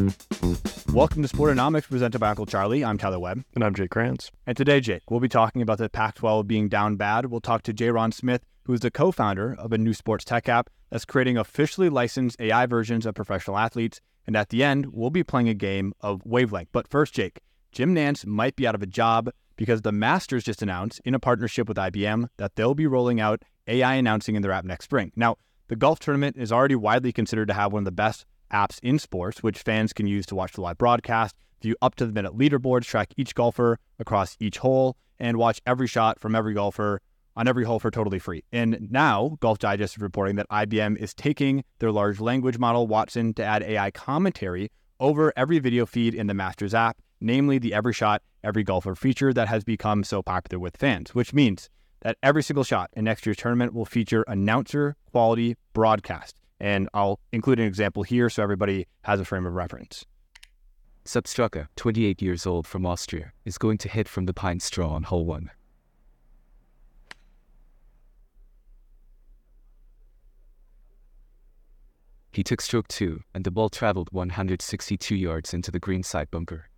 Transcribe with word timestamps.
Welcome 0.00 1.22
to 1.22 1.28
Sportonomics 1.28 1.88
presented 1.88 2.18
by 2.18 2.30
Uncle 2.30 2.46
Charlie. 2.46 2.82
I'm 2.82 2.96
Tyler 2.96 3.18
Webb. 3.18 3.44
And 3.54 3.62
I'm 3.62 3.74
Jake 3.74 3.90
Kranz. 3.90 4.30
And 4.46 4.56
today, 4.56 4.80
Jake, 4.80 5.10
we'll 5.10 5.20
be 5.20 5.28
talking 5.28 5.60
about 5.60 5.78
the 5.78 5.90
Pac 5.90 6.14
12 6.14 6.46
being 6.46 6.68
down 6.68 6.96
bad. 6.96 7.26
We'll 7.26 7.40
talk 7.40 7.62
to 7.64 7.74
Jeron 7.74 8.14
Smith, 8.14 8.44
who 8.64 8.72
is 8.72 8.80
the 8.80 8.90
co 8.90 9.12
founder 9.12 9.54
of 9.58 9.72
a 9.72 9.78
new 9.78 9.92
sports 9.92 10.24
tech 10.24 10.48
app 10.48 10.70
that's 10.88 11.04
creating 11.04 11.36
officially 11.36 11.90
licensed 11.90 12.40
AI 12.40 12.64
versions 12.66 13.04
of 13.04 13.14
professional 13.14 13.58
athletes. 13.58 14.00
And 14.26 14.36
at 14.36 14.48
the 14.48 14.64
end, 14.64 14.86
we'll 14.86 15.10
be 15.10 15.22
playing 15.22 15.48
a 15.48 15.54
game 15.54 15.92
of 16.00 16.24
Wavelength. 16.24 16.70
But 16.72 16.88
first, 16.88 17.12
Jake, 17.12 17.40
Jim 17.70 17.94
Nantz 17.94 18.24
might 18.24 18.56
be 18.56 18.66
out 18.66 18.74
of 18.74 18.82
a 18.82 18.86
job 18.86 19.30
because 19.56 19.82
the 19.82 19.92
Masters 19.92 20.44
just 20.44 20.62
announced, 20.62 21.02
in 21.04 21.14
a 21.14 21.20
partnership 21.20 21.68
with 21.68 21.76
IBM, 21.76 22.28
that 22.38 22.56
they'll 22.56 22.74
be 22.74 22.86
rolling 22.86 23.20
out 23.20 23.42
AI 23.66 23.94
announcing 23.94 24.34
in 24.34 24.40
their 24.40 24.52
app 24.52 24.64
next 24.64 24.86
spring. 24.86 25.12
Now, 25.14 25.36
the 25.68 25.76
golf 25.76 25.98
tournament 26.00 26.36
is 26.38 26.50
already 26.50 26.74
widely 26.74 27.12
considered 27.12 27.48
to 27.48 27.54
have 27.54 27.72
one 27.72 27.82
of 27.82 27.84
the 27.84 27.92
best 27.92 28.24
apps 28.50 28.78
in 28.82 28.98
sports, 28.98 29.42
which 29.42 29.58
fans 29.58 29.92
can 29.92 30.06
use 30.06 30.26
to 30.26 30.34
watch 30.34 30.52
the 30.52 30.60
live 30.60 30.78
broadcast, 30.78 31.36
view 31.62 31.76
up 31.82 31.94
to 31.96 32.06
the 32.06 32.12
minute 32.12 32.36
leaderboards, 32.36 32.84
track 32.84 33.12
each 33.16 33.34
golfer 33.34 33.78
across 33.98 34.36
each 34.40 34.58
hole, 34.58 34.96
and 35.18 35.36
watch 35.36 35.60
every 35.66 35.86
shot 35.86 36.18
from 36.18 36.34
every 36.34 36.54
golfer 36.54 37.00
on 37.36 37.46
every 37.46 37.64
hole 37.64 37.78
for 37.78 37.90
totally 37.90 38.18
free. 38.18 38.42
And 38.52 38.88
now, 38.90 39.36
Golf 39.40 39.58
Digest 39.58 39.96
is 39.96 40.02
reporting 40.02 40.36
that 40.36 40.48
IBM 40.48 40.96
is 40.96 41.14
taking 41.14 41.64
their 41.78 41.92
large 41.92 42.20
language 42.20 42.58
model, 42.58 42.86
Watson, 42.86 43.34
to 43.34 43.44
add 43.44 43.62
AI 43.62 43.90
commentary 43.90 44.70
over 44.98 45.32
every 45.36 45.58
video 45.58 45.86
feed 45.86 46.14
in 46.14 46.26
the 46.26 46.34
Masters 46.34 46.74
app, 46.74 46.98
namely 47.20 47.58
the 47.58 47.72
Every 47.72 47.92
Shot, 47.92 48.22
Every 48.42 48.62
Golfer 48.62 48.94
feature 48.94 49.32
that 49.32 49.48
has 49.48 49.64
become 49.64 50.02
so 50.02 50.22
popular 50.22 50.58
with 50.58 50.76
fans, 50.76 51.14
which 51.14 51.32
means 51.32 51.68
that 52.00 52.16
every 52.22 52.42
single 52.42 52.64
shot 52.64 52.90
in 52.94 53.04
next 53.04 53.26
year's 53.26 53.36
tournament 53.36 53.74
will 53.74 53.84
feature 53.84 54.24
announcer 54.26 54.96
quality 55.10 55.56
broadcast. 55.74 56.39
And 56.60 56.88
I'll 56.92 57.18
include 57.32 57.58
an 57.58 57.66
example 57.66 58.02
here 58.02 58.28
so 58.28 58.42
everybody 58.42 58.86
has 59.02 59.18
a 59.18 59.24
frame 59.24 59.46
of 59.46 59.54
reference. 59.54 60.04
Straka, 61.04 61.68
28 61.76 62.20
years 62.20 62.46
old 62.46 62.66
from 62.66 62.84
Austria, 62.84 63.32
is 63.44 63.58
going 63.58 63.78
to 63.78 63.88
hit 63.88 64.06
from 64.06 64.26
the 64.26 64.34
pine 64.34 64.60
straw 64.60 64.90
on 64.90 65.04
hole 65.04 65.24
one. 65.24 65.50
He 72.32 72.44
took 72.44 72.60
stroke 72.60 72.86
two, 72.86 73.22
and 73.34 73.42
the 73.42 73.50
ball 73.50 73.70
traveled 73.70 74.12
162 74.12 75.16
yards 75.16 75.52
into 75.52 75.72
the 75.72 75.80
green 75.80 76.04
side 76.04 76.30
bunker. 76.30 76.68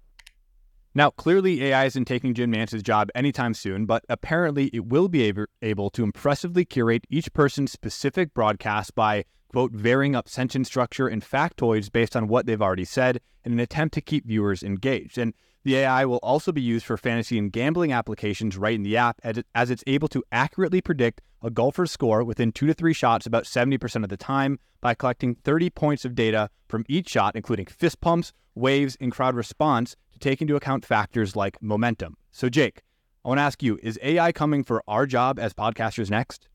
Now, 0.95 1.11
clearly, 1.11 1.65
AI 1.65 1.87
isn't 1.87 2.07
taking 2.07 2.33
Jim 2.33 2.53
Nantz's 2.53 2.83
job 2.83 3.11
anytime 3.15 3.53
soon, 3.53 3.85
but 3.85 4.05
apparently 4.09 4.71
it 4.73 4.87
will 4.87 5.09
be 5.09 5.31
able 5.61 5.91
to 5.91 6.03
impressively 6.03 6.65
curate 6.65 7.07
each 7.11 7.33
person's 7.33 7.73
specific 7.73 8.33
broadcast 8.33 8.95
by, 8.95 9.25
quote, 9.53 9.73
varying 9.73 10.17
up 10.17 10.29
sentence 10.29 10.69
structure 10.69 11.07
and 11.07 11.23
factoids 11.23 11.93
based 11.93 12.17
on 12.17 12.29
what 12.29 12.47
they've 12.47 12.63
already 12.63 12.85
said 12.85 13.21
in 13.45 13.53
an 13.53 13.61
attempt 13.61 13.95
to 13.95 14.01
keep 14.01 14.27
viewers 14.27 14.63
engaged. 14.63 15.19
And 15.19 15.35
the 15.65 15.77
AI 15.77 16.05
will 16.05 16.19
also 16.19 16.51
be 16.51 16.63
used 16.63 16.85
for 16.85 16.97
fantasy 16.97 17.39
and 17.39 17.53
gambling 17.53 17.93
applications 17.93 18.57
right 18.57 18.75
in 18.75 18.83
the 18.83 18.97
app 18.97 19.21
as 19.55 19.71
it's 19.71 19.85
able 19.87 20.09
to 20.09 20.25
accurately 20.33 20.81
predict 20.81 21.21
a 21.43 21.51
golfer's 21.51 21.91
score 21.91 22.25
within 22.25 22.53
two 22.53 22.67
to 22.67 22.75
three 22.75 22.93
shots 22.93 23.27
about 23.27 23.45
70% 23.45 24.03
of 24.03 24.09
the 24.09 24.17
time 24.17 24.59
by 24.81 24.95
collecting 24.95 25.35
30 25.35 25.71
points 25.71 26.05
of 26.05 26.15
data 26.15 26.51
from 26.69 26.85
each 26.89 27.11
shot, 27.11 27.37
including 27.37 27.67
fist 27.67 28.01
pumps, 28.01 28.33
waves, 28.55 28.97
and 29.01 29.13
crowd 29.13 29.35
response 29.35 29.97
to 30.13 30.19
take 30.19 30.41
into 30.41 30.57
account 30.57 30.85
factors 30.85 31.37
like 31.37 31.61
momentum. 31.63 32.17
So, 32.33 32.49
Jake, 32.49 32.83
I 33.25 33.29
want 33.29 33.39
to 33.39 33.43
ask 33.43 33.63
you 33.63 33.79
is 33.83 33.99
AI 34.03 34.33
coming 34.33 34.65
for 34.65 34.83
our 34.89 35.07
job 35.07 35.39
as 35.39 35.55
podcasters 35.55 36.11
next? 36.11 36.49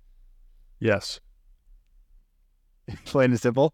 Yes. 0.79 1.19
Plain 3.05 3.31
and 3.31 3.39
simple. 3.39 3.73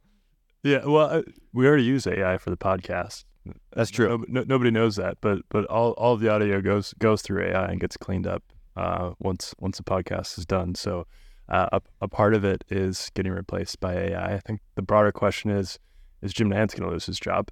Yeah. 0.64 0.86
Well, 0.86 1.24
we 1.52 1.68
already 1.68 1.84
use 1.84 2.08
AI 2.08 2.38
for 2.38 2.50
the 2.50 2.58
podcast. 2.58 3.26
That's 3.74 3.92
true. 3.92 4.08
No, 4.08 4.26
no, 4.28 4.44
nobody 4.48 4.72
knows 4.72 4.96
that, 4.96 5.18
but 5.20 5.40
but 5.50 5.66
all, 5.66 5.92
all 5.92 6.14
of 6.14 6.22
the 6.22 6.30
audio 6.30 6.62
goes 6.62 6.94
goes 7.00 7.22
through 7.22 7.44
AI 7.44 7.66
and 7.66 7.80
gets 7.80 7.98
cleaned 7.98 8.26
up 8.26 8.44
uh, 8.78 9.12
once 9.20 9.54
once 9.60 9.78
the 9.78 9.84
podcast 9.84 10.38
is 10.38 10.46
done. 10.46 10.76
So 10.76 11.06
uh, 11.50 11.68
a, 11.74 11.82
a 12.02 12.08
part 12.08 12.34
of 12.34 12.46
it 12.46 12.64
is 12.70 13.12
getting 13.14 13.34
replaced 13.34 13.80
by 13.80 13.94
AI. 13.96 14.36
I 14.36 14.40
think 14.40 14.62
the 14.76 14.82
broader 14.82 15.12
question 15.12 15.52
is 15.52 15.78
is 16.22 16.34
Jim 16.34 16.50
Nantz 16.50 16.76
going 16.76 16.88
to 16.88 16.94
lose 16.94 17.06
his 17.06 17.20
job? 17.20 17.50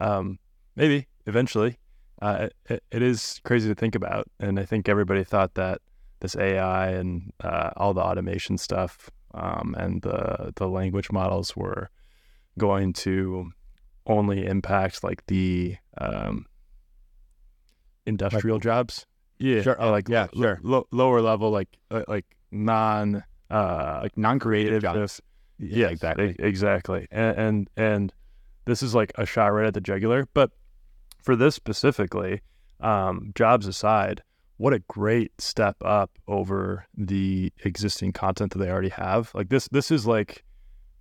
Um, 0.00 0.38
maybe 0.76 1.08
eventually. 1.26 1.78
Uh, 2.20 2.48
it, 2.68 2.84
it 2.92 3.02
is 3.02 3.40
crazy 3.42 3.68
to 3.68 3.74
think 3.74 3.96
about, 3.96 4.28
and 4.38 4.60
I 4.60 4.64
think 4.64 4.88
everybody 4.88 5.24
thought 5.24 5.54
that 5.54 5.80
this 6.20 6.36
AI 6.36 6.90
and 6.90 7.32
uh, 7.42 7.70
all 7.76 7.94
the 7.94 8.00
automation 8.00 8.56
stuff 8.58 9.10
um, 9.34 9.74
and 9.78 10.02
the 10.02 10.52
the 10.56 10.68
language 10.68 11.10
models 11.10 11.56
were 11.56 11.90
going 12.58 12.92
to 12.92 13.50
only 14.06 14.46
impact 14.46 15.02
like 15.04 15.24
the 15.26 15.76
um, 15.98 16.46
industrial 18.06 18.56
like, 18.56 18.62
jobs. 18.62 19.06
Yeah, 19.38 19.62
sure. 19.62 19.80
Uh, 19.80 19.90
like 19.90 20.08
yeah, 20.08 20.28
l- 20.36 20.42
sure. 20.42 20.86
Lower 20.90 21.20
level, 21.20 21.50
like 21.50 21.68
uh, 21.90 22.04
like 22.08 22.26
non 22.50 23.24
uh, 23.50 24.00
like 24.02 24.16
non 24.16 24.38
creative 24.38 24.82
jobs. 24.82 25.20
Yeah, 25.58 25.88
exactly, 25.88 26.34
exactly. 26.38 27.06
And, 27.10 27.38
and 27.38 27.70
and 27.76 28.14
this 28.64 28.82
is 28.82 28.94
like 28.94 29.12
a 29.16 29.26
shot 29.26 29.48
right 29.48 29.66
at 29.66 29.74
the 29.74 29.80
jugular, 29.80 30.26
but 30.34 30.50
for 31.22 31.36
this 31.36 31.54
specifically, 31.54 32.40
um, 32.80 33.32
jobs 33.34 33.66
aside, 33.66 34.22
what 34.56 34.72
a 34.72 34.78
great 34.80 35.32
step 35.40 35.76
up 35.84 36.10
over 36.26 36.86
the 36.96 37.52
existing 37.64 38.12
content 38.12 38.52
that 38.52 38.58
they 38.58 38.70
already 38.70 38.90
have. 38.90 39.30
Like 39.34 39.48
this, 39.48 39.68
this 39.68 39.90
is 39.90 40.06
like 40.06 40.44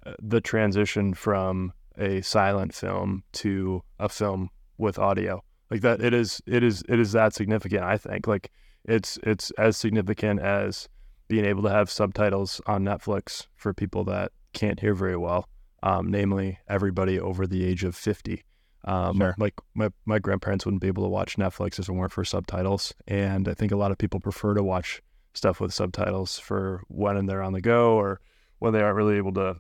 uh, 0.06 0.14
the 0.22 0.42
transition 0.42 1.14
from 1.14 1.74
a 1.98 2.22
silent 2.22 2.74
film 2.74 3.24
to 3.34 3.84
a 4.00 4.10
film 4.10 4.50
with 4.78 4.98
audio. 4.98 5.44
Like 5.70 5.82
that, 5.82 6.02
it 6.02 6.14
is, 6.14 6.42
it 6.46 6.64
is, 6.64 6.84
it 6.90 7.00
is 7.00 7.12
that 7.12 7.34
significant. 7.34 7.84
I 7.84 7.98
think 7.98 8.28
like 8.28 8.50
it's, 8.86 9.20
it's 9.24 9.52
as 9.52 9.78
significant 9.78 10.40
as 10.40 10.90
being 11.28 11.46
able 11.46 11.64
to 11.64 11.70
have 11.70 11.90
subtitles 11.90 12.60
on 12.66 12.84
Netflix 12.84 13.48
for 13.56 13.74
people 13.74 14.04
that 14.06 14.32
can't 14.54 14.82
hear 14.82 14.94
very 14.94 15.16
well, 15.16 15.48
um, 15.82 16.12
namely 16.12 16.60
everybody 16.68 17.18
over 17.18 17.48
the 17.48 17.64
age 17.64 17.86
of 17.86 17.96
fifty. 17.96 18.44
Um, 18.84 19.18
sure. 19.18 19.36
Like 19.38 19.54
my, 19.74 19.90
my 20.06 20.20
grandparents 20.20 20.66
wouldn't 20.66 20.82
be 20.82 20.88
able 20.88 21.04
to 21.04 21.10
watch 21.10 21.38
Netflix 21.38 21.80
if 21.80 21.88
it 21.88 21.92
weren't 21.92 22.12
for 22.12 22.26
subtitles. 22.26 22.94
And 23.08 23.48
I 23.48 23.54
think 23.54 23.72
a 23.72 23.78
lot 23.78 23.92
of 23.92 23.98
people 23.98 24.20
prefer 24.20 24.54
to 24.56 24.64
watch 24.64 25.02
stuff 25.34 25.60
with 25.60 25.74
subtitles 25.74 26.40
for 26.40 26.82
when 26.88 27.26
they're 27.26 27.44
on 27.44 27.54
the 27.54 27.62
go 27.62 27.94
or 27.94 28.20
when 28.60 28.74
they 28.74 28.82
aren't 28.82 28.98
really 28.98 29.18
able 29.18 29.34
to 29.34 29.58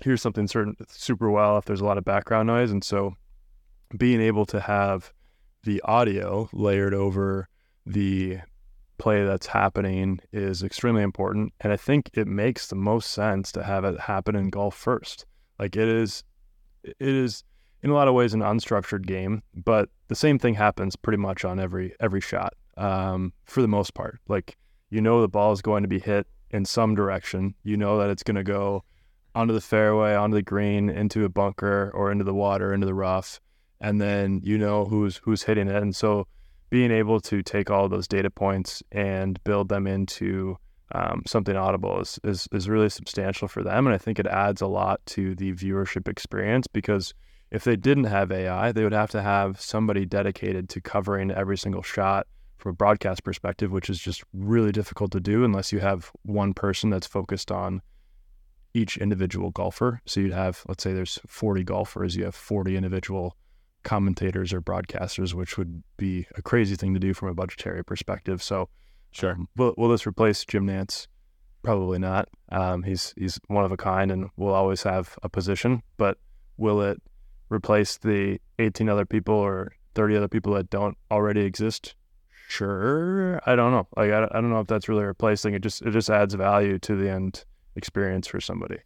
hear 0.00 0.16
something 0.16 0.46
certain 0.46 0.76
super 0.88 1.30
well 1.30 1.58
if 1.58 1.64
there's 1.64 1.80
a 1.80 1.84
lot 1.84 1.98
of 1.98 2.04
background 2.04 2.46
noise. 2.46 2.70
And 2.70 2.84
so 2.84 3.14
being 3.96 4.20
able 4.20 4.46
to 4.46 4.60
have 4.60 5.12
the 5.64 5.80
audio 5.82 6.48
layered 6.52 6.94
over 6.94 7.48
the 7.86 8.38
play 8.98 9.24
that's 9.24 9.46
happening 9.46 10.20
is 10.32 10.62
extremely 10.62 11.02
important. 11.02 11.52
And 11.60 11.72
I 11.72 11.76
think 11.76 12.10
it 12.14 12.26
makes 12.26 12.66
the 12.66 12.76
most 12.76 13.10
sense 13.10 13.52
to 13.52 13.62
have 13.62 13.84
it 13.84 13.98
happen 14.00 14.36
in 14.36 14.50
golf 14.50 14.76
first. 14.76 15.26
Like 15.58 15.76
it 15.76 15.88
is, 15.88 16.24
it 16.84 16.94
is 17.00 17.44
in 17.82 17.90
a 17.90 17.94
lot 17.94 18.08
of 18.08 18.14
ways 18.14 18.34
an 18.34 18.40
unstructured 18.40 19.06
game, 19.06 19.42
but 19.54 19.88
the 20.08 20.14
same 20.14 20.38
thing 20.38 20.54
happens 20.54 20.96
pretty 20.96 21.18
much 21.18 21.44
on 21.44 21.58
every 21.58 21.94
every 22.00 22.20
shot 22.20 22.54
um, 22.76 23.32
for 23.44 23.62
the 23.62 23.68
most 23.68 23.94
part. 23.94 24.20
Like 24.28 24.56
you 24.90 25.00
know 25.00 25.20
the 25.20 25.28
ball 25.28 25.52
is 25.52 25.62
going 25.62 25.82
to 25.82 25.88
be 25.88 25.98
hit 25.98 26.26
in 26.50 26.64
some 26.64 26.94
direction. 26.94 27.54
You 27.64 27.76
know 27.76 27.98
that 27.98 28.10
it's 28.10 28.22
going 28.22 28.36
to 28.36 28.44
go 28.44 28.84
onto 29.34 29.54
the 29.54 29.60
fairway, 29.60 30.14
onto 30.14 30.34
the 30.34 30.42
green, 30.42 30.90
into 30.90 31.24
a 31.24 31.28
bunker, 31.28 31.90
or 31.94 32.12
into 32.12 32.24
the 32.24 32.34
water, 32.34 32.72
into 32.72 32.86
the 32.86 32.94
rough, 32.94 33.40
and 33.80 34.00
then 34.00 34.40
you 34.44 34.58
know 34.58 34.84
who's 34.84 35.16
who's 35.18 35.42
hitting 35.42 35.68
it. 35.68 35.82
And 35.82 35.96
so 35.96 36.26
being 36.70 36.90
able 36.90 37.20
to 37.20 37.42
take 37.42 37.70
all 37.70 37.88
those 37.88 38.08
data 38.08 38.30
points 38.30 38.82
and 38.92 39.42
build 39.44 39.68
them 39.68 39.86
into 39.86 40.56
um, 40.94 41.22
something 41.26 41.56
audible 41.56 42.00
is, 42.00 42.18
is 42.24 42.48
is 42.52 42.68
really 42.68 42.90
substantial 42.90 43.48
for 43.48 43.62
them, 43.62 43.86
and 43.86 43.94
I 43.94 43.98
think 43.98 44.18
it 44.18 44.26
adds 44.26 44.60
a 44.60 44.66
lot 44.66 45.00
to 45.06 45.34
the 45.34 45.52
viewership 45.52 46.06
experience 46.08 46.66
because 46.66 47.14
if 47.52 47.64
they 47.64 47.76
didn't 47.76 48.04
have 48.04 48.32
AI, 48.32 48.72
they 48.72 48.82
would 48.82 48.94
have 48.94 49.10
to 49.10 49.20
have 49.20 49.60
somebody 49.60 50.06
dedicated 50.06 50.70
to 50.70 50.80
covering 50.80 51.30
every 51.30 51.58
single 51.58 51.82
shot 51.82 52.26
from 52.56 52.70
a 52.70 52.74
broadcast 52.74 53.22
perspective, 53.24 53.70
which 53.70 53.90
is 53.90 53.98
just 53.98 54.24
really 54.32 54.72
difficult 54.72 55.12
to 55.12 55.20
do 55.20 55.44
unless 55.44 55.70
you 55.70 55.80
have 55.80 56.10
one 56.22 56.54
person 56.54 56.88
that's 56.88 57.06
focused 57.06 57.52
on 57.52 57.82
each 58.72 58.96
individual 58.96 59.50
golfer. 59.50 60.00
So 60.06 60.20
you'd 60.20 60.32
have, 60.32 60.62
let's 60.66 60.82
say 60.82 60.94
there's 60.94 61.18
40 61.26 61.62
golfers, 61.62 62.16
you 62.16 62.24
have 62.24 62.34
40 62.34 62.74
individual 62.74 63.36
commentators 63.82 64.54
or 64.54 64.62
broadcasters, 64.62 65.34
which 65.34 65.58
would 65.58 65.82
be 65.98 66.26
a 66.36 66.40
crazy 66.40 66.74
thing 66.74 66.94
to 66.94 67.00
do 67.00 67.12
from 67.12 67.28
a 67.28 67.34
budgetary 67.34 67.84
perspective. 67.84 68.42
So, 68.42 68.70
sure. 69.10 69.32
Um, 69.32 69.48
will, 69.56 69.74
will 69.76 69.90
this 69.90 70.06
replace 70.06 70.42
Jim 70.46 70.66
Nantz? 70.66 71.06
Probably 71.62 71.98
not. 71.98 72.28
Um, 72.50 72.82
he's 72.82 73.12
he's 73.16 73.38
one 73.46 73.64
of 73.64 73.70
a 73.70 73.76
kind, 73.76 74.10
and 74.10 74.30
will 74.36 74.52
always 74.52 74.82
have 74.82 75.16
a 75.22 75.28
position. 75.28 75.82
But 75.96 76.18
will 76.56 76.80
it 76.82 77.00
replace 77.52 77.98
the 77.98 78.38
18 78.58 78.88
other 78.88 79.06
people 79.06 79.34
or 79.34 79.72
30 79.94 80.16
other 80.16 80.28
people 80.28 80.54
that 80.54 80.70
don't 80.70 80.96
already 81.10 81.42
exist? 81.42 81.94
Sure. 82.48 83.40
I 83.46 83.56
don't 83.56 83.72
know. 83.72 83.86
Like 83.96 84.10
I, 84.10 84.24
I 84.24 84.40
don't 84.40 84.50
know 84.50 84.60
if 84.60 84.66
that's 84.66 84.88
really 84.88 85.04
replacing. 85.04 85.54
It 85.54 85.62
just 85.62 85.82
it 85.82 85.90
just 85.90 86.10
adds 86.10 86.34
value 86.34 86.78
to 86.80 86.96
the 86.96 87.10
end 87.10 87.44
experience 87.76 88.26
for 88.26 88.40
somebody. 88.40 88.78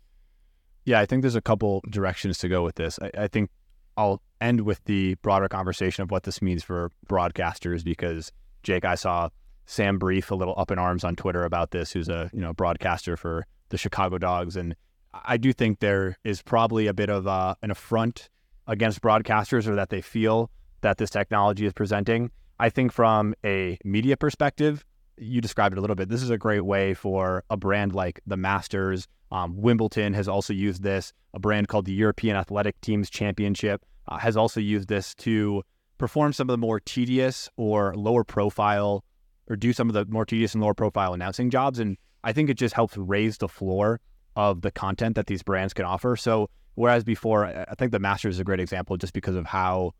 Yeah 0.85 1.01
i 1.01 1.07
think 1.07 1.23
there's 1.23 1.35
a 1.35 1.41
couple 1.41 1.83
directions 1.91 2.39
to 2.39 2.49
go 2.49 2.63
with 2.63 2.77
this. 2.77 2.99
I, 3.03 3.25
I 3.25 3.29
think 3.29 3.51
I'll 3.97 4.23
end 4.41 4.61
with 4.61 4.85
the 4.85 5.15
broader 5.17 5.49
conversation 5.49 6.03
of 6.03 6.11
what 6.11 6.25
this 6.25 6.43
means 6.43 6.63
for 6.63 6.91
broadcasters 7.09 7.83
because 7.83 8.31
Jake, 8.63 8.85
I 8.85 8.95
saw 8.95 9.31
Sam 9.65 9.99
Brief 9.99 10.31
a 10.31 10.35
little 10.35 10.55
up 10.57 10.71
in 10.71 10.79
arms 10.79 11.03
on 11.03 11.17
Twitter 11.17 11.45
about 11.45 11.71
this, 11.71 11.93
who's 11.93 12.09
a 12.09 12.31
you 12.33 12.41
know 12.41 12.53
broadcaster 12.53 13.17
for 13.17 13.47
the 13.71 13.79
Chicago 13.79 14.19
Dogs, 14.19 14.57
and 14.57 14.77
I 15.25 15.37
do 15.37 15.53
think 15.53 15.81
there 15.81 16.19
is 16.25 16.43
probably 16.43 16.87
a 16.87 16.95
bit 16.95 17.09
of 17.09 17.27
uh, 17.27 17.55
an 17.63 17.71
affront 17.71 18.29
against 18.67 19.01
broadcasters, 19.01 19.67
or 19.67 19.75
that 19.77 19.91
they 19.91 20.01
feel 20.01 20.51
that 20.81 20.99
this 20.99 21.11
technology 21.11 21.67
is 21.67 21.73
presenting. 21.73 22.31
I 22.59 22.71
think 22.71 22.93
from 22.93 23.35
a 23.45 23.79
media 23.85 24.17
perspective, 24.17 24.85
you 25.19 25.41
described 25.41 25.75
it 25.75 25.79
a 25.79 25.81
little 25.81 25.97
bit. 25.97 26.09
This 26.09 26.23
is 26.23 26.31
a 26.31 26.39
great 26.39 26.65
way 26.65 26.95
for 26.95 27.45
a 27.51 27.57
brand 27.57 27.95
like 27.95 28.21
the 28.27 28.37
Masters. 28.37 29.09
Um, 29.31 29.57
Wimbledon 29.57 30.15
has 30.15 30.29
also 30.29 30.53
used 30.53 30.83
this. 30.83 31.13
A 31.35 31.39
brand 31.39 31.69
called 31.69 31.87
the 31.87 31.93
European 31.93 32.37
Athletic 32.37 32.81
Teams 32.81 33.11
Championship 33.11 33.85
uh, 34.09 34.19
has 34.19 34.37
also 34.37 34.61
used 34.61 34.89
this 34.89 35.15
to 35.17 35.63
perform 35.99 36.33
some 36.33 36.49
of 36.49 36.53
the 36.53 36.59
more 36.59 36.81
tedious 36.81 37.49
or 37.57 37.95
lower 37.95 38.25
profile, 38.25 39.05
or 39.49 39.57
do 39.57 39.73
some 39.73 39.89
of 39.89 39.95
the 39.95 40.05
more 40.07 40.27
tedious 40.27 40.55
and 40.55 40.63
lower 40.63 40.75
profile 40.75 41.15
announcing 41.15 41.51
jobs. 41.51 41.79
And 41.79 41.97
I 42.23 42.33
think 42.33 42.51
it 42.51 42.55
just 42.55 42.75
helps 42.75 42.97
raise 42.97 43.39
the 43.39 43.49
floor 43.49 44.01
of 44.35 44.61
the 44.61 44.71
content 44.71 45.17
that 45.17 45.27
these 45.27 45.43
brands 45.43 45.73
can 45.73 45.87
offer. 45.87 46.17
So 46.17 46.51
whereas 46.76 47.02
before, 47.02 47.44
I 47.44 47.75
think 47.76 47.90
the 47.90 47.99
Masters 47.99 48.37
is 48.37 48.40
a 48.40 48.44
great 48.44 48.61
example 48.61 48.96
just 48.96 49.12
because 49.12 49.34
of 49.34 49.44
how 49.44 49.93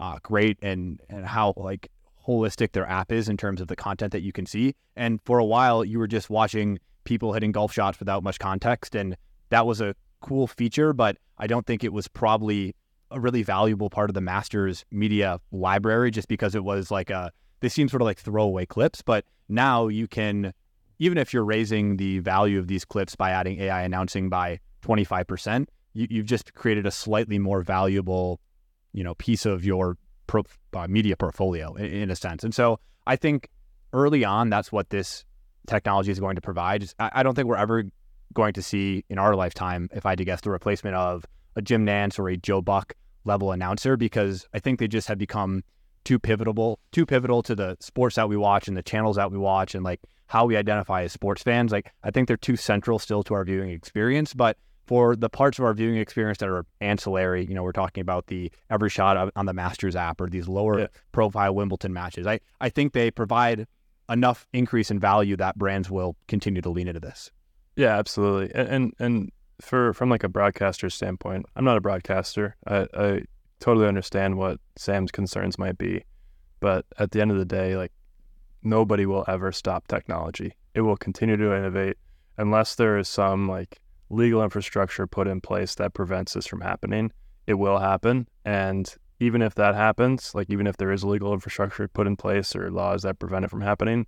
uh, 0.00 0.18
great 0.22 0.58
and 0.62 1.00
and 1.10 1.26
how 1.26 1.52
like 1.56 1.90
holistic 2.26 2.72
their 2.72 2.86
app 2.86 3.12
is 3.12 3.28
in 3.28 3.36
terms 3.36 3.60
of 3.60 3.68
the 3.68 3.76
content 3.76 4.12
that 4.12 4.22
you 4.22 4.32
can 4.32 4.46
see. 4.46 4.74
And 4.96 5.20
for 5.24 5.38
a 5.38 5.44
while, 5.44 5.84
you 5.84 5.98
were 5.98 6.06
just 6.06 6.30
watching 6.30 6.78
people 7.04 7.32
hitting 7.32 7.52
golf 7.52 7.72
shots 7.72 7.98
without 7.98 8.22
much 8.22 8.38
context, 8.38 8.94
and 8.94 9.16
that 9.50 9.66
was 9.66 9.80
a 9.80 9.94
cool 10.20 10.46
feature. 10.46 10.92
But 10.92 11.18
I 11.38 11.46
don't 11.46 11.66
think 11.66 11.84
it 11.84 11.92
was 11.92 12.08
probably 12.08 12.74
a 13.10 13.20
really 13.20 13.42
valuable 13.42 13.90
part 13.90 14.08
of 14.08 14.14
the 14.14 14.20
Masters 14.20 14.84
media 14.90 15.40
library, 15.52 16.10
just 16.10 16.28
because 16.28 16.54
it 16.54 16.64
was 16.64 16.90
like 16.90 17.10
a 17.10 17.30
they 17.60 17.68
seem 17.68 17.88
sort 17.88 18.00
of 18.00 18.06
like 18.06 18.18
throwaway 18.18 18.64
clips. 18.64 19.02
But 19.02 19.26
now 19.48 19.88
you 19.88 20.06
can, 20.06 20.54
even 20.98 21.18
if 21.18 21.34
you're 21.34 21.44
raising 21.44 21.98
the 21.98 22.20
value 22.20 22.58
of 22.58 22.68
these 22.68 22.84
clips 22.84 23.16
by 23.16 23.30
adding 23.30 23.60
AI 23.60 23.82
announcing 23.82 24.28
by 24.28 24.60
25 24.82 25.26
percent, 25.26 25.68
you, 25.94 26.06
you've 26.10 26.26
just 26.26 26.54
created 26.54 26.86
a 26.86 26.90
slightly 26.90 27.38
more 27.38 27.62
valuable, 27.62 28.40
you 28.92 29.04
know, 29.04 29.14
piece 29.14 29.46
of 29.46 29.64
your 29.64 29.96
pro, 30.26 30.42
uh, 30.74 30.86
media 30.88 31.16
portfolio 31.16 31.74
in, 31.74 31.86
in, 31.86 32.10
a 32.10 32.16
sense. 32.16 32.44
And 32.44 32.54
so 32.54 32.78
I 33.06 33.16
think 33.16 33.48
early 33.92 34.24
on, 34.24 34.50
that's 34.50 34.70
what 34.70 34.90
this 34.90 35.24
technology 35.66 36.10
is 36.10 36.20
going 36.20 36.36
to 36.36 36.40
provide. 36.40 36.84
I, 36.98 37.10
I, 37.14 37.22
don't 37.22 37.34
think 37.34 37.48
we're 37.48 37.56
ever 37.56 37.84
going 38.32 38.52
to 38.54 38.62
see 38.62 39.04
in 39.08 39.18
our 39.18 39.34
lifetime, 39.34 39.88
if 39.92 40.06
I 40.06 40.10
had 40.10 40.18
to 40.18 40.24
guess, 40.24 40.40
the 40.40 40.50
replacement 40.50 40.96
of 40.96 41.26
a 41.56 41.62
Jim 41.62 41.84
Nantz 41.84 42.18
or 42.18 42.28
a 42.28 42.36
Joe 42.36 42.62
Buck 42.62 42.94
level 43.24 43.52
announcer 43.52 43.96
because 43.96 44.46
I 44.54 44.60
think 44.60 44.78
they 44.78 44.88
just 44.88 45.08
have 45.08 45.18
become 45.18 45.62
too 46.04 46.18
pivotal, 46.18 46.78
too 46.92 47.04
pivotal 47.04 47.42
to 47.42 47.54
the 47.54 47.76
sports 47.80 48.16
that 48.16 48.28
we 48.28 48.36
watch 48.36 48.68
and 48.68 48.76
the 48.76 48.82
channels 48.82 49.16
that 49.16 49.30
we 49.30 49.38
watch 49.38 49.74
and 49.74 49.84
like 49.84 50.00
how 50.26 50.46
we 50.46 50.56
identify 50.56 51.02
as 51.02 51.12
sports 51.12 51.42
fans. 51.42 51.72
Like 51.72 51.92
I 52.04 52.10
think 52.10 52.28
they're 52.28 52.36
too 52.36 52.56
central 52.56 52.98
still 52.98 53.22
to 53.24 53.34
our 53.34 53.44
viewing 53.44 53.70
experience, 53.70 54.32
but 54.32 54.56
for 54.90 55.14
the 55.14 55.28
parts 55.28 55.56
of 55.56 55.64
our 55.64 55.72
viewing 55.72 55.98
experience 55.98 56.38
that 56.38 56.48
are 56.48 56.66
ancillary, 56.80 57.46
you 57.46 57.54
know, 57.54 57.62
we're 57.62 57.70
talking 57.70 58.00
about 58.00 58.26
the 58.26 58.50
every 58.70 58.90
shot 58.90 59.30
on 59.36 59.46
the 59.46 59.52
Masters 59.52 59.94
app 59.94 60.20
or 60.20 60.28
these 60.28 60.48
lower 60.48 60.80
yeah. 60.80 60.86
profile 61.12 61.54
Wimbledon 61.54 61.92
matches. 61.92 62.26
I, 62.26 62.40
I 62.60 62.70
think 62.70 62.92
they 62.92 63.08
provide 63.12 63.68
enough 64.08 64.48
increase 64.52 64.90
in 64.90 64.98
value 64.98 65.36
that 65.36 65.56
brands 65.56 65.92
will 65.92 66.16
continue 66.26 66.60
to 66.62 66.70
lean 66.70 66.88
into 66.88 66.98
this. 66.98 67.30
Yeah, 67.76 67.96
absolutely. 67.96 68.52
And 68.52 68.68
and, 68.68 68.94
and 68.98 69.32
for 69.60 69.92
from 69.92 70.10
like 70.10 70.24
a 70.24 70.28
broadcaster 70.28 70.90
standpoint, 70.90 71.46
I'm 71.54 71.64
not 71.64 71.76
a 71.76 71.80
broadcaster. 71.80 72.56
I, 72.66 72.88
I 72.92 73.22
totally 73.60 73.86
understand 73.86 74.38
what 74.38 74.58
Sam's 74.76 75.12
concerns 75.12 75.56
might 75.56 75.78
be, 75.78 76.02
but 76.58 76.84
at 76.98 77.12
the 77.12 77.20
end 77.20 77.30
of 77.30 77.38
the 77.38 77.44
day, 77.44 77.76
like 77.76 77.92
nobody 78.64 79.06
will 79.06 79.24
ever 79.28 79.52
stop 79.52 79.86
technology. 79.86 80.56
It 80.74 80.80
will 80.80 80.96
continue 80.96 81.36
to 81.36 81.56
innovate 81.56 81.96
unless 82.38 82.74
there 82.74 82.98
is 82.98 83.08
some 83.08 83.48
like 83.48 83.80
legal 84.10 84.42
infrastructure 84.42 85.06
put 85.06 85.28
in 85.28 85.40
place 85.40 85.74
that 85.76 85.94
prevents 85.94 86.34
this 86.34 86.46
from 86.46 86.60
happening. 86.60 87.12
It 87.46 87.54
will 87.54 87.78
happen. 87.78 88.28
And 88.44 88.92
even 89.20 89.42
if 89.42 89.54
that 89.54 89.74
happens, 89.74 90.34
like 90.34 90.50
even 90.50 90.66
if 90.66 90.76
there 90.76 90.92
is 90.92 91.04
legal 91.04 91.32
infrastructure 91.32 91.88
put 91.88 92.06
in 92.06 92.16
place 92.16 92.54
or 92.56 92.70
laws 92.70 93.02
that 93.02 93.18
prevent 93.18 93.44
it 93.44 93.50
from 93.50 93.60
happening, 93.60 94.06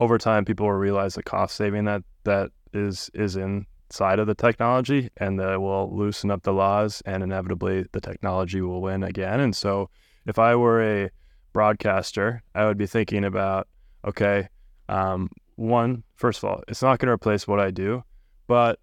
over 0.00 0.18
time 0.18 0.44
people 0.44 0.66
will 0.66 0.72
realize 0.72 1.14
the 1.14 1.22
cost 1.22 1.56
saving 1.56 1.84
that 1.84 2.02
that 2.24 2.50
is 2.72 3.10
is 3.14 3.36
inside 3.36 4.18
of 4.18 4.26
the 4.26 4.34
technology 4.34 5.10
and 5.18 5.38
that 5.38 5.60
will 5.60 5.94
loosen 5.94 6.30
up 6.30 6.42
the 6.42 6.52
laws 6.52 7.02
and 7.04 7.22
inevitably 7.22 7.86
the 7.92 8.00
technology 8.00 8.60
will 8.60 8.80
win 8.80 9.02
again. 9.02 9.40
And 9.40 9.54
so 9.54 9.90
if 10.26 10.38
I 10.38 10.56
were 10.56 10.82
a 10.82 11.10
broadcaster, 11.52 12.42
I 12.54 12.64
would 12.64 12.78
be 12.78 12.86
thinking 12.86 13.24
about, 13.24 13.68
okay, 14.04 14.48
um, 14.88 15.30
one, 15.56 16.04
first 16.14 16.38
of 16.38 16.44
all, 16.44 16.62
it's 16.68 16.82
not 16.82 16.98
going 16.98 17.08
to 17.08 17.12
replace 17.12 17.46
what 17.46 17.60
I 17.60 17.70
do, 17.70 18.02
but 18.46 18.78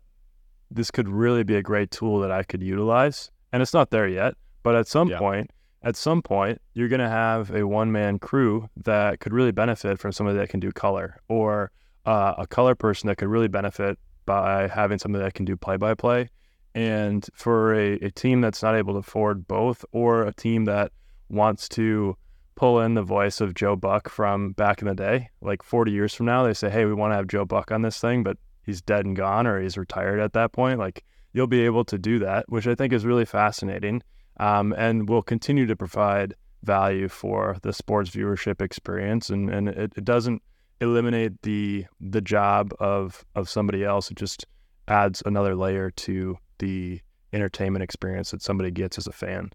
this 0.72 0.92
could 0.92 1.08
really 1.08 1.44
be 1.44 1.56
a 1.56 1.62
great 1.62 1.92
tool 1.92 2.20
that 2.20 2.32
I 2.32 2.44
could 2.44 2.62
utilize. 2.62 3.32
And 3.52 3.62
it's 3.62 3.74
not 3.74 3.90
there 3.90 4.08
yet, 4.08 4.36
but 4.64 4.76
at 4.76 4.88
some 4.88 5.10
yeah. 5.10 5.18
point, 5.18 5.52
at 5.82 5.96
some 5.96 6.22
point, 6.22 6.62
you're 6.74 6.90
going 6.90 7.00
to 7.00 7.10
have 7.10 7.52
a 7.52 7.66
one 7.66 7.92
man 7.92 8.20
crew 8.20 8.70
that 8.78 9.20
could 9.20 9.34
really 9.34 9.52
benefit 9.52 10.00
from 10.00 10.12
somebody 10.12 10.38
that 10.38 10.50
can 10.50 10.60
do 10.60 10.72
color 10.72 11.22
or 11.30 11.72
uh, 12.06 12.36
a 12.38 12.48
color 12.48 12.76
person 12.76 13.08
that 13.08 13.18
could 13.18 13.30
really 13.30 13.48
benefit 13.48 13.98
by 14.26 14.68
having 14.68 15.00
somebody 15.00 15.24
that 15.24 15.34
can 15.34 15.46
do 15.46 15.56
play 15.56 15.78
by 15.78 15.94
play. 15.94 16.30
And 16.76 17.28
for 17.34 17.74
a, 17.74 17.94
a 17.94 18.12
team 18.12 18.42
that's 18.42 18.62
not 18.62 18.76
able 18.76 18.94
to 18.94 19.00
afford 19.00 19.48
both, 19.48 19.84
or 19.92 20.24
a 20.24 20.34
team 20.34 20.66
that 20.66 20.92
wants 21.30 21.68
to 21.70 22.16
pull 22.56 22.82
in 22.82 22.94
the 22.94 23.02
voice 23.02 23.42
of 23.42 23.54
Joe 23.54 23.76
Buck 23.76 24.10
from 24.10 24.52
back 24.52 24.82
in 24.82 24.88
the 24.88 24.94
day, 24.94 25.30
like 25.42 25.64
40 25.64 25.92
years 25.92 26.14
from 26.14 26.28
now, 26.28 26.44
they 26.44 26.54
say, 26.54 26.70
hey, 26.70 26.86
we 26.86 26.94
want 26.94 27.12
to 27.12 27.16
have 27.16 27.28
Joe 27.28 27.46
Buck 27.46 27.72
on 27.72 27.82
this 27.82 28.00
thing, 28.00 28.22
but 28.22 28.38
he's 28.70 28.82
dead 28.82 29.06
and 29.06 29.16
gone 29.16 29.48
or 29.48 29.60
he's 29.60 29.78
retired 29.78 30.20
at 30.20 30.34
that 30.34 30.52
point, 30.52 30.80
like 30.80 31.04
you'll 31.34 31.48
be 31.48 31.66
able 31.66 31.84
to 31.86 31.98
do 31.98 32.20
that, 32.20 32.48
which 32.50 32.68
I 32.68 32.76
think 32.76 32.94
is 32.94 33.06
really 33.06 33.26
fascinating 33.26 34.02
um, 34.40 34.74
and 34.78 35.10
will 35.10 35.24
continue 35.24 35.66
to 35.66 35.76
provide 35.76 36.36
value 36.64 37.08
for 37.08 37.58
the 37.64 37.74
sports 37.74 38.12
viewership 38.12 38.62
experience. 38.62 39.30
And, 39.30 39.50
and 39.50 39.70
it, 39.70 39.94
it 39.98 40.06
doesn't 40.06 40.42
eliminate 40.82 41.42
the 41.42 41.86
the 42.00 42.22
job 42.22 42.72
of 42.80 43.26
of 43.36 43.50
somebody 43.50 43.84
else. 43.84 44.12
It 44.12 44.18
just 44.18 44.46
adds 44.88 45.22
another 45.26 45.56
layer 45.56 45.92
to 45.92 46.38
the 46.60 47.02
entertainment 47.34 47.84
experience 47.84 48.32
that 48.32 48.42
somebody 48.42 48.72
gets 48.72 48.98
as 48.98 49.08
a 49.08 49.12
fan. 49.12 49.52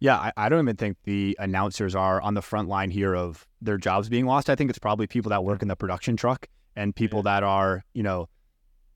Yeah, 0.00 0.16
I, 0.16 0.32
I, 0.36 0.48
don't 0.48 0.60
even 0.60 0.76
think 0.76 0.96
the 1.02 1.36
announcers 1.40 1.96
are 1.96 2.20
on 2.22 2.34
the 2.34 2.42
front 2.42 2.68
line 2.68 2.90
here 2.90 3.16
of 3.16 3.46
their 3.60 3.78
jobs 3.78 4.08
being 4.08 4.26
lost. 4.26 4.48
I 4.48 4.54
think 4.54 4.70
it's 4.70 4.78
probably 4.78 5.08
people 5.08 5.30
that 5.30 5.42
work 5.42 5.60
in 5.60 5.66
the 5.66 5.74
production 5.74 6.16
truck 6.16 6.46
and 6.78 6.94
people 6.94 7.22
that 7.24 7.42
are 7.42 7.84
you 7.92 8.02
know 8.02 8.28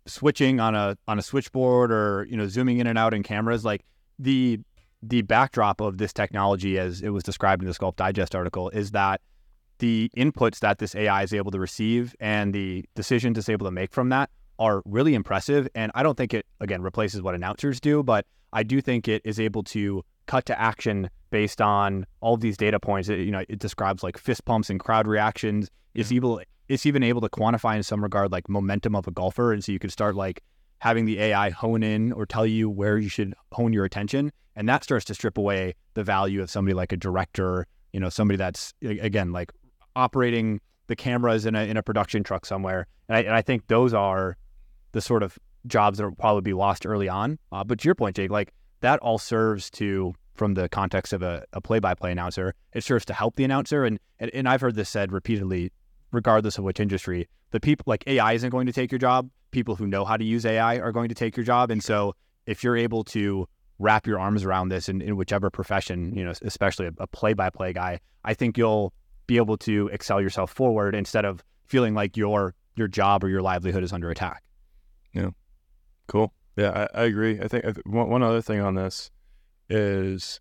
switching 0.06 0.60
on 0.60 0.74
a 0.74 0.96
on 1.06 1.18
a 1.18 1.22
switchboard 1.22 1.92
or 1.92 2.26
you 2.30 2.36
know 2.36 2.48
zooming 2.48 2.78
in 2.78 2.86
and 2.86 2.98
out 2.98 3.12
in 3.12 3.22
cameras 3.22 3.64
like 3.64 3.84
the 4.18 4.58
the 5.02 5.22
backdrop 5.22 5.80
of 5.80 5.98
this 5.98 6.12
technology 6.12 6.78
as 6.78 7.02
it 7.02 7.10
was 7.10 7.24
described 7.24 7.62
in 7.62 7.68
the 7.68 7.74
Golf 7.74 7.96
Digest 7.96 8.34
article 8.34 8.70
is 8.70 8.92
that 8.92 9.20
the 9.78 10.10
inputs 10.16 10.60
that 10.60 10.78
this 10.78 10.94
AI 10.94 11.24
is 11.24 11.34
able 11.34 11.50
to 11.50 11.58
receive 11.58 12.14
and 12.20 12.54
the 12.54 12.84
decisions 12.94 13.36
it's 13.36 13.48
able 13.48 13.66
to 13.66 13.72
make 13.72 13.92
from 13.92 14.10
that 14.10 14.30
are 14.60 14.80
really 14.84 15.14
impressive. 15.14 15.68
And 15.74 15.90
I 15.96 16.04
don't 16.04 16.16
think 16.16 16.32
it 16.32 16.46
again 16.60 16.82
replaces 16.82 17.20
what 17.20 17.34
announcers 17.34 17.80
do 17.80 18.02
but 18.02 18.26
I 18.52 18.62
do 18.62 18.80
think 18.80 19.08
it 19.08 19.22
is 19.24 19.40
able 19.40 19.64
to 19.64 20.04
cut 20.26 20.46
to 20.46 20.60
action 20.60 21.10
based 21.30 21.60
on 21.60 22.06
all 22.20 22.34
of 22.34 22.40
these 22.40 22.56
data 22.56 22.78
points. 22.78 23.08
It, 23.08 23.20
you 23.20 23.32
know 23.32 23.44
it 23.48 23.58
describes 23.58 24.02
like 24.04 24.18
fist 24.18 24.44
pumps 24.44 24.70
and 24.70 24.78
crowd 24.78 25.08
reactions. 25.08 25.68
It's 25.94 26.12
able 26.12 26.40
it's 26.68 26.86
even 26.86 27.02
able 27.02 27.20
to 27.20 27.28
quantify 27.28 27.76
in 27.76 27.82
some 27.82 28.02
regard 28.02 28.32
like 28.32 28.48
momentum 28.48 28.94
of 28.94 29.06
a 29.06 29.10
golfer. 29.10 29.52
And 29.52 29.62
so 29.64 29.72
you 29.72 29.78
could 29.78 29.92
start 29.92 30.14
like 30.14 30.42
having 30.78 31.04
the 31.04 31.20
AI 31.20 31.50
hone 31.50 31.82
in 31.82 32.12
or 32.12 32.26
tell 32.26 32.46
you 32.46 32.68
where 32.68 32.98
you 32.98 33.08
should 33.08 33.34
hone 33.52 33.72
your 33.72 33.84
attention. 33.84 34.32
And 34.56 34.68
that 34.68 34.84
starts 34.84 35.04
to 35.06 35.14
strip 35.14 35.38
away 35.38 35.74
the 35.94 36.04
value 36.04 36.42
of 36.42 36.50
somebody 36.50 36.74
like 36.74 36.92
a 36.92 36.96
director, 36.96 37.66
you 37.92 38.00
know, 38.00 38.08
somebody 38.08 38.36
that's 38.36 38.74
again 38.82 39.32
like 39.32 39.52
operating 39.96 40.60
the 40.88 40.96
cameras 40.96 41.46
in 41.46 41.54
a 41.54 41.62
in 41.62 41.76
a 41.76 41.82
production 41.82 42.22
truck 42.22 42.44
somewhere. 42.44 42.86
And 43.08 43.16
I, 43.16 43.20
and 43.20 43.34
I 43.34 43.42
think 43.42 43.66
those 43.68 43.94
are 43.94 44.36
the 44.92 45.00
sort 45.00 45.22
of 45.22 45.38
jobs 45.66 45.98
that 45.98 46.04
will 46.04 46.16
probably 46.16 46.42
be 46.42 46.52
lost 46.52 46.86
early 46.86 47.08
on. 47.08 47.38
Uh, 47.50 47.64
but 47.64 47.78
to 47.80 47.86
your 47.86 47.94
point, 47.94 48.16
Jake, 48.16 48.30
like 48.30 48.52
that 48.80 48.98
all 49.00 49.18
serves 49.18 49.70
to 49.70 50.14
from 50.34 50.54
the 50.54 50.68
context 50.68 51.12
of 51.12 51.22
a, 51.22 51.44
a 51.52 51.60
play-by-play 51.60 52.10
announcer, 52.10 52.54
it 52.72 52.82
serves 52.82 53.04
to 53.04 53.14
help 53.14 53.36
the 53.36 53.44
announcer. 53.44 53.84
And, 53.84 53.98
and 54.18 54.30
and 54.34 54.48
I've 54.48 54.60
heard 54.60 54.74
this 54.74 54.88
said 54.88 55.12
repeatedly 55.12 55.70
regardless 56.12 56.58
of 56.58 56.64
which 56.64 56.78
industry. 56.78 57.28
The 57.50 57.60
people 57.60 57.84
like 57.86 58.04
AI 58.06 58.34
isn't 58.34 58.50
going 58.50 58.66
to 58.66 58.72
take 58.72 58.92
your 58.92 58.98
job. 58.98 59.30
People 59.50 59.74
who 59.74 59.86
know 59.86 60.04
how 60.04 60.16
to 60.16 60.24
use 60.24 60.46
AI 60.46 60.78
are 60.78 60.92
going 60.92 61.08
to 61.08 61.14
take 61.14 61.36
your 61.36 61.44
job. 61.44 61.70
And 61.70 61.82
so 61.82 62.14
if 62.46 62.62
you're 62.62 62.76
able 62.76 63.04
to 63.04 63.48
wrap 63.78 64.06
your 64.06 64.18
arms 64.18 64.44
around 64.44 64.68
this 64.68 64.88
in, 64.88 65.02
in 65.02 65.16
whichever 65.16 65.50
profession, 65.50 66.14
you 66.14 66.24
know, 66.24 66.32
especially 66.42 66.88
a 66.98 67.06
play 67.06 67.34
by 67.34 67.50
play 67.50 67.72
guy, 67.72 68.00
I 68.24 68.34
think 68.34 68.56
you'll 68.56 68.92
be 69.26 69.36
able 69.36 69.56
to 69.58 69.88
excel 69.88 70.20
yourself 70.20 70.52
forward 70.52 70.94
instead 70.94 71.24
of 71.24 71.42
feeling 71.66 71.94
like 71.94 72.16
your 72.16 72.54
your 72.76 72.88
job 72.88 73.22
or 73.22 73.28
your 73.28 73.42
livelihood 73.42 73.82
is 73.82 73.92
under 73.92 74.10
attack. 74.10 74.42
Yeah. 75.12 75.30
Cool. 76.06 76.32
Yeah, 76.56 76.88
I, 76.94 77.02
I 77.02 77.04
agree. 77.04 77.40
I 77.40 77.48
think 77.48 77.64
one, 77.84 78.08
one 78.08 78.22
other 78.22 78.42
thing 78.42 78.60
on 78.60 78.74
this 78.74 79.10
is 79.68 80.40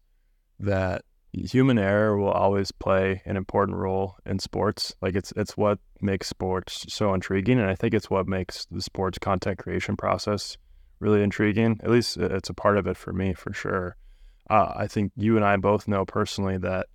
that 0.60 1.04
human 1.34 1.80
error 1.80 2.18
will 2.18 2.32
always 2.32 2.72
play 2.72 3.22
an 3.26 3.38
important 3.38 3.78
role 3.78 4.18
in 4.26 4.40
sports. 4.40 4.94
Like 5.02 5.16
it's 5.16 5.32
it's 5.36 5.56
what 5.56 5.80
makes 6.02 6.28
sports 6.28 6.86
so 6.90 7.14
intriguing, 7.14 7.60
and 7.60 7.70
I 7.70 7.76
think 7.76 7.94
it's 7.94 8.10
what 8.10 8.28
makes 8.28 8.66
the 8.70 8.82
sports 8.82 9.18
content 9.18 9.58
creation 9.58 9.96
process 9.96 10.58
really 11.00 11.24
intriguing. 11.24 11.80
At 11.84 11.90
least 11.90 12.18
it's 12.18 12.50
a 12.50 12.54
part 12.54 12.78
of 12.78 12.88
it 12.88 12.98
for 12.98 13.14
me, 13.14 13.34
for 13.34 13.54
sure. 13.54 13.96
Uh, 14.50 14.74
I 14.76 14.88
think 14.88 15.12
you 15.16 15.38
and 15.38 15.46
I 15.46 15.56
both 15.58 15.88
know 15.88 16.06
personally 16.06 16.58
that 16.58 16.88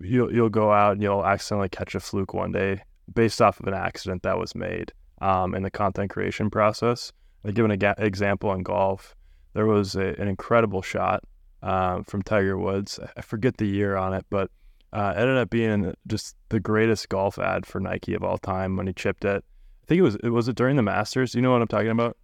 you'll 0.00 0.32
you'll 0.32 0.48
go 0.48 0.72
out 0.72 0.92
and 0.92 1.02
you'll 1.02 1.24
accidentally 1.24 1.68
catch 1.68 1.94
a 1.94 2.00
fluke 2.00 2.34
one 2.34 2.52
day 2.52 2.82
based 3.12 3.42
off 3.42 3.60
of 3.60 3.66
an 3.66 3.74
accident 3.74 4.22
that 4.22 4.38
was 4.38 4.54
made 4.54 4.92
um, 5.20 5.54
in 5.54 5.62
the 5.62 5.70
content 5.70 6.10
creation 6.10 6.50
process. 6.50 7.12
I 7.44 7.50
give 7.50 7.64
an 7.64 7.72
example 7.98 8.52
in 8.52 8.62
golf. 8.62 9.14
There 9.54 9.66
was 9.66 9.96
a, 9.96 10.14
an 10.18 10.28
incredible 10.28 10.80
shot 10.80 11.24
um, 11.62 12.04
from 12.04 12.22
Tiger 12.22 12.58
Woods. 12.58 12.98
I 13.16 13.20
forget 13.22 13.56
the 13.56 13.66
year 13.66 13.96
on 13.96 14.14
it, 14.14 14.26
but 14.30 14.50
uh, 14.92 15.14
ended 15.16 15.36
up 15.36 15.50
being 15.50 15.94
just 16.06 16.36
the 16.50 16.60
greatest 16.60 17.08
golf 17.08 17.38
ad 17.38 17.64
for 17.64 17.80
Nike 17.80 18.14
of 18.14 18.22
all 18.22 18.38
time 18.38 18.76
when 18.76 18.86
he 18.86 18.92
chipped 18.92 19.24
it. 19.24 19.44
I 19.82 19.86
think 19.86 19.98
it 19.98 20.02
was 20.02 20.16
it 20.16 20.28
was 20.28 20.48
it 20.48 20.56
during 20.56 20.76
the 20.76 20.82
Masters. 20.82 21.34
You 21.34 21.42
know 21.42 21.50
what 21.50 21.62
I'm 21.62 21.68
talking 21.68 21.88
about? 21.88 22.16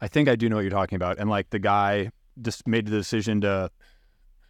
I 0.00 0.08
think 0.08 0.28
I 0.28 0.36
do 0.36 0.48
know 0.48 0.56
what 0.56 0.62
you're 0.62 0.70
talking 0.70 0.96
about. 0.96 1.18
And 1.18 1.30
like 1.30 1.50
the 1.50 1.58
guy 1.58 2.10
just 2.42 2.66
made 2.68 2.86
the 2.86 2.90
decision 2.90 3.40
to 3.42 3.70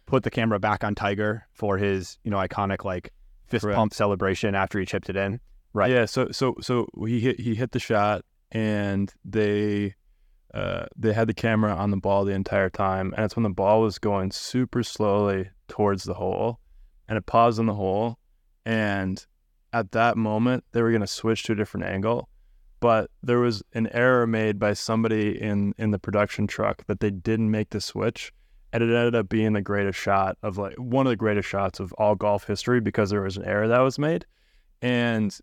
put 0.05 0.23
the 0.23 0.29
camera 0.29 0.59
back 0.59 0.83
on 0.83 0.95
Tiger 0.95 1.47
for 1.53 1.77
his 1.77 2.17
you 2.23 2.31
know 2.31 2.37
iconic 2.37 2.83
like 2.83 3.11
fist 3.47 3.63
Correct. 3.63 3.77
pump 3.77 3.93
celebration 3.93 4.55
after 4.55 4.79
he 4.79 4.85
chipped 4.85 5.09
it 5.09 5.15
in. 5.15 5.39
Right. 5.73 5.91
Yeah. 5.91 6.05
So 6.05 6.31
so 6.31 6.55
so 6.61 6.87
he 7.05 7.19
hit 7.19 7.39
he 7.39 7.55
hit 7.55 7.71
the 7.71 7.79
shot 7.79 8.23
and 8.51 9.11
they 9.23 9.95
uh, 10.55 10.85
they 10.95 11.11
had 11.11 11.27
the 11.27 11.33
camera 11.33 11.75
on 11.75 11.91
the 11.91 11.97
ball 11.97 12.23
the 12.23 12.31
entire 12.31 12.69
time, 12.69 13.13
and 13.15 13.25
it's 13.25 13.35
when 13.35 13.43
the 13.43 13.49
ball 13.49 13.81
was 13.81 13.99
going 13.99 14.31
super 14.31 14.83
slowly 14.83 15.49
towards 15.67 16.05
the 16.05 16.13
hole, 16.13 16.59
and 17.09 17.17
it 17.17 17.25
paused 17.25 17.59
in 17.59 17.65
the 17.65 17.73
hole, 17.73 18.17
and 18.65 19.25
at 19.73 19.91
that 19.91 20.15
moment 20.15 20.63
they 20.71 20.81
were 20.81 20.91
going 20.91 21.01
to 21.01 21.07
switch 21.07 21.43
to 21.43 21.51
a 21.51 21.55
different 21.55 21.85
angle, 21.85 22.29
but 22.79 23.11
there 23.21 23.39
was 23.39 23.63
an 23.73 23.87
error 23.91 24.25
made 24.25 24.57
by 24.57 24.71
somebody 24.71 25.39
in 25.41 25.73
in 25.77 25.91
the 25.91 25.99
production 25.99 26.47
truck 26.47 26.85
that 26.87 27.01
they 27.01 27.11
didn't 27.11 27.51
make 27.51 27.71
the 27.71 27.81
switch, 27.81 28.31
and 28.71 28.81
it 28.81 28.95
ended 28.95 29.13
up 29.13 29.27
being 29.27 29.51
the 29.51 29.61
greatest 29.61 29.99
shot 29.99 30.37
of 30.41 30.57
like 30.57 30.75
one 30.75 31.05
of 31.05 31.09
the 31.11 31.17
greatest 31.17 31.49
shots 31.49 31.81
of 31.81 31.91
all 31.93 32.15
golf 32.15 32.47
history 32.47 32.79
because 32.79 33.09
there 33.09 33.21
was 33.21 33.35
an 33.35 33.43
error 33.43 33.67
that 33.67 33.81
was 33.81 33.99
made, 33.99 34.25
and 34.81 35.37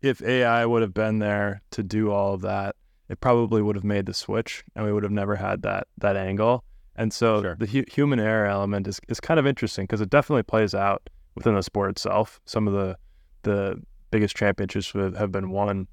if 0.00 0.22
AI 0.22 0.64
would 0.64 0.80
have 0.80 0.94
been 0.94 1.18
there 1.18 1.60
to 1.72 1.82
do 1.82 2.10
all 2.10 2.32
of 2.32 2.40
that 2.40 2.76
it 3.08 3.20
probably 3.20 3.62
would 3.62 3.76
have 3.76 3.84
made 3.84 4.06
the 4.06 4.14
switch 4.14 4.64
and 4.74 4.84
we 4.84 4.92
would 4.92 5.02
have 5.02 5.12
never 5.12 5.36
had 5.36 5.62
that 5.62 5.86
that 5.98 6.16
angle. 6.16 6.64
And 6.96 7.12
so 7.12 7.42
sure. 7.42 7.56
the 7.58 7.66
hu- 7.66 7.84
human 7.90 8.20
error 8.20 8.46
element 8.46 8.86
is, 8.86 9.00
is 9.08 9.20
kind 9.20 9.40
of 9.40 9.46
interesting 9.46 9.84
because 9.84 10.00
it 10.00 10.10
definitely 10.10 10.44
plays 10.44 10.74
out 10.74 11.08
within 11.34 11.54
the 11.54 11.62
sport 11.62 11.90
itself. 11.90 12.40
Some 12.44 12.68
of 12.68 12.74
the 12.74 12.96
the 13.42 13.82
biggest 14.10 14.36
championships 14.36 14.92
have 14.92 15.32
been 15.32 15.50
won 15.50 15.86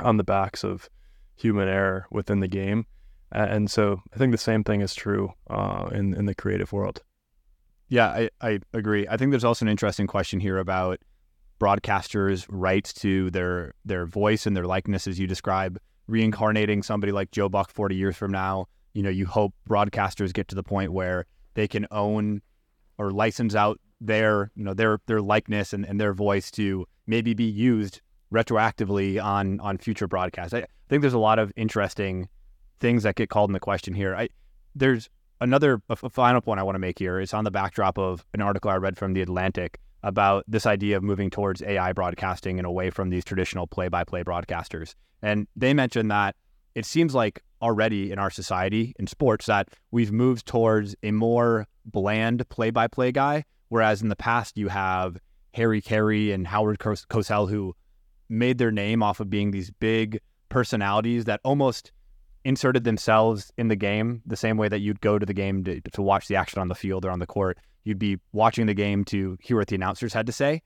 on 0.00 0.16
the 0.16 0.24
backs 0.24 0.64
of 0.64 0.88
human 1.36 1.68
error 1.68 2.06
within 2.10 2.40
the 2.40 2.48
game. 2.48 2.86
And 3.30 3.70
so 3.70 4.02
I 4.12 4.18
think 4.18 4.32
the 4.32 4.38
same 4.38 4.62
thing 4.62 4.82
is 4.82 4.94
true 4.94 5.32
uh, 5.48 5.88
in 5.92 6.14
in 6.14 6.26
the 6.26 6.34
creative 6.34 6.72
world. 6.72 7.02
Yeah, 7.88 8.08
I, 8.08 8.30
I 8.40 8.60
agree. 8.72 9.06
I 9.08 9.16
think 9.16 9.30
there's 9.30 9.44
also 9.44 9.64
an 9.64 9.70
interesting 9.70 10.06
question 10.06 10.40
here 10.40 10.58
about 10.58 10.98
broadcasters' 11.60 12.46
rights 12.48 12.92
to 12.94 13.30
their 13.30 13.72
their 13.84 14.06
voice 14.06 14.46
and 14.46 14.56
their 14.56 14.66
likeness, 14.66 15.06
as 15.06 15.18
you 15.18 15.26
describe 15.26 15.78
reincarnating 16.06 16.82
somebody 16.82 17.12
like 17.12 17.30
Joe 17.30 17.48
Buck 17.48 17.70
40 17.70 17.94
years 17.94 18.16
from 18.16 18.32
now. 18.32 18.66
You 18.94 19.02
know, 19.02 19.10
you 19.10 19.26
hope 19.26 19.54
broadcasters 19.68 20.32
get 20.32 20.48
to 20.48 20.54
the 20.54 20.62
point 20.62 20.92
where 20.92 21.26
they 21.54 21.68
can 21.68 21.86
own 21.90 22.42
or 22.98 23.10
license 23.10 23.54
out 23.54 23.80
their, 24.00 24.50
you 24.54 24.64
know, 24.64 24.74
their 24.74 24.98
their 25.06 25.20
likeness 25.20 25.72
and, 25.72 25.84
and 25.84 26.00
their 26.00 26.12
voice 26.12 26.50
to 26.52 26.86
maybe 27.06 27.34
be 27.34 27.44
used 27.44 28.00
retroactively 28.32 29.22
on 29.22 29.60
on 29.60 29.78
future 29.78 30.06
broadcasts. 30.06 30.54
I 30.54 30.66
think 30.88 31.02
there's 31.02 31.14
a 31.14 31.18
lot 31.18 31.38
of 31.38 31.52
interesting 31.56 32.28
things 32.80 33.04
that 33.04 33.14
get 33.14 33.30
called 33.30 33.50
into 33.50 33.60
question 33.60 33.94
here. 33.94 34.14
I 34.14 34.28
there's 34.74 35.08
another 35.40 35.82
a, 35.88 35.96
final 35.96 36.40
point 36.40 36.60
I 36.60 36.62
want 36.62 36.74
to 36.74 36.80
make 36.80 36.98
here. 36.98 37.20
It's 37.20 37.34
on 37.34 37.44
the 37.44 37.50
backdrop 37.50 37.98
of 37.98 38.24
an 38.34 38.40
article 38.40 38.70
I 38.70 38.76
read 38.76 38.96
from 38.96 39.12
the 39.12 39.22
Atlantic 39.22 39.78
about 40.02 40.44
this 40.48 40.66
idea 40.66 40.96
of 40.96 41.02
moving 41.02 41.30
towards 41.30 41.62
AI 41.62 41.92
broadcasting 41.92 42.58
and 42.58 42.66
away 42.66 42.90
from 42.90 43.10
these 43.10 43.24
traditional 43.24 43.66
play-by-play 43.66 44.24
broadcasters. 44.24 44.94
And 45.22 45.46
they 45.54 45.74
mentioned 45.74 46.10
that 46.10 46.36
it 46.74 46.84
seems 46.84 47.14
like 47.14 47.42
already 47.60 48.10
in 48.10 48.18
our 48.18 48.30
society 48.30 48.94
in 48.98 49.06
sports 49.06 49.46
that 49.46 49.68
we've 49.90 50.10
moved 50.10 50.46
towards 50.46 50.96
a 51.02 51.12
more 51.12 51.66
bland 51.84 52.48
play-by-play 52.48 53.12
guy, 53.12 53.44
whereas 53.68 54.02
in 54.02 54.08
the 54.08 54.16
past 54.16 54.58
you 54.58 54.68
have 54.68 55.18
Harry 55.54 55.80
Caray 55.80 56.32
and 56.32 56.46
Howard 56.46 56.78
Cosell 56.78 57.48
who 57.48 57.74
made 58.28 58.58
their 58.58 58.72
name 58.72 59.02
off 59.02 59.20
of 59.20 59.30
being 59.30 59.50
these 59.50 59.70
big 59.70 60.18
personalities 60.48 61.26
that 61.26 61.40
almost 61.44 61.92
inserted 62.44 62.84
themselves 62.84 63.52
in 63.56 63.68
the 63.68 63.76
game 63.76 64.22
the 64.26 64.36
same 64.36 64.56
way 64.56 64.68
that 64.68 64.80
you'd 64.80 65.00
go 65.00 65.18
to 65.18 65.26
the 65.26 65.34
game 65.34 65.64
to, 65.64 65.80
to 65.80 66.02
watch 66.02 66.28
the 66.28 66.36
action 66.36 66.60
on 66.60 66.68
the 66.68 66.74
field 66.74 67.04
or 67.04 67.10
on 67.10 67.18
the 67.18 67.26
court. 67.26 67.58
You'd 67.84 67.98
be 67.98 68.18
watching 68.32 68.66
the 68.66 68.74
game 68.74 69.04
to 69.06 69.36
hear 69.40 69.56
what 69.56 69.68
the 69.68 69.76
announcers 69.76 70.12
had 70.12 70.26
to 70.26 70.32
say. 70.32 70.62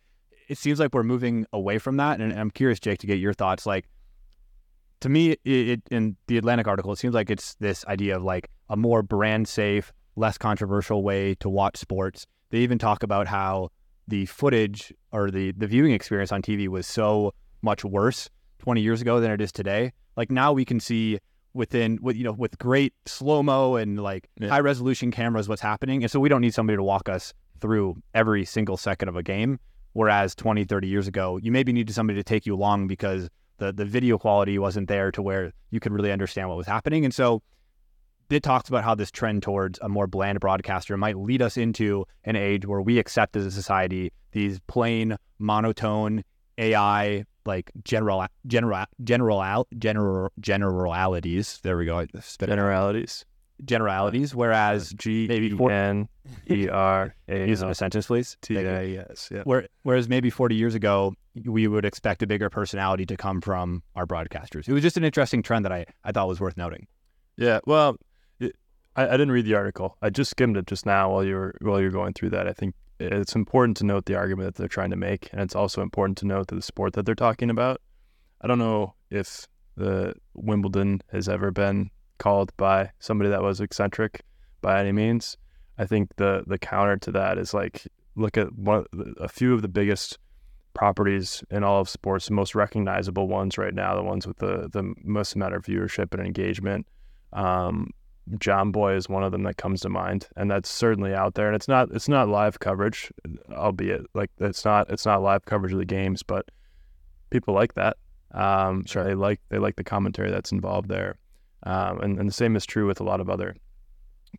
It 0.48 0.58
seems 0.58 0.78
like 0.78 0.94
we're 0.94 1.02
moving 1.02 1.46
away 1.52 1.78
from 1.78 1.96
that. 1.96 2.20
And, 2.20 2.30
and 2.30 2.40
I'm 2.40 2.50
curious, 2.50 2.78
Jake, 2.78 2.98
to 3.00 3.06
get 3.06 3.18
your 3.18 3.32
thoughts. 3.32 3.66
Like, 3.66 3.86
to 5.00 5.08
me, 5.08 5.32
it, 5.32 5.40
it, 5.44 5.82
in 5.90 6.16
the 6.26 6.38
Atlantic 6.38 6.66
article, 6.66 6.92
it 6.92 6.98
seems 6.98 7.14
like 7.14 7.30
it's 7.30 7.54
this 7.54 7.84
idea 7.86 8.16
of 8.16 8.22
like 8.22 8.48
a 8.68 8.76
more 8.76 9.02
brand 9.02 9.48
safe, 9.48 9.92
less 10.14 10.38
controversial 10.38 11.02
way 11.02 11.34
to 11.36 11.48
watch 11.48 11.76
sports. 11.76 12.26
They 12.50 12.58
even 12.58 12.78
talk 12.78 13.02
about 13.02 13.26
how 13.26 13.70
the 14.08 14.26
footage 14.26 14.94
or 15.12 15.30
the 15.30 15.52
the 15.52 15.66
viewing 15.66 15.92
experience 15.92 16.30
on 16.30 16.40
TV 16.40 16.68
was 16.68 16.86
so 16.86 17.34
much 17.62 17.84
worse 17.84 18.30
20 18.60 18.80
years 18.80 19.00
ago 19.00 19.20
than 19.20 19.30
it 19.30 19.40
is 19.40 19.52
today. 19.52 19.92
Like 20.16 20.30
now 20.30 20.52
we 20.52 20.64
can 20.64 20.80
see 20.80 21.18
within 21.56 21.98
with 22.02 22.16
you 22.16 22.24
know 22.24 22.32
with 22.32 22.58
great 22.58 22.92
slow 23.06 23.42
mo 23.42 23.76
and 23.76 24.00
like 24.00 24.28
yeah. 24.38 24.48
high 24.48 24.60
resolution 24.60 25.10
cameras 25.10 25.48
what's 25.48 25.62
happening, 25.62 26.02
and 26.02 26.10
so 26.10 26.20
we 26.20 26.28
don't 26.28 26.40
need 26.40 26.54
somebody 26.54 26.76
to 26.76 26.82
walk 26.82 27.08
us 27.08 27.34
through 27.60 27.96
every 28.14 28.44
single 28.44 28.76
second 28.76 29.08
of 29.08 29.16
a 29.16 29.22
game. 29.22 29.58
Whereas 29.94 30.34
20, 30.34 30.64
30 30.64 30.88
years 30.88 31.08
ago, 31.08 31.38
you 31.38 31.50
maybe 31.50 31.72
needed 31.72 31.94
somebody 31.94 32.18
to 32.18 32.22
take 32.22 32.44
you 32.44 32.54
along 32.54 32.86
because 32.86 33.28
the 33.58 33.72
the 33.72 33.84
video 33.84 34.18
quality 34.18 34.58
wasn't 34.58 34.88
there 34.88 35.10
to 35.12 35.22
where 35.22 35.52
you 35.70 35.80
could 35.80 35.92
really 35.92 36.12
understand 36.12 36.48
what 36.48 36.58
was 36.58 36.66
happening. 36.66 37.04
And 37.04 37.14
so 37.14 37.42
it 38.28 38.42
talks 38.42 38.68
about 38.68 38.84
how 38.84 38.94
this 38.94 39.10
trend 39.10 39.42
towards 39.42 39.78
a 39.80 39.88
more 39.88 40.06
bland 40.06 40.40
broadcaster 40.40 40.96
might 40.96 41.16
lead 41.16 41.40
us 41.40 41.56
into 41.56 42.04
an 42.24 42.36
age 42.36 42.66
where 42.66 42.82
we 42.82 42.98
accept 42.98 43.36
as 43.36 43.46
a 43.46 43.50
society 43.50 44.12
these 44.32 44.60
plain 44.66 45.16
monotone 45.38 46.22
AI 46.58 47.24
like 47.46 47.70
general 47.84 48.26
general 48.46 48.84
general 49.02 49.40
out 49.40 49.68
general 49.78 50.32
generalities. 50.40 51.60
There 51.62 51.76
we 51.76 51.86
go. 51.86 52.06
Generalities. 52.40 53.24
Generalities. 53.64 54.34
Whereas 54.34 54.92
G 54.92 55.26
maybe 55.28 55.56
N 55.70 56.08
E 56.50 56.68
R 56.68 57.14
A. 57.28 57.48
Use 57.48 57.62
a 57.62 57.74
sentence, 57.74 58.06
please. 58.06 58.36
T 58.42 58.56
A 58.56 59.06
S. 59.10 59.30
Yeah. 59.32 59.62
Whereas 59.82 60.08
maybe 60.08 60.30
40 60.30 60.54
years 60.54 60.74
ago, 60.74 61.14
we 61.44 61.66
would 61.66 61.84
expect 61.84 62.22
a 62.22 62.26
bigger 62.26 62.50
personality 62.50 63.06
to 63.06 63.16
come 63.16 63.40
from 63.40 63.82
our 63.94 64.06
broadcasters. 64.06 64.68
It 64.68 64.72
was 64.72 64.82
just 64.82 64.96
an 64.96 65.04
interesting 65.04 65.42
trend 65.42 65.64
that 65.64 65.72
I, 65.72 65.86
I 66.04 66.12
thought 66.12 66.28
was 66.28 66.40
worth 66.40 66.56
noting. 66.56 66.86
Yeah. 67.36 67.60
Well, 67.66 67.96
I, 68.96 69.08
I 69.08 69.12
didn't 69.12 69.30
read 69.30 69.44
the 69.44 69.54
article. 69.54 69.96
I 70.02 70.10
just 70.10 70.30
skimmed 70.30 70.56
it 70.56 70.66
just 70.66 70.86
now 70.86 71.12
while 71.12 71.24
you 71.24 71.34
were 71.34 71.54
while 71.60 71.78
you 71.78 71.86
were 71.86 71.92
going 71.92 72.14
through 72.14 72.30
that. 72.30 72.48
I 72.48 72.52
think 72.52 72.74
it's 72.98 73.34
important 73.34 73.76
to 73.78 73.84
note 73.84 74.06
the 74.06 74.16
argument 74.16 74.46
that 74.46 74.60
they're 74.60 74.68
trying 74.68 74.90
to 74.90 74.96
make, 74.96 75.28
and 75.32 75.40
it's 75.40 75.54
also 75.54 75.82
important 75.82 76.18
to 76.18 76.26
note 76.26 76.48
the 76.48 76.62
sport 76.62 76.94
that 76.94 77.06
they're 77.06 77.14
talking 77.14 77.50
about. 77.50 77.80
I 78.40 78.46
don't 78.46 78.58
know 78.58 78.94
if 79.10 79.46
the 79.76 80.14
Wimbledon 80.34 81.02
has 81.12 81.28
ever 81.28 81.50
been 81.50 81.90
called 82.18 82.56
by 82.56 82.90
somebody 82.98 83.30
that 83.30 83.42
was 83.42 83.60
eccentric 83.60 84.22
by 84.62 84.80
any 84.80 84.92
means. 84.92 85.36
I 85.78 85.86
think 85.86 86.16
the 86.16 86.44
the 86.46 86.58
counter 86.58 86.96
to 86.96 87.12
that 87.12 87.38
is 87.38 87.52
like 87.52 87.86
look 88.14 88.38
at 88.38 88.54
one 88.54 88.86
a 89.20 89.28
few 89.28 89.52
of 89.52 89.62
the 89.62 89.68
biggest 89.68 90.18
properties 90.74 91.42
in 91.50 91.64
all 91.64 91.80
of 91.80 91.88
sports, 91.88 92.26
the 92.26 92.34
most 92.34 92.54
recognizable 92.54 93.28
ones 93.28 93.58
right 93.58 93.74
now, 93.74 93.94
the 93.94 94.02
ones 94.02 94.26
with 94.26 94.38
the 94.38 94.68
the 94.72 94.94
most 95.02 95.34
amount 95.34 95.54
of 95.54 95.64
viewership 95.64 96.12
and 96.12 96.26
engagement. 96.26 96.86
Um, 97.32 97.90
Jomboy 98.32 98.96
is 98.96 99.08
one 99.08 99.22
of 99.22 99.32
them 99.32 99.44
that 99.44 99.56
comes 99.56 99.80
to 99.82 99.88
mind, 99.88 100.28
and 100.36 100.50
that's 100.50 100.68
certainly 100.68 101.14
out 101.14 101.34
there. 101.34 101.46
And 101.46 101.56
it's 101.56 101.68
not 101.68 101.90
it's 101.92 102.08
not 102.08 102.28
live 102.28 102.58
coverage, 102.58 103.12
albeit 103.52 104.02
like 104.14 104.30
it's 104.38 104.64
not 104.64 104.90
it's 104.90 105.06
not 105.06 105.22
live 105.22 105.44
coverage 105.44 105.72
of 105.72 105.78
the 105.78 105.84
games, 105.84 106.22
but 106.22 106.50
people 107.30 107.54
like 107.54 107.74
that. 107.74 107.96
Um, 108.32 108.84
sure, 108.84 109.04
they 109.04 109.14
like 109.14 109.40
they 109.48 109.58
like 109.58 109.76
the 109.76 109.84
commentary 109.84 110.30
that's 110.30 110.52
involved 110.52 110.88
there, 110.88 111.18
um, 111.62 112.00
and 112.00 112.18
and 112.18 112.28
the 112.28 112.32
same 112.32 112.56
is 112.56 112.66
true 112.66 112.86
with 112.86 113.00
a 113.00 113.04
lot 113.04 113.20
of 113.20 113.30
other 113.30 113.56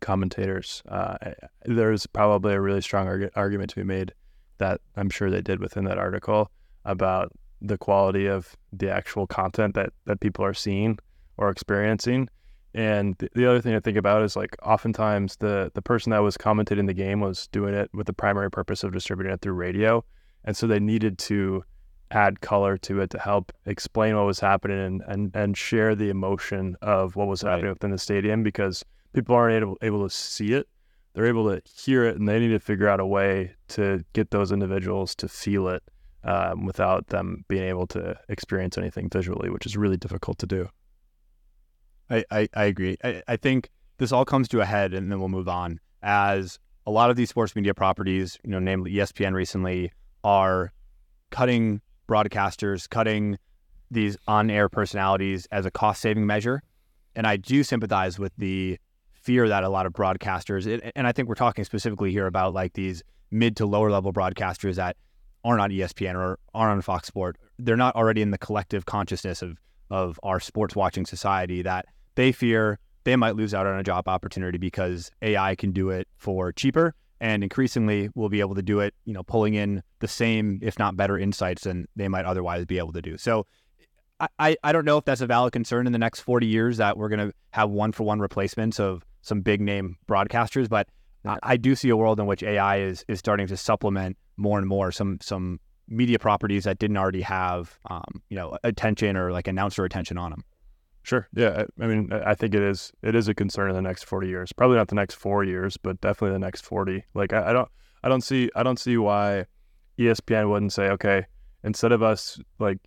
commentators. 0.00 0.82
Uh, 0.88 1.16
there's 1.64 2.06
probably 2.06 2.54
a 2.54 2.60
really 2.60 2.82
strong 2.82 3.08
arg- 3.08 3.30
argument 3.34 3.70
to 3.70 3.76
be 3.76 3.84
made 3.84 4.12
that 4.58 4.80
I'm 4.96 5.08
sure 5.08 5.30
they 5.30 5.40
did 5.40 5.60
within 5.60 5.84
that 5.84 5.98
article 5.98 6.50
about 6.84 7.32
the 7.62 7.78
quality 7.78 8.26
of 8.26 8.54
the 8.72 8.90
actual 8.90 9.26
content 9.26 9.74
that 9.74 9.92
that 10.04 10.20
people 10.20 10.44
are 10.44 10.54
seeing 10.54 10.98
or 11.38 11.48
experiencing 11.48 12.28
And 12.74 13.16
the, 13.18 13.28
the 13.34 13.46
other 13.46 13.60
thing 13.60 13.74
I 13.74 13.80
think 13.80 13.96
about 13.96 14.22
is 14.22 14.36
like 14.36 14.54
oftentimes 14.62 15.36
the 15.36 15.70
the 15.74 15.82
person 15.82 16.10
that 16.10 16.18
was 16.18 16.36
commentating 16.36 16.86
the 16.86 16.94
game 16.94 17.20
was 17.20 17.46
doing 17.48 17.74
it 17.74 17.90
with 17.94 18.06
the 18.06 18.12
primary 18.12 18.50
purpose 18.50 18.84
of 18.84 18.92
distributing 18.92 19.32
it 19.32 19.40
through 19.40 19.54
radio, 19.54 20.04
and 20.44 20.56
so 20.56 20.66
they 20.66 20.78
needed 20.80 21.18
to 21.18 21.64
add 22.10 22.40
color 22.40 22.78
to 22.78 23.00
it 23.00 23.10
to 23.10 23.18
help 23.18 23.52
explain 23.66 24.16
what 24.16 24.26
was 24.26 24.40
happening 24.40 24.78
and 24.78 25.02
and, 25.08 25.30
and 25.34 25.56
share 25.56 25.94
the 25.94 26.08
emotion 26.10 26.76
of 26.82 27.16
what 27.16 27.26
was 27.26 27.42
Right. 27.42 27.52
happening 27.52 27.70
within 27.72 27.90
the 27.90 27.98
stadium 27.98 28.42
because 28.42 28.84
people 29.12 29.34
aren't 29.34 29.62
able, 29.62 29.76
able 29.82 30.08
to 30.08 30.14
see 30.14 30.52
it. 30.52 30.68
They're 31.14 31.26
able 31.26 31.50
to 31.50 31.60
hear 31.68 32.04
it 32.04 32.16
and 32.16 32.28
they 32.28 32.38
need 32.38 32.48
to 32.48 32.60
figure 32.60 32.88
out 32.88 33.00
a 33.00 33.06
way 33.06 33.54
to 33.68 34.04
get 34.12 34.30
those 34.30 34.52
individuals 34.52 35.14
to 35.16 35.28
feel 35.28 35.68
it 35.68 35.82
um, 36.24 36.64
without 36.64 37.08
them 37.08 37.44
being 37.48 37.64
able 37.64 37.86
to 37.88 38.16
experience 38.28 38.76
anything 38.78 39.08
visually 39.10 39.50
which 39.50 39.66
is 39.66 39.76
really 39.76 39.96
difficult 39.96 40.38
to 40.38 40.46
do 40.46 40.68
I, 42.10 42.24
I, 42.30 42.48
I 42.54 42.64
agree. 42.64 42.96
I, 43.04 43.22
I 43.28 43.36
think 43.36 43.70
this 43.98 44.12
all 44.12 44.24
comes 44.24 44.48
to 44.48 44.60
a 44.60 44.64
head, 44.64 44.94
and 44.94 45.10
then 45.10 45.18
we'll 45.18 45.28
move 45.28 45.48
on. 45.48 45.80
As 46.02 46.58
a 46.86 46.90
lot 46.90 47.10
of 47.10 47.16
these 47.16 47.28
sports 47.28 47.54
media 47.54 47.74
properties, 47.74 48.38
you 48.44 48.50
know, 48.50 48.58
namely 48.58 48.92
ESPN 48.92 49.34
recently, 49.34 49.92
are 50.24 50.72
cutting 51.30 51.80
broadcasters, 52.08 52.88
cutting 52.88 53.38
these 53.90 54.16
on-air 54.26 54.68
personalities 54.68 55.46
as 55.50 55.66
a 55.66 55.70
cost-saving 55.70 56.26
measure. 56.26 56.62
And 57.14 57.26
I 57.26 57.36
do 57.36 57.62
sympathize 57.62 58.18
with 58.18 58.32
the 58.36 58.78
fear 59.12 59.48
that 59.48 59.64
a 59.64 59.68
lot 59.68 59.86
of 59.86 59.92
broadcasters, 59.92 60.92
and 60.94 61.06
I 61.06 61.12
think 61.12 61.28
we're 61.28 61.34
talking 61.34 61.64
specifically 61.64 62.10
here 62.10 62.26
about 62.26 62.54
like 62.54 62.74
these 62.74 63.02
mid 63.30 63.56
to 63.56 63.66
lower 63.66 63.90
level 63.90 64.12
broadcasters 64.12 64.76
that 64.76 64.96
aren't 65.44 65.60
on 65.60 65.70
ESPN 65.70 66.14
or 66.14 66.38
aren't 66.54 66.72
on 66.72 66.82
Fox 66.82 67.08
Sport. 67.08 67.36
They're 67.58 67.76
not 67.76 67.94
already 67.96 68.22
in 68.22 68.30
the 68.30 68.38
collective 68.38 68.86
consciousness 68.86 69.42
of 69.42 69.58
of 69.90 70.20
our 70.22 70.38
sports 70.38 70.76
watching 70.76 71.06
society 71.06 71.62
that 71.62 71.86
they 72.18 72.32
fear 72.32 72.80
they 73.04 73.14
might 73.14 73.36
lose 73.36 73.54
out 73.54 73.64
on 73.64 73.78
a 73.78 73.82
job 73.84 74.08
opportunity 74.08 74.58
because 74.58 75.10
AI 75.22 75.54
can 75.54 75.70
do 75.70 75.88
it 75.88 76.08
for 76.16 76.52
cheaper 76.52 76.94
and 77.20 77.44
increasingly 77.44 78.10
will 78.16 78.28
be 78.28 78.40
able 78.40 78.56
to 78.56 78.62
do 78.62 78.80
it, 78.80 78.92
you 79.04 79.14
know, 79.14 79.22
pulling 79.22 79.54
in 79.54 79.82
the 80.00 80.08
same, 80.08 80.58
if 80.60 80.78
not 80.80 80.96
better 80.96 81.16
insights 81.16 81.62
than 81.62 81.86
they 81.94 82.08
might 82.08 82.24
otherwise 82.24 82.64
be 82.66 82.76
able 82.76 82.92
to 82.92 83.00
do. 83.00 83.16
So 83.16 83.46
I, 84.18 84.28
I, 84.38 84.56
I 84.64 84.72
don't 84.72 84.84
know 84.84 84.98
if 84.98 85.04
that's 85.04 85.20
a 85.20 85.28
valid 85.28 85.52
concern 85.52 85.86
in 85.86 85.92
the 85.92 85.98
next 85.98 86.20
40 86.20 86.46
years 86.46 86.78
that 86.78 86.98
we're 86.98 87.08
going 87.08 87.28
to 87.28 87.32
have 87.52 87.70
one 87.70 87.92
for 87.92 88.02
one 88.02 88.18
replacements 88.18 88.80
of 88.80 89.06
some 89.22 89.40
big 89.40 89.60
name 89.60 89.96
broadcasters, 90.08 90.68
but 90.68 90.88
I, 91.24 91.38
I 91.42 91.56
do 91.56 91.76
see 91.76 91.88
a 91.88 91.96
world 91.96 92.18
in 92.18 92.26
which 92.26 92.42
AI 92.42 92.80
is 92.80 93.04
is 93.06 93.20
starting 93.20 93.46
to 93.46 93.56
supplement 93.56 94.16
more 94.36 94.58
and 94.58 94.66
more 94.66 94.90
some 94.90 95.18
some 95.22 95.60
media 95.86 96.18
properties 96.18 96.64
that 96.64 96.78
didn't 96.78 96.96
already 96.96 97.22
have 97.22 97.78
um, 97.88 98.22
you 98.28 98.36
know 98.36 98.58
attention 98.64 99.16
or 99.16 99.32
like 99.32 99.46
announcer 99.46 99.84
attention 99.84 100.18
on 100.18 100.30
them. 100.30 100.44
Sure 101.08 101.28
yeah 101.34 101.64
I, 101.80 101.84
I 101.84 101.86
mean 101.86 102.12
I 102.12 102.34
think 102.34 102.54
it 102.54 102.62
is 102.62 102.92
it 103.02 103.14
is 103.14 103.28
a 103.28 103.34
concern 103.34 103.70
in 103.70 103.76
the 103.76 103.82
next 103.82 104.04
40 104.04 104.28
years 104.28 104.52
probably 104.52 104.76
not 104.76 104.88
the 104.88 104.94
next 104.94 105.14
four 105.14 105.42
years 105.44 105.76
but 105.76 106.00
definitely 106.00 106.34
the 106.34 106.38
next 106.38 106.64
40 106.64 107.04
like 107.14 107.32
I, 107.32 107.50
I 107.50 107.52
don't 107.52 107.68
I 108.02 108.08
don't 108.08 108.22
see 108.22 108.50
I 108.54 108.62
don't 108.62 108.78
see 108.78 108.96
why 108.96 109.46
ESPN 109.98 110.50
wouldn't 110.50 110.72
say 110.72 110.88
okay 110.90 111.24
instead 111.64 111.92
of 111.92 112.02
us 112.02 112.40
like 112.58 112.78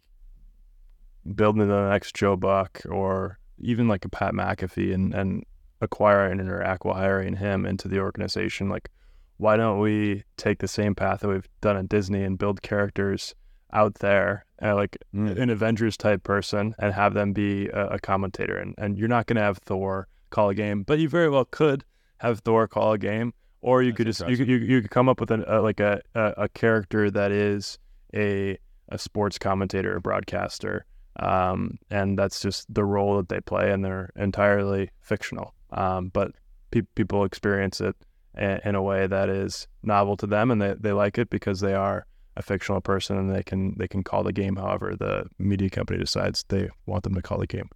building 1.35 1.67
the 1.67 1.89
next 1.89 2.15
Joe 2.15 2.35
Buck 2.35 2.81
or 2.89 3.39
even 3.59 3.87
like 3.87 4.05
a 4.05 4.09
Pat 4.09 4.33
McAfee 4.33 4.93
and, 4.93 5.13
and 5.13 5.43
acquiring 5.81 6.39
or 6.41 6.61
acquiring 6.61 7.35
him 7.35 7.65
into 7.65 7.87
the 7.87 7.99
organization, 7.99 8.69
like 8.69 8.89
why 9.37 9.57
don't 9.57 9.79
we 9.79 10.23
take 10.37 10.59
the 10.59 10.67
same 10.67 10.95
path 10.95 11.21
that 11.21 11.27
we've 11.27 11.47
done 11.61 11.77
at 11.77 11.89
Disney 11.89 12.23
and 12.23 12.37
build 12.37 12.61
characters 12.61 13.33
out 13.73 13.95
there, 13.95 14.45
uh, 14.61 14.75
like 14.75 14.97
an 15.13 15.49
Avengers 15.49 15.97
type 15.97 16.23
person, 16.23 16.75
and 16.79 16.93
have 16.93 17.13
them 17.13 17.33
be 17.33 17.67
a, 17.67 17.87
a 17.87 17.99
commentator? 17.99 18.57
And 18.57 18.75
and 18.77 18.97
you're 18.97 19.07
not 19.07 19.25
going 19.27 19.37
to 19.37 19.43
have 19.43 19.57
Thor 19.59 20.07
call 20.29 20.49
a 20.49 20.55
game, 20.55 20.83
but 20.83 20.99
you 20.99 21.09
very 21.09 21.29
well 21.29 21.45
could 21.45 21.83
have 22.17 22.39
Thor 22.39 22.67
call 22.67 22.93
a 22.93 22.97
game, 22.97 23.33
or 23.61 23.81
you 23.81 23.91
That's 23.91 23.97
could 23.97 24.07
just 24.07 24.27
you 24.27 24.37
could, 24.37 24.47
you, 24.47 24.57
you 24.57 24.81
could 24.81 24.91
come 24.91 25.09
up 25.09 25.19
with 25.19 25.31
an, 25.31 25.43
a, 25.47 25.61
like 25.61 25.79
a, 25.79 26.01
a 26.15 26.33
a 26.37 26.49
character 26.49 27.09
that 27.11 27.31
is 27.31 27.77
a 28.13 28.57
a 28.89 28.97
sports 28.97 29.37
commentator 29.37 29.95
or 29.95 29.99
broadcaster 29.99 30.85
um, 31.17 31.77
and 31.89 32.17
that's 32.17 32.39
just 32.41 32.73
the 32.73 32.85
role 32.85 33.17
that 33.17 33.29
they 33.29 33.41
play, 33.41 33.71
and 33.71 33.83
they're 33.83 34.11
entirely 34.15 34.89
fictional. 35.01 35.53
Um, 35.71 36.09
but 36.09 36.31
pe- 36.71 36.81
people 36.95 37.25
experience 37.25 37.81
it 37.81 37.95
a- 38.35 38.65
in 38.67 38.75
a 38.75 38.81
way 38.81 39.07
that 39.07 39.29
is 39.29 39.67
novel 39.83 40.17
to 40.17 40.27
them, 40.27 40.51
and 40.51 40.61
they, 40.61 40.75
they 40.79 40.91
like 40.91 41.17
it 41.17 41.29
because 41.29 41.59
they 41.59 41.73
are 41.73 42.05
a 42.37 42.41
fictional 42.41 42.81
person, 42.81 43.17
and 43.17 43.33
they 43.33 43.43
can 43.43 43.75
they 43.77 43.87
can 43.87 44.03
call 44.03 44.23
the 44.23 44.31
game 44.33 44.55
however 44.55 44.95
the 44.95 45.25
media 45.37 45.69
company 45.69 45.99
decides 45.99 46.45
they 46.49 46.69
want 46.85 47.03
them 47.03 47.13
to 47.15 47.21
call 47.21 47.37
the 47.37 47.47
game. 47.47 47.69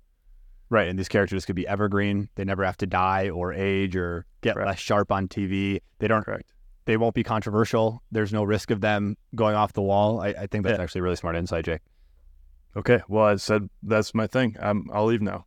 Right, 0.70 0.88
and 0.88 0.98
these 0.98 1.10
characters 1.10 1.46
could 1.46 1.56
be 1.56 1.68
evergreen. 1.68 2.30
They 2.36 2.44
never 2.44 2.64
have 2.66 2.78
to 2.78 2.88
die 2.88 3.30
or 3.30 3.54
age 3.54 3.96
or 3.96 4.26
get 4.42 4.56
Correct. 4.56 4.68
less 4.68 4.80
sharp 4.80 5.12
on 5.12 5.28
TV. 5.28 5.80
They 6.00 6.08
don't. 6.08 6.24
Correct. 6.24 6.52
They 6.86 6.98
won't 6.98 7.16
be 7.16 7.24
controversial. 7.24 8.02
There's 8.12 8.32
no 8.34 8.44
risk 8.44 8.72
of 8.72 8.82
them 8.82 9.18
going 9.36 9.56
off 9.56 9.74
the 9.74 9.82
wall. 9.82 10.22
I, 10.22 10.30
I 10.30 10.48
think 10.48 10.64
that's 10.66 10.78
Yeah. 10.78 10.84
actually 10.84 11.00
a 11.00 11.04
really 11.04 11.16
smart 11.16 11.36
insight, 11.36 11.66
Jake. 11.66 11.82
Okay. 12.76 13.02
Well, 13.08 13.26
I 13.26 13.36
said 13.38 13.70
that's 13.84 14.14
my 14.14 14.28
thing. 14.28 14.56
I'm, 14.60 14.90
I'll 14.94 15.06
leave 15.06 15.22
now. 15.22 15.46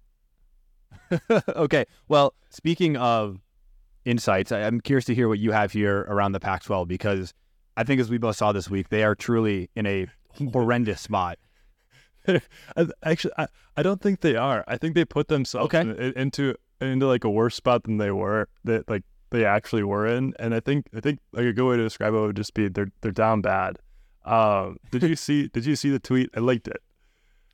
okay. 1.57 1.85
Well, 2.09 2.35
speaking 2.51 2.97
of 2.97 3.39
insights, 4.05 4.53
I, 4.53 4.61
I'm 4.63 4.81
curious 4.81 5.05
to 5.07 5.15
hear 5.15 5.29
what 5.29 5.39
you 5.39 5.53
have 5.53 5.73
here 5.73 6.01
around 6.09 6.33
the 6.33 6.41
Pac-12 6.41 6.89
because 6.89 7.35
I 7.79 7.85
think, 7.85 8.01
as 8.01 8.11
we 8.11 8.19
both 8.19 8.37
saw 8.37 8.53
this 8.53 8.69
week, 8.69 8.89
they 8.91 9.03
are 9.05 9.15
truly 9.15 9.71
in 9.75 9.87
a 9.87 10.07
horrendous 10.53 11.01
spot. 11.01 11.39
Actually, 13.03 13.33
I, 13.39 13.47
I 13.77 13.83
don't 13.83 14.01
think 14.03 14.21
they 14.21 14.37
are. 14.37 14.65
I 14.69 14.77
think 14.77 14.95
they 14.95 15.05
put 15.05 15.29
themselves 15.29 15.67
Okay. 15.75 15.81
in- 15.81 16.13
into 16.17 16.55
into 16.81 17.07
like 17.07 17.25
a 17.25 17.31
worse 17.31 17.55
spot 17.57 17.85
than 17.85 17.97
they 17.97 18.11
were 18.11 18.49
that 18.65 18.89
like 18.89 19.03
they 19.31 19.45
actually 19.45 19.83
were 19.83 20.07
in. 20.07 20.35
And 20.39 20.55
I 20.55 20.61
think 20.61 20.87
I 20.95 21.01
think 21.01 21.21
like 21.33 21.45
a 21.47 21.53
good 21.53 21.69
way 21.69 21.77
to 21.77 21.83
describe 21.83 22.15
it 22.15 22.21
would 22.21 22.37
just 22.37 22.55
be 22.55 22.69
they're 22.69 22.91
they're 23.01 23.13
down 23.13 23.41
bad. 23.41 23.79
Um, 24.25 24.77
did 24.91 25.03
you 25.03 25.17
see 25.27 25.49
Did 25.49 25.65
you 25.67 25.77
see 25.77 25.91
the 25.91 25.99
tweet? 25.99 26.31
I 26.37 26.41
liked 26.41 26.69
it. 26.69 26.83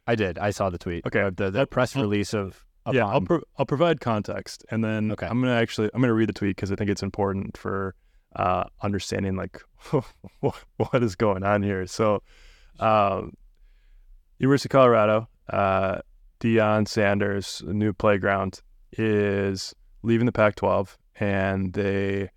I 0.07 0.15
did. 0.15 0.39
I 0.39 0.51
saw 0.51 0.69
the 0.71 0.79
tweet. 0.79 1.07
Okay. 1.07 1.31
The, 1.35 1.51
the 1.51 1.67
press 1.67 1.95
release 1.97 2.35
of. 2.35 2.65
yeah, 2.93 3.07
I'll 3.07 3.23
pro- 3.23 3.43
I'll 3.57 3.65
provide 3.67 4.01
context, 4.01 4.65
and 4.71 4.85
then 4.85 5.13
Okay. 5.13 5.27
I'm 5.27 5.41
gonna 5.41 5.55
actually 5.55 5.89
I'm 5.95 6.01
gonna 6.01 6.13
read 6.15 6.29
the 6.29 6.35
tweet 6.35 6.57
because 6.57 6.71
I 6.73 6.75
think 6.77 6.91
it's 6.91 7.03
important 7.03 7.57
for 7.57 7.95
uh, 8.37 8.65
understanding 8.83 9.37
like 9.37 9.61
what, 10.41 11.03
is 11.03 11.17
going 11.17 11.43
on 11.43 11.63
here. 11.63 11.87
So, 11.87 12.23
um, 12.81 13.35
University 14.39 14.67
of 14.67 14.73
Colorado, 14.73 15.29
uh, 15.51 15.99
Deion 16.41 16.89
Sanders' 16.89 17.63
new 17.67 17.93
playground 17.93 18.61
is 18.93 19.75
leaving 20.03 20.27
the 20.27 20.33
Pac-12, 20.33 20.97
and 21.21 21.73
they 21.73 22.31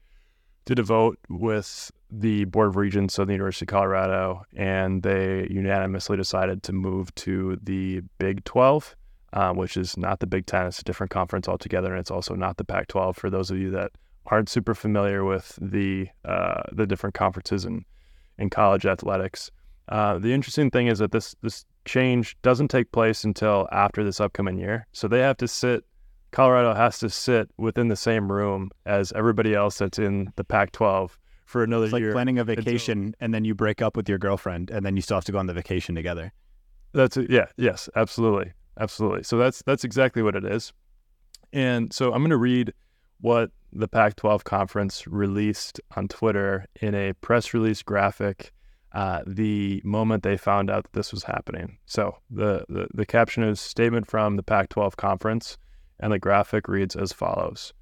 did 0.65 0.79
a 0.79 0.83
vote 0.83 1.17
with 1.29 1.91
the 2.09 2.45
Board 2.45 2.69
of 2.69 2.75
Regents 2.75 3.17
of 3.17 3.27
the 3.27 3.33
University 3.33 3.65
of 3.65 3.69
Colorado, 3.69 4.43
and 4.55 5.03
they 5.03 5.47
unanimously 5.49 6.15
decided 6.15 6.63
to 6.63 6.73
move 6.73 7.13
to 7.15 7.57
the 7.61 8.01
Big 8.19 8.43
12 8.43 8.95
uh, 9.33 9.53
which 9.53 9.77
is 9.77 9.97
not 9.97 10.19
the 10.19 10.27
Big 10.27 10.45
Ten. 10.45 10.67
It's 10.67 10.79
a 10.79 10.83
different 10.83 11.11
conference 11.11 11.47
altogether, 11.47 11.91
and 11.91 11.99
it's 11.99 12.11
also 12.11 12.35
not 12.35 12.57
the 12.57 12.63
Pac-12. 12.63 13.15
For 13.15 13.29
those 13.29 13.51
of 13.51 13.57
you 13.57 13.71
that 13.71 13.91
aren't 14.27 14.49
super 14.49 14.75
familiar 14.75 15.23
with 15.23 15.57
the 15.61 16.07
uh, 16.25 16.63
the 16.71 16.85
different 16.85 17.15
conferences 17.15 17.65
in 17.65 17.85
in 18.37 18.49
college 18.49 18.85
athletics, 18.85 19.49
uh, 19.89 20.19
the 20.19 20.33
interesting 20.33 20.69
thing 20.69 20.87
is 20.87 20.99
that 20.99 21.11
this 21.11 21.35
this 21.41 21.65
change 21.85 22.37
doesn't 22.41 22.67
take 22.67 22.91
place 22.91 23.23
until 23.23 23.67
after 23.71 24.03
this 24.03 24.19
upcoming 24.19 24.57
year. 24.57 24.85
So 24.91 25.07
they 25.07 25.19
have 25.19 25.37
to 25.37 25.47
sit. 25.47 25.83
Colorado 26.31 26.73
has 26.73 26.99
to 26.99 27.09
sit 27.09 27.49
within 27.57 27.87
the 27.87 27.95
same 27.95 28.29
room 28.29 28.69
as 28.85 29.13
everybody 29.13 29.55
else 29.55 29.77
that's 29.77 29.97
in 29.97 30.31
the 30.35 30.43
Pac-12 30.43 31.11
for 31.45 31.63
another 31.63 31.85
year. 31.85 31.87
It's 31.87 31.93
like 31.93 32.01
year. 32.01 32.11
planning 32.11 32.37
a 32.37 32.41
until- 32.41 32.55
vacation 32.55 33.15
and 33.21 33.33
then 33.33 33.45
you 33.45 33.55
break 33.55 33.81
up 33.81 33.95
with 33.95 34.09
your 34.09 34.17
girlfriend 34.17 34.69
and 34.69 34.85
then 34.85 34.97
you 34.97 35.01
still 35.01 35.15
have 35.15 35.23
to 35.25 35.31
go 35.31 35.39
on 35.39 35.47
the 35.47 35.53
vacation 35.53 35.95
together. 35.95 36.33
That's 36.91 37.15
it. 37.15 37.29
Yeah. 37.29 37.45
Yes. 37.55 37.89
Absolutely. 37.95 38.51
Absolutely. 38.77 39.23
So 39.23 39.37
that's 39.37 39.63
that's 39.65 39.85
exactly 39.85 40.21
what 40.21 40.35
it 40.35 40.43
is. 40.43 40.73
And 41.53 41.93
so 41.93 42.11
I'm 42.11 42.19
going 42.19 42.31
to 42.31 42.37
read 42.37 42.73
what 43.21 43.51
the 43.71 43.87
Pac-12 43.87 44.43
conference 44.43 45.07
released 45.07 45.79
on 45.95 46.07
Twitter 46.07 46.65
in 46.81 46.95
a 46.95 47.13
press 47.13 47.53
release 47.53 47.83
graphic 47.83 48.51
uh, 48.93 49.21
the 49.27 49.81
moment 49.83 50.23
they 50.23 50.37
found 50.37 50.69
out 50.69 50.83
that 50.83 50.93
this 50.93 51.11
was 51.11 51.23
happening. 51.23 51.77
So 51.85 52.17
the, 52.29 52.65
the 52.69 52.87
the 52.93 53.05
caption 53.05 53.43
is 53.43 53.59
statement 53.59 54.07
from 54.07 54.37
the 54.37 54.43
Pac-12 54.43 54.95
conference, 54.95 55.57
and 55.99 56.11
the 56.11 56.19
graphic 56.19 56.67
reads 56.67 56.95
as 56.95 57.11
follows. 57.11 57.73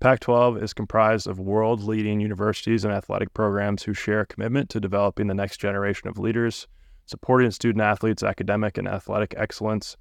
Pac-12 0.00 0.62
is 0.62 0.74
comprised 0.74 1.26
of 1.26 1.40
world-leading 1.40 2.20
universities 2.20 2.84
and 2.84 2.92
athletic 2.92 3.32
programs 3.34 3.82
who 3.82 3.94
share 3.94 4.20
a 4.20 4.26
commitment 4.26 4.68
to 4.70 4.80
developing 4.80 5.26
the 5.26 5.34
next 5.34 5.56
generation 5.56 6.08
of 6.08 6.18
leaders, 6.18 6.68
supporting 7.06 7.50
student 7.50 7.82
athletes' 7.82 8.22
academic 8.22 8.76
and 8.78 8.86
athletic 8.86 9.34
excellence, 9.36 9.96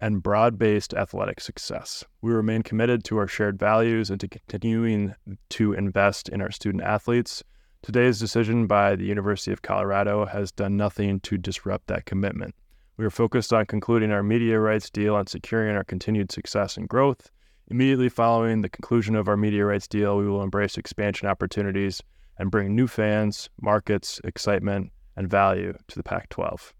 and 0.00 0.22
broad 0.22 0.58
based 0.58 0.94
athletic 0.94 1.40
success. 1.40 2.04
We 2.22 2.32
remain 2.32 2.62
committed 2.62 3.04
to 3.04 3.18
our 3.18 3.26
shared 3.26 3.58
values 3.58 4.10
and 4.10 4.20
to 4.20 4.28
continuing 4.28 5.14
to 5.50 5.72
invest 5.72 6.28
in 6.28 6.40
our 6.40 6.50
student 6.50 6.84
athletes. 6.84 7.42
Today's 7.82 8.18
decision 8.18 8.66
by 8.66 8.96
the 8.96 9.04
University 9.04 9.52
of 9.52 9.62
Colorado 9.62 10.26
has 10.26 10.52
done 10.52 10.76
nothing 10.76 11.20
to 11.20 11.38
disrupt 11.38 11.86
that 11.86 12.06
commitment. 12.06 12.54
We 12.96 13.04
are 13.04 13.10
focused 13.10 13.52
on 13.52 13.66
concluding 13.66 14.10
our 14.10 14.22
media 14.22 14.58
rights 14.58 14.90
deal 14.90 15.16
and 15.16 15.28
securing 15.28 15.76
our 15.76 15.84
continued 15.84 16.32
success 16.32 16.76
and 16.76 16.88
growth 16.88 17.30
Immediately 17.70 18.08
following 18.08 18.62
the 18.62 18.70
conclusion 18.70 19.14
of 19.14 19.28
our 19.28 19.36
media 19.36 19.62
rights 19.66 19.86
deal, 19.86 20.16
we 20.16 20.26
will 20.26 20.42
embrace 20.42 20.78
expansion 20.78 21.28
opportunities 21.28 22.02
and 22.38 22.50
bring 22.50 22.74
new 22.74 22.86
fans, 22.86 23.50
markets, 23.60 24.22
excitement, 24.24 24.90
and 25.16 25.28
value 25.28 25.74
to 25.88 25.96
the 25.96 26.02
Pac 26.02 26.30
12. 26.30 26.72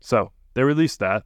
So 0.00 0.32
they 0.52 0.62
released 0.62 0.98
that. 1.00 1.24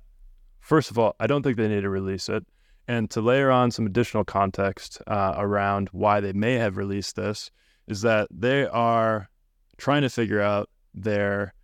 First 0.61 0.91
of 0.91 0.99
all, 0.99 1.17
I 1.19 1.27
don't 1.27 1.43
think 1.43 1.57
they 1.57 1.69
need 1.69 1.83
to 1.83 1.91
release 1.91 2.29
it. 2.29 2.47
And 2.87 3.11
to 3.11 3.21
layer 3.21 3.51
on 3.51 3.71
some 3.71 3.87
additional 3.87 4.25
context 4.25 5.01
uh, 5.07 5.35
around 5.37 5.89
why 5.93 6.21
they 6.21 6.33
may 6.33 6.55
have 6.55 6.77
released 6.77 7.17
this, 7.17 7.51
is 7.87 8.03
that 8.03 8.29
they 8.31 8.67
are 8.67 9.29
trying 9.77 10.03
to 10.03 10.11
figure 10.11 10.41
out 10.41 10.69
their 10.95 11.55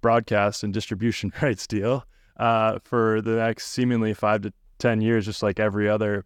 broadcast 0.00 0.62
and 0.62 0.72
distribution 0.72 1.32
rights 1.42 1.66
deal 1.66 2.04
uh, 2.36 2.78
for 2.84 3.20
the 3.20 3.36
next 3.36 3.68
seemingly 3.68 4.14
five 4.14 4.42
to 4.42 4.52
10 4.78 5.00
years, 5.00 5.24
just 5.24 5.42
like 5.42 5.58
every 5.58 5.88
other 5.88 6.24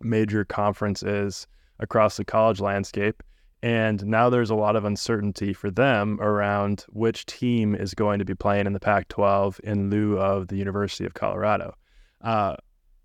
major 0.00 0.44
conference 0.44 1.02
is 1.02 1.46
across 1.78 2.16
the 2.16 2.24
college 2.24 2.60
landscape. 2.60 3.22
And 3.62 4.04
now 4.06 4.28
there's 4.28 4.50
a 4.50 4.56
lot 4.56 4.74
of 4.74 4.84
uncertainty 4.84 5.52
for 5.52 5.70
them 5.70 6.20
around 6.20 6.84
which 6.88 7.26
team 7.26 7.76
is 7.76 7.94
going 7.94 8.18
to 8.18 8.24
be 8.24 8.34
playing 8.34 8.66
in 8.66 8.72
the 8.72 8.80
Pac 8.80 9.06
12 9.08 9.60
in 9.62 9.88
lieu 9.88 10.18
of 10.18 10.48
the 10.48 10.56
University 10.56 11.04
of 11.04 11.14
Colorado. 11.14 11.74
Uh, 12.20 12.56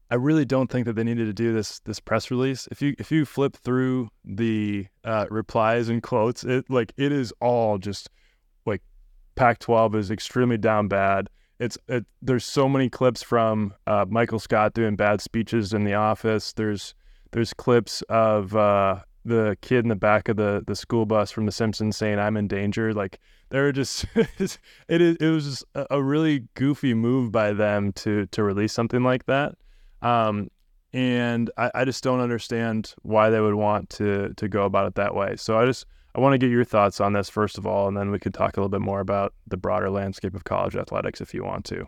I 0.09 0.15
really 0.15 0.45
don't 0.45 0.71
think 0.71 0.85
that 0.85 0.93
they 0.93 1.03
needed 1.03 1.25
to 1.25 1.33
do 1.33 1.53
this 1.53 1.79
this 1.81 1.99
press 1.99 2.31
release. 2.31 2.67
If 2.71 2.81
you 2.81 2.95
if 2.97 3.11
you 3.11 3.25
flip 3.25 3.57
through 3.57 4.09
the 4.23 4.87
uh, 5.03 5.25
replies 5.29 5.89
and 5.89 6.01
quotes, 6.01 6.43
it 6.43 6.69
like 6.69 6.93
it 6.97 7.11
is 7.11 7.33
all 7.41 7.77
just 7.77 8.09
like 8.65 8.81
Pac-12 9.35 9.95
is 9.95 10.11
extremely 10.11 10.57
down 10.57 10.87
bad. 10.87 11.29
It's 11.59 11.77
it, 11.89 12.05
there's 12.21 12.45
so 12.45 12.69
many 12.69 12.89
clips 12.89 13.21
from 13.21 13.73
uh, 13.85 14.05
Michael 14.07 14.39
Scott 14.39 14.73
doing 14.73 14.95
bad 14.95 15.19
speeches 15.19 15.73
in 15.73 15.83
the 15.83 15.95
office. 15.95 16.53
There's 16.53 16.95
there's 17.31 17.53
clips 17.53 18.01
of 18.03 18.55
uh, 18.55 19.01
the 19.27 19.57
kid 19.61 19.85
in 19.85 19.89
the 19.89 19.95
back 19.95 20.29
of 20.29 20.37
the 20.37 20.63
the 20.65 20.75
school 20.75 21.05
bus 21.05 21.31
from 21.31 21.45
The 21.45 21.51
Simpsons 21.51 21.97
saying 21.97 22.19
"I'm 22.19 22.37
in 22.37 22.47
danger." 22.47 22.93
Like 22.93 23.19
they're 23.49 23.71
just 23.71 24.05
it 24.15 25.01
is 25.01 25.17
it 25.17 25.29
was 25.29 25.45
just 25.45 25.65
a 25.75 26.01
really 26.01 26.47
goofy 26.55 26.93
move 26.93 27.31
by 27.31 27.53
them 27.53 27.91
to 27.93 28.25
to 28.27 28.43
release 28.43 28.73
something 28.73 29.03
like 29.03 29.25
that. 29.25 29.55
Um, 30.01 30.49
and 30.93 31.51
I, 31.57 31.71
I 31.75 31.85
just 31.85 32.03
don't 32.03 32.19
understand 32.19 32.93
why 33.03 33.29
they 33.29 33.39
would 33.39 33.55
want 33.55 33.89
to 33.91 34.33
to 34.35 34.47
go 34.47 34.63
about 34.63 34.87
it 34.87 34.95
that 34.95 35.15
way. 35.15 35.35
So 35.35 35.57
I 35.57 35.65
just 35.65 35.85
I 36.15 36.19
want 36.19 36.33
to 36.33 36.37
get 36.37 36.49
your 36.49 36.65
thoughts 36.65 36.99
on 36.99 37.13
this 37.13 37.29
first 37.29 37.57
of 37.57 37.67
all, 37.67 37.87
and 37.87 37.95
then 37.95 38.11
we 38.11 38.19
could 38.19 38.33
talk 38.33 38.57
a 38.57 38.59
little 38.59 38.69
bit 38.69 38.81
more 38.81 38.99
about 38.99 39.33
the 39.45 39.57
broader 39.57 39.89
landscape 39.89 40.33
of 40.33 40.43
college 40.43 40.75
athletics 40.75 41.21
if 41.21 41.33
you 41.33 41.43
want 41.43 41.65
to. 41.65 41.85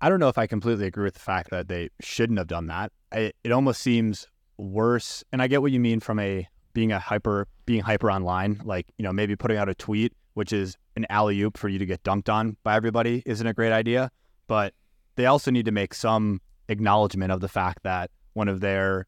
I 0.00 0.08
don't 0.08 0.20
know 0.20 0.28
if 0.28 0.36
I 0.36 0.46
completely 0.46 0.86
agree 0.86 1.04
with 1.04 1.14
the 1.14 1.20
fact 1.20 1.50
that 1.50 1.68
they 1.68 1.88
shouldn't 2.00 2.38
have 2.38 2.48
done 2.48 2.66
that. 2.66 2.92
It, 3.12 3.36
it 3.42 3.52
almost 3.52 3.80
seems 3.80 4.26
worse, 4.56 5.24
and 5.32 5.42
I 5.42 5.46
get 5.46 5.62
what 5.62 5.72
you 5.72 5.80
mean 5.80 6.00
from 6.00 6.18
a 6.18 6.48
being 6.72 6.92
a 6.92 6.98
hyper 6.98 7.46
being 7.66 7.82
hyper 7.82 8.10
online, 8.10 8.60
like 8.64 8.86
you 8.98 9.02
know 9.02 9.12
maybe 9.12 9.36
putting 9.36 9.56
out 9.56 9.68
a 9.68 9.74
tweet 9.74 10.12
which 10.34 10.52
is 10.52 10.76
an 10.96 11.06
alley 11.08 11.40
oop 11.40 11.56
for 11.56 11.68
you 11.68 11.78
to 11.78 11.86
get 11.86 12.02
dunked 12.02 12.28
on 12.28 12.56
by 12.62 12.76
everybody 12.76 13.22
isn't 13.24 13.46
a 13.46 13.54
great 13.54 13.72
idea, 13.72 14.10
but 14.46 14.74
they 15.16 15.26
also 15.26 15.50
need 15.50 15.64
to 15.64 15.72
make 15.72 15.94
some 15.94 16.40
acknowledgement 16.68 17.32
of 17.32 17.40
the 17.40 17.48
fact 17.48 17.82
that 17.84 18.10
one 18.34 18.48
of 18.48 18.60
their 18.60 19.06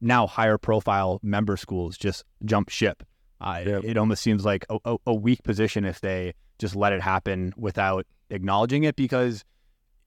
now 0.00 0.26
higher 0.26 0.56
profile 0.56 1.18
member 1.22 1.56
schools 1.56 1.98
just 1.98 2.24
jumped 2.44 2.70
ship. 2.70 3.02
Uh, 3.40 3.62
yep. 3.64 3.84
It 3.84 3.96
almost 3.96 4.22
seems 4.22 4.44
like 4.44 4.64
a, 4.70 4.78
a, 4.84 4.96
a, 5.08 5.14
weak 5.14 5.42
position 5.44 5.84
if 5.84 6.00
they 6.00 6.34
just 6.58 6.74
let 6.74 6.92
it 6.92 7.00
happen 7.00 7.52
without 7.56 8.04
acknowledging 8.30 8.82
it 8.82 8.96
because, 8.96 9.44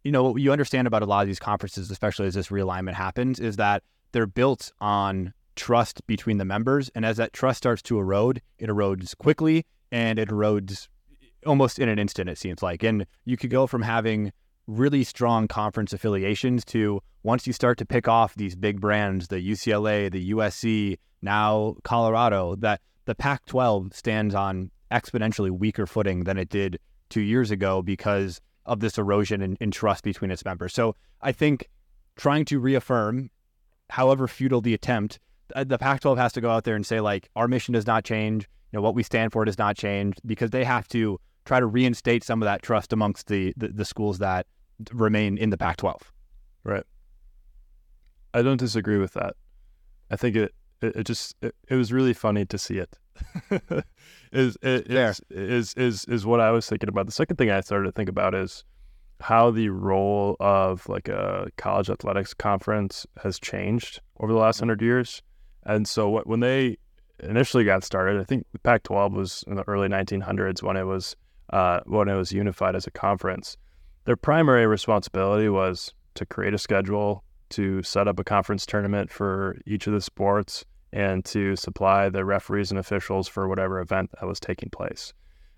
you 0.04 0.12
know, 0.12 0.32
what 0.32 0.42
you 0.42 0.52
understand 0.52 0.86
about 0.86 1.02
a 1.02 1.06
lot 1.06 1.22
of 1.22 1.28
these 1.28 1.40
conferences, 1.40 1.92
especially 1.92 2.28
as 2.28 2.34
this 2.34 2.50
realignment 2.50 2.94
happens, 2.94 3.40
is 3.40 3.56
that 3.56 3.84
they're 4.12 4.28
built 4.28 4.72
on 4.80 5.34
trust 5.56 6.06
between 6.08 6.38
the 6.38 6.46
members. 6.46 6.90
And 6.96 7.06
as 7.06 7.18
that 7.18 7.34
trust 7.34 7.58
starts 7.58 7.82
to 7.84 8.00
erode, 8.00 8.42
it 8.58 8.70
erodes 8.70 9.18
quickly 9.18 9.66
and 9.92 10.18
it 10.18 10.30
erodes 10.30 10.88
almost 11.46 11.80
in 11.80 11.90
an 11.90 12.00
instant, 12.00 12.30
it 12.30 12.38
seems 12.38 12.62
like. 12.62 12.84
And 12.84 13.06
you 13.26 13.38
could 13.38 13.50
go 13.50 13.68
from 13.68 13.82
having 13.82 14.32
really 14.68 15.04
strong 15.04 15.48
conference 15.48 15.94
affiliations 15.94 16.64
to 16.66 17.02
once 17.24 17.46
you 17.46 17.54
start 17.54 17.78
to 17.78 17.86
pick 17.86 18.08
off 18.08 18.36
these 18.36 18.56
big 18.56 18.80
brands, 18.80 19.28
the 19.28 19.38
UCLA, 19.38 20.12
the 20.12 20.32
USC, 20.32 20.98
now 21.22 21.76
Colorado, 21.84 22.56
that 22.56 22.82
the 23.06 23.16
Pac 23.16 23.46
12 23.46 23.94
stands 23.94 24.34
on 24.34 24.72
exponentially 24.92 25.52
weaker 25.52 25.86
footing 25.86 26.24
than 26.24 26.38
it 26.38 26.50
did 26.50 26.80
two 27.10 27.22
years 27.22 27.52
ago 27.52 27.82
because 27.82 28.42
of 28.66 28.80
this 28.80 28.98
erosion 28.98 29.42
in, 29.42 29.58
in 29.60 29.72
trust 29.72 30.04
between 30.04 30.32
its 30.32 30.46
members. 30.46 30.74
So 30.74 30.96
I 31.22 31.32
think 31.32 31.68
trying 32.16 32.46
to 32.46 32.60
reaffirm, 32.60 33.30
however 33.92 34.26
futile 34.26 34.62
the 34.62 34.74
attempt, 34.74 35.20
uh, 35.54 35.66
the 35.66 35.78
Pac 35.78 36.00
12 36.00 36.18
has 36.18 36.32
to 36.34 36.42
go 36.42 36.50
out 36.50 36.64
there 36.64 36.76
and 36.76 36.86
say, 36.86 37.02
like, 37.02 37.30
our 37.36 37.48
mission 37.48 37.74
does 37.74 37.86
not 37.86 38.06
change. 38.06 38.48
You 38.72 38.78
know, 38.78 38.82
what 38.82 38.96
we 38.96 39.04
stand 39.04 39.34
for 39.34 39.44
does 39.44 39.58
not 39.58 39.76
change 39.76 40.16
because 40.26 40.52
they 40.52 40.64
have 40.64 40.88
to 40.90 41.20
try 41.44 41.60
to 41.60 41.66
reinstate 41.66 42.24
some 42.24 42.42
of 42.42 42.46
that 42.46 42.62
trust 42.62 42.94
amongst 42.94 43.28
the, 43.28 43.54
the, 43.58 43.68
the 43.68 43.84
schools 43.84 44.20
that 44.20 44.48
remain 44.94 45.38
in 45.38 45.50
the 45.50 45.58
Pac 45.58 45.76
12. 45.78 46.12
Right. 46.64 46.84
I 48.34 48.42
don't 48.42 48.58
disagree 48.58 48.98
with 48.98 49.12
that. 49.14 49.36
I 50.10 50.16
think 50.16 50.38
it, 50.38 50.54
it, 50.82 50.96
it 50.96 51.04
just, 51.06 51.36
it, 51.42 51.54
it, 51.68 51.76
was 51.76 51.92
really 51.92 52.14
funny 52.14 52.46
to 52.46 52.58
see 52.58 52.78
it. 52.78 52.98
is, 54.32 54.58
it 54.62 54.90
is, 54.90 55.22
is, 55.30 55.74
is, 55.74 56.06
is 56.06 56.26
what 56.26 56.40
I 56.40 56.52
was 56.52 56.66
thinking 56.66 56.88
about. 56.88 57.08
The 57.08 57.12
second 57.12 57.36
thing 57.36 57.52
I 57.52 57.60
started 57.60 57.88
to 57.88 57.92
think 57.92 58.08
about 58.08 58.36
is 58.36 58.64
how 59.22 59.52
the 59.52 59.70
role 59.70 60.36
of 60.40 60.88
like 60.90 61.08
a 61.08 61.48
college 61.58 61.90
athletics 61.90 62.34
conference 62.34 63.06
has 63.24 63.40
changed 63.40 64.02
over 64.20 64.34
the 64.34 64.40
last 64.40 64.60
hundred 64.60 64.82
years. 64.82 65.22
And 65.64 65.88
so 65.88 66.22
when 66.26 66.40
they 66.40 66.78
initially 67.20 67.64
got 67.64 67.84
started, 67.84 68.20
I 68.20 68.24
think 68.24 68.46
the 68.52 68.60
Pac-12 68.60 69.14
was 69.14 69.44
in 69.48 69.56
the 69.56 69.68
early 69.68 69.88
1900s 69.88 70.64
when 70.64 70.76
it 70.76 70.84
was 70.84 71.16
uh, 71.52 71.82
when 71.86 72.08
it 72.08 72.16
was 72.16 72.32
unified 72.32 72.76
as 72.76 72.88
a 72.88 72.92
conference. 72.92 73.58
Their 74.06 74.16
primary 74.16 74.66
responsibility 74.66 75.50
was 75.50 75.94
to 76.16 76.26
create 76.26 76.54
a 76.54 76.58
schedule, 76.58 77.24
to 77.50 77.84
set 77.84 78.08
up 78.08 78.20
a 78.20 78.24
conference 78.24 78.66
tournament 78.66 79.12
for 79.12 79.58
each 79.66 79.86
of 79.86 79.94
the 79.94 80.02
sports, 80.02 80.66
and 80.94 81.24
to 81.26 81.56
supply 81.56 82.10
the 82.10 82.26
referees 82.26 82.72
and 82.72 82.80
officials 82.80 83.28
for 83.28 83.48
whatever 83.48 83.80
event 83.80 84.12
that 84.20 84.28
was 84.28 84.40
taking 84.40 84.70
place. 84.70 85.14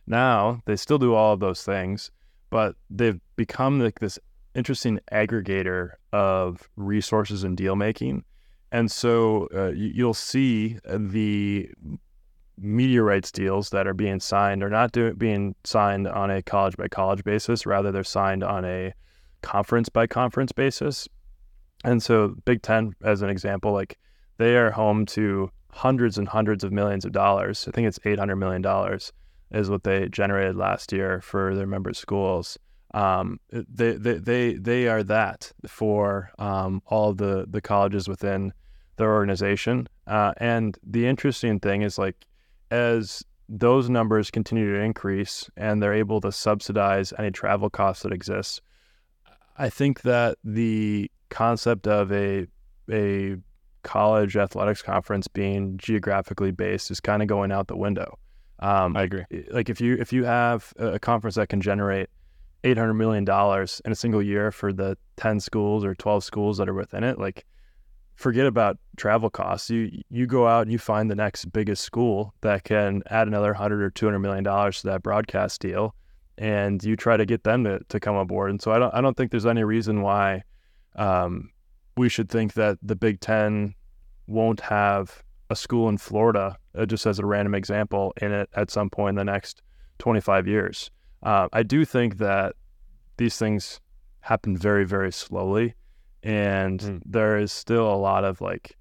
Now 0.05 0.61
they 0.65 0.75
still 0.75 0.97
do 0.97 1.13
all 1.13 1.33
of 1.33 1.39
those 1.39 1.63
things, 1.63 2.11
but 2.53 2.75
they've 2.91 3.19
become 3.35 3.79
like 3.79 3.97
this 3.97 4.19
interesting 4.53 4.99
aggregator 5.11 5.93
of 6.11 6.69
resources 6.75 7.43
and 7.43 7.57
deal 7.57 7.75
making. 7.75 8.23
And 8.71 8.91
so 8.91 9.47
uh, 9.55 9.69
you'll 9.69 10.13
see 10.13 10.77
the 10.87 11.67
media 12.55 13.01
rights 13.01 13.31
deals 13.31 13.71
that 13.71 13.87
are 13.87 13.95
being 13.95 14.19
signed 14.19 14.61
are 14.61 14.69
not 14.69 14.95
being 15.17 15.55
signed 15.63 16.07
on 16.07 16.29
a 16.29 16.43
college 16.43 16.77
by 16.77 16.87
college 16.87 17.23
basis. 17.23 17.65
Rather, 17.65 17.91
they're 17.91 18.03
signed 18.03 18.43
on 18.43 18.63
a 18.65 18.93
conference 19.41 19.89
by 19.89 20.05
conference 20.05 20.51
basis. 20.51 21.07
And 21.83 22.03
so, 22.03 22.35
Big 22.45 22.61
Ten, 22.61 22.93
as 23.03 23.23
an 23.23 23.31
example, 23.31 23.71
like 23.71 23.97
they 24.37 24.57
are 24.57 24.69
home 24.69 25.07
to 25.07 25.49
hundreds 25.71 26.19
and 26.19 26.27
hundreds 26.27 26.63
of 26.63 26.71
millions 26.71 27.03
of 27.03 27.13
dollars. 27.13 27.65
I 27.67 27.71
think 27.71 27.87
it's 27.87 27.97
$800 27.97 28.37
million 28.37 28.61
is 29.53 29.69
what 29.69 29.83
they 29.83 30.07
generated 30.09 30.55
last 30.55 30.91
year 30.91 31.21
for 31.21 31.55
their 31.55 31.67
member 31.67 31.93
schools. 31.93 32.57
Um, 32.93 33.39
they, 33.51 33.93
they, 33.93 34.17
they, 34.17 34.53
they 34.53 34.87
are 34.87 35.03
that 35.03 35.51
for 35.67 36.31
um, 36.37 36.81
all 36.87 37.13
the, 37.13 37.45
the 37.49 37.61
colleges 37.61 38.07
within 38.07 38.53
their 38.97 39.13
organization. 39.13 39.87
Uh, 40.05 40.33
and 40.37 40.77
the 40.83 41.07
interesting 41.07 41.59
thing 41.59 41.81
is 41.81 41.97
like 41.97 42.15
as 42.71 43.23
those 43.49 43.89
numbers 43.89 44.31
continue 44.31 44.73
to 44.73 44.79
increase 44.79 45.49
and 45.57 45.81
they're 45.81 45.93
able 45.93 46.21
to 46.21 46.31
subsidize 46.31 47.13
any 47.17 47.31
travel 47.31 47.69
costs 47.69 48.03
that 48.03 48.13
exist, 48.13 48.61
I 49.57 49.69
think 49.69 50.01
that 50.01 50.37
the 50.43 51.11
concept 51.29 51.87
of 51.87 52.11
a 52.11 52.47
a 52.91 53.37
college 53.83 54.35
athletics 54.37 54.81
conference 54.81 55.27
being 55.27 55.77
geographically 55.77 56.51
based 56.51 56.89
is 56.89 56.99
kind 56.99 57.21
of 57.21 57.27
going 57.27 57.51
out 57.51 57.67
the 57.67 57.77
window. 57.77 58.17
Um, 58.63 58.95
I 58.95 59.03
agree. 59.03 59.25
Like 59.51 59.69
if 59.69 59.81
you 59.81 59.95
if 59.99 60.13
you 60.13 60.23
have 60.23 60.71
a 60.77 60.97
conference 60.97 61.35
that 61.35 61.49
can 61.49 61.59
generate 61.59 62.09
eight 62.63 62.77
hundred 62.77 62.93
million 62.93 63.25
dollars 63.25 63.81
in 63.83 63.91
a 63.91 63.95
single 63.95 64.21
year 64.21 64.51
for 64.51 64.71
the 64.71 64.97
ten 65.17 65.41
schools 65.41 65.83
or 65.83 65.93
twelve 65.95 66.23
schools 66.23 66.57
that 66.59 66.69
are 66.69 66.73
within 66.73 67.03
it, 67.03 67.19
like 67.19 67.45
forget 68.15 68.45
about 68.45 68.77
travel 68.95 69.29
costs. 69.29 69.69
You 69.69 69.91
you 70.09 70.25
go 70.25 70.47
out 70.47 70.61
and 70.61 70.71
you 70.71 70.79
find 70.79 71.11
the 71.11 71.15
next 71.15 71.51
biggest 71.51 71.83
school 71.83 72.33
that 72.39 72.63
can 72.63 73.03
add 73.09 73.27
another 73.27 73.53
hundred 73.53 73.81
or 73.81 73.89
two 73.89 74.05
hundred 74.05 74.19
million 74.19 74.45
dollars 74.45 74.79
to 74.79 74.87
that 74.87 75.03
broadcast 75.03 75.59
deal, 75.59 75.93
and 76.37 76.81
you 76.85 76.95
try 76.95 77.17
to 77.17 77.25
get 77.25 77.43
them 77.43 77.65
to, 77.65 77.81
to 77.89 77.99
come 77.99 78.15
aboard. 78.15 78.49
And 78.49 78.61
so 78.61 78.71
I 78.71 78.79
don't 78.79 78.93
I 78.93 79.01
don't 79.01 79.17
think 79.17 79.31
there's 79.31 79.45
any 79.45 79.65
reason 79.65 80.01
why 80.01 80.43
um, 80.95 81.49
we 81.97 82.07
should 82.07 82.29
think 82.29 82.53
that 82.53 82.77
the 82.81 82.95
Big 82.95 83.19
Ten 83.19 83.75
won't 84.25 84.61
have 84.61 85.21
a 85.49 85.55
school 85.55 85.89
in 85.89 85.97
Florida, 85.97 86.57
uh, 86.77 86.85
just 86.85 87.05
as 87.05 87.19
a 87.19 87.25
random 87.25 87.53
example, 87.55 88.13
in 88.21 88.31
it 88.31 88.49
at 88.55 88.71
some 88.71 88.89
point 88.89 89.09
in 89.19 89.25
the 89.27 89.31
next 89.31 89.61
25 89.99 90.47
years. 90.47 90.89
Uh, 91.21 91.47
I 91.53 91.63
do 91.63 91.85
think 91.85 92.17
that 92.17 92.55
these 93.17 93.37
things 93.37 93.79
happen 94.21 94.55
very 94.57 94.85
very 94.85 95.11
slowly 95.11 95.75
and 96.23 96.81
Hmm. 96.81 96.97
there 97.05 97.37
is 97.37 97.51
still 97.51 97.93
a 97.93 97.95
lot 97.95 98.23
of 98.23 98.39
like 98.41 98.77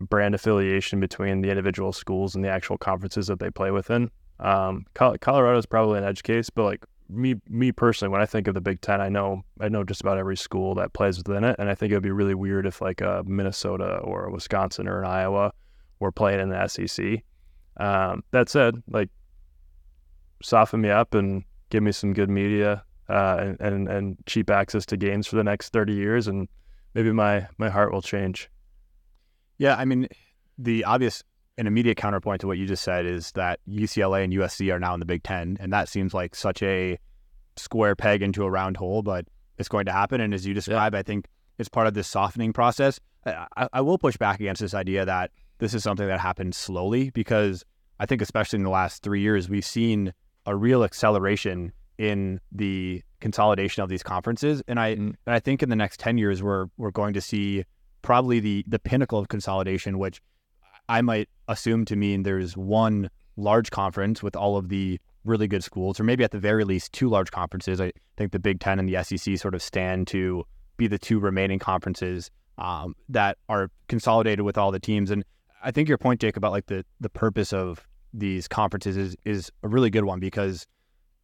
brand 0.00 0.34
affiliation 0.34 1.00
between 1.00 1.40
the 1.40 1.50
individual 1.50 1.92
schools 1.92 2.34
and 2.34 2.44
the 2.44 2.48
actual 2.48 2.78
conferences 2.78 3.26
that 3.26 3.38
they 3.40 3.50
play 3.50 3.70
within. 3.70 4.10
Um, 4.40 4.86
Col- 4.94 5.18
Colorado 5.18 5.58
is 5.58 5.66
probably 5.66 5.98
an 5.98 6.04
edge 6.04 6.22
case, 6.22 6.50
but 6.50 6.64
like 6.64 6.84
me, 7.08 7.34
me 7.48 7.70
personally, 7.72 8.10
when 8.12 8.20
I 8.20 8.26
think 8.26 8.46
of 8.48 8.54
the 8.54 8.60
Big 8.60 8.80
Ten, 8.80 9.00
I 9.00 9.08
know 9.08 9.42
I 9.60 9.68
know 9.68 9.84
just 9.84 10.00
about 10.00 10.18
every 10.18 10.36
school 10.36 10.74
that 10.76 10.92
plays 10.92 11.18
within 11.18 11.44
it, 11.44 11.56
and 11.58 11.68
I 11.68 11.74
think 11.74 11.92
it 11.92 11.96
would 11.96 12.02
be 12.02 12.10
really 12.10 12.34
weird 12.34 12.66
if 12.66 12.80
like 12.80 13.00
a 13.00 13.22
Minnesota 13.26 13.98
or 13.98 14.24
a 14.26 14.32
Wisconsin 14.32 14.88
or 14.88 15.00
an 15.00 15.06
Iowa 15.06 15.52
were 16.04 16.12
playing 16.12 16.40
in 16.40 16.50
the 16.50 16.68
SEC. 16.68 17.22
Um, 17.78 18.22
that 18.30 18.48
said, 18.48 18.82
like 18.88 19.08
soften 20.42 20.80
me 20.80 20.90
up 20.90 21.14
and 21.14 21.42
give 21.70 21.82
me 21.82 21.90
some 21.90 22.12
good 22.12 22.30
media 22.30 22.84
uh, 23.08 23.36
and, 23.40 23.60
and 23.60 23.88
and 23.88 24.16
cheap 24.26 24.50
access 24.50 24.86
to 24.86 24.96
games 24.96 25.26
for 25.26 25.36
the 25.36 25.44
next 25.44 25.72
thirty 25.72 25.94
years, 25.94 26.28
and 26.28 26.48
maybe 26.94 27.12
my 27.12 27.46
my 27.58 27.68
heart 27.68 27.92
will 27.92 28.02
change. 28.02 28.48
Yeah, 29.58 29.76
I 29.76 29.84
mean, 29.84 30.08
the 30.58 30.84
obvious 30.84 31.22
and 31.56 31.68
immediate 31.68 31.96
counterpoint 31.96 32.40
to 32.40 32.46
what 32.46 32.58
you 32.58 32.66
just 32.66 32.82
said 32.82 33.06
is 33.06 33.32
that 33.32 33.60
UCLA 33.68 34.24
and 34.24 34.32
USC 34.32 34.72
are 34.72 34.80
now 34.80 34.94
in 34.94 35.00
the 35.00 35.06
Big 35.06 35.22
Ten, 35.22 35.56
and 35.60 35.72
that 35.72 35.88
seems 35.88 36.14
like 36.14 36.34
such 36.34 36.62
a 36.62 36.98
square 37.56 37.94
peg 37.94 38.22
into 38.22 38.44
a 38.44 38.50
round 38.50 38.76
hole, 38.76 39.02
but 39.02 39.26
it's 39.58 39.68
going 39.68 39.86
to 39.86 39.92
happen. 39.92 40.20
And 40.20 40.34
as 40.34 40.44
you 40.46 40.54
describe, 40.54 40.94
I 40.94 41.02
think 41.02 41.26
it's 41.58 41.68
part 41.68 41.86
of 41.86 41.94
this 41.94 42.08
softening 42.08 42.52
process. 42.52 42.98
I, 43.24 43.68
I 43.72 43.80
will 43.80 43.98
push 43.98 44.16
back 44.16 44.40
against 44.40 44.60
this 44.60 44.74
idea 44.74 45.04
that 45.04 45.30
this 45.64 45.72
is 45.72 45.82
something 45.82 46.06
that 46.06 46.20
happened 46.20 46.54
slowly 46.54 47.08
because 47.10 47.64
I 47.98 48.04
think, 48.04 48.20
especially 48.20 48.58
in 48.58 48.64
the 48.64 48.70
last 48.70 49.02
three 49.02 49.22
years, 49.22 49.48
we've 49.48 49.64
seen 49.64 50.12
a 50.44 50.54
real 50.54 50.84
acceleration 50.84 51.72
in 51.96 52.38
the 52.52 53.02
consolidation 53.20 53.82
of 53.82 53.88
these 53.88 54.02
conferences, 54.02 54.62
and 54.68 54.78
I 54.78 54.94
Mm. 54.94 55.14
and 55.26 55.34
I 55.34 55.40
think 55.40 55.62
in 55.62 55.70
the 55.70 55.76
next 55.76 56.00
ten 56.00 56.18
years 56.18 56.42
we're 56.42 56.66
we're 56.76 56.90
going 56.90 57.14
to 57.14 57.20
see 57.20 57.64
probably 58.02 58.40
the 58.40 58.62
the 58.66 58.78
pinnacle 58.78 59.18
of 59.18 59.28
consolidation, 59.28 59.98
which 59.98 60.20
I 60.86 61.00
might 61.00 61.30
assume 61.48 61.86
to 61.86 61.96
mean 61.96 62.24
there's 62.24 62.56
one 62.58 63.08
large 63.36 63.70
conference 63.70 64.22
with 64.22 64.36
all 64.36 64.58
of 64.58 64.68
the 64.68 65.00
really 65.24 65.48
good 65.48 65.64
schools, 65.64 65.98
or 65.98 66.04
maybe 66.04 66.24
at 66.24 66.30
the 66.30 66.38
very 66.38 66.64
least 66.64 66.92
two 66.92 67.08
large 67.08 67.30
conferences. 67.30 67.80
I 67.80 67.92
think 68.18 68.32
the 68.32 68.38
Big 68.38 68.60
Ten 68.60 68.78
and 68.78 68.86
the 68.86 69.02
SEC 69.02 69.38
sort 69.38 69.54
of 69.54 69.62
stand 69.62 70.08
to 70.08 70.44
be 70.76 70.88
the 70.88 70.98
two 70.98 71.18
remaining 71.18 71.58
conferences 71.58 72.30
um, 72.58 72.94
that 73.08 73.38
are 73.48 73.70
consolidated 73.88 74.44
with 74.44 74.58
all 74.58 74.70
the 74.70 74.78
teams. 74.78 75.10
And 75.10 75.24
I 75.64 75.70
think 75.70 75.88
your 75.88 75.98
point, 75.98 76.20
Jake, 76.20 76.36
about 76.36 76.52
like 76.52 76.66
the 76.66 76.84
the 77.00 77.08
purpose 77.08 77.52
of 77.52 77.86
these 78.12 78.46
conferences 78.46 78.96
is 78.96 79.16
is 79.24 79.50
a 79.62 79.68
really 79.68 79.90
good 79.90 80.04
one 80.04 80.20
because 80.20 80.66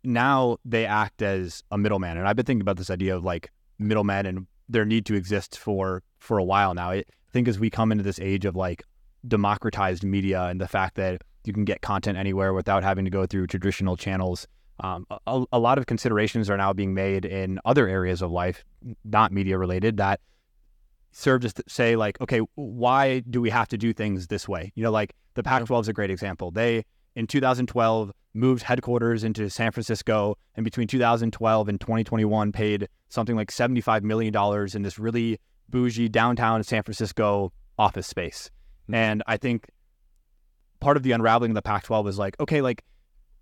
now 0.03 0.57
they 0.65 0.87
act 0.87 1.23
as 1.23 1.63
a 1.71 1.79
middleman. 1.79 2.17
And 2.17 2.27
I've 2.27 2.37
been 2.37 2.47
thinking 2.47 2.63
about 2.63 2.79
this 2.79 2.91
idea 2.91 3.15
of 3.15 3.23
like 3.23 3.51
middlemen 3.79 4.27
and 4.27 4.47
their 4.69 4.85
need 4.85 5.07
to 5.07 5.15
exist 5.15 5.59
for 5.59 6.03
for 6.19 6.39
a 6.39 6.45
while 6.45 6.75
now. 6.75 6.91
I 6.91 7.05
think 7.33 7.47
as 7.47 7.59
we 7.59 7.71
come 7.71 7.93
into 7.93 8.03
this 8.03 8.19
age 8.19 8.45
of 8.45 8.57
like 8.57 8.83
democratized 9.29 10.03
media 10.03 10.45
and 10.45 10.61
the 10.61 10.69
fact 10.69 10.97
that 10.97 11.23
you 11.45 11.53
can 11.53 11.65
get 11.65 11.83
content 11.83 12.19
anywhere 12.19 12.53
without 12.53 12.83
having 12.83 13.05
to 13.05 13.11
go 13.11 13.27
through 13.27 13.47
traditional 13.47 13.97
channels. 13.97 14.47
Um, 14.83 15.07
a, 15.27 15.45
a 15.53 15.59
lot 15.59 15.77
of 15.77 15.85
considerations 15.87 16.49
are 16.49 16.57
now 16.57 16.73
being 16.73 16.95
made 16.95 17.27
in 17.27 17.61
other 17.67 17.87
areas 17.87 18.23
of 18.23 18.31
life, 18.31 18.65
not 19.05 19.31
media 19.31 19.59
related, 19.59 19.99
that 19.99 20.21
serve 21.13 21.43
to 21.43 21.53
say 21.67 21.97
like, 21.97 22.21
okay, 22.21 22.41
why 22.55 23.21
do 23.21 23.41
we 23.41 23.51
have 23.51 23.69
to 23.69 23.79
do 23.79 23.93
things 23.93 24.29
this 24.29 24.49
way? 24.49 24.73
You 24.75 24.83
know, 24.83 24.91
like 24.91 25.15
the 25.35 25.43
Pac-12 25.43 25.83
is 25.83 25.89
a 25.89 25.93
great 25.93 26.11
example. 26.11 26.51
They 26.51 26.85
in 27.17 27.27
2012 27.27 28.13
moved 28.33 28.63
headquarters 28.63 29.25
into 29.25 29.51
San 29.51 29.73
Francisco, 29.73 30.37
and 30.55 30.65
between 30.65 30.87
2012 30.87 31.69
and 31.69 31.81
2021 31.81 32.53
paid 32.53 32.89
something 33.09 33.35
like 33.35 33.51
75 33.51 34.05
million 34.05 34.33
dollars 34.33 34.75
in 34.77 34.83
this 34.83 34.99
really 34.99 35.39
bougie 35.69 36.09
downtown 36.09 36.63
San 36.63 36.83
Francisco 36.83 37.53
office 37.79 38.07
space. 38.07 38.51
Mhm. 38.89 38.95
And 38.95 39.23
I 39.27 39.37
think 39.37 39.69
part 40.79 40.97
of 40.97 41.03
the 41.03 41.13
unraveling 41.13 41.51
of 41.51 41.55
the 41.57 41.63
Pac-12 41.63 42.07
is 42.09 42.19
like, 42.19 42.39
okay, 42.39 42.61
like 42.61 42.85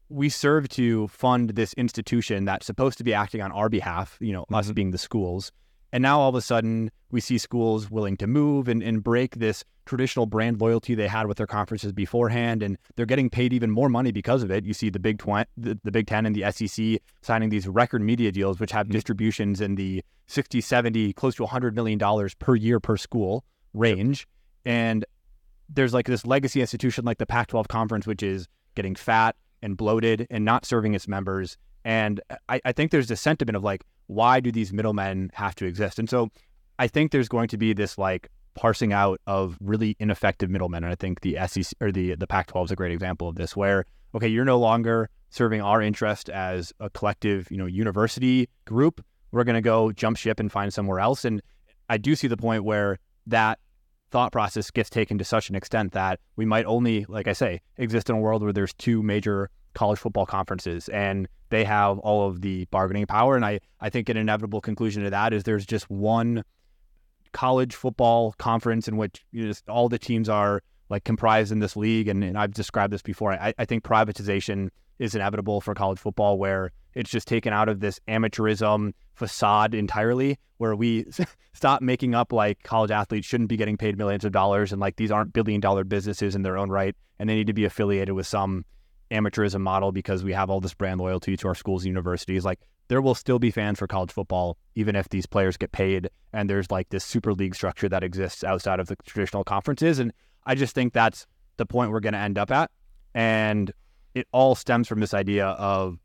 we 0.09 0.31
serve 0.31 0.69
to 0.71 1.07
fund 1.09 1.51
this 1.51 1.75
institution 1.75 2.47
that's 2.47 2.65
supposed 2.65 2.97
to 2.97 3.05
be 3.05 3.13
acting 3.13 3.43
on 3.43 3.53
our 3.53 3.69
behalf, 3.69 4.17
you 4.21 4.33
know, 4.33 4.47
us 4.53 4.71
Mhm. 4.71 4.75
being 4.75 4.91
the 4.91 4.99
schools. 4.99 5.53
And 5.93 6.03
now 6.03 6.21
all 6.21 6.29
of 6.29 6.35
a 6.35 6.41
sudden 6.41 6.91
we 7.11 7.21
see 7.21 7.39
schools 7.39 7.91
willing 7.91 8.17
to 8.19 8.27
move 8.27 8.69
and, 8.69 8.83
and 8.83 9.03
break 9.03 9.37
this 9.37 9.65
traditional 9.87 10.27
brand 10.27 10.61
loyalty 10.61 10.95
they 10.95 11.09
had 11.09 11.27
with 11.27 11.39
their 11.39 11.47
conferences 11.47 11.93
beforehand. 11.93 12.63
And 12.63 12.77
they're 12.97 13.07
getting 13.07 13.31
paid 13.31 13.55
even 13.55 13.71
more 13.71 13.89
money 13.89 14.13
because 14.13 14.43
of 14.43 14.51
it. 14.51 14.67
You 14.67 14.75
see 14.75 14.91
the 14.91 14.99
Big, 14.99 15.19
Twi- 15.19 15.47
the, 15.57 15.79
the 15.85 15.91
Big 15.91 16.07
Ten 16.07 16.27
and 16.27 16.37
the 16.37 16.51
SEC 16.53 17.01
signing 17.23 17.49
these 17.49 17.67
record 17.67 18.03
media 18.03 18.31
deals, 18.31 18.61
which 18.61 18.73
have 18.73 18.89
Mhm. 18.89 18.93
distributions 18.93 19.61
in 19.63 19.77
the 19.77 20.03
60, 20.27 20.61
70, 20.61 21.15
close 21.15 21.35
to 21.37 21.45
$100 21.45 21.73
million 21.75 21.99
per 22.39 22.55
year 22.55 22.81
per 22.81 22.99
school 22.99 23.45
range. 23.73 24.29
And 24.67 25.07
there's 25.71 25.95
like 25.95 26.07
this 26.07 26.27
legacy 26.27 26.61
institution 26.61 27.07
like 27.07 27.17
the 27.17 27.27
Pac 27.27 27.47
12 27.49 27.69
conference, 27.69 28.07
which 28.07 28.23
is 28.23 28.47
getting 28.75 28.95
fat 28.95 29.37
and 29.63 29.75
bloated 29.77 30.27
and 30.31 30.45
not 30.45 30.67
serving 30.67 30.93
its 30.95 31.09
members. 31.09 31.57
And 31.89 32.21
I, 32.51 32.61
I 32.67 32.73
think 32.73 32.91
there's 32.91 33.09
this 33.09 33.19
sentiment 33.19 33.57
of 33.57 33.65
like, 33.65 33.83
why 34.09 34.41
do 34.41 34.53
these 34.53 34.75
middlemen 34.75 35.31
have 35.33 35.55
to 35.55 35.65
exist? 35.65 35.99
And 35.99 36.09
so 36.09 36.29
I 36.79 36.87
think 36.87 37.13
there's 37.13 37.31
going 37.31 37.49
to 37.49 37.57
be 37.57 37.73
this 37.73 37.97
like 37.97 38.29
parsing 38.55 38.93
out 38.93 39.23
of 39.27 39.57
really 39.59 39.97
ineffective 39.99 40.51
middlemen. 40.51 40.85
And 40.85 40.93
I 40.93 40.97
think 40.97 41.23
the 41.23 41.39
SEC 41.47 41.73
or 41.81 41.91
the, 41.91 42.15
the 42.15 42.27
Pac 42.27 42.49
12 42.49 42.67
is 42.67 42.71
a 42.73 42.77
great 42.77 42.93
example 42.93 43.27
of 43.27 43.37
this, 43.37 43.57
where, 43.57 43.87
okay, 44.15 44.29
you're 44.29 44.45
no 44.45 44.59
longer 44.59 45.09
serving 45.31 45.63
our 45.63 45.81
interest 45.81 46.29
as 46.29 46.75
a 46.79 46.91
collective, 46.91 47.51
you 47.51 47.57
know, 47.57 47.65
university 47.65 48.51
group. 48.67 49.03
We're 49.33 49.45
going 49.45 49.55
to 49.55 49.63
go 49.63 49.91
jump 49.91 50.19
ship 50.19 50.41
and 50.41 50.53
find 50.53 50.75
somewhere 50.75 51.01
else. 51.01 51.25
And 51.25 51.41
I 51.89 51.97
do 51.97 52.15
see 52.15 52.27
the 52.27 52.37
point 52.37 52.65
where 52.65 52.99
that 53.29 53.61
thought 54.11 54.33
process 54.33 54.71
gets 54.71 54.91
taken 54.91 55.17
to 55.17 55.25
such 55.25 55.49
an 55.49 55.57
extent 55.57 55.93
that 55.93 56.21
we 56.37 56.45
might 56.45 56.67
only, 56.67 57.07
like 57.09 57.29
I 57.29 57.33
say, 57.33 57.63
exist 57.79 58.11
in 58.11 58.17
a 58.17 58.21
world 58.21 58.43
where 58.43 58.53
there's 58.53 58.75
two 58.75 59.03
major 59.03 59.49
college 59.75 59.99
football 59.99 60.27
conferences 60.27 60.89
and 60.89 61.29
they 61.51 61.65
have 61.65 61.99
all 61.99 62.29
of 62.29 62.41
the 62.41 62.67
bargaining 62.67 63.07
power. 63.07 63.37
And 63.37 63.45
I, 63.45 63.61
I 63.81 63.91
think 63.91 64.09
an 64.09 64.17
inevitable 64.17 64.61
conclusion 64.61 65.03
to 65.05 65.11
that 65.11 65.33
is 65.33 65.45
there's 65.45 65.67
just 65.67 65.89
one 65.89 66.45
college 67.33 67.75
football 67.75 68.33
conference 68.39 68.89
in 68.89 68.97
which 68.97 69.25
you 69.33 69.47
know, 69.47 69.53
all 69.69 69.89
the 69.89 69.99
teams 69.99 70.29
are 70.29 70.63
like 70.91 71.05
comprised 71.05 71.53
in 71.53 71.61
this 71.61 71.77
league. 71.77 72.09
And, 72.09 72.25
and 72.25 72.39
I've 72.39 72.53
described 72.53 72.93
this 72.93 73.03
before. 73.03 73.33
I, 73.33 73.55
I 73.59 73.65
think 73.65 73.85
privatization 73.85 74.69
is 74.99 75.15
inevitable 75.15 75.61
for 75.61 75.75
college 75.75 75.99
football 75.99 76.39
where 76.39 76.73
it's 76.95 77.11
just 77.11 77.29
taken 77.29 77.53
out 77.53 77.69
of 77.69 77.81
this 77.81 78.01
amateurism 78.09 78.93
facade 79.15 79.75
entirely 79.75 80.39
where 80.57 80.75
we 80.75 81.07
stop 81.53 81.83
making 81.83 82.15
up 82.15 82.33
like 82.33 82.63
college 82.63 82.91
athletes 82.91 83.27
shouldn't 83.27 83.49
be 83.49 83.57
getting 83.57 83.77
paid 83.77 83.97
millions 83.97 84.25
of 84.25 84.33
dollars 84.33 84.73
and 84.73 84.81
like 84.81 84.97
these 84.97 85.11
aren't 85.11 85.33
billion 85.33 85.61
dollar 85.61 85.85
businesses 85.85 86.35
in 86.35 86.43
their 86.43 86.57
own 86.57 86.71
right 86.71 86.97
and 87.19 87.29
they 87.29 87.35
need 87.35 87.47
to 87.47 87.53
be 87.53 87.65
affiliated 87.65 88.15
with 88.15 88.27
some 88.27 88.65
amateurism 89.11 89.61
model 89.61 89.93
because 89.93 90.23
we 90.23 90.33
have 90.33 90.51
all 90.51 90.61
this 90.61 90.75
brand 90.75 91.01
loyalty 91.01 91.37
to 91.37 91.49
our 91.49 91.55
schools 91.55 91.83
and 91.83 91.89
universities 91.89 92.45
like 92.45 92.61
there 92.89 93.03
will 93.03 93.15
still 93.15 93.39
be 93.39 93.51
fans 93.51 93.79
for 93.79 93.87
college 93.87 94.11
football 94.11 94.57
even 94.75 94.95
if 94.97 95.09
these 95.09 95.27
players 95.27 95.57
get 95.57 95.73
paid 95.73 96.11
and 96.33 96.49
there's 96.49 96.71
like 96.71 96.89
this 96.91 97.05
super 97.05 97.33
league 97.33 97.55
structure 97.55 97.89
that 97.89 98.03
exists 98.03 98.45
outside 98.45 98.81
of 98.81 98.87
the 98.89 98.97
traditional 99.05 99.45
conferences 99.45 99.99
and 99.99 100.13
i 100.47 100.55
just 100.55 100.75
think 100.75 100.93
that's 100.93 101.27
the 101.57 101.67
point 101.67 101.91
we're 101.91 102.01
going 102.01 102.13
to 102.13 102.19
end 102.19 102.39
up 102.39 102.51
at 102.51 102.71
and 103.15 103.73
it 104.15 104.27
all 104.33 104.55
stems 104.55 104.89
from 104.89 105.01
this 105.01 105.15
idea 105.15 105.47
of 105.47 105.99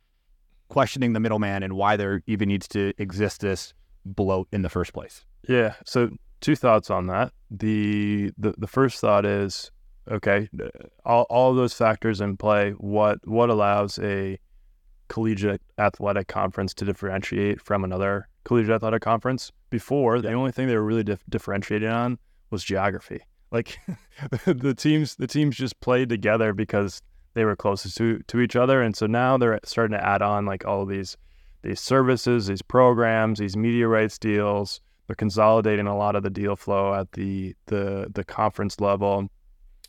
questioning 0.70 1.14
the 1.14 1.20
middleman 1.20 1.64
and 1.64 1.74
why 1.74 1.96
there 1.96 2.22
even 2.28 2.50
needs 2.50 2.68
to 2.68 2.94
exist 2.98 3.42
this 3.42 3.74
bloat 4.06 4.48
in 4.52 4.64
the 4.64 4.70
first 4.70 4.94
place. 4.94 5.24
Yeah. 5.48 5.76
So 5.86 6.10
two 6.42 6.56
thoughts 6.56 6.90
on 6.90 7.08
that. 7.08 7.32
The 7.52 8.32
the, 8.38 8.54
the 8.58 8.68
first 8.68 9.00
thought 9.00 9.26
is 9.26 9.72
okay, 10.10 10.50
all, 11.06 11.26
all 11.30 11.54
those 11.54 11.74
factors 11.74 12.22
in 12.22 12.38
play, 12.38 12.72
what 12.72 13.20
what 13.28 13.50
allows 13.50 14.00
a 14.00 14.40
collegiate 15.08 15.62
athletic 15.78 16.28
conference 16.28 16.74
to 16.74 16.86
differentiate 16.86 17.62
from 17.62 17.84
another 17.84 18.28
collegiate 18.46 18.76
athletic 18.76 19.02
conference? 19.02 19.52
Before, 19.70 20.22
the 20.22 20.34
only 20.34 20.52
thing 20.52 20.68
they 20.68 20.76
were 20.76 20.84
really 20.84 21.04
dif- 21.04 21.24
differentiated 21.30 21.90
on 21.90 22.18
was 22.50 22.64
geography. 22.64 23.22
Like 23.52 23.78
the 24.46 24.74
teams 24.74 25.16
the 25.16 25.28
teams 25.28 25.56
just 25.56 25.80
played 25.80 26.10
together 26.10 26.54
because 26.54 27.02
they 27.34 27.46
were 27.46 27.56
closest 27.56 27.98
to 27.98 28.20
to 28.28 28.40
each 28.40 28.56
other 28.56 28.82
and 28.82 28.96
so 28.96 29.08
now 29.08 29.38
they're 29.38 29.60
starting 29.64 29.98
to 29.98 30.06
add 30.06 30.22
on 30.22 30.46
like 30.46 30.66
all 30.66 30.84
of 30.84 30.90
these 30.90 31.18
these 31.64 31.80
services, 31.80 32.48
these 32.48 32.62
programs, 32.62 33.40
these 33.40 33.56
media 33.58 33.88
rights 33.88 34.20
deals. 34.20 34.82
They're 35.08 35.16
consolidating 35.16 35.88
a 35.88 35.98
lot 35.98 36.16
of 36.16 36.24
the 36.24 36.30
deal 36.30 36.56
flow 36.56 36.94
at 36.94 37.12
the 37.14 37.56
the 37.68 38.12
the 38.14 38.24
conference 38.24 38.80
level. 38.80 39.30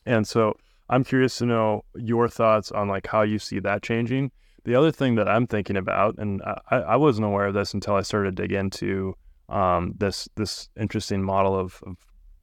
And 0.07 0.27
so 0.27 0.57
I'm 0.89 1.05
curious 1.05 1.39
to 1.39 1.47
know 1.47 1.85
your 1.95 2.29
thoughts 2.29 2.71
on 2.71 2.89
like 2.89 3.07
how 3.07 3.23
you 3.23 3.39
see 3.39 3.59
that 3.61 3.83
changing. 3.83 4.31
The 4.65 4.75
other 4.75 4.93
thing 4.93 5.15
that 5.17 5.29
I'm 5.29 5.47
thinking 5.47 5.77
about, 5.77 6.17
and 6.19 6.43
I, 6.71 6.77
I 6.77 6.97
wasn't 6.97 7.27
aware 7.27 7.47
of 7.47 7.55
this 7.55 7.75
until 7.75 7.95
I 7.95 8.03
started 8.03 8.37
to 8.37 8.43
dig 8.43 8.53
into 8.53 9.15
um, 9.49 9.95
this 9.99 10.29
this 10.37 10.71
interesting 10.79 11.23
model 11.23 11.59
of, 11.59 11.83
of 11.87 11.97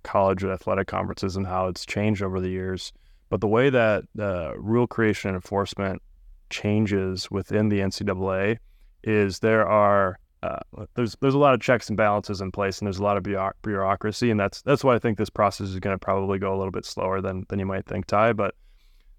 college 0.04 0.44
athletic 0.44 0.88
conferences 0.88 1.36
and 1.36 1.48
how 1.48 1.68
it's 1.68 1.86
changed 1.86 2.22
over 2.22 2.40
the 2.40 2.50
years. 2.50 2.94
But 3.30 3.42
the 3.42 3.48
way 3.48 3.70
that 3.70 4.04
uh, 4.20 4.58
rule 4.58 4.88
creation 4.88 5.30
and 5.30 5.36
enforcement 5.36 6.02
changes 6.50 7.32
within 7.32 7.70
the 7.70 7.80
NCAA 7.80 8.58
is 9.04 9.40
there 9.40 9.68
are 9.68 10.20
uh, 10.44 10.60
there's 10.96 11.16
there's 11.22 11.36
a 11.36 11.40
lot 11.40 11.54
of 11.54 11.62
checks 11.62 11.88
and 11.90 11.98
balances 11.98 12.42
in 12.42 12.52
place, 12.52 12.80
and 12.80 12.88
there's 12.88 12.98
a 12.98 13.04
lot 13.04 13.18
of 13.18 13.54
bureaucracy, 13.62 14.32
and 14.32 14.40
that's 14.40 14.62
that's 14.64 14.84
why 14.84 14.96
I 14.96 15.00
think 15.00 15.18
this 15.18 15.30
process 15.30 15.70
is 15.70 15.80
going 15.80 15.94
to 15.94 16.00
probably 16.00 16.40
go 16.40 16.56
a 16.56 16.58
little 16.58 16.72
bit 16.72 16.86
slower 16.86 17.22
than 17.22 17.46
than 17.50 17.60
you 17.60 17.66
might 17.66 17.86
think, 17.86 18.08
Ty. 18.08 18.34
But 18.34 18.56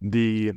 the 0.00 0.52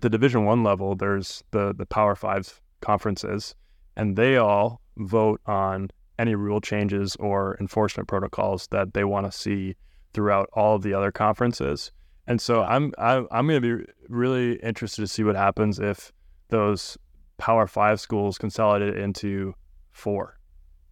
the 0.00 0.08
Division 0.08 0.44
One 0.44 0.62
level, 0.62 0.94
there's 0.94 1.42
the 1.50 1.74
the 1.74 1.86
Power 1.86 2.14
Five 2.14 2.60
conferences, 2.80 3.56
and 3.96 4.16
they 4.16 4.36
all 4.36 4.80
vote 4.96 5.40
on 5.46 5.90
any 6.20 6.36
rule 6.36 6.60
changes 6.60 7.16
or 7.16 7.56
enforcement 7.60 8.08
protocols 8.08 8.68
that 8.70 8.94
they 8.94 9.04
want 9.04 9.26
to 9.26 9.36
see 9.36 9.74
throughout 10.12 10.48
all 10.52 10.76
of 10.76 10.82
the 10.82 10.94
other 10.94 11.10
conferences. 11.10 11.90
And 12.28 12.40
so 12.40 12.62
I'm 12.62 12.92
I'm, 12.96 13.26
I'm 13.32 13.48
going 13.48 13.60
to 13.60 13.78
be 13.78 13.92
really 14.08 14.54
interested 14.62 15.02
to 15.02 15.08
see 15.08 15.24
what 15.24 15.34
happens 15.34 15.80
if 15.80 16.12
those 16.48 16.96
Power 17.38 17.66
Five 17.66 17.98
schools 17.98 18.38
consolidate 18.38 18.96
into 18.96 19.54
four 19.92 20.38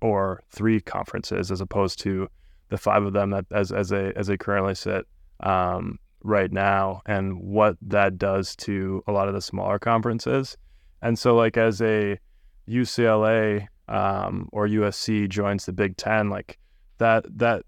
or 0.00 0.42
three 0.50 0.80
conferences 0.80 1.50
as 1.50 1.61
opposed 1.61 1.98
to 2.00 2.28
the 2.68 2.78
five 2.78 3.04
of 3.04 3.12
them 3.12 3.30
that 3.30 3.46
as 3.50 3.72
as 3.72 3.88
they 3.88 4.12
as 4.14 4.26
they 4.26 4.37
currently 4.37 4.74
sit 4.74 5.06
um, 5.40 5.98
right 6.22 6.52
now, 6.52 7.00
and 7.06 7.38
what 7.40 7.76
that 7.82 8.18
does 8.18 8.54
to 8.56 9.02
a 9.06 9.12
lot 9.12 9.28
of 9.28 9.34
the 9.34 9.40
smaller 9.40 9.78
conferences. 9.78 10.56
And 11.00 11.18
so, 11.18 11.34
like 11.34 11.56
as 11.56 11.80
a 11.80 12.18
UCLA 12.68 13.66
um, 13.88 14.48
or 14.52 14.66
USC 14.66 15.28
joins 15.28 15.64
the 15.64 15.72
Big 15.72 15.96
Ten, 15.96 16.28
like 16.28 16.58
that 16.98 17.24
that 17.38 17.62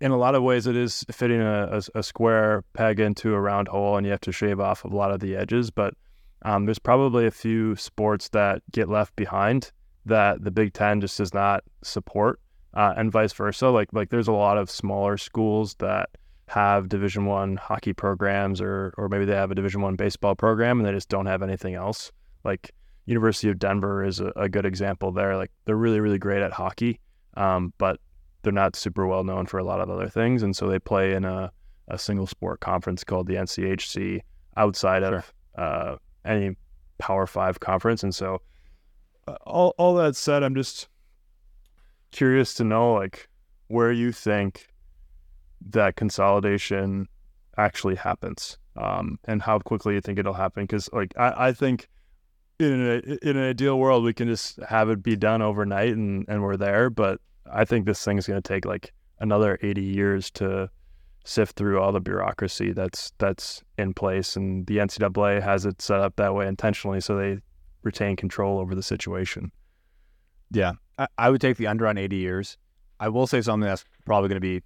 in 0.00 0.10
a 0.10 0.16
lot 0.16 0.34
of 0.34 0.42
ways 0.42 0.66
it 0.66 0.76
is 0.76 1.04
fitting 1.10 1.40
a, 1.40 1.80
a, 1.94 1.98
a, 1.98 2.02
square 2.04 2.62
peg 2.72 3.00
into 3.00 3.34
a 3.34 3.40
round 3.40 3.68
hole, 3.68 3.96
and 3.96 4.06
you 4.06 4.12
have 4.12 4.20
to 4.22 4.32
shave 4.32 4.60
off 4.60 4.84
a 4.84 4.88
lot 4.88 5.10
of 5.10 5.20
the 5.20 5.36
edges, 5.36 5.70
but 5.70 5.94
um, 6.42 6.64
there's 6.64 6.78
probably 6.78 7.26
a 7.26 7.30
few 7.30 7.76
sports 7.76 8.28
that 8.30 8.62
get 8.70 8.88
left 8.88 9.14
behind 9.16 9.72
that 10.06 10.42
the 10.42 10.50
Big 10.50 10.72
Ten 10.72 11.00
just 11.00 11.18
does 11.18 11.34
not 11.34 11.64
support, 11.82 12.40
uh, 12.74 12.94
and 12.96 13.12
vice 13.12 13.32
versa. 13.32 13.68
Like 13.68 13.92
like 13.92 14.10
there's 14.10 14.28
a 14.28 14.32
lot 14.32 14.58
of 14.58 14.70
smaller 14.70 15.16
schools 15.16 15.74
that 15.76 16.10
have 16.46 16.88
Division 16.88 17.26
One 17.26 17.56
hockey 17.56 17.92
programs, 17.92 18.60
or 18.60 18.94
or 18.96 19.08
maybe 19.08 19.24
they 19.24 19.34
have 19.34 19.50
a 19.50 19.54
Division 19.54 19.80
One 19.80 19.96
baseball 19.96 20.34
program, 20.34 20.78
and 20.78 20.86
they 20.86 20.92
just 20.92 21.08
don't 21.08 21.26
have 21.26 21.42
anything 21.42 21.74
else. 21.74 22.12
Like 22.44 22.72
University 23.06 23.48
of 23.48 23.58
Denver 23.58 24.04
is 24.04 24.20
a, 24.20 24.32
a 24.36 24.48
good 24.48 24.66
example 24.66 25.12
there. 25.12 25.36
Like 25.36 25.50
they're 25.64 25.76
really 25.76 26.00
really 26.00 26.18
great 26.18 26.42
at 26.42 26.52
hockey, 26.52 27.00
um, 27.36 27.72
but 27.78 28.00
they're 28.42 28.52
not 28.52 28.76
super 28.76 29.06
well 29.06 29.24
known 29.24 29.46
for 29.46 29.58
a 29.58 29.64
lot 29.64 29.80
of 29.80 29.90
other 29.90 30.08
things, 30.08 30.42
and 30.42 30.56
so 30.56 30.68
they 30.68 30.78
play 30.78 31.14
in 31.14 31.24
a 31.24 31.50
a 31.88 31.98
single 31.98 32.26
sport 32.26 32.60
conference 32.60 33.02
called 33.02 33.26
the 33.26 33.34
NCHC 33.34 34.20
outside 34.56 35.02
sure. 35.02 35.16
of 35.16 35.32
uh, 35.56 35.96
any 36.24 36.56
Power 36.98 37.26
Five 37.26 37.60
conference. 37.60 38.02
And 38.02 38.14
so, 38.14 38.42
uh, 39.26 39.36
all 39.46 39.74
all 39.78 39.94
that 39.96 40.16
said, 40.16 40.42
I'm 40.42 40.54
just 40.54 40.88
curious 42.10 42.54
to 42.54 42.64
know 42.64 42.94
like 42.94 43.28
where 43.68 43.92
you 43.92 44.12
think 44.12 44.68
that 45.70 45.96
consolidation 45.96 47.08
actually 47.56 47.96
happens, 47.96 48.58
um, 48.76 49.18
and 49.24 49.42
how 49.42 49.58
quickly 49.58 49.94
you 49.94 50.00
think 50.00 50.18
it'll 50.18 50.32
happen. 50.32 50.64
Because 50.64 50.88
like 50.92 51.12
I, 51.16 51.48
I 51.48 51.52
think 51.52 51.88
in 52.58 52.72
a, 52.72 53.28
in 53.28 53.36
an 53.36 53.48
ideal 53.50 53.78
world 53.78 54.02
we 54.02 54.12
can 54.12 54.26
just 54.26 54.58
have 54.68 54.90
it 54.90 55.02
be 55.02 55.16
done 55.16 55.42
overnight 55.42 55.94
and 55.94 56.24
and 56.28 56.42
we're 56.42 56.56
there. 56.56 56.90
But 56.90 57.20
I 57.50 57.64
think 57.64 57.86
this 57.86 58.04
thing's 58.04 58.26
going 58.26 58.40
to 58.42 58.48
take 58.48 58.64
like 58.64 58.92
another 59.20 59.58
80 59.62 59.82
years 59.82 60.30
to 60.32 60.70
sift 61.28 61.56
through 61.56 61.78
all 61.78 61.92
the 61.92 62.00
bureaucracy 62.00 62.72
that's 62.72 63.12
that's 63.18 63.62
in 63.76 63.92
place, 63.92 64.34
and 64.34 64.66
the 64.66 64.78
NCAA 64.78 65.42
has 65.42 65.66
it 65.66 65.82
set 65.82 66.00
up 66.00 66.16
that 66.16 66.34
way 66.34 66.46
intentionally 66.48 67.00
so 67.00 67.16
they 67.16 67.38
retain 67.82 68.16
control 68.16 68.58
over 68.58 68.74
the 68.74 68.82
situation. 68.82 69.52
Yeah, 70.50 70.72
I, 70.98 71.06
I 71.18 71.30
would 71.30 71.40
take 71.40 71.58
the 71.58 71.66
under 71.66 71.86
on 71.86 71.98
80 71.98 72.16
years. 72.16 72.56
I 72.98 73.10
will 73.10 73.26
say 73.26 73.42
something 73.42 73.68
that's 73.68 73.84
probably 74.06 74.28
going 74.28 74.40
to 74.40 74.40
be 74.40 74.62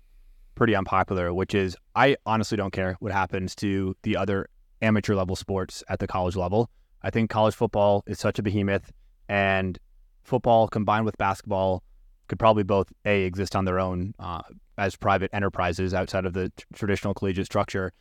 pretty 0.55 0.77
unpopular, 0.77 1.35
which 1.35 1.55
is 1.55 1.77
I 1.96 2.16
honestly 2.25 2.57
don't 2.57 2.72
care 2.72 2.96
what 3.01 3.12
happens 3.12 3.55
to 3.57 3.96
the 4.03 4.16
other 4.16 4.48
amateur 4.81 5.14
level 5.14 5.37
sports 5.37 5.83
at 5.88 5.98
the 5.98 6.07
college 6.07 6.37
level. 6.37 6.70
I 7.03 7.11
think 7.11 7.29
college 7.29 7.55
football 7.55 8.05
is 8.07 8.20
such 8.20 8.38
a 8.38 8.42
behemoth, 8.42 8.92
and 9.29 9.79
football 10.22 10.68
combined 10.68 11.07
with 11.07 11.18
basketball 11.18 11.83
could 12.29 12.38
probably 12.38 12.62
both 12.62 12.92
a 13.05 13.25
exist 13.25 13.57
on 13.57 13.64
their 13.64 13.81
own 13.81 14.14
uh, 14.20 14.42
as 14.83 14.97
private 14.97 15.31
enterprises 15.33 15.95
outside 15.95 16.27
of 16.27 16.33
the 16.33 16.49
t- 16.57 16.64
traditional 16.75 17.14
collegiate 17.14 17.47
structure, 17.47 17.92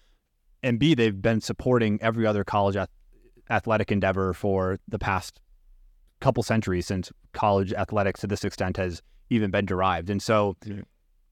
and 0.64 0.80
b 0.80 0.96
they've 0.96 1.22
been 1.22 1.40
supporting 1.40 2.02
every 2.02 2.26
other 2.26 2.44
college 2.44 2.76
ath- 2.76 2.90
athletic 3.50 3.92
endeavor 3.92 4.34
for 4.34 4.80
the 4.88 4.98
past 5.00 5.40
couple 6.20 6.44
centuries 6.44 6.88
since 6.88 7.12
college 7.34 7.72
athletics 7.74 8.22
to 8.22 8.28
this 8.28 8.44
extent 8.44 8.78
has 8.78 9.02
even 9.30 9.52
been 9.52 9.66
derived, 9.66 10.10
and 10.10 10.22
so. 10.22 10.56
Yeah. 10.66 10.82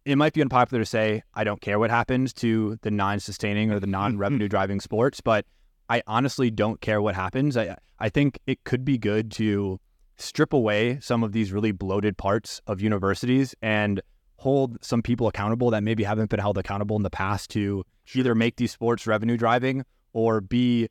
It 0.06 0.18
might 0.18 0.34
be 0.34 0.42
unpopular 0.42 0.82
to 0.82 0.90
say 0.90 1.22
I 1.36 1.44
don't 1.44 1.62
care 1.62 1.78
what 1.78 1.92
happens 1.92 2.34
to 2.36 2.80
the 2.82 2.90
non-sustaining 2.90 3.70
or 3.70 3.80
the 3.80 3.86
mm-hmm. 3.86 3.92
non-revenue 3.92 4.48
driving 4.48 4.80
sports, 4.80 5.22
but 5.22 5.46
I 5.88 6.02
honestly 6.08 6.50
don't 6.50 6.82
care 6.82 7.00
what 7.02 7.14
happens. 7.14 7.58
I 7.58 7.76
I 8.00 8.10
think 8.10 8.40
it 8.48 8.64
could 8.64 8.84
be 8.86 8.98
good 8.98 9.30
to 9.34 9.80
strip 10.18 10.54
away 10.54 11.00
some 11.02 11.22
of 11.22 11.32
these 11.32 11.52
really 11.52 11.72
bloated 11.72 12.18
parts 12.18 12.62
of 12.66 12.82
universities 12.82 13.54
and 13.62 14.02
hold 14.40 14.78
some 14.82 15.02
people 15.02 15.28
accountable 15.28 15.70
that 15.70 15.84
maybe 15.84 16.04
haven't 16.04 16.30
been 16.30 16.40
held 16.40 16.58
accountable 16.58 16.96
in 16.96 17.04
the 17.04 17.10
past 17.10 17.50
to 17.52 17.84
either 18.16 18.34
make 18.34 18.56
these 18.56 18.72
sports 18.72 19.06
revenue 19.06 19.36
driving 19.36 19.84
or 20.14 20.40
b 20.40 20.88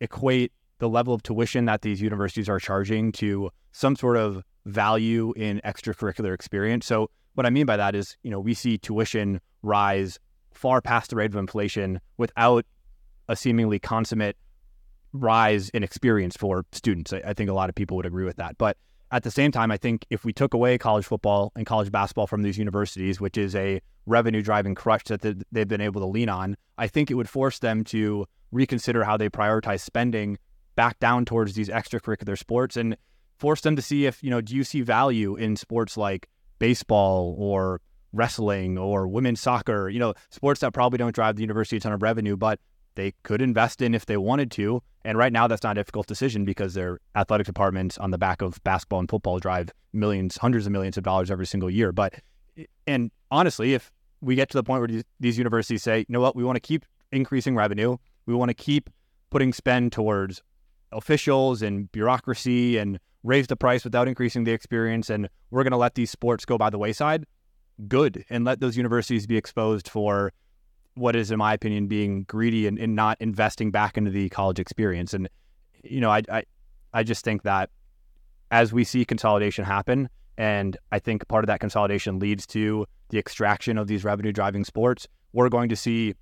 equate 0.00 0.52
the 0.78 0.88
level 0.88 1.14
of 1.14 1.22
tuition 1.22 1.64
that 1.64 1.80
these 1.80 2.02
universities 2.02 2.50
are 2.50 2.60
charging 2.60 3.10
to 3.10 3.50
some 3.72 3.96
sort 3.96 4.18
of 4.18 4.42
value 4.66 5.32
in 5.36 5.58
extracurricular 5.64 6.34
experience. 6.34 6.84
So 6.84 7.10
what 7.34 7.46
I 7.46 7.50
mean 7.50 7.64
by 7.64 7.78
that 7.78 7.94
is, 7.94 8.16
you 8.22 8.30
know, 8.30 8.40
we 8.40 8.52
see 8.52 8.76
tuition 8.76 9.40
rise 9.62 10.18
far 10.52 10.82
past 10.82 11.10
the 11.10 11.16
rate 11.16 11.30
of 11.30 11.36
inflation 11.36 12.00
without 12.18 12.66
a 13.26 13.36
seemingly 13.36 13.78
consummate 13.78 14.36
rise 15.14 15.70
in 15.70 15.82
experience 15.82 16.36
for 16.36 16.66
students. 16.72 17.12
I, 17.12 17.22
I, 17.28 17.34
think 17.34 17.48
a 17.48 17.54
lot 17.54 17.70
of 17.70 17.74
people 17.74 17.96
would 17.96 18.06
agree 18.06 18.24
with 18.24 18.36
that. 18.36 18.58
But 18.58 18.76
at 19.12 19.22
the 19.22 19.30
same 19.30 19.52
time, 19.52 19.70
I 19.70 19.76
think 19.76 20.04
if 20.10 20.24
we 20.24 20.32
took 20.32 20.54
away 20.54 20.78
college 20.78 21.06
football 21.06 21.52
and 21.54 21.64
college 21.64 21.92
basketball 21.92 22.26
from 22.26 22.42
these 22.42 22.58
universities, 22.58 23.20
which 23.20 23.36
is 23.36 23.54
a 23.54 23.80
revenue 24.06 24.42
driving 24.42 24.74
crutch 24.74 25.04
that 25.04 25.44
they've 25.52 25.68
been 25.68 25.80
able 25.80 26.00
to 26.00 26.06
lean 26.06 26.28
on, 26.28 26.56
I 26.76 26.88
think 26.88 27.10
it 27.10 27.14
would 27.14 27.28
force 27.28 27.58
them 27.58 27.84
to 27.84 28.26
reconsider 28.50 29.04
how 29.04 29.16
they 29.16 29.28
prioritize 29.28 29.80
spending 29.80 30.38
back 30.74 30.98
down 30.98 31.24
towards 31.24 31.54
these 31.54 31.68
extracurricular 31.68 32.38
sports 32.38 32.76
and 32.76 32.96
force 33.38 33.60
them 33.60 33.76
to 33.76 33.82
see 33.82 34.06
if, 34.06 34.22
you 34.22 34.30
know, 34.30 34.40
do 34.40 34.54
you 34.54 34.64
see 34.64 34.80
value 34.82 35.36
in 35.36 35.56
sports 35.56 35.96
like 35.96 36.28
baseball 36.58 37.34
or 37.38 37.80
wrestling 38.12 38.78
or 38.78 39.06
women's 39.06 39.40
soccer, 39.40 39.88
you 39.88 39.98
know, 39.98 40.14
sports 40.30 40.60
that 40.60 40.72
probably 40.72 40.98
don't 40.98 41.14
drive 41.14 41.36
the 41.36 41.42
university 41.42 41.76
a 41.76 41.80
ton 41.80 41.92
of 41.92 42.02
revenue, 42.02 42.36
but 42.36 42.60
they 42.96 43.14
could 43.22 43.40
invest 43.40 43.80
in 43.80 43.94
if 43.94 44.06
they 44.06 44.16
wanted 44.16 44.50
to. 44.52 44.82
And 45.04 45.16
right 45.16 45.32
now, 45.32 45.46
that's 45.46 45.62
not 45.62 45.72
a 45.72 45.80
difficult 45.80 46.06
decision 46.06 46.44
because 46.44 46.74
their 46.74 46.98
athletic 47.14 47.46
departments 47.46 47.96
on 47.98 48.10
the 48.10 48.18
back 48.18 48.42
of 48.42 48.62
basketball 48.64 48.98
and 48.98 49.08
football 49.08 49.38
drive 49.38 49.70
millions, 49.92 50.36
hundreds 50.36 50.66
of 50.66 50.72
millions 50.72 50.96
of 50.96 51.04
dollars 51.04 51.30
every 51.30 51.46
single 51.46 51.70
year. 51.70 51.92
But, 51.92 52.14
and 52.86 53.10
honestly, 53.30 53.74
if 53.74 53.92
we 54.20 54.34
get 54.34 54.50
to 54.50 54.56
the 54.56 54.64
point 54.64 54.80
where 54.80 55.02
these 55.20 55.38
universities 55.38 55.82
say, 55.82 56.00
you 56.00 56.06
know 56.08 56.20
what, 56.20 56.34
we 56.34 56.42
want 56.42 56.56
to 56.56 56.60
keep 56.60 56.84
increasing 57.12 57.54
revenue, 57.54 57.96
we 58.26 58.34
want 58.34 58.48
to 58.48 58.54
keep 58.54 58.90
putting 59.30 59.52
spend 59.52 59.92
towards 59.92 60.42
officials 60.92 61.62
and 61.62 61.90
bureaucracy 61.92 62.78
and 62.78 62.98
raise 63.22 63.46
the 63.46 63.56
price 63.56 63.84
without 63.84 64.08
increasing 64.08 64.44
the 64.44 64.52
experience, 64.52 65.10
and 65.10 65.28
we're 65.50 65.64
going 65.64 65.72
to 65.72 65.76
let 65.76 65.94
these 65.94 66.10
sports 66.10 66.44
go 66.44 66.56
by 66.56 66.70
the 66.70 66.78
wayside, 66.78 67.26
good. 67.88 68.24
And 68.30 68.44
let 68.44 68.60
those 68.60 68.76
universities 68.76 69.26
be 69.26 69.36
exposed 69.36 69.88
for 69.88 70.32
what 70.96 71.14
is, 71.14 71.30
in 71.30 71.38
my 71.38 71.52
opinion, 71.54 71.86
being 71.86 72.24
greedy 72.24 72.66
and, 72.66 72.78
and 72.78 72.96
not 72.96 73.16
investing 73.20 73.70
back 73.70 73.96
into 73.96 74.10
the 74.10 74.28
college 74.30 74.58
experience. 74.58 75.14
And 75.14 75.28
you 75.82 76.00
know, 76.00 76.10
I, 76.10 76.22
I 76.30 76.42
I 76.92 77.02
just 77.02 77.24
think 77.24 77.42
that 77.42 77.70
as 78.50 78.72
we 78.72 78.84
see 78.84 79.04
consolidation 79.04 79.64
happen, 79.64 80.08
and 80.38 80.76
I 80.92 80.98
think 80.98 81.26
part 81.28 81.44
of 81.44 81.48
that 81.48 81.60
consolidation 81.60 82.18
leads 82.18 82.46
to 82.48 82.86
the 83.10 83.18
extraction 83.18 83.78
of 83.78 83.86
these 83.86 84.04
revenue 84.04 84.32
driving 84.32 84.64
sports, 84.64 85.06
we're 85.32 85.48
going 85.48 85.68
to 85.68 85.76
see 85.76 86.14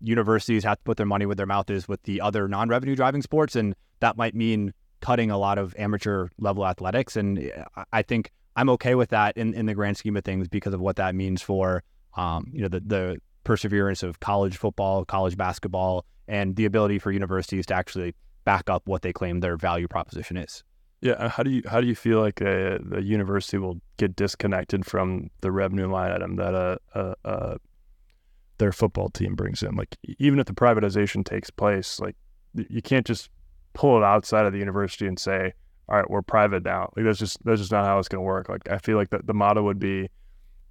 universities 0.00 0.64
have 0.64 0.78
to 0.78 0.84
put 0.84 0.96
their 0.96 1.06
money 1.06 1.26
where 1.26 1.34
their 1.34 1.46
mouth 1.46 1.68
is 1.70 1.88
with 1.88 2.02
the 2.04 2.20
other 2.20 2.48
non 2.48 2.68
revenue 2.68 2.96
driving 2.96 3.22
sports. 3.22 3.56
And 3.56 3.74
that 4.00 4.16
might 4.16 4.34
mean 4.34 4.72
cutting 5.00 5.30
a 5.30 5.38
lot 5.38 5.58
of 5.58 5.74
amateur 5.78 6.28
level 6.38 6.66
athletics. 6.66 7.16
And 7.16 7.50
I 7.92 8.02
think 8.02 8.30
I'm 8.56 8.68
okay 8.70 8.94
with 8.94 9.10
that 9.10 9.36
in, 9.36 9.54
in 9.54 9.66
the 9.66 9.74
grand 9.74 9.96
scheme 9.96 10.16
of 10.16 10.24
things 10.24 10.48
because 10.48 10.74
of 10.74 10.80
what 10.80 10.96
that 10.96 11.14
means 11.14 11.42
for 11.42 11.82
um, 12.16 12.50
you 12.52 12.62
know 12.62 12.68
the 12.68 12.80
the 12.80 13.20
perseverance 13.44 14.02
of 14.02 14.20
college 14.20 14.56
football, 14.56 15.04
college 15.04 15.36
basketball, 15.36 16.04
and 16.28 16.56
the 16.56 16.64
ability 16.64 16.98
for 16.98 17.10
universities 17.12 17.66
to 17.66 17.74
actually 17.74 18.14
back 18.44 18.70
up 18.70 18.82
what 18.86 19.02
they 19.02 19.12
claim 19.12 19.40
their 19.40 19.56
value 19.56 19.88
proposition 19.88 20.36
is. 20.36 20.62
Yeah, 21.02 21.28
how 21.28 21.42
do 21.42 21.50
you 21.50 21.62
how 21.66 21.80
do 21.80 21.86
you 21.86 21.94
feel 21.94 22.20
like 22.20 22.40
a, 22.42 22.78
a 22.92 23.00
university 23.00 23.56
will 23.56 23.80
get 23.96 24.16
disconnected 24.16 24.84
from 24.84 25.30
the 25.40 25.50
revenue 25.50 25.90
line 25.90 26.12
item 26.12 26.36
that 26.36 26.54
a, 26.54 26.78
a, 26.94 27.14
a 27.24 27.56
their 28.58 28.72
football 28.72 29.08
team 29.08 29.34
brings 29.34 29.62
in? 29.62 29.76
Like 29.76 29.96
even 30.18 30.38
if 30.38 30.46
the 30.46 30.52
privatization 30.52 31.24
takes 31.24 31.48
place, 31.48 32.00
like 32.00 32.16
you 32.54 32.82
can't 32.82 33.06
just 33.06 33.30
pull 33.72 33.96
it 33.96 34.04
outside 34.04 34.44
of 34.44 34.52
the 34.52 34.58
university 34.58 35.06
and 35.06 35.18
say 35.18 35.54
all 35.90 35.96
right, 35.96 36.08
we're 36.08 36.22
private 36.22 36.64
now. 36.64 36.92
Like 36.96 37.04
that's 37.04 37.18
just 37.18 37.44
that's 37.44 37.60
just 37.60 37.72
not 37.72 37.84
how 37.84 37.98
it's 37.98 38.08
going 38.08 38.20
to 38.20 38.26
work. 38.26 38.48
Like 38.48 38.68
I 38.70 38.78
feel 38.78 38.96
like 38.96 39.10
the, 39.10 39.20
the 39.24 39.34
motto 39.34 39.62
would 39.62 39.80
be, 39.80 40.08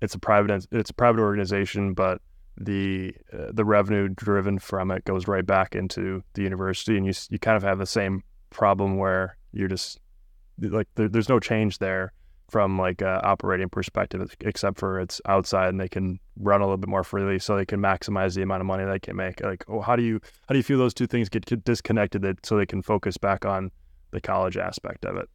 it's 0.01 0.15
a 0.15 0.19
private 0.19 0.65
it's 0.71 0.89
a 0.91 0.93
private 0.93 1.19
organization, 1.19 1.93
but 1.93 2.21
the 2.59 3.13
uh, 3.33 3.47
the 3.51 3.65
revenue 3.65 4.09
driven 4.09 4.59
from 4.59 4.91
it 4.91 5.05
goes 5.05 5.27
right 5.27 5.45
back 5.45 5.75
into 5.75 6.21
the 6.33 6.43
university, 6.43 6.97
and 6.97 7.05
you 7.05 7.13
you 7.29 7.39
kind 7.39 7.57
of 7.57 7.63
have 7.63 7.79
the 7.79 7.85
same 7.85 8.23
problem 8.49 8.97
where 8.97 9.37
you're 9.53 9.69
just 9.69 9.99
like 10.59 10.87
there, 10.95 11.07
there's 11.07 11.29
no 11.29 11.39
change 11.39 11.79
there 11.79 12.11
from 12.49 12.77
like 12.77 13.01
a 13.01 13.25
operating 13.25 13.69
perspective, 13.69 14.35
except 14.41 14.79
for 14.79 14.99
it's 14.99 15.21
outside 15.25 15.69
and 15.69 15.79
they 15.79 15.87
can 15.87 16.19
run 16.37 16.61
a 16.61 16.65
little 16.65 16.77
bit 16.77 16.89
more 16.89 17.03
freely, 17.03 17.39
so 17.39 17.55
they 17.55 17.65
can 17.65 17.79
maximize 17.79 18.35
the 18.35 18.41
amount 18.41 18.61
of 18.61 18.67
money 18.67 18.83
they 18.83 18.99
can 18.99 19.15
make. 19.15 19.41
Like, 19.41 19.63
oh, 19.69 19.81
how 19.81 19.95
do 19.95 20.03
you 20.03 20.19
how 20.47 20.53
do 20.53 20.57
you 20.57 20.63
feel 20.63 20.77
those 20.77 20.93
two 20.93 21.07
things 21.07 21.29
get 21.29 21.45
disconnected 21.63 22.21
that 22.23 22.45
so 22.45 22.57
they 22.57 22.65
can 22.65 22.81
focus 22.81 23.17
back 23.17 23.45
on 23.45 23.71
the 24.11 24.19
college 24.19 24.57
aspect 24.57 25.05
of 25.05 25.15
it? 25.15 25.29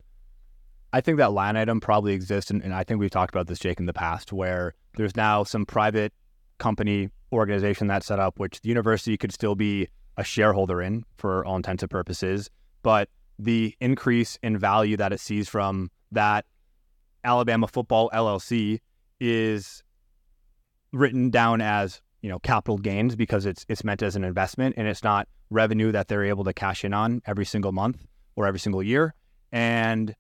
I 0.92 1.00
think 1.00 1.18
that 1.18 1.32
line 1.32 1.56
item 1.56 1.80
probably 1.80 2.12
exists, 2.12 2.50
and, 2.50 2.62
and 2.62 2.72
I 2.72 2.84
think 2.84 3.00
we've 3.00 3.10
talked 3.10 3.34
about 3.34 3.48
this, 3.48 3.58
Jake, 3.58 3.80
in 3.80 3.86
the 3.86 3.92
past, 3.92 4.32
where 4.32 4.74
there's 4.96 5.16
now 5.16 5.42
some 5.42 5.66
private 5.66 6.12
company 6.58 7.10
organization 7.32 7.86
that's 7.86 8.06
set 8.06 8.18
up, 8.18 8.38
which 8.38 8.60
the 8.60 8.68
university 8.68 9.16
could 9.16 9.32
still 9.32 9.54
be 9.54 9.88
a 10.16 10.24
shareholder 10.24 10.80
in 10.80 11.04
for 11.16 11.44
all 11.44 11.56
intents 11.56 11.82
and 11.82 11.90
purposes, 11.90 12.50
but 12.82 13.08
the 13.38 13.74
increase 13.80 14.38
in 14.42 14.56
value 14.56 14.96
that 14.96 15.12
it 15.12 15.20
sees 15.20 15.48
from 15.48 15.90
that 16.12 16.44
Alabama 17.24 17.66
Football 17.66 18.10
LLC 18.14 18.78
is 19.18 19.82
written 20.92 21.30
down 21.30 21.60
as 21.60 22.00
you 22.22 22.28
know 22.28 22.38
capital 22.38 22.78
gains 22.78 23.16
because 23.16 23.44
it's 23.46 23.66
it's 23.68 23.82
meant 23.82 24.02
as 24.02 24.14
an 24.14 24.22
investment 24.22 24.74
and 24.78 24.86
it's 24.86 25.02
not 25.02 25.26
revenue 25.50 25.90
that 25.92 26.08
they're 26.08 26.24
able 26.24 26.44
to 26.44 26.52
cash 26.52 26.84
in 26.84 26.94
on 26.94 27.22
every 27.26 27.44
single 27.44 27.72
month 27.72 28.06
or 28.36 28.46
every 28.46 28.60
single 28.60 28.82
year. 28.82 29.14
And 29.52 30.14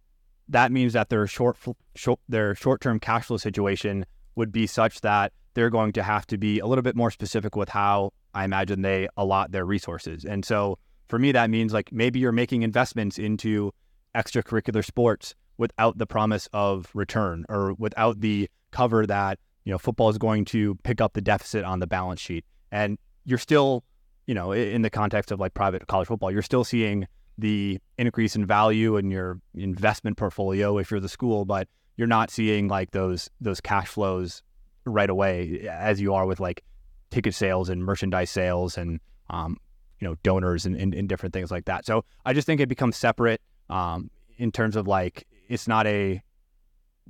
that 0.48 0.72
means 0.72 0.92
that 0.92 1.08
their 1.08 1.26
short, 1.26 1.56
short 1.94 2.20
their 2.28 2.54
short-term 2.54 3.00
cash 3.00 3.26
flow 3.26 3.36
situation 3.36 4.06
would 4.36 4.52
be 4.52 4.66
such 4.66 5.00
that 5.00 5.32
they're 5.54 5.70
going 5.70 5.92
to 5.92 6.02
have 6.02 6.26
to 6.26 6.38
be 6.38 6.58
a 6.58 6.66
little 6.66 6.82
bit 6.82 6.96
more 6.96 7.10
specific 7.10 7.56
with 7.56 7.68
how 7.68 8.12
I 8.34 8.44
imagine 8.44 8.82
they 8.82 9.08
allot 9.16 9.52
their 9.52 9.64
resources 9.64 10.24
and 10.24 10.44
so 10.44 10.78
for 11.08 11.18
me, 11.18 11.32
that 11.32 11.50
means 11.50 11.72
like 11.72 11.92
maybe 11.92 12.18
you're 12.18 12.32
making 12.32 12.62
investments 12.62 13.18
into 13.18 13.72
extracurricular 14.14 14.84
sports 14.84 15.34
without 15.58 15.98
the 15.98 16.06
promise 16.06 16.48
of 16.52 16.90
return 16.94 17.44
or 17.48 17.74
without 17.74 18.20
the 18.20 18.48
cover 18.70 19.06
that, 19.06 19.38
you 19.64 19.72
know, 19.72 19.78
football 19.78 20.08
is 20.08 20.18
going 20.18 20.44
to 20.46 20.74
pick 20.82 21.00
up 21.00 21.12
the 21.12 21.20
deficit 21.20 21.64
on 21.64 21.78
the 21.78 21.86
balance 21.86 22.20
sheet. 22.20 22.44
And 22.72 22.98
you're 23.24 23.38
still, 23.38 23.84
you 24.26 24.34
know, 24.34 24.52
in 24.52 24.82
the 24.82 24.90
context 24.90 25.30
of 25.30 25.38
like 25.38 25.54
private 25.54 25.86
college 25.86 26.08
football, 26.08 26.30
you're 26.30 26.42
still 26.42 26.64
seeing 26.64 27.06
the 27.38 27.78
increase 27.98 28.36
in 28.36 28.46
value 28.46 28.96
in 28.96 29.10
your 29.10 29.40
investment 29.54 30.16
portfolio 30.16 30.78
if 30.78 30.90
you're 30.90 31.00
the 31.00 31.08
school, 31.08 31.44
but 31.44 31.68
you're 31.96 32.08
not 32.08 32.30
seeing 32.30 32.68
like 32.68 32.90
those 32.90 33.30
those 33.40 33.60
cash 33.60 33.88
flows 33.88 34.42
right 34.84 35.10
away 35.10 35.66
as 35.70 36.00
you 36.00 36.14
are 36.14 36.26
with 36.26 36.40
like 36.40 36.62
ticket 37.10 37.34
sales 37.34 37.68
and 37.68 37.84
merchandise 37.84 38.30
sales 38.30 38.76
and 38.76 39.00
um, 39.30 39.56
you 40.00 40.08
know 40.08 40.16
donors 40.22 40.66
and, 40.66 40.76
and, 40.76 40.94
and, 40.94 41.08
different 41.08 41.32
things 41.32 41.50
like 41.50 41.64
that. 41.66 41.86
So 41.86 42.04
I 42.24 42.32
just 42.32 42.46
think 42.46 42.60
it 42.60 42.68
becomes 42.68 42.96
separate 42.96 43.40
um, 43.70 44.10
in 44.36 44.52
terms 44.52 44.76
of 44.76 44.86
like 44.86 45.26
it's 45.48 45.68
not 45.68 45.86
a 45.86 46.22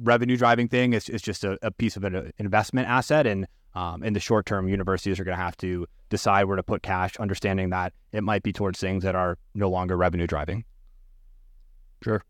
revenue 0.01 0.37
driving 0.37 0.68
thing. 0.68 0.93
It's, 0.93 1.09
it's 1.09 1.22
just 1.22 1.45
a, 1.45 1.59
a 1.62 1.70
piece 1.70 1.97
of 1.97 2.05
an 2.05 2.33
investment 2.39 2.89
asset. 2.89 3.27
And 3.27 3.47
um, 3.75 4.03
in 4.03 4.12
the 4.12 4.20
short 4.20 4.47
term, 4.47 4.68
universities 4.68 5.18
are 5.18 5.25
going 5.25 5.37
to 5.37 5.43
have 5.43 5.57
to 5.59 5.87
decide 6.11 6.45
where 6.45 6.57
to 6.57 6.62
put 6.62 6.83
cash, 6.83 7.16
understanding 7.16 7.70
that 7.70 7.93
it 8.12 8.22
might 8.22 8.43
be 8.43 8.53
towards 8.53 8.79
things 8.79 9.03
that 9.03 9.14
are 9.14 9.39
no 9.55 9.68
longer 9.68 9.97
revenue 9.97 10.27
driving. 10.27 10.64
Sure. 12.03 12.22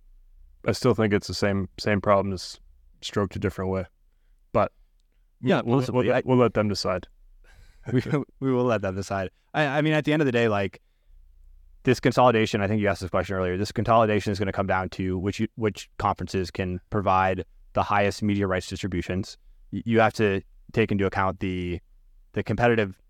I 0.66 0.72
still 0.72 0.94
think 0.94 1.12
it's 1.12 1.26
the 1.26 1.34
same 1.34 1.68
same 1.78 2.00
problem, 2.00 2.32
just 2.32 2.60
stroked 3.02 3.36
a 3.36 3.38
different 3.38 3.70
way. 3.70 3.84
Yeah, 5.44 5.60
we'll, 5.64 5.84
we'll, 5.92 6.04
we'll, 6.04 6.22
we'll 6.24 6.38
let 6.38 6.54
them 6.54 6.68
decide. 6.68 7.06
we, 7.92 8.02
we 8.40 8.52
will 8.52 8.64
let 8.64 8.80
them 8.80 8.94
decide. 8.96 9.30
I, 9.52 9.66
I 9.66 9.82
mean, 9.82 9.92
at 9.92 10.04
the 10.04 10.12
end 10.12 10.22
of 10.22 10.26
the 10.26 10.32
day, 10.32 10.48
like 10.48 10.80
this 11.84 12.00
consolidation, 12.00 12.62
I 12.62 12.66
think 12.66 12.80
you 12.80 12.88
asked 12.88 13.02
this 13.02 13.10
question 13.10 13.36
earlier. 13.36 13.58
This 13.58 13.70
consolidation 13.70 14.32
is 14.32 14.38
going 14.38 14.46
to 14.46 14.52
come 14.52 14.66
down 14.66 14.88
to 14.90 15.18
which 15.18 15.42
which 15.56 15.90
conferences 15.98 16.50
can 16.50 16.80
provide 16.90 17.44
the 17.74 17.82
highest 17.82 18.22
media 18.22 18.46
rights 18.46 18.68
distributions. 18.68 19.36
You 19.70 20.00
have 20.00 20.14
to 20.14 20.40
take 20.72 20.90
into 20.90 21.04
account 21.06 21.40
the 21.40 21.80
the 22.32 22.42
competitive 22.42 23.00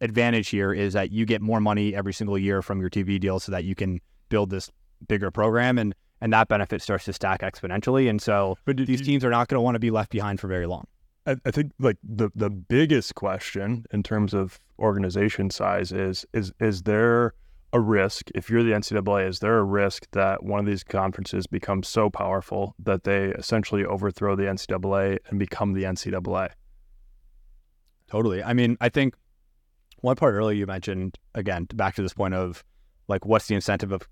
advantage 0.00 0.48
here 0.48 0.72
is 0.72 0.94
that 0.94 1.12
you 1.12 1.24
get 1.26 1.40
more 1.40 1.60
money 1.60 1.94
every 1.94 2.12
single 2.12 2.38
year 2.38 2.62
from 2.62 2.80
your 2.80 2.90
TV 2.90 3.20
deal, 3.20 3.38
so 3.38 3.52
that 3.52 3.64
you 3.64 3.74
can 3.74 4.00
build 4.30 4.48
this 4.48 4.70
bigger 5.08 5.30
program, 5.30 5.76
and 5.76 5.94
and 6.22 6.32
that 6.32 6.48
benefit 6.48 6.80
starts 6.80 7.04
to 7.04 7.12
stack 7.12 7.42
exponentially. 7.42 8.08
And 8.08 8.22
so, 8.22 8.56
but 8.64 8.78
these 8.78 9.02
teams 9.02 9.26
are 9.26 9.30
not 9.30 9.48
going 9.48 9.58
to 9.58 9.60
want 9.60 9.74
to 9.74 9.78
be 9.78 9.90
left 9.90 10.10
behind 10.10 10.40
for 10.40 10.48
very 10.48 10.66
long. 10.66 10.86
I, 11.26 11.50
think 11.50 11.72
like 11.78 11.96
the 12.04 12.30
the 12.34 12.50
biggest 12.50 13.14
question 13.16 13.84
in 13.92 14.02
terms 14.02 14.32
of 14.32 14.60
organization 14.78 15.50
size 15.50 15.90
is 15.90 16.24
is 16.32 16.52
is 16.60 16.82
there 16.82 17.34
a 17.72 17.80
risk 17.80 18.30
if 18.34 18.48
you're 18.48 18.62
the 18.62 18.70
NCAA? 18.70 19.28
Is 19.28 19.40
there 19.40 19.58
a 19.58 19.64
risk 19.64 20.06
that 20.12 20.44
one 20.44 20.60
of 20.60 20.66
these 20.66 20.84
conferences 20.84 21.46
becomes 21.46 21.88
so 21.88 22.08
powerful 22.08 22.74
that 22.78 23.04
they 23.04 23.26
essentially 23.30 23.84
overthrow 23.84 24.36
the 24.36 24.44
NCAA 24.44 25.18
and 25.28 25.38
become 25.38 25.72
the 25.72 25.82
NCAA? 25.82 26.50
Totally. 28.08 28.42
I 28.42 28.52
mean, 28.52 28.76
I 28.80 28.88
think 28.88 29.14
one 30.00 30.14
part 30.14 30.34
earlier 30.34 30.56
you 30.56 30.66
mentioned 30.66 31.18
again 31.34 31.64
back 31.74 31.96
to 31.96 32.02
this 32.02 32.14
point 32.14 32.34
of 32.34 32.62
like 33.08 33.26
what's 33.26 33.48
the 33.48 33.54
incentive 33.54 33.90
of 33.90 34.02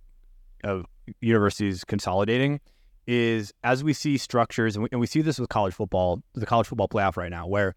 of 0.64 0.86
universities 1.20 1.84
consolidating 1.84 2.60
is 3.06 3.52
as 3.62 3.84
we 3.84 3.92
see 3.92 4.16
structures, 4.16 4.76
and 4.76 4.84
we, 4.84 4.88
and 4.92 5.00
we 5.00 5.06
see 5.06 5.20
this 5.20 5.38
with 5.38 5.48
college 5.48 5.74
football, 5.74 6.22
the 6.34 6.46
college 6.46 6.66
football 6.66 6.88
playoff 6.88 7.16
right 7.16 7.30
now, 7.30 7.46
where 7.46 7.74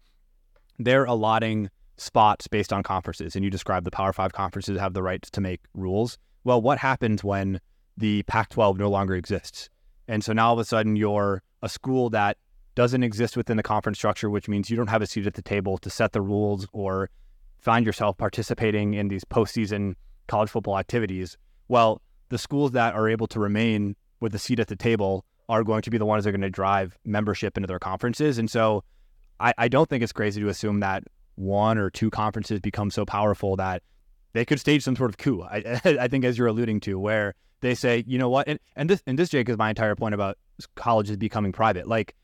they're 0.78 1.04
allotting 1.04 1.70
spots 1.96 2.46
based 2.48 2.72
on 2.72 2.82
conferences. 2.82 3.34
And 3.34 3.44
you 3.44 3.50
describe 3.50 3.84
the 3.84 3.90
Power 3.90 4.12
Five 4.12 4.32
conferences 4.32 4.78
have 4.78 4.94
the 4.94 5.02
right 5.02 5.22
to 5.22 5.40
make 5.40 5.60
rules. 5.74 6.18
Well, 6.44 6.60
what 6.60 6.78
happens 6.78 7.22
when 7.22 7.60
the 7.96 8.22
Pac 8.24 8.50
12 8.50 8.78
no 8.78 8.88
longer 8.88 9.14
exists? 9.14 9.68
And 10.06 10.24
so 10.24 10.32
now 10.32 10.48
all 10.48 10.52
of 10.54 10.58
a 10.58 10.64
sudden 10.64 10.96
you're 10.96 11.42
a 11.62 11.68
school 11.68 12.10
that 12.10 12.38
doesn't 12.74 13.02
exist 13.02 13.36
within 13.36 13.56
the 13.56 13.62
conference 13.62 13.98
structure, 13.98 14.30
which 14.30 14.48
means 14.48 14.70
you 14.70 14.76
don't 14.76 14.88
have 14.88 15.02
a 15.02 15.06
seat 15.06 15.26
at 15.26 15.34
the 15.34 15.42
table 15.42 15.78
to 15.78 15.90
set 15.90 16.12
the 16.12 16.22
rules 16.22 16.66
or 16.72 17.10
find 17.58 17.84
yourself 17.84 18.16
participating 18.16 18.94
in 18.94 19.08
these 19.08 19.24
postseason 19.24 19.94
college 20.28 20.48
football 20.48 20.78
activities. 20.78 21.36
Well, 21.66 22.00
the 22.28 22.38
schools 22.38 22.72
that 22.72 22.94
are 22.94 23.08
able 23.08 23.26
to 23.28 23.40
remain 23.40 23.96
with 24.20 24.34
a 24.34 24.38
seat 24.38 24.60
at 24.60 24.68
the 24.68 24.76
table 24.76 25.24
are 25.48 25.64
going 25.64 25.82
to 25.82 25.90
be 25.90 25.98
the 25.98 26.06
ones 26.06 26.24
that 26.24 26.30
are 26.30 26.32
going 26.32 26.42
to 26.42 26.50
drive 26.50 26.98
membership 27.04 27.56
into 27.56 27.66
their 27.66 27.78
conferences. 27.78 28.38
And 28.38 28.50
so 28.50 28.84
I, 29.40 29.54
I 29.56 29.68
don't 29.68 29.88
think 29.88 30.02
it's 30.02 30.12
crazy 30.12 30.40
to 30.40 30.48
assume 30.48 30.80
that 30.80 31.04
one 31.36 31.78
or 31.78 31.90
two 31.90 32.10
conferences 32.10 32.60
become 32.60 32.90
so 32.90 33.06
powerful 33.06 33.56
that 33.56 33.82
they 34.32 34.44
could 34.44 34.60
stage 34.60 34.82
some 34.82 34.96
sort 34.96 35.10
of 35.10 35.18
coup. 35.18 35.42
I, 35.42 35.80
I 36.00 36.08
think, 36.08 36.24
as 36.24 36.36
you're 36.36 36.48
alluding 36.48 36.80
to, 36.80 36.98
where 36.98 37.34
they 37.60 37.74
say, 37.74 38.04
you 38.06 38.18
know 38.18 38.28
what, 38.28 38.48
and, 38.48 38.58
and 38.76 38.90
this 38.90 39.02
and 39.06 39.18
this 39.18 39.30
Jake 39.30 39.48
is 39.48 39.56
my 39.56 39.70
entire 39.70 39.94
point 39.94 40.14
about 40.14 40.36
colleges 40.74 41.16
becoming 41.16 41.52
private. 41.52 41.86
Like 41.88 42.14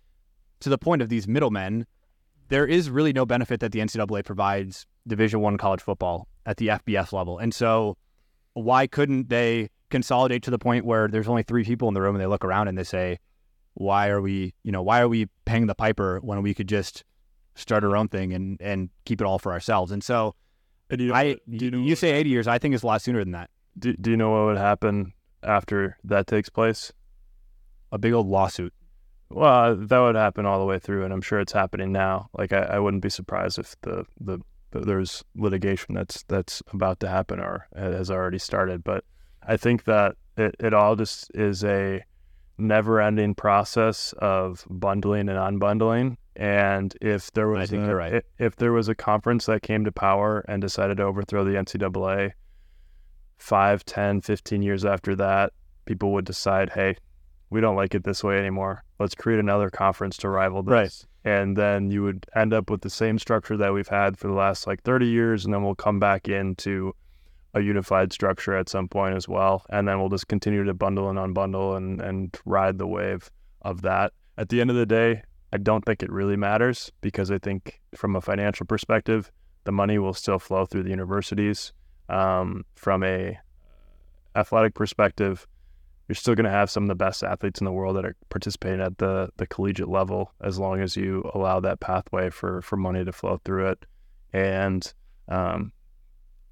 to 0.60 0.68
the 0.68 0.78
point 0.78 1.02
of 1.02 1.08
these 1.08 1.26
middlemen, 1.26 1.86
there 2.48 2.66
is 2.66 2.90
really 2.90 3.12
no 3.12 3.24
benefit 3.24 3.60
that 3.60 3.72
the 3.72 3.80
NCAA 3.80 4.24
provides 4.24 4.86
Division 5.06 5.40
One 5.40 5.56
college 5.56 5.80
football 5.80 6.28
at 6.46 6.58
the 6.58 6.68
FBS 6.68 7.12
level, 7.12 7.38
and 7.38 7.54
so 7.54 7.96
why 8.52 8.86
couldn't 8.86 9.28
they 9.28 9.70
consolidate 9.94 10.42
to 10.42 10.50
the 10.50 10.58
point 10.58 10.84
where 10.84 11.06
there's 11.06 11.28
only 11.28 11.44
three 11.44 11.62
people 11.62 11.86
in 11.86 11.94
the 11.94 12.02
room 12.02 12.16
and 12.16 12.20
they 12.20 12.26
look 12.26 12.44
around 12.44 12.66
and 12.66 12.76
they 12.76 12.82
say, 12.82 13.20
why 13.74 14.08
are 14.08 14.20
we, 14.20 14.52
you 14.64 14.72
know, 14.72 14.82
why 14.82 15.00
are 15.00 15.06
we 15.08 15.28
paying 15.44 15.66
the 15.66 15.74
piper 15.74 16.18
when 16.18 16.42
we 16.42 16.52
could 16.52 16.68
just 16.68 17.04
start 17.54 17.84
our 17.84 17.96
own 17.96 18.08
thing 18.08 18.32
and, 18.32 18.60
and 18.60 18.90
keep 19.04 19.20
it 19.20 19.24
all 19.24 19.38
for 19.38 19.52
ourselves? 19.52 19.92
And 19.92 20.02
so 20.02 20.34
and 20.90 21.00
you 21.00 21.08
know, 21.08 21.14
I, 21.14 21.36
you, 21.46 21.70
know 21.70 21.78
you 21.78 21.94
say 21.94 22.10
80 22.10 22.28
years, 22.28 22.48
I 22.48 22.58
think 22.58 22.74
it's 22.74 22.82
a 22.82 22.86
lot 22.88 23.02
sooner 23.02 23.20
than 23.20 23.30
that. 23.32 23.50
Do, 23.78 23.92
do 23.92 24.10
you 24.10 24.16
know 24.16 24.30
what 24.30 24.46
would 24.46 24.56
happen 24.56 25.12
after 25.44 25.96
that 26.02 26.26
takes 26.26 26.48
place? 26.48 26.92
A 27.92 27.98
big 27.98 28.12
old 28.12 28.26
lawsuit. 28.26 28.74
Well, 29.30 29.76
that 29.76 29.98
would 29.98 30.16
happen 30.16 30.44
all 30.44 30.58
the 30.58 30.66
way 30.66 30.80
through, 30.80 31.04
and 31.04 31.12
I'm 31.12 31.22
sure 31.22 31.38
it's 31.38 31.52
happening 31.52 31.92
now. 31.92 32.30
Like 32.36 32.52
I, 32.52 32.62
I 32.62 32.78
wouldn't 32.80 33.02
be 33.02 33.10
surprised 33.10 33.60
if 33.60 33.76
the, 33.82 34.06
the, 34.20 34.40
the 34.72 34.80
there's 34.80 35.24
litigation 35.36 35.94
that's 35.94 36.24
that's 36.24 36.62
about 36.72 36.98
to 37.00 37.08
happen 37.08 37.38
or 37.38 37.68
has 37.76 38.10
already 38.10 38.38
started. 38.38 38.82
But 38.82 39.04
I 39.46 39.56
think 39.56 39.84
that 39.84 40.16
it, 40.36 40.56
it 40.58 40.74
all 40.74 40.96
just 40.96 41.30
is 41.34 41.64
a 41.64 42.04
never 42.58 43.00
ending 43.00 43.34
process 43.34 44.12
of 44.18 44.64
bundling 44.68 45.28
and 45.28 45.38
unbundling. 45.38 46.16
And 46.36 46.94
if 47.00 47.30
there 47.32 47.48
was 47.48 47.72
a, 47.72 47.94
right. 47.94 48.24
if 48.38 48.56
there 48.56 48.72
was 48.72 48.88
a 48.88 48.94
conference 48.94 49.46
that 49.46 49.62
came 49.62 49.84
to 49.84 49.92
power 49.92 50.44
and 50.48 50.60
decided 50.60 50.96
to 50.96 51.04
overthrow 51.04 51.44
the 51.44 51.52
NCAA, 51.52 52.32
five, 53.38 53.84
10, 53.84 54.20
15 54.20 54.62
years 54.62 54.84
after 54.84 55.14
that, 55.16 55.52
people 55.84 56.12
would 56.12 56.24
decide, 56.24 56.70
hey, 56.70 56.96
we 57.50 57.60
don't 57.60 57.76
like 57.76 57.94
it 57.94 58.02
this 58.02 58.24
way 58.24 58.38
anymore. 58.38 58.82
Let's 58.98 59.14
create 59.14 59.38
another 59.38 59.70
conference 59.70 60.16
to 60.18 60.28
rival 60.28 60.62
this. 60.62 60.72
Right. 60.72 61.04
And 61.24 61.56
then 61.56 61.90
you 61.90 62.02
would 62.02 62.26
end 62.34 62.52
up 62.52 62.68
with 62.68 62.80
the 62.80 62.90
same 62.90 63.18
structure 63.18 63.56
that 63.56 63.72
we've 63.72 63.88
had 63.88 64.18
for 64.18 64.26
the 64.26 64.34
last 64.34 64.66
like 64.66 64.82
30 64.82 65.06
years. 65.06 65.44
And 65.44 65.54
then 65.54 65.62
we'll 65.62 65.74
come 65.74 66.00
back 66.00 66.28
into 66.28 66.94
a 67.54 67.60
unified 67.60 68.12
structure 68.12 68.56
at 68.56 68.68
some 68.68 68.88
point 68.88 69.16
as 69.16 69.28
well, 69.28 69.64
and 69.70 69.86
then 69.86 69.98
we'll 70.00 70.08
just 70.08 70.28
continue 70.28 70.64
to 70.64 70.74
bundle 70.74 71.08
and 71.08 71.18
unbundle 71.18 71.76
and 71.76 72.00
and 72.00 72.36
ride 72.44 72.78
the 72.78 72.86
wave 72.86 73.30
of 73.62 73.82
that. 73.82 74.12
At 74.36 74.48
the 74.48 74.60
end 74.60 74.70
of 74.70 74.76
the 74.76 74.86
day, 74.86 75.22
I 75.52 75.58
don't 75.58 75.84
think 75.84 76.02
it 76.02 76.10
really 76.10 76.36
matters 76.36 76.90
because 77.00 77.30
I 77.30 77.38
think 77.38 77.80
from 77.94 78.16
a 78.16 78.20
financial 78.20 78.66
perspective, 78.66 79.30
the 79.64 79.72
money 79.72 79.98
will 79.98 80.14
still 80.14 80.38
flow 80.38 80.66
through 80.66 80.82
the 80.82 80.90
universities. 80.90 81.72
Um, 82.08 82.64
from 82.74 83.02
a 83.02 83.38
athletic 84.36 84.74
perspective, 84.74 85.46
you're 86.08 86.16
still 86.16 86.34
going 86.34 86.44
to 86.44 86.50
have 86.50 86.70
some 86.70 86.84
of 86.84 86.88
the 86.88 86.94
best 86.94 87.22
athletes 87.22 87.60
in 87.60 87.64
the 87.64 87.72
world 87.72 87.96
that 87.96 88.04
are 88.04 88.16
participating 88.28 88.80
at 88.80 88.98
the 88.98 89.30
the 89.36 89.46
collegiate 89.46 89.88
level 89.88 90.32
as 90.40 90.58
long 90.58 90.80
as 90.80 90.96
you 90.96 91.30
allow 91.34 91.60
that 91.60 91.80
pathway 91.80 92.30
for 92.30 92.60
for 92.60 92.76
money 92.76 93.04
to 93.04 93.12
flow 93.12 93.40
through 93.44 93.68
it 93.68 93.86
and 94.32 94.92
um, 95.28 95.72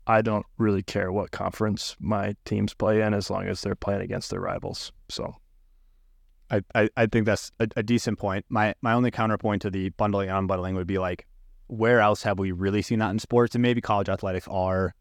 I 0.06 0.22
don't 0.22 0.46
really 0.58 0.82
care 0.82 1.12
what 1.12 1.30
conference 1.30 1.96
my 2.00 2.34
teams 2.44 2.74
play 2.74 3.02
in 3.02 3.14
as 3.14 3.30
long 3.30 3.46
as 3.46 3.62
they're 3.62 3.74
playing 3.74 4.02
against 4.02 4.30
their 4.30 4.40
rivals 4.40 4.92
so 5.08 5.34
I, 6.50 6.62
I, 6.74 6.88
I 6.96 7.06
think 7.06 7.26
that's 7.26 7.50
a, 7.60 7.68
a 7.76 7.82
decent 7.82 8.18
point 8.18 8.44
my 8.48 8.74
my 8.82 8.92
only 8.92 9.10
counterpoint 9.10 9.62
to 9.62 9.70
the 9.70 9.90
bundling 9.90 10.30
and 10.30 10.48
unbundling 10.48 10.74
would 10.74 10.86
be 10.86 10.98
like 10.98 11.26
where 11.68 12.00
else 12.00 12.22
have 12.24 12.38
we 12.38 12.52
really 12.52 12.82
seen 12.82 12.98
that 12.98 13.10
in 13.10 13.18
sports 13.18 13.54
and 13.54 13.62
maybe 13.62 13.80
college 13.80 14.08
athletics 14.08 14.46
are 14.48 14.94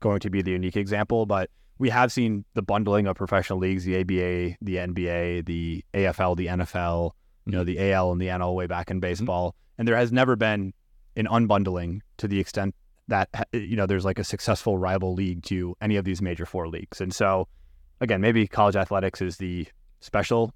going 0.00 0.20
to 0.20 0.30
be 0.30 0.42
the 0.42 0.50
unique 0.50 0.76
example 0.76 1.26
but 1.26 1.48
we 1.82 1.90
have 1.90 2.12
seen 2.12 2.44
the 2.54 2.62
bundling 2.62 3.08
of 3.08 3.16
professional 3.16 3.58
leagues, 3.58 3.84
the 3.84 3.98
ABA, 3.98 4.56
the 4.60 4.76
NBA, 4.76 5.46
the 5.46 5.84
AFL, 5.92 6.36
the 6.36 6.46
NFL, 6.46 7.10
you 7.44 7.50
know, 7.50 7.64
the 7.64 7.92
AL 7.92 8.12
and 8.12 8.20
the 8.20 8.28
NL 8.28 8.54
way 8.54 8.68
back 8.68 8.90
in 8.92 9.00
baseball. 9.00 9.48
Mm-hmm. 9.48 9.80
And 9.80 9.88
there 9.88 9.96
has 9.96 10.12
never 10.12 10.36
been 10.36 10.74
an 11.16 11.26
unbundling 11.26 12.00
to 12.18 12.28
the 12.28 12.38
extent 12.38 12.76
that, 13.08 13.28
eh, 13.34 13.44
you 13.58 13.76
know, 13.76 13.86
there's 13.86 14.04
like 14.04 14.18
a 14.18 14.24
successful 14.24 14.78
rival 14.78 15.14
league 15.14 15.42
to 15.44 15.74
any 15.80 15.96
of 15.96 16.04
these 16.04 16.22
major 16.22 16.46
four 16.46 16.68
leagues. 16.68 17.00
And 17.00 17.14
so, 17.14 17.48
again, 18.00 18.20
maybe 18.20 18.46
college 18.46 18.76
athletics 18.76 19.20
is 19.20 19.36
the 19.36 19.66
special 20.00 20.52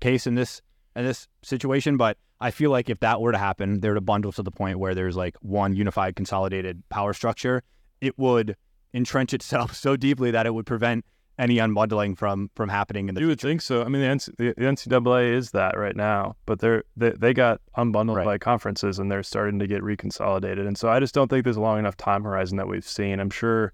case 0.00 0.26
in 0.26 0.34
this 0.34 0.62
in 0.94 1.04
this 1.04 1.28
situation, 1.42 1.96
but 1.96 2.16
I 2.40 2.50
feel 2.50 2.70
like 2.70 2.88
if 2.88 3.00
that 3.00 3.20
were 3.20 3.32
to 3.32 3.38
happen, 3.38 3.80
they're 3.80 3.94
to 3.94 4.00
bundle 4.00 4.32
to 4.32 4.42
the 4.42 4.50
point 4.50 4.78
where 4.78 4.94
there's 4.94 5.16
like 5.16 5.36
one 5.40 5.74
unified 5.74 6.16
consolidated 6.16 6.82
power 6.88 7.12
structure, 7.12 7.62
it 8.00 8.18
would 8.18 8.56
entrench 8.94 9.34
itself 9.34 9.74
so 9.84 9.96
deeply 9.96 10.30
that 10.30 10.46
it 10.46 10.54
would 10.54 10.66
prevent 10.66 11.04
any 11.38 11.56
unbundling 11.56 12.16
from 12.16 12.50
from 12.54 12.68
happening 12.68 13.08
in 13.08 13.14
the 13.14 13.20
you 13.20 13.26
future. 13.26 13.46
would 13.46 13.50
think 13.50 13.60
so 13.60 13.82
i 13.82 13.88
mean 13.88 14.00
the, 14.00 14.08
NC, 14.08 14.36
the, 14.36 14.54
ncaa 14.54 15.34
is 15.34 15.50
that 15.50 15.76
right 15.76 15.96
now 15.96 16.36
but 16.46 16.60
they're 16.60 16.84
they, 16.96 17.10
they 17.10 17.34
got 17.34 17.60
unbundled 17.76 18.16
right. 18.16 18.24
by 18.24 18.38
conferences 18.38 18.98
and 18.98 19.10
they're 19.10 19.22
starting 19.22 19.58
to 19.58 19.66
get 19.66 19.82
reconsolidated 19.82 20.66
and 20.66 20.78
so 20.78 20.88
i 20.88 20.98
just 20.98 21.14
don't 21.14 21.28
think 21.28 21.44
there's 21.44 21.56
a 21.56 21.60
long 21.60 21.78
enough 21.78 21.96
time 21.96 22.24
horizon 22.24 22.56
that 22.56 22.68
we've 22.68 22.88
seen 22.88 23.20
i'm 23.20 23.30
sure 23.30 23.72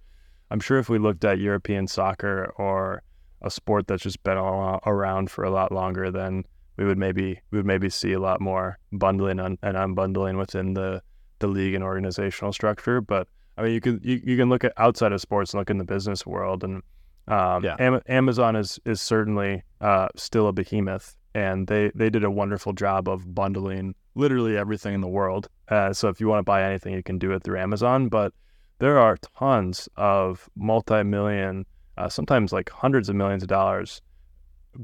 i'm 0.51 0.61
sure 0.61 0.79
if 0.79 0.89
we 0.89 0.99
looked 0.99 1.25
at 1.25 1.39
european 1.39 1.87
soccer 1.87 2.53
or 2.57 3.03
a 3.43 3.51
sport 3.51 3.87
that's 3.87 4.03
just 4.03 4.23
been 4.23 4.37
around 4.37 5.31
for 5.31 5.45
a 5.45 5.51
lot 5.51 5.73
longer 5.73 6.11
then 6.11 6.45
we 6.77 6.85
would 6.85 6.99
maybe 6.99 7.41
we 7.51 7.59
would 7.59 7.67
maybe 7.67 7.89
see 7.89 8.13
a 8.13 8.21
lot 8.21 8.41
more 8.41 8.79
bundling 8.93 9.39
and 9.39 9.59
unbundling 9.63 10.39
within 10.39 10.75
the 10.75 11.03
the 11.39 11.47
league 11.47 11.75
and 11.75 11.85
organizational 11.85 12.53
structure 12.53 13.01
but 13.01 13.29
I 13.57 13.63
mean, 13.63 13.73
you 13.73 13.81
can 13.81 14.01
you, 14.03 14.21
you 14.25 14.37
can 14.37 14.49
look 14.49 14.65
at 14.65 14.73
outside 14.77 15.13
of 15.13 15.21
sports 15.21 15.53
and 15.53 15.61
look 15.61 15.71
in 15.71 15.79
the 15.79 15.85
business 15.85 16.27
world, 16.27 16.65
and 16.65 16.83
um, 17.29 17.65
yeah. 17.65 17.77
Am- 17.79 18.03
Amazon 18.09 18.57
is 18.57 18.79
is 18.85 19.01
certainly 19.01 19.63
uh, 19.81 20.09
still 20.17 20.49
a 20.49 20.53
behemoth, 20.53 21.17
and 21.35 21.67
they 21.67 21.91
they 21.95 22.11
did 22.11 22.25
a 22.25 22.31
wonderful 22.31 22.73
job 22.73 23.09
of 23.09 23.35
bundling 23.35 23.95
literally 24.15 24.57
everything 24.57 24.95
in 24.95 25.01
the 25.01 25.09
world. 25.09 25.49
Uh, 25.69 25.93
so 25.93 26.09
if 26.09 26.21
you 26.21 26.29
want 26.29 26.39
to 26.39 26.45
buy 26.45 26.63
anything, 26.63 26.93
you 26.93 27.03
can 27.03 27.19
do 27.19 27.33
it 27.33 27.43
through 27.43 27.59
Amazon. 27.59 28.09
But 28.09 28.33
there 28.79 28.99
are 28.99 29.17
tons 29.39 29.89
of 29.97 30.51
multi-million, 30.57 31.65
uh, 31.97 32.09
sometimes 32.09 32.53
like 32.53 32.69
hundreds 32.71 33.09
of 33.09 33.17
millions 33.17 33.43
of 33.43 33.49
dollars 33.49 34.03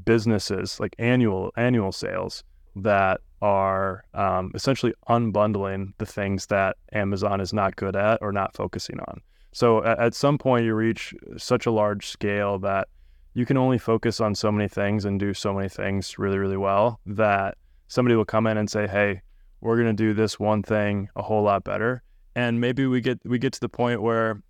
businesses, 0.05 0.79
like 0.79 0.95
annual 0.99 1.51
annual 1.57 1.91
sales 1.91 2.43
that 2.75 3.21
are 3.41 4.03
um, 4.13 4.51
essentially 4.53 4.93
unbundling 5.09 5.93
the 5.97 6.05
things 6.05 6.45
that 6.47 6.77
Amazon 6.93 7.41
is 7.41 7.53
not 7.53 7.75
good 7.75 7.95
at 7.95 8.19
or 8.21 8.31
not 8.31 8.55
focusing 8.55 8.99
on. 8.99 9.21
So 9.51 9.83
at, 9.83 9.99
at 9.99 10.13
some 10.13 10.37
point, 10.37 10.65
you 10.65 10.73
reach 10.73 11.13
such 11.37 11.65
a 11.65 11.71
large 11.71 12.07
scale 12.07 12.59
that 12.59 12.87
you 13.33 13.45
can 13.45 13.57
only 13.57 13.77
focus 13.77 14.19
on 14.19 14.35
so 14.35 14.51
many 14.51 14.67
things 14.67 15.05
and 15.05 15.19
do 15.19 15.33
so 15.33 15.53
many 15.53 15.69
things 15.69 16.17
really, 16.17 16.37
really 16.37 16.57
well 16.57 16.99
that 17.05 17.57
somebody 17.87 18.15
will 18.15 18.25
come 18.25 18.47
in 18.47 18.57
and 18.57 18.69
say, 18.69 18.87
"Hey, 18.87 19.21
we're 19.61 19.75
going 19.75 19.87
to 19.87 19.93
do 19.93 20.13
this 20.13 20.39
one 20.39 20.63
thing 20.63 21.09
a 21.15 21.21
whole 21.21 21.43
lot 21.43 21.63
better." 21.63 22.03
And 22.35 22.59
maybe 22.59 22.85
we 22.85 23.01
get 23.01 23.19
we 23.25 23.39
get 23.39 23.53
to 23.53 23.59
the 23.59 23.69
point 23.69 24.01
where 24.01 24.41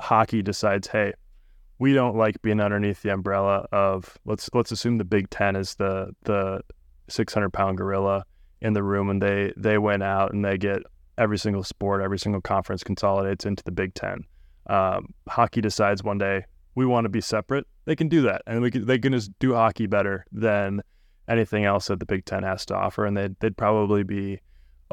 hockey 0.00 0.42
decides, 0.42 0.88
"Hey, 0.88 1.12
we 1.78 1.92
don't 1.92 2.16
like 2.16 2.40
being 2.42 2.60
underneath 2.60 3.02
the 3.02 3.12
umbrella 3.12 3.66
of 3.72 4.18
let's 4.24 4.48
let's 4.54 4.72
assume 4.72 4.98
the 4.98 5.04
Big 5.04 5.30
Ten 5.30 5.56
is 5.56 5.74
the 5.74 6.14
the 6.24 6.62
600 7.08 7.52
pound 7.52 7.78
gorilla 7.78 8.24
in 8.60 8.72
the 8.72 8.82
room 8.82 9.10
and 9.10 9.22
they 9.22 9.52
they 9.56 9.78
went 9.78 10.02
out 10.02 10.32
and 10.32 10.44
they 10.44 10.58
get 10.58 10.82
every 11.18 11.38
single 11.38 11.62
sport 11.62 12.02
every 12.02 12.18
single 12.18 12.40
conference 12.40 12.82
consolidates 12.84 13.44
into 13.44 13.62
the 13.64 13.72
big 13.72 13.94
10 13.94 14.24
um, 14.68 15.14
hockey 15.28 15.60
decides 15.60 16.02
one 16.02 16.18
day 16.18 16.44
we 16.76 16.86
want 16.86 17.06
to 17.06 17.08
be 17.08 17.20
separate. 17.20 17.66
They 17.86 17.96
can 17.96 18.08
do 18.08 18.22
that 18.22 18.42
and 18.46 18.62
we 18.62 18.70
can, 18.70 18.86
they 18.86 18.98
can 19.00 19.12
just 19.12 19.36
do 19.40 19.54
hockey 19.54 19.86
better 19.86 20.24
than 20.30 20.82
anything 21.28 21.64
else 21.64 21.88
that 21.88 21.98
the 21.98 22.06
big 22.06 22.24
10 22.24 22.44
has 22.44 22.64
to 22.66 22.76
offer 22.76 23.04
and 23.04 23.16
they'd, 23.16 23.34
they'd 23.40 23.56
probably 23.56 24.04
be 24.04 24.40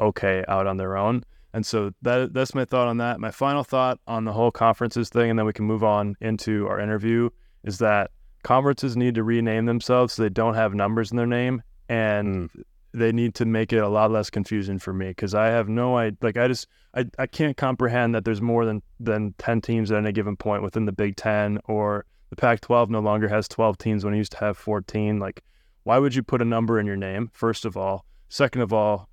okay 0.00 0.44
out 0.48 0.66
on 0.66 0.78
their 0.78 0.96
own. 0.96 1.22
And 1.52 1.64
so 1.64 1.92
that 2.02 2.34
that's 2.34 2.54
my 2.54 2.64
thought 2.64 2.88
on 2.88 2.96
that. 2.96 3.20
My 3.20 3.30
final 3.30 3.62
thought 3.62 4.00
on 4.08 4.24
the 4.24 4.32
whole 4.32 4.50
conferences 4.50 5.08
thing 5.08 5.30
and 5.30 5.38
then 5.38 5.46
we 5.46 5.52
can 5.52 5.66
move 5.66 5.84
on 5.84 6.16
into 6.20 6.66
our 6.66 6.80
interview 6.80 7.30
is 7.62 7.78
that 7.78 8.10
conferences 8.42 8.96
need 8.96 9.14
to 9.14 9.22
rename 9.22 9.66
themselves 9.66 10.14
so 10.14 10.22
they 10.22 10.30
don't 10.30 10.54
have 10.54 10.74
numbers 10.74 11.12
in 11.12 11.16
their 11.16 11.26
name. 11.26 11.62
And 11.88 12.50
mm. 12.50 12.62
They 12.94 13.10
need 13.10 13.34
to 13.34 13.44
make 13.44 13.72
it 13.72 13.78
a 13.78 13.88
lot 13.88 14.10
less 14.12 14.30
confusing 14.30 14.78
for 14.78 14.92
me 14.92 15.08
because 15.08 15.34
I 15.34 15.46
have 15.46 15.68
no 15.68 15.96
idea. 15.96 16.16
Like 16.22 16.36
I 16.36 16.46
just 16.46 16.68
I, 16.94 17.04
I 17.18 17.26
can't 17.26 17.56
comprehend 17.56 18.14
that 18.14 18.24
there's 18.24 18.40
more 18.40 18.64
than 18.64 18.82
than 19.00 19.34
ten 19.38 19.60
teams 19.60 19.90
at 19.90 19.98
any 19.98 20.12
given 20.12 20.36
point 20.36 20.62
within 20.62 20.86
the 20.86 20.92
Big 20.92 21.16
Ten 21.16 21.58
or 21.64 22.06
the 22.30 22.36
Pac-12 22.36 22.88
no 22.88 23.00
longer 23.00 23.28
has 23.28 23.46
12 23.46 23.78
teams 23.78 24.04
when 24.04 24.14
it 24.14 24.16
used 24.16 24.32
to 24.32 24.38
have 24.38 24.56
14. 24.56 25.18
Like, 25.18 25.42
why 25.82 25.98
would 25.98 26.14
you 26.14 26.22
put 26.22 26.40
a 26.40 26.44
number 26.44 26.80
in 26.80 26.86
your 26.86 26.96
name? 26.96 27.30
First 27.32 27.64
of 27.64 27.76
all, 27.76 28.06
second 28.28 28.62
of 28.62 28.72
all, 28.72 29.08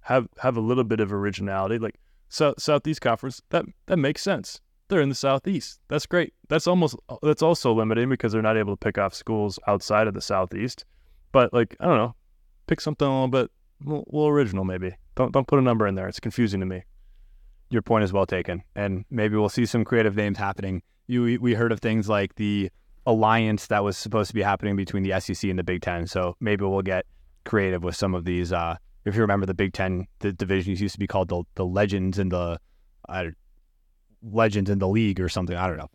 have 0.00 0.28
have 0.38 0.56
a 0.56 0.60
little 0.60 0.84
bit 0.84 1.00
of 1.00 1.12
originality. 1.12 1.78
Like 1.78 1.98
South, 2.28 2.60
Southeast 2.62 3.00
Conference, 3.00 3.42
that 3.50 3.64
that 3.86 3.98
makes 3.98 4.22
sense. 4.22 4.60
They're 4.88 5.00
in 5.00 5.08
the 5.08 5.16
Southeast. 5.16 5.80
That's 5.88 6.06
great. 6.06 6.32
That's 6.48 6.68
almost 6.68 6.94
that's 7.22 7.42
also 7.42 7.72
limiting 7.72 8.08
because 8.08 8.32
they're 8.32 8.40
not 8.40 8.56
able 8.56 8.72
to 8.72 8.84
pick 8.84 8.98
off 8.98 9.14
schools 9.14 9.58
outside 9.66 10.06
of 10.06 10.14
the 10.14 10.20
Southeast. 10.20 10.84
But 11.32 11.52
like, 11.52 11.76
I 11.80 11.86
don't 11.86 11.98
know, 11.98 12.14
pick 12.66 12.80
something 12.80 13.06
a 13.06 13.10
little 13.10 13.28
bit, 13.28 13.50
a 13.84 13.88
little, 13.88 14.28
original 14.28 14.64
maybe. 14.64 14.96
Don't 15.14 15.32
don't 15.32 15.46
put 15.46 15.58
a 15.58 15.62
number 15.62 15.86
in 15.86 15.94
there. 15.94 16.08
It's 16.08 16.20
confusing 16.20 16.60
to 16.60 16.66
me. 16.66 16.84
Your 17.70 17.82
point 17.82 18.04
is 18.04 18.12
well 18.12 18.26
taken, 18.26 18.62
and 18.74 19.04
maybe 19.10 19.36
we'll 19.36 19.48
see 19.48 19.66
some 19.66 19.84
creative 19.84 20.14
names 20.14 20.38
happening. 20.38 20.82
You 21.06 21.38
we 21.40 21.54
heard 21.54 21.72
of 21.72 21.80
things 21.80 22.08
like 22.08 22.34
the 22.36 22.70
alliance 23.06 23.68
that 23.68 23.84
was 23.84 23.96
supposed 23.96 24.28
to 24.28 24.34
be 24.34 24.42
happening 24.42 24.76
between 24.76 25.02
the 25.02 25.18
SEC 25.20 25.48
and 25.48 25.58
the 25.58 25.64
Big 25.64 25.82
Ten. 25.82 26.06
So 26.06 26.36
maybe 26.40 26.64
we'll 26.64 26.82
get 26.82 27.06
creative 27.44 27.82
with 27.82 27.96
some 27.96 28.14
of 28.14 28.24
these. 28.24 28.52
Uh, 28.52 28.76
if 29.04 29.14
you 29.14 29.20
remember, 29.20 29.46
the 29.46 29.54
Big 29.54 29.72
Ten 29.72 30.06
the 30.20 30.32
divisions 30.32 30.80
used 30.80 30.94
to 30.94 30.98
be 30.98 31.06
called 31.06 31.28
the 31.28 31.42
the 31.54 31.64
Legends 31.64 32.18
and 32.18 32.30
the 32.30 32.58
uh, 33.08 33.24
Legends 34.22 34.70
in 34.70 34.78
the 34.78 34.88
League 34.88 35.20
or 35.20 35.28
something. 35.28 35.56
I 35.56 35.66
don't 35.66 35.78
know. 35.78 35.88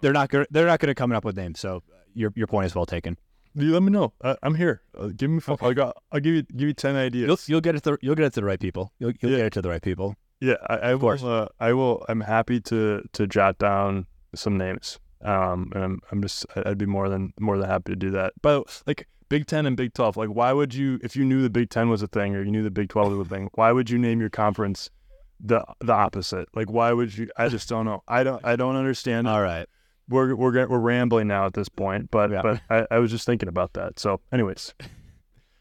They're 0.00 0.12
not 0.12 0.30
they're 0.30 0.66
not 0.66 0.80
going 0.80 0.88
to 0.88 0.94
come 0.94 1.12
up 1.12 1.24
with 1.24 1.36
names. 1.36 1.60
So 1.60 1.82
your 2.14 2.32
your 2.34 2.46
point 2.46 2.66
is 2.66 2.74
well 2.74 2.86
taken. 2.86 3.16
You 3.54 3.72
let 3.72 3.82
me 3.82 3.90
know. 3.90 4.12
I, 4.22 4.36
am 4.42 4.56
here. 4.56 4.82
Uh, 4.98 5.08
give 5.16 5.30
me. 5.30 5.40
Okay. 5.46 5.66
I 5.66 5.72
got. 5.72 5.96
I'll 6.10 6.20
give 6.20 6.34
you. 6.34 6.42
Give 6.42 6.68
you 6.68 6.74
ten 6.74 6.96
ideas. 6.96 7.28
You'll, 7.28 7.38
you'll 7.46 7.60
get 7.60 7.76
it. 7.76 7.84
To, 7.84 7.96
you'll 8.02 8.16
get 8.16 8.26
it 8.26 8.32
to 8.34 8.40
the 8.40 8.46
right 8.46 8.58
people. 8.58 8.92
You'll, 8.98 9.12
you'll 9.20 9.32
yeah. 9.32 9.38
get 9.38 9.46
it 9.46 9.52
to 9.54 9.62
the 9.62 9.68
right 9.68 9.82
people. 9.82 10.16
Yeah, 10.40 10.56
I, 10.66 10.76
I 10.76 10.90
of 10.90 11.02
will. 11.02 11.26
Uh, 11.26 11.48
I 11.60 11.72
will. 11.72 12.04
I'm 12.08 12.20
happy 12.20 12.60
to 12.60 13.02
to 13.12 13.26
jot 13.26 13.58
down 13.58 14.06
some 14.34 14.58
names. 14.58 14.98
Um, 15.22 15.70
and 15.74 15.84
I'm 15.84 16.00
I'm 16.10 16.22
just 16.22 16.46
I'd 16.66 16.78
be 16.78 16.86
more 16.86 17.08
than 17.08 17.32
more 17.38 17.56
than 17.56 17.68
happy 17.68 17.92
to 17.92 17.96
do 17.96 18.10
that. 18.10 18.32
But 18.42 18.82
like 18.86 19.06
Big 19.28 19.46
Ten 19.46 19.66
and 19.66 19.76
Big 19.76 19.94
Twelve, 19.94 20.16
like 20.16 20.30
why 20.30 20.52
would 20.52 20.74
you 20.74 20.98
if 21.02 21.14
you 21.14 21.24
knew 21.24 21.40
the 21.40 21.50
Big 21.50 21.70
Ten 21.70 21.88
was 21.88 22.02
a 22.02 22.08
thing 22.08 22.34
or 22.34 22.42
you 22.42 22.50
knew 22.50 22.64
the 22.64 22.70
Big 22.70 22.88
Twelve 22.88 23.16
was 23.16 23.26
a 23.26 23.30
thing, 23.30 23.50
why 23.54 23.70
would 23.70 23.88
you 23.88 23.98
name 23.98 24.20
your 24.20 24.30
conference 24.30 24.90
the 25.38 25.64
the 25.80 25.92
opposite? 25.92 26.48
Like 26.54 26.70
why 26.70 26.92
would 26.92 27.16
you? 27.16 27.30
I 27.36 27.48
just 27.48 27.68
don't 27.68 27.86
know. 27.86 28.02
I 28.08 28.24
don't 28.24 28.44
I 28.44 28.56
don't 28.56 28.76
understand. 28.76 29.28
All 29.28 29.42
right 29.42 29.68
we're 30.08 30.34
we're 30.34 30.66
we're 30.66 30.78
rambling 30.78 31.28
now 31.28 31.46
at 31.46 31.54
this 31.54 31.68
point, 31.68 32.10
but 32.10 32.30
yeah. 32.30 32.42
but 32.42 32.60
I, 32.70 32.86
I 32.90 32.98
was 32.98 33.10
just 33.10 33.26
thinking 33.26 33.48
about 33.48 33.72
that. 33.74 33.98
So, 33.98 34.20
anyways. 34.32 34.74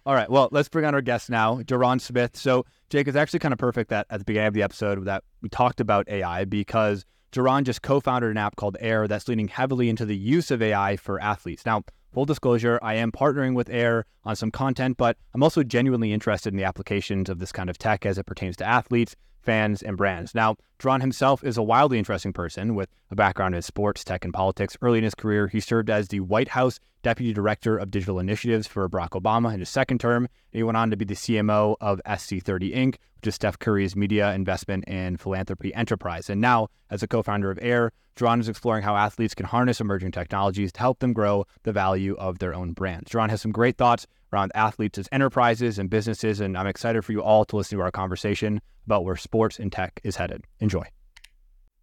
All 0.06 0.14
right. 0.14 0.30
Well, 0.30 0.50
let's 0.52 0.68
bring 0.68 0.84
on 0.84 0.94
our 0.94 1.02
guest 1.02 1.30
now, 1.30 1.62
Jeron 1.62 2.02
Smith. 2.02 2.36
So, 2.36 2.66
Jake, 2.90 3.08
it's 3.08 3.16
actually 3.16 3.40
kind 3.40 3.54
of 3.54 3.58
perfect 3.58 3.90
that 3.90 4.06
at 4.10 4.20
the 4.20 4.26
beginning 4.26 4.50
of 4.50 4.54
the 4.54 4.62
episode 4.62 5.06
that 5.06 5.24
we 5.42 5.48
talked 5.48 5.80
about 5.80 6.10
AI 6.10 6.44
because 6.44 7.06
Jeron 7.32 7.64
just 7.64 7.82
co-founded 7.82 8.30
an 8.30 8.38
app 8.38 8.58
called 8.58 8.76
Air 8.82 9.08
that's 9.08 9.30
leaning 9.30 9.48
heavily 9.48 9.88
into 9.88 10.06
the 10.06 10.16
use 10.16 10.52
of 10.52 10.62
AI 10.62 10.98
for 10.98 11.22
athletes. 11.22 11.66
Now, 11.66 11.84
full 12.14 12.26
disclosure, 12.26 12.80
I 12.82 12.96
am 12.96 13.14
partnering 13.14 13.56
with 13.56 13.70
Air 13.70 14.06
on 14.26 14.36
some 14.36 14.52
content, 14.52 14.98
but 14.98 15.18
I'm 15.34 15.42
also 15.42 15.64
genuinely 15.64 16.12
interested 16.12 16.54
in 16.54 16.58
the 16.58 16.66
applications 16.66 17.30
of 17.30 17.40
this 17.40 17.54
kind 17.54 17.70
of 17.70 17.78
tech 17.78 18.06
as 18.06 18.18
it 18.18 18.26
pertains 18.26 18.58
to 18.58 18.66
athletes, 18.66 19.16
fans, 19.44 19.82
and 19.82 19.98
brands. 19.98 20.34
Now, 20.34 20.56
Jeron 20.80 21.02
himself 21.02 21.44
is 21.44 21.58
a 21.58 21.64
wildly 21.64 21.98
interesting 21.98 22.34
person 22.34 22.76
with 22.76 22.90
a 23.12 23.16
background 23.16 23.56
in 23.56 23.62
sports, 23.62 24.04
tech, 24.04 24.24
and 24.24 24.34
politics. 24.34 24.78
Early 24.82 24.98
in 24.98 25.04
his 25.04 25.16
career, 25.16 25.48
he 25.48 25.60
served 25.60 25.90
as 25.90 26.08
the 26.08 26.22
White 26.22 26.50
House 26.50 26.80
Deputy 27.04 27.34
Director 27.34 27.78
of 27.78 27.92
Digital 27.92 28.20
Initiatives 28.20 28.66
for 28.68 28.88
Barack 28.90 29.10
Obama 29.10 29.54
in 29.54 29.60
his 29.60 29.70
second 29.70 30.00
term. 30.00 30.28
He 30.52 30.64
went 30.64 30.78
on 30.78 30.90
to 30.90 30.98
be 30.98 31.06
the 31.06 31.16
CMO 31.16 31.76
of 31.82 32.02
SC30 32.06 32.76
Inc., 32.76 32.96
which 33.18 33.28
is 33.28 33.36
Steph 33.36 33.60
Curry's 33.60 33.96
media 33.96 34.34
investment 34.34 34.86
and 34.88 35.20
philanthropy 35.20 35.74
enterprise. 35.74 36.30
And 36.30 36.42
now, 36.42 36.70
as 36.90 37.04
a 37.04 37.08
co 37.08 37.22
founder 37.22 37.52
of 37.52 37.60
Air, 37.62 37.92
Jeron 38.16 38.40
is 38.40 38.48
exploring 38.48 38.84
how 38.84 38.96
athletes 38.96 39.34
can 39.34 39.46
harness 39.46 39.82
emerging 39.82 40.12
technologies 40.12 40.72
to 40.74 40.80
help 40.80 41.00
them 41.00 41.14
grow 41.14 41.46
the 41.64 41.72
value 41.72 42.16
of 42.20 42.40
their 42.40 42.54
own 42.54 42.74
brands. 42.74 43.12
Jeron 43.12 43.30
has 43.30 43.42
some 43.42 43.52
great 43.52 43.78
thoughts 43.78 44.06
around 44.34 44.52
athletes 44.56 44.98
as 44.98 45.08
enterprises 45.12 45.80
and 45.80 45.90
businesses, 45.90 46.40
and 46.40 46.58
I'm 46.58 46.68
excited 46.68 47.06
for 47.06 47.12
you 47.12 47.22
all 47.22 47.46
to 47.46 47.56
listen 47.56 47.78
to 47.78 47.84
our 47.84 47.92
conversation 47.92 48.62
about 48.86 49.06
where 49.06 49.16
sports 49.16 49.60
and 49.60 49.72
tech 49.72 50.02
is 50.04 50.16
headed. 50.16 50.44
Enjoy. 50.60 50.84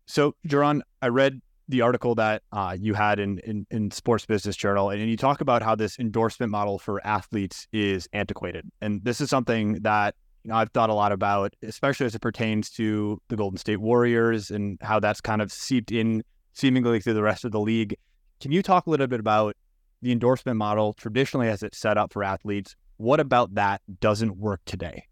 So, 0.06 0.34
Jeron, 0.46 0.80
I 1.00 1.08
read 1.08 1.40
the 1.68 1.82
article 1.82 2.16
that 2.16 2.42
uh, 2.52 2.76
you 2.78 2.94
had 2.94 3.20
in, 3.20 3.38
in, 3.38 3.66
in 3.70 3.90
Sports 3.92 4.26
Business 4.26 4.56
Journal, 4.56 4.90
and 4.90 5.08
you 5.08 5.16
talk 5.16 5.40
about 5.40 5.62
how 5.62 5.76
this 5.76 5.98
endorsement 5.98 6.50
model 6.50 6.78
for 6.78 7.04
athletes 7.06 7.68
is 7.72 8.08
antiquated. 8.12 8.68
And 8.80 9.02
this 9.04 9.20
is 9.20 9.30
something 9.30 9.74
that 9.82 10.16
you 10.42 10.50
know 10.50 10.56
I've 10.56 10.70
thought 10.70 10.90
a 10.90 10.94
lot 10.94 11.12
about, 11.12 11.54
especially 11.62 12.06
as 12.06 12.14
it 12.14 12.20
pertains 12.20 12.70
to 12.70 13.20
the 13.28 13.36
Golden 13.36 13.56
State 13.56 13.76
Warriors 13.76 14.50
and 14.50 14.78
how 14.82 14.98
that's 14.98 15.20
kind 15.20 15.40
of 15.40 15.52
seeped 15.52 15.92
in 15.92 16.24
seemingly 16.54 17.00
through 17.00 17.14
the 17.14 17.22
rest 17.22 17.44
of 17.44 17.52
the 17.52 17.60
league. 17.60 17.96
Can 18.40 18.50
you 18.50 18.62
talk 18.62 18.86
a 18.86 18.90
little 18.90 19.06
bit 19.06 19.20
about 19.20 19.54
the 20.02 20.12
endorsement 20.12 20.58
model 20.58 20.92
traditionally 20.92 21.48
as 21.48 21.62
it's 21.62 21.78
set 21.78 21.98
up 21.98 22.12
for 22.12 22.22
athletes? 22.22 22.76
What 22.96 23.20
about 23.20 23.54
that 23.54 23.82
doesn't 24.00 24.36
work 24.36 24.60
today? 24.66 25.04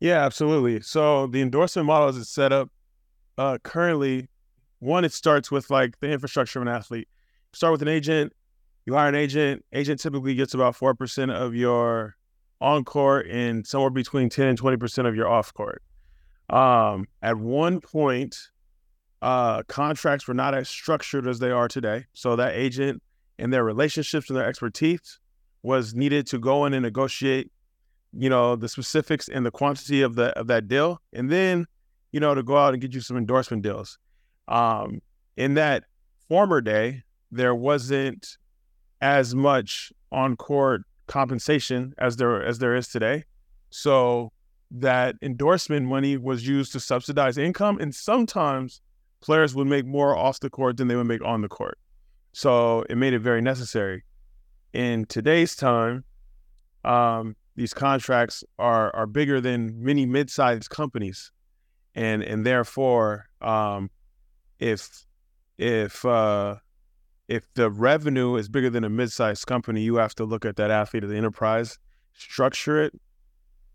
Yeah, 0.00 0.24
absolutely. 0.24 0.80
So 0.80 1.26
the 1.28 1.40
endorsement 1.40 1.86
model 1.86 2.08
as 2.08 2.16
it's 2.16 2.28
set 2.28 2.52
up 2.52 2.70
uh, 3.38 3.58
currently, 3.62 4.28
one, 4.80 5.04
it 5.04 5.12
starts 5.12 5.50
with 5.50 5.70
like 5.70 5.98
the 6.00 6.10
infrastructure 6.10 6.58
of 6.58 6.66
an 6.66 6.72
athlete. 6.72 7.08
Start 7.52 7.72
with 7.72 7.82
an 7.82 7.88
agent. 7.88 8.32
You 8.86 8.94
hire 8.94 9.08
an 9.08 9.14
agent. 9.14 9.64
Agent 9.72 10.00
typically 10.00 10.34
gets 10.34 10.54
about 10.54 10.76
four 10.76 10.94
percent 10.94 11.30
of 11.30 11.54
your 11.54 12.16
on 12.60 12.84
court 12.84 13.26
and 13.28 13.66
somewhere 13.66 13.90
between 13.90 14.28
ten 14.28 14.48
and 14.48 14.58
twenty 14.58 14.76
percent 14.76 15.08
of 15.08 15.14
your 15.14 15.28
off 15.28 15.54
court. 15.54 15.82
Um, 16.50 17.06
at 17.22 17.36
one 17.36 17.80
point, 17.80 18.36
uh, 19.22 19.62
contracts 19.64 20.28
were 20.28 20.34
not 20.34 20.54
as 20.54 20.68
structured 20.68 21.26
as 21.26 21.38
they 21.38 21.50
are 21.50 21.68
today. 21.68 22.04
So 22.12 22.36
that 22.36 22.54
agent 22.54 23.02
and 23.38 23.52
their 23.52 23.64
relationships 23.64 24.28
and 24.28 24.36
their 24.36 24.46
expertise 24.46 25.18
was 25.62 25.94
needed 25.94 26.26
to 26.28 26.38
go 26.38 26.66
in 26.66 26.74
and 26.74 26.82
negotiate, 26.82 27.50
you 28.12 28.28
know, 28.28 28.54
the 28.56 28.68
specifics 28.68 29.28
and 29.28 29.44
the 29.44 29.50
quantity 29.50 30.02
of 30.02 30.14
the 30.14 30.38
of 30.38 30.46
that 30.46 30.68
deal, 30.68 31.00
and 31.12 31.30
then, 31.30 31.66
you 32.12 32.20
know, 32.20 32.34
to 32.34 32.42
go 32.42 32.56
out 32.56 32.74
and 32.74 32.82
get 32.82 32.94
you 32.94 33.00
some 33.00 33.16
endorsement 33.16 33.62
deals. 33.62 33.98
Um, 34.46 35.00
in 35.36 35.54
that 35.54 35.84
former 36.28 36.60
day, 36.60 37.02
there 37.30 37.54
wasn't 37.54 38.36
as 39.00 39.34
much 39.34 39.92
on 40.12 40.36
court 40.36 40.82
compensation 41.06 41.94
as 41.98 42.16
there 42.16 42.42
as 42.42 42.58
there 42.58 42.76
is 42.76 42.88
today. 42.88 43.24
So 43.70 44.32
that 44.70 45.16
endorsement 45.22 45.86
money 45.86 46.16
was 46.16 46.46
used 46.46 46.72
to 46.72 46.80
subsidize 46.80 47.38
income, 47.38 47.78
and 47.80 47.94
sometimes 47.94 48.80
players 49.20 49.54
would 49.54 49.66
make 49.66 49.86
more 49.86 50.16
off 50.16 50.40
the 50.40 50.50
court 50.50 50.76
than 50.76 50.88
they 50.88 50.96
would 50.96 51.06
make 51.06 51.24
on 51.24 51.40
the 51.40 51.48
court. 51.48 51.78
So 52.34 52.84
it 52.90 52.96
made 52.96 53.12
it 53.14 53.20
very 53.20 53.40
necessary. 53.40 54.04
In 54.72 55.06
today's 55.06 55.54
time, 55.54 56.02
um, 56.84 57.36
these 57.54 57.72
contracts 57.72 58.42
are 58.58 58.94
are 58.94 59.06
bigger 59.06 59.40
than 59.40 59.82
many 59.82 60.04
mid-sized 60.04 60.68
companies, 60.68 61.30
and 61.94 62.24
and 62.24 62.44
therefore, 62.44 63.28
um, 63.40 63.88
if 64.58 65.06
if 65.58 66.04
uh, 66.04 66.56
if 67.28 67.46
the 67.54 67.70
revenue 67.70 68.34
is 68.34 68.48
bigger 68.48 68.68
than 68.68 68.82
a 68.82 68.90
mid-sized 68.90 69.46
company, 69.46 69.82
you 69.82 69.94
have 69.94 70.16
to 70.16 70.24
look 70.24 70.44
at 70.44 70.56
that 70.56 70.72
athlete 70.72 71.04
as 71.04 71.10
an 71.10 71.16
enterprise, 71.16 71.78
structure 72.14 72.82
it, 72.82 73.00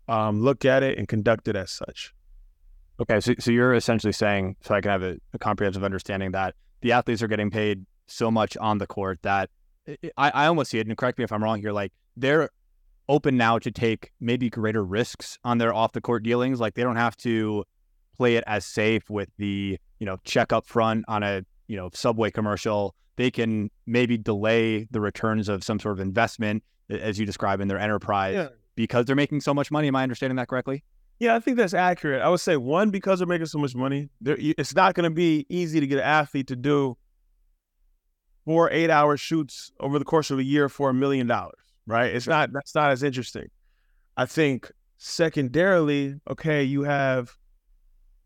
um, 0.06 0.42
look 0.42 0.66
at 0.66 0.82
it, 0.82 0.98
and 0.98 1.08
conduct 1.08 1.48
it 1.48 1.56
as 1.56 1.70
such. 1.70 2.12
Okay, 3.00 3.20
so, 3.20 3.32
so 3.38 3.50
you're 3.50 3.72
essentially 3.72 4.12
saying, 4.12 4.56
so 4.60 4.74
I 4.74 4.82
can 4.82 4.90
have 4.90 5.02
a, 5.02 5.16
a 5.32 5.38
comprehensive 5.38 5.82
understanding 5.82 6.32
that 6.32 6.54
the 6.82 6.92
athletes 6.92 7.22
are 7.22 7.28
getting 7.28 7.50
paid 7.50 7.86
so 8.10 8.30
much 8.30 8.56
on 8.56 8.78
the 8.78 8.86
court 8.86 9.20
that 9.22 9.50
eh, 9.86 9.96
eh, 10.02 10.08
I, 10.16 10.30
I 10.30 10.46
almost 10.46 10.70
see 10.70 10.78
it, 10.78 10.86
and 10.86 10.96
correct 10.96 11.18
me 11.18 11.24
if 11.24 11.32
I'm 11.32 11.42
wrong 11.42 11.60
here, 11.60 11.72
like 11.72 11.92
they're 12.16 12.50
open 13.08 13.36
now 13.36 13.58
to 13.58 13.70
take 13.70 14.12
maybe 14.20 14.48
greater 14.48 14.84
risks 14.84 15.38
on 15.44 15.58
their 15.58 15.74
off 15.74 15.92
the 15.92 16.00
court 16.00 16.22
dealings. 16.22 16.60
Like 16.60 16.74
they 16.74 16.82
don't 16.82 16.96
have 16.96 17.16
to 17.18 17.64
play 18.16 18.36
it 18.36 18.44
as 18.46 18.64
safe 18.64 19.10
with 19.10 19.28
the, 19.36 19.78
you 19.98 20.06
know, 20.06 20.16
check 20.24 20.52
up 20.52 20.66
front 20.66 21.04
on 21.08 21.22
a, 21.22 21.42
you 21.66 21.76
know, 21.76 21.90
subway 21.92 22.30
commercial. 22.30 22.94
They 23.16 23.30
can 23.30 23.70
maybe 23.86 24.16
delay 24.16 24.86
the 24.90 25.00
returns 25.00 25.48
of 25.48 25.64
some 25.64 25.78
sort 25.80 25.98
of 25.98 26.00
investment, 26.00 26.62
as 26.88 27.18
you 27.18 27.26
describe 27.26 27.60
in 27.60 27.68
their 27.68 27.78
enterprise, 27.78 28.34
yeah. 28.34 28.48
because 28.76 29.06
they're 29.06 29.16
making 29.16 29.40
so 29.40 29.52
much 29.52 29.70
money. 29.70 29.88
Am 29.88 29.96
I 29.96 30.02
understanding 30.02 30.36
that 30.36 30.48
correctly? 30.48 30.84
Yeah, 31.18 31.34
I 31.34 31.40
think 31.40 31.58
that's 31.58 31.74
accurate. 31.74 32.22
I 32.22 32.28
would 32.30 32.40
say 32.40 32.56
one 32.56 32.90
because 32.90 33.18
they're 33.18 33.28
making 33.28 33.46
so 33.46 33.58
much 33.58 33.74
money. 33.74 34.08
It's 34.24 34.74
not 34.74 34.94
going 34.94 35.04
to 35.04 35.14
be 35.14 35.44
easy 35.50 35.78
to 35.78 35.86
get 35.86 35.98
an 35.98 36.04
athlete 36.04 36.46
to 36.46 36.56
do 36.56 36.96
four 38.44 38.70
eight 38.70 38.90
hour 38.90 39.16
shoots 39.16 39.72
over 39.80 39.98
the 39.98 40.04
course 40.04 40.30
of 40.30 40.38
a 40.38 40.44
year 40.44 40.68
for 40.68 40.90
a 40.90 40.94
million 40.94 41.26
dollars, 41.26 41.60
right? 41.86 42.14
It's 42.14 42.26
not 42.26 42.52
that's 42.52 42.74
not 42.74 42.90
as 42.90 43.02
interesting. 43.02 43.48
I 44.16 44.26
think 44.26 44.70
secondarily, 44.98 46.14
okay, 46.28 46.62
you 46.62 46.82
have 46.82 47.36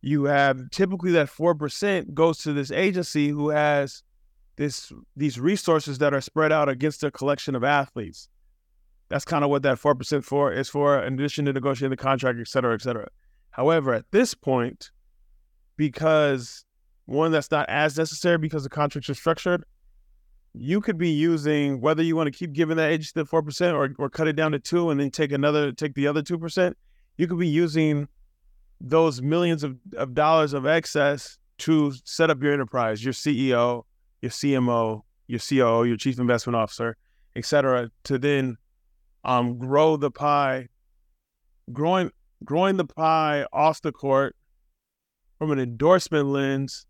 you 0.01 0.25
have 0.25 0.71
typically 0.71 1.13
that 1.13 1.29
four 1.29 1.55
percent 1.55 2.15
goes 2.15 2.39
to 2.39 2.53
this 2.53 2.71
agency 2.71 3.29
who 3.29 3.51
has 3.51 4.03
this 4.57 4.93
these 5.17 5.41
resources 5.41 5.99
that 5.99 6.15
are 6.15 6.21
spread 6.21 6.53
out 6.53 6.69
against 6.69 7.05
a 7.05 7.11
collection 7.11 7.55
of 7.55 7.65
athletes. 7.65 8.29
That's 9.09 9.25
kind 9.25 9.45
of 9.45 9.51
what 9.51 9.63
that 9.63 9.79
four 9.79 9.95
percent 9.95 10.25
for 10.25 10.53
is 10.53 10.69
for, 10.69 11.03
in 11.03 11.15
addition 11.15 11.45
to 11.45 11.53
negotiating 11.53 11.91
the 11.91 11.97
contract, 11.97 12.39
et 12.41 12.49
cetera, 12.49 12.75
et 12.75 12.83
cetera. 12.83 13.09
However, 13.51 13.95
at 13.95 14.11
this 14.11 14.35
point, 14.35 14.91
because 15.77 16.65
one 17.07 17.31
that's 17.31 17.51
not 17.51 17.69
as 17.69 17.97
necessary 17.99 18.39
because 18.39 18.65
the 18.65 18.71
contracts 18.71 19.11
are 19.11 19.15
structured, 19.15 19.65
you 20.55 20.81
could 20.81 20.97
be 20.97 21.11
using 21.11 21.81
whether 21.81 22.03
you 22.03 22.15
want 22.15 22.33
to 22.33 22.39
keep 22.39 22.53
giving 22.53 22.77
that 22.77 22.91
agency 22.91 23.13
the 23.15 23.25
four 23.25 23.43
percent 23.43 23.77
or 23.77 23.95
or 23.99 24.09
cut 24.09 24.29
it 24.29 24.35
down 24.35 24.53
to 24.53 24.59
two 24.59 24.91
and 24.91 25.01
then 25.01 25.11
take 25.11 25.33
another 25.33 25.73
take 25.73 25.95
the 25.95 26.07
other 26.07 26.23
two 26.23 26.39
percent. 26.39 26.77
You 27.17 27.27
could 27.27 27.39
be 27.39 27.49
using 27.49 28.09
those 28.81 29.21
millions 29.21 29.65
of, 29.65 29.77
of 29.97 30.15
dollars 30.15 30.53
of 30.53 30.67
excess 30.67 31.39
to 31.59 31.93
set 32.05 32.31
up 32.31 32.43
your 32.43 32.53
enterprise, 32.53 33.05
your 33.05 33.13
CEO, 33.13 33.85
your 34.21 34.31
CMO, 34.31 35.03
your 35.27 35.41
COO, 35.41 35.85
your 35.85 35.97
chief 35.97 36.19
investment 36.19 36.57
officer, 36.57 36.97
et 37.37 37.45
cetera, 37.45 37.91
to 38.05 38.19
then 38.19 38.57
um, 39.25 39.59
grow 39.59 39.97
the 39.97 40.11
pie, 40.11 40.69
growing 41.73 42.11
growing 42.45 42.77
the 42.77 42.85
pie 42.85 43.47
off 43.53 43.81
the 43.81 43.93
court 43.93 44.37
from 45.39 45.51
an 45.51 45.59
endorsement 45.59 46.27
lens 46.27 46.87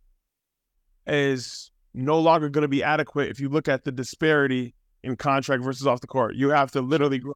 is 1.07 1.71
no 1.95 2.19
longer 2.19 2.49
going 2.49 2.63
to 2.63 2.69
be 2.69 2.83
adequate 2.83 3.31
if 3.31 3.41
you 3.41 3.49
look 3.49 3.69
at 3.69 3.85
the 3.85 3.93
disparity 3.93 4.75
in 5.03 5.17
contract 5.17 5.63
versus 5.63 5.87
off 5.87 6.01
the 6.01 6.07
court. 6.07 6.35
You 6.35 6.51
have 6.51 6.71
to 6.73 6.81
literally 6.81 7.19
grow, 7.19 7.35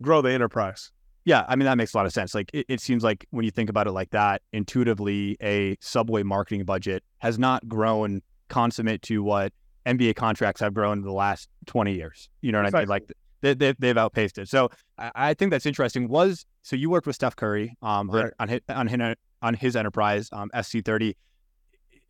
grow 0.00 0.22
the 0.22 0.32
enterprise. 0.32 0.90
Yeah, 1.24 1.44
I 1.46 1.54
mean 1.54 1.66
that 1.66 1.78
makes 1.78 1.94
a 1.94 1.96
lot 1.96 2.06
of 2.06 2.12
sense. 2.12 2.34
Like 2.34 2.50
it, 2.52 2.66
it, 2.68 2.80
seems 2.80 3.04
like 3.04 3.26
when 3.30 3.44
you 3.44 3.52
think 3.52 3.70
about 3.70 3.86
it 3.86 3.92
like 3.92 4.10
that, 4.10 4.42
intuitively, 4.52 5.36
a 5.40 5.76
subway 5.80 6.24
marketing 6.24 6.64
budget 6.64 7.04
has 7.18 7.38
not 7.38 7.68
grown 7.68 8.22
consummate 8.48 9.02
to 9.02 9.22
what 9.22 9.52
NBA 9.86 10.16
contracts 10.16 10.60
have 10.60 10.74
grown 10.74 10.98
in 10.98 11.04
the 11.04 11.12
last 11.12 11.48
twenty 11.66 11.94
years. 11.94 12.28
You 12.40 12.50
know 12.50 12.58
what 12.58 12.68
exactly. 12.68 12.78
I 12.78 12.82
mean? 12.82 12.88
Like 12.88 13.12
they, 13.40 13.54
they, 13.54 13.74
they've 13.78 13.96
outpaced 13.96 14.38
it. 14.38 14.48
So 14.48 14.70
I, 14.98 15.12
I, 15.14 15.34
think 15.34 15.52
that's 15.52 15.66
interesting. 15.66 16.08
Was 16.08 16.44
so 16.62 16.74
you 16.74 16.90
worked 16.90 17.06
with 17.06 17.14
Steph 17.14 17.36
Curry 17.36 17.76
um, 17.82 18.10
right. 18.10 18.32
on 18.40 18.48
his, 18.48 18.60
on 18.68 18.88
his 18.88 19.16
on 19.42 19.54
his 19.54 19.76
enterprise 19.76 20.28
um, 20.32 20.50
SC30 20.54 21.14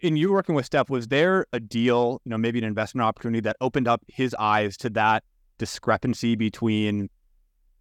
in 0.03 0.17
you 0.17 0.33
working 0.33 0.55
with 0.55 0.67
Steph, 0.67 0.91
was 0.91 1.09
there 1.09 1.47
a 1.53 1.61
deal, 1.61 2.21
you 2.25 2.31
know, 2.31 2.37
maybe 2.37 2.59
an 2.59 2.65
investment 2.65 3.07
opportunity 3.07 3.41
that 3.41 3.57
opened 3.61 3.89
up 3.89 4.03
his 4.09 4.35
eyes 4.39 4.77
to 4.79 4.91
that 4.91 5.23
discrepancy 5.59 6.35
between 6.35 7.09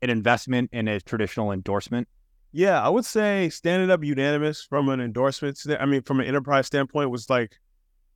an 0.02 0.10
investment 0.10 0.70
and 0.72 0.88
a 0.88 1.02
traditional 1.02 1.52
endorsement? 1.52 2.08
Yeah, 2.54 2.82
I 2.82 2.90
would 2.90 3.06
say 3.06 3.50
standing 3.50 3.90
up 3.90 4.04
unanimous 4.04 4.64
from 4.64 4.90
an 4.90 5.02
endorsement. 5.02 5.60
I 5.80 5.86
mean, 5.86 6.04
from 6.04 6.20
an 6.20 6.28
enterprise 6.28 6.68
standpoint, 6.68 7.10
was 7.10 7.30
like 7.30 7.58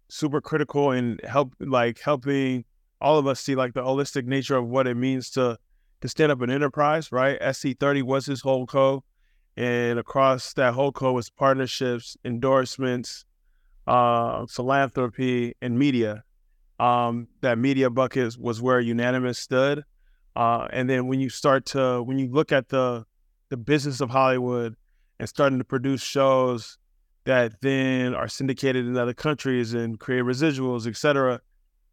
super 0.07 0.39
critical 0.39 0.91
and 0.91 1.19
help 1.23 1.53
like 1.59 1.99
helping 1.99 2.63
all 3.01 3.17
of 3.17 3.25
us 3.25 3.39
see 3.39 3.55
like 3.55 3.73
the 3.73 3.81
holistic 3.81 4.25
nature 4.25 4.55
of 4.55 4.67
what 4.67 4.87
it 4.87 4.95
means 4.95 5.31
to 5.31 5.57
to 6.01 6.07
stand 6.07 6.31
up 6.31 6.41
an 6.41 6.51
enterprise. 6.51 7.11
Right, 7.11 7.39
SC30 7.39 8.03
was 8.03 8.25
his 8.25 8.41
whole 8.41 8.67
co, 8.67 9.03
and 9.57 9.97
across 9.97 10.53
that 10.53 10.73
whole 10.73 10.91
co 10.91 11.13
was 11.13 11.29
partnerships, 11.29 12.17
endorsements, 12.25 13.25
uh, 13.87 14.45
philanthropy, 14.47 15.55
and 15.61 15.77
media. 15.77 16.23
Um, 16.79 17.27
that 17.41 17.57
media 17.57 17.89
bucket 17.89 18.37
was 18.37 18.61
where 18.61 18.79
unanimous 18.79 19.39
stood. 19.39 19.83
Uh, 20.35 20.67
and 20.71 20.89
then 20.89 21.07
when 21.07 21.19
you 21.19 21.29
start 21.29 21.65
to 21.67 22.03
when 22.03 22.19
you 22.19 22.29
look 22.29 22.51
at 22.51 22.69
the 22.69 23.05
the 23.49 23.57
business 23.57 24.01
of 24.01 24.09
Hollywood 24.09 24.75
and 25.19 25.29
starting 25.29 25.59
to 25.59 25.63
produce 25.63 26.01
shows 26.01 26.77
that 27.23 27.61
then 27.61 28.13
are 28.13 28.27
syndicated 28.27 28.85
in 28.85 28.97
other 28.97 29.13
countries 29.13 29.73
and 29.73 29.99
create 29.99 30.23
residuals, 30.23 30.87
et 30.87 30.95
cetera. 30.95 31.41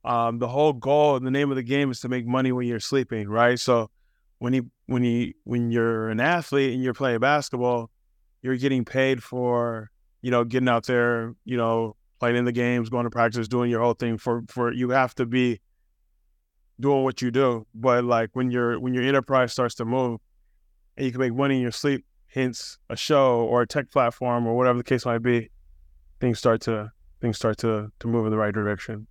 Um, 0.05 0.39
the 0.39 0.49
whole 0.49 0.73
goal 0.73 1.17
and 1.17 1.25
the 1.27 1.31
name 1.31 1.51
of 1.51 1.57
the 1.57 1.63
game 1.63 1.91
is 1.91 2.01
to 2.01 2.09
make 2.09 2.27
money 2.27 2.51
when 2.51 2.67
you're 2.67 2.81
sleeping, 2.81 3.29
right? 3.29 3.59
So 3.59 3.91
when 4.39 4.53
you 4.53 4.71
when 4.87 5.05
you 5.05 5.33
when 5.45 5.71
you're 5.71 6.09
an 6.09 6.21
athlete 6.21 6.75
and 6.75 6.83
you're 6.83 6.95
playing 6.95 7.21
basketball, 7.21 7.91
you're 8.43 8.57
getting 8.57 8.85
paid 8.85 9.23
for 9.23 9.91
you 10.23 10.31
know 10.31 10.45
getting 10.45 10.69
out 10.69 10.87
there, 10.87 11.35
you 11.45 11.57
know, 11.57 11.97
playing 12.21 12.37
in 12.37 12.45
the 12.45 12.53
games, 12.53 12.89
going 12.89 13.05
to 13.05 13.11
practice, 13.11 13.49
doing 13.49 13.71
your 13.71 13.83
whole 13.83 13.95
thing. 13.95 14.17
For 14.17 14.43
for 14.49 14.73
you 14.73 14.91
have 14.91 15.15
to 15.17 15.27
be 15.27 15.61
doing 16.81 17.05
what 17.05 17.21
you 17.21 17.31
do. 17.31 17.67
But 17.75 18.05
like 18.05 18.31
when 18.33 18.51
your 18.51 18.79
when 18.81 18.95
your 18.95 19.03
enterprise 19.03 19.53
starts 19.53 19.75
to 19.77 19.85
move, 19.85 20.21
and 20.97 21.05
you 21.05 21.13
can 21.13 21.21
make 21.21 21.35
money 21.35 21.57
in 21.57 21.63
your 21.63 21.73
sleep, 21.73 22.05
hence 22.29 22.79
a 22.89 22.97
show 22.97 23.41
or 23.41 23.63
a 23.63 23.67
tech 23.67 23.91
platform 23.91 24.47
or 24.47 24.57
whatever 24.57 24.79
the 24.79 24.85
case 24.85 25.05
might 25.05 25.23
be, 25.23 25.51
things 26.21 26.39
start 26.39 26.61
to 26.63 26.91
things 27.21 27.37
start 27.37 27.59
to 27.59 27.91
to 27.99 28.07
move 28.07 28.25
in 28.25 28.31
the 28.31 28.39
right 28.39 28.55
direction. 28.55 29.07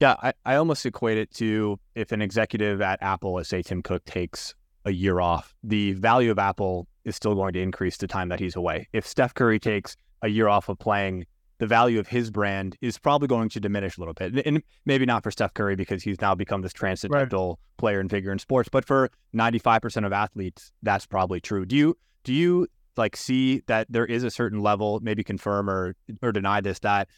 Yeah, 0.00 0.14
I, 0.22 0.32
I 0.46 0.54
almost 0.54 0.86
equate 0.86 1.18
it 1.18 1.30
to 1.34 1.78
if 1.94 2.10
an 2.10 2.22
executive 2.22 2.80
at 2.80 3.02
Apple, 3.02 3.34
let's 3.34 3.50
say 3.50 3.60
Tim 3.60 3.82
Cook, 3.82 4.02
takes 4.06 4.54
a 4.86 4.92
year 4.92 5.20
off, 5.20 5.54
the 5.62 5.92
value 5.92 6.30
of 6.30 6.38
Apple 6.38 6.86
is 7.04 7.16
still 7.16 7.34
going 7.34 7.52
to 7.52 7.60
increase 7.60 7.98
the 7.98 8.06
time 8.06 8.30
that 8.30 8.40
he's 8.40 8.56
away. 8.56 8.88
If 8.94 9.06
Steph 9.06 9.34
Curry 9.34 9.58
takes 9.58 9.96
a 10.22 10.28
year 10.28 10.48
off 10.48 10.68
of 10.68 10.78
playing, 10.78 11.26
the 11.58 11.66
value 11.66 12.00
of 12.00 12.08
his 12.08 12.30
brand 12.30 12.76
is 12.80 12.98
probably 12.98 13.28
going 13.28 13.48
to 13.50 13.60
diminish 13.60 13.96
a 13.96 14.00
little 14.00 14.14
bit. 14.14 14.46
And 14.46 14.62
maybe 14.86 15.06
not 15.06 15.22
for 15.22 15.30
Steph 15.30 15.54
Curry 15.54 15.76
because 15.76 16.02
he's 16.02 16.20
now 16.20 16.34
become 16.34 16.62
this 16.62 16.72
transcendental 16.72 17.48
right. 17.48 17.76
player 17.76 18.00
and 18.00 18.10
figure 18.10 18.32
in 18.32 18.38
sports, 18.38 18.68
but 18.70 18.84
for 18.84 19.10
95% 19.34 20.06
of 20.06 20.12
athletes, 20.12 20.72
that's 20.82 21.06
probably 21.06 21.40
true. 21.40 21.66
Do 21.66 21.76
you 21.76 21.96
do 22.24 22.32
you 22.32 22.66
like 22.96 23.16
see 23.16 23.62
that 23.66 23.86
there 23.90 24.06
is 24.06 24.24
a 24.24 24.30
certain 24.30 24.60
level, 24.60 25.00
maybe 25.02 25.22
confirm 25.22 25.68
or 25.70 25.94
or 26.22 26.32
deny 26.32 26.60
this 26.60 26.78
that 26.80 27.08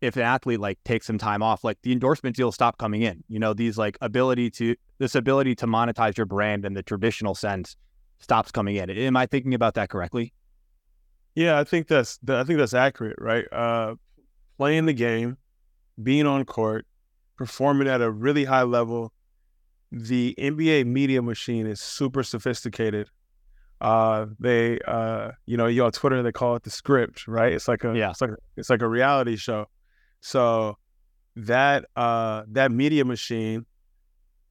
if 0.00 0.16
an 0.16 0.22
athlete 0.22 0.58
like 0.58 0.82
takes 0.84 1.06
some 1.06 1.16
time 1.16 1.42
off, 1.42 1.62
like 1.62 1.78
the 1.82 1.92
endorsement 1.92 2.36
deals 2.36 2.54
stop 2.54 2.76
coming 2.76 3.02
in. 3.02 3.22
You 3.28 3.38
know, 3.38 3.54
these 3.54 3.78
like 3.78 3.96
ability 4.00 4.50
to 4.50 4.74
this 4.98 5.14
ability 5.14 5.54
to 5.56 5.66
monetize 5.66 6.16
your 6.16 6.26
brand 6.26 6.64
in 6.64 6.74
the 6.74 6.82
traditional 6.82 7.34
sense 7.34 7.76
stops 8.18 8.50
coming 8.50 8.76
in. 8.76 8.90
Am 8.90 9.16
I 9.16 9.26
thinking 9.26 9.54
about 9.54 9.74
that 9.74 9.88
correctly? 9.88 10.32
Yeah, 11.34 11.58
I 11.58 11.64
think 11.64 11.88
that's 11.88 12.18
I 12.28 12.44
think 12.44 12.58
that's 12.58 12.74
accurate, 12.74 13.16
right? 13.18 13.46
Uh, 13.52 13.94
playing 14.58 14.86
the 14.86 14.92
game, 14.92 15.38
being 16.02 16.26
on 16.26 16.44
court, 16.44 16.86
performing 17.36 17.88
at 17.88 18.02
a 18.02 18.10
really 18.10 18.44
high 18.44 18.62
level. 18.62 19.12
The 19.90 20.34
NBA 20.38 20.86
media 20.86 21.20
machine 21.22 21.66
is 21.66 21.80
super 21.80 22.22
sophisticated. 22.22 23.10
Uh, 23.80 24.26
they, 24.38 24.78
uh, 24.86 25.32
you 25.44 25.56
know, 25.56 25.66
you 25.66 25.84
on 25.84 25.90
Twitter 25.90 26.22
they 26.22 26.32
call 26.32 26.54
it 26.54 26.62
the 26.62 26.70
script, 26.70 27.26
right? 27.26 27.52
It's 27.52 27.66
like 27.66 27.84
a, 27.84 27.96
yeah, 27.96 28.10
it's 28.10 28.20
like 28.20 28.30
it's 28.56 28.70
like 28.70 28.82
a 28.82 28.88
reality 28.88 29.36
show. 29.36 29.66
So 30.20 30.78
that 31.36 31.86
uh, 31.96 32.44
that 32.52 32.70
media 32.70 33.04
machine 33.04 33.66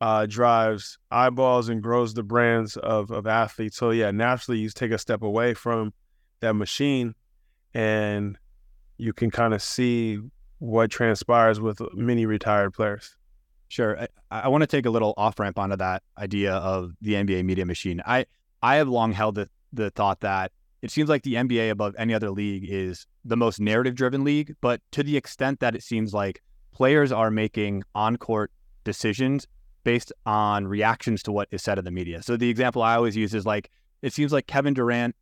uh, 0.01 0.25
drives 0.25 0.97
eyeballs 1.11 1.69
and 1.69 1.81
grows 1.81 2.13
the 2.13 2.23
brands 2.23 2.75
of 2.77 3.11
of 3.11 3.25
athletes. 3.27 3.77
So 3.77 3.91
yeah, 3.91 4.11
naturally 4.11 4.59
you 4.59 4.69
take 4.69 4.91
a 4.91 4.97
step 4.97 5.21
away 5.21 5.53
from 5.53 5.93
that 6.41 6.53
machine, 6.53 7.15
and 7.73 8.37
you 8.97 9.13
can 9.13 9.31
kind 9.31 9.53
of 9.53 9.61
see 9.61 10.19
what 10.59 10.91
transpires 10.91 11.59
with 11.59 11.81
many 11.93 12.25
retired 12.25 12.73
players. 12.73 13.15
Sure, 13.69 13.97
I, 13.99 14.07
I 14.41 14.47
want 14.49 14.61
to 14.61 14.67
take 14.67 14.85
a 14.85 14.89
little 14.89 15.13
off 15.17 15.39
ramp 15.39 15.57
onto 15.57 15.77
that 15.77 16.03
idea 16.17 16.53
of 16.53 16.91
the 17.01 17.13
NBA 17.13 17.45
media 17.45 17.65
machine. 17.65 18.01
I 18.05 18.25
I 18.61 18.75
have 18.75 18.89
long 18.89 19.13
held 19.13 19.35
the 19.35 19.49
the 19.73 19.89
thought 19.91 20.19
that 20.19 20.51
it 20.81 20.91
seems 20.91 21.09
like 21.09 21.23
the 21.23 21.35
NBA 21.35 21.71
above 21.71 21.95
any 21.97 22.13
other 22.13 22.31
league 22.31 22.65
is 22.67 23.05
the 23.23 23.37
most 23.37 23.59
narrative 23.59 23.95
driven 23.95 24.23
league, 24.23 24.55
but 24.61 24.81
to 24.91 25.03
the 25.03 25.15
extent 25.15 25.59
that 25.59 25.75
it 25.75 25.83
seems 25.83 26.13
like 26.13 26.41
players 26.71 27.11
are 27.11 27.29
making 27.29 27.83
on 27.93 28.17
court 28.17 28.51
decisions 28.83 29.47
based 29.83 30.11
on 30.25 30.67
reactions 30.67 31.23
to 31.23 31.31
what 31.31 31.47
is 31.51 31.61
said 31.61 31.77
in 31.77 31.85
the 31.85 31.91
media. 31.91 32.21
So 32.21 32.37
the 32.37 32.49
example 32.49 32.81
I 32.81 32.95
always 32.95 33.15
use 33.15 33.33
is 33.33 33.45
like 33.45 33.69
it 34.01 34.13
seems 34.13 34.33
like 34.33 34.47
Kevin 34.47 34.73
Durant 34.73 35.15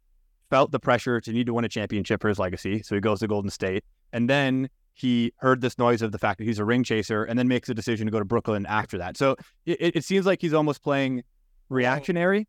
felt 0.50 0.72
the 0.72 0.80
pressure 0.80 1.22
to 1.22 1.32
need 1.32 1.46
to 1.46 1.54
win 1.54 1.66
a 1.66 1.70
championship 1.70 2.22
for 2.22 2.30
his 2.30 2.40
legacy, 2.40 2.82
so 2.84 2.96
he 2.96 3.02
goes 3.02 3.20
to 3.20 3.28
Golden 3.28 3.50
State, 3.50 3.84
and 4.14 4.30
then 4.30 4.70
he 4.94 5.32
heard 5.38 5.62
this 5.62 5.78
noise 5.78 6.02
of 6.02 6.12
the 6.12 6.18
fact 6.18 6.40
that 6.40 6.44
he's 6.44 6.60
a 6.60 6.66
ring 6.66 6.84
chaser, 6.84 7.24
and 7.24 7.40
then 7.40 7.48
makes 7.48 7.70
a 7.70 7.74
decision 7.74 8.06
to 8.06 8.12
go 8.12 8.20
to 8.20 8.26
Brooklyn 8.26 8.66
after 8.66 8.98
that. 8.98 9.16
So 9.16 9.38
it, 9.66 9.96
it 9.96 10.04
seems 10.04 10.26
like 10.26 10.42
he's 10.42 10.54
almost 10.54 10.84
playing 10.84 11.24
reactionary 11.70 12.48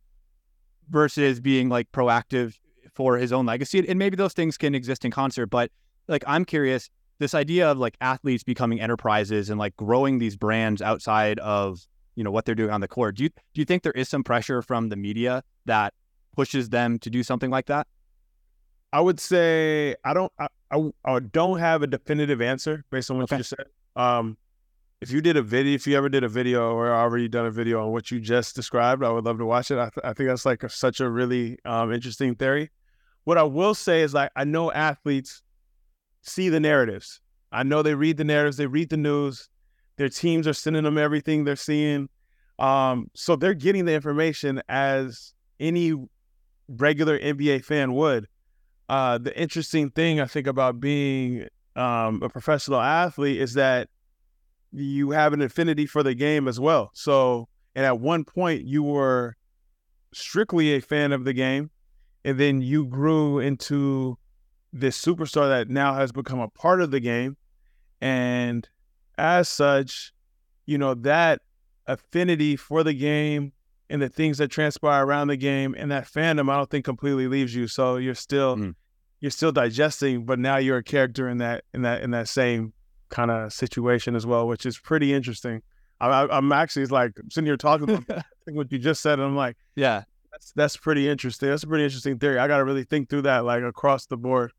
versus 0.88 1.40
being 1.40 1.68
like 1.68 1.90
proactive 1.92 2.55
for 2.94 3.16
his 3.16 3.32
own 3.32 3.46
legacy. 3.46 3.86
And 3.88 3.98
maybe 3.98 4.16
those 4.16 4.32
things 4.32 4.59
can 4.59 4.74
exist 4.74 5.05
in 5.05 5.11
concert, 5.11 5.46
but 5.46 5.70
like 6.09 6.24
I'm 6.26 6.44
curious, 6.44 6.90
this 7.20 7.34
idea 7.34 7.70
of 7.70 7.78
like 7.78 7.96
athletes 8.01 8.42
becoming 8.42 8.80
enterprises 8.80 9.51
and 9.51 9.59
like 9.59 9.76
growing 9.76 10.18
these 10.18 10.36
brands 10.36 10.82
outside 10.82 11.38
of 11.38 11.86
you 12.16 12.24
know 12.24 12.30
what 12.30 12.44
they're 12.44 12.55
doing 12.55 12.70
on 12.70 12.80
the 12.80 12.88
court. 12.88 13.16
Do 13.16 13.22
you 13.22 13.28
do 13.28 13.61
you 13.61 13.64
think 13.64 13.82
there 13.84 13.92
is 13.92 14.09
some 14.09 14.24
pressure 14.24 14.61
from 14.62 14.88
the 14.88 14.96
media 14.96 15.44
that 15.66 15.94
pushes 16.35 16.68
them 16.68 16.99
to 17.01 17.11
do 17.11 17.22
something 17.22 17.51
like 17.51 17.66
that? 17.66 17.87
I 18.93 19.01
would 19.01 19.20
say 19.20 19.95
I 20.05 20.14
don't 20.14 20.33
I, 20.39 20.49
I, 20.70 20.91
I 21.05 21.20
don't 21.20 21.59
have 21.59 21.83
a 21.83 21.87
definitive 21.87 22.41
answer 22.41 22.85
based 22.91 23.11
on 23.11 23.18
what 23.18 23.24
okay. 23.24 23.37
you 23.37 23.39
just 23.41 23.51
said. 23.51 23.66
Um, 23.97 24.37
if 25.01 25.11
you 25.11 25.20
did 25.20 25.37
a 25.37 25.43
video, 25.43 25.74
if 25.74 25.87
you 25.87 25.97
ever 25.97 26.09
did 26.09 26.24
a 26.24 26.28
video 26.28 26.72
or 26.72 26.93
already 26.93 27.28
done 27.28 27.47
a 27.47 27.51
video 27.51 27.83
on 27.83 27.93
what 27.93 28.11
you 28.11 28.20
just 28.20 28.55
described, 28.55 29.03
I 29.03 29.11
would 29.11 29.24
love 29.24 29.39
to 29.39 29.47
watch 29.47 29.70
it. 29.70 29.78
I, 29.78 29.89
th- 29.89 30.05
I 30.05 30.12
think 30.12 30.28
that's 30.28 30.45
like 30.45 30.62
a, 30.62 30.68
such 30.68 31.01
a 31.01 31.09
really 31.09 31.59
um, 31.64 31.93
interesting 31.93 32.35
theory. 32.35 32.70
What 33.24 33.39
I 33.39 33.45
will 33.45 33.74
say 33.74 34.03
is 34.03 34.12
like 34.12 34.31
I 34.37 34.45
know 34.45 34.70
athletes 34.72 35.43
see 36.22 36.49
the 36.49 36.61
narratives. 36.61 37.20
I 37.53 37.62
know 37.62 37.83
they 37.83 37.95
read 37.95 38.16
the 38.16 38.24
narratives, 38.24 38.57
they 38.57 38.66
read 38.66 38.91
the 38.91 38.97
news. 38.97 39.49
Their 39.97 40.09
teams 40.09 40.47
are 40.47 40.55
sending 40.55 40.85
them 40.85 40.99
everything 40.99 41.45
they're 41.45 41.57
seeing. 41.57 42.09
Um, 42.59 43.11
so 43.14 43.37
they're 43.37 43.55
getting 43.55 43.85
the 43.85 43.93
information 43.93 44.62
as 44.68 45.35
any 45.59 45.95
regular 46.77 47.18
NBA 47.18 47.64
fan 47.64 47.95
would. 47.95 48.29
Uh, 48.89 49.18
the 49.18 49.39
interesting 49.39 49.91
thing 49.91 50.21
I 50.21 50.27
think 50.27 50.47
about 50.47 50.81
being 50.81 51.47
um, 51.77 52.23
a 52.23 52.29
professional 52.29 52.81
athlete 52.81 53.41
is 53.41 53.55
that 53.55 53.89
you 54.73 55.11
have 55.11 55.33
an 55.33 55.43
affinity 55.43 55.87
for 55.87 56.03
the 56.03 56.14
game 56.14 56.49
as 56.49 56.59
well. 56.59 56.91
So, 56.95 57.49
and 57.75 57.87
at 57.87 58.01
one 58.01 58.25
point 58.25 58.64
you 58.64 58.83
were 58.83 59.37
strictly 60.12 60.75
a 60.75 60.81
fan 60.81 61.12
of 61.12 61.25
the 61.25 61.33
game, 61.33 61.71
and 62.25 62.39
then 62.39 62.61
you 62.61 62.87
grew 62.87 63.39
into 63.39 64.18
this 64.73 65.01
superstar 65.01 65.49
that 65.49 65.68
now 65.68 65.95
has 65.95 66.12
become 66.12 66.41
a 66.41 66.49
part 66.49 66.81
of 66.81 66.91
the 66.91 67.01
game. 67.01 67.37
And 68.01 68.68
as 69.18 69.49
such, 69.49 70.12
you 70.66 70.79
know, 70.79 70.95
that 70.95 71.43
affinity 71.87 72.57
for 72.57 72.83
the 72.83 72.95
game 72.95 73.53
and 73.91 74.01
the 74.01 74.09
things 74.09 74.38
that 74.38 74.49
transpire 74.49 75.05
around 75.05 75.28
the 75.28 75.36
game 75.36 75.74
and 75.76 75.91
that 75.91 76.07
fandom, 76.07 76.51
I 76.51 76.57
don't 76.57 76.70
think 76.70 76.84
completely 76.84 77.26
leaves 77.26 77.55
you. 77.55 77.66
So 77.66 77.97
you're 77.97 78.14
still 78.14 78.57
mm. 78.57 78.74
you're 79.20 79.30
still 79.30 79.53
digesting, 79.53 80.24
but 80.24 80.38
now 80.38 80.57
you're 80.57 80.78
a 80.78 80.82
character 80.82 81.28
in 81.28 81.38
that 81.38 81.64
in 81.74 81.82
that 81.82 82.03
in 82.03 82.12
that 82.12 82.28
same 82.28 82.72
kind 83.11 83.30
of 83.30 83.53
situation 83.53 84.14
as 84.14 84.24
well, 84.24 84.47
which 84.47 84.64
is 84.64 84.78
pretty 84.78 85.12
interesting. 85.12 85.61
I, 86.01 86.38
am 86.38 86.51
actually 86.53 86.86
like 86.86 87.12
sitting 87.30 87.47
here 87.47 87.59
talking 87.59 87.91
about 87.91 88.24
what 88.47 88.72
you 88.72 88.78
just 88.78 89.03
said, 89.03 89.18
and 89.18 89.22
I'm 89.22 89.36
like, 89.36 89.57
yeah, 89.74 90.05
that's 90.32 90.53
that's 90.53 90.76
pretty 90.76 91.09
interesting. 91.09 91.51
That's 91.51 91.64
a 91.64 91.66
pretty 91.66 91.84
interesting 91.84 92.18
theory. 92.18 92.38
I 92.38 92.49
got 92.49 92.59
to 92.59 92.64
really 92.64 92.84
think 92.84 93.11
through 93.11 93.22
that 93.22 93.45
like 93.45 93.62
across 93.62 94.07
the 94.07 94.16
board. 94.16 94.53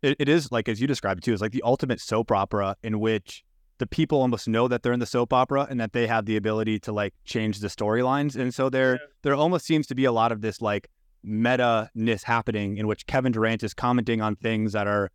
It, 0.00 0.16
it 0.20 0.28
is 0.28 0.52
like 0.52 0.68
as 0.68 0.80
you 0.80 0.86
described 0.86 1.24
too. 1.24 1.32
It's 1.32 1.42
like 1.42 1.52
the 1.52 1.62
ultimate 1.64 2.00
soap 2.00 2.30
opera 2.30 2.76
in 2.84 3.00
which 3.00 3.42
the 3.78 3.86
people 3.86 4.20
almost 4.20 4.48
know 4.48 4.68
that 4.68 4.82
they're 4.82 4.92
in 4.92 5.00
the 5.00 5.06
soap 5.06 5.32
opera 5.32 5.66
and 5.70 5.80
that 5.80 5.92
they 5.92 6.06
have 6.06 6.26
the 6.26 6.36
ability 6.36 6.78
to 6.80 6.92
like 6.92 7.14
change 7.24 7.60
the 7.60 7.68
storylines. 7.68 8.36
And 8.36 8.52
so 8.52 8.68
there 8.68 8.94
yeah. 8.94 8.98
there 9.22 9.34
almost 9.34 9.66
seems 9.66 9.86
to 9.88 9.94
be 9.94 10.04
a 10.04 10.12
lot 10.12 10.32
of 10.32 10.40
this 10.40 10.60
like 10.60 10.88
meta 11.22 11.90
ness 11.94 12.22
happening 12.22 12.76
in 12.76 12.86
which 12.86 13.06
Kevin 13.06 13.32
Durant 13.32 13.62
is 13.62 13.74
commenting 13.74 14.20
on 14.20 14.36
things 14.36 14.72
that 14.72 14.86
are, 14.86 15.10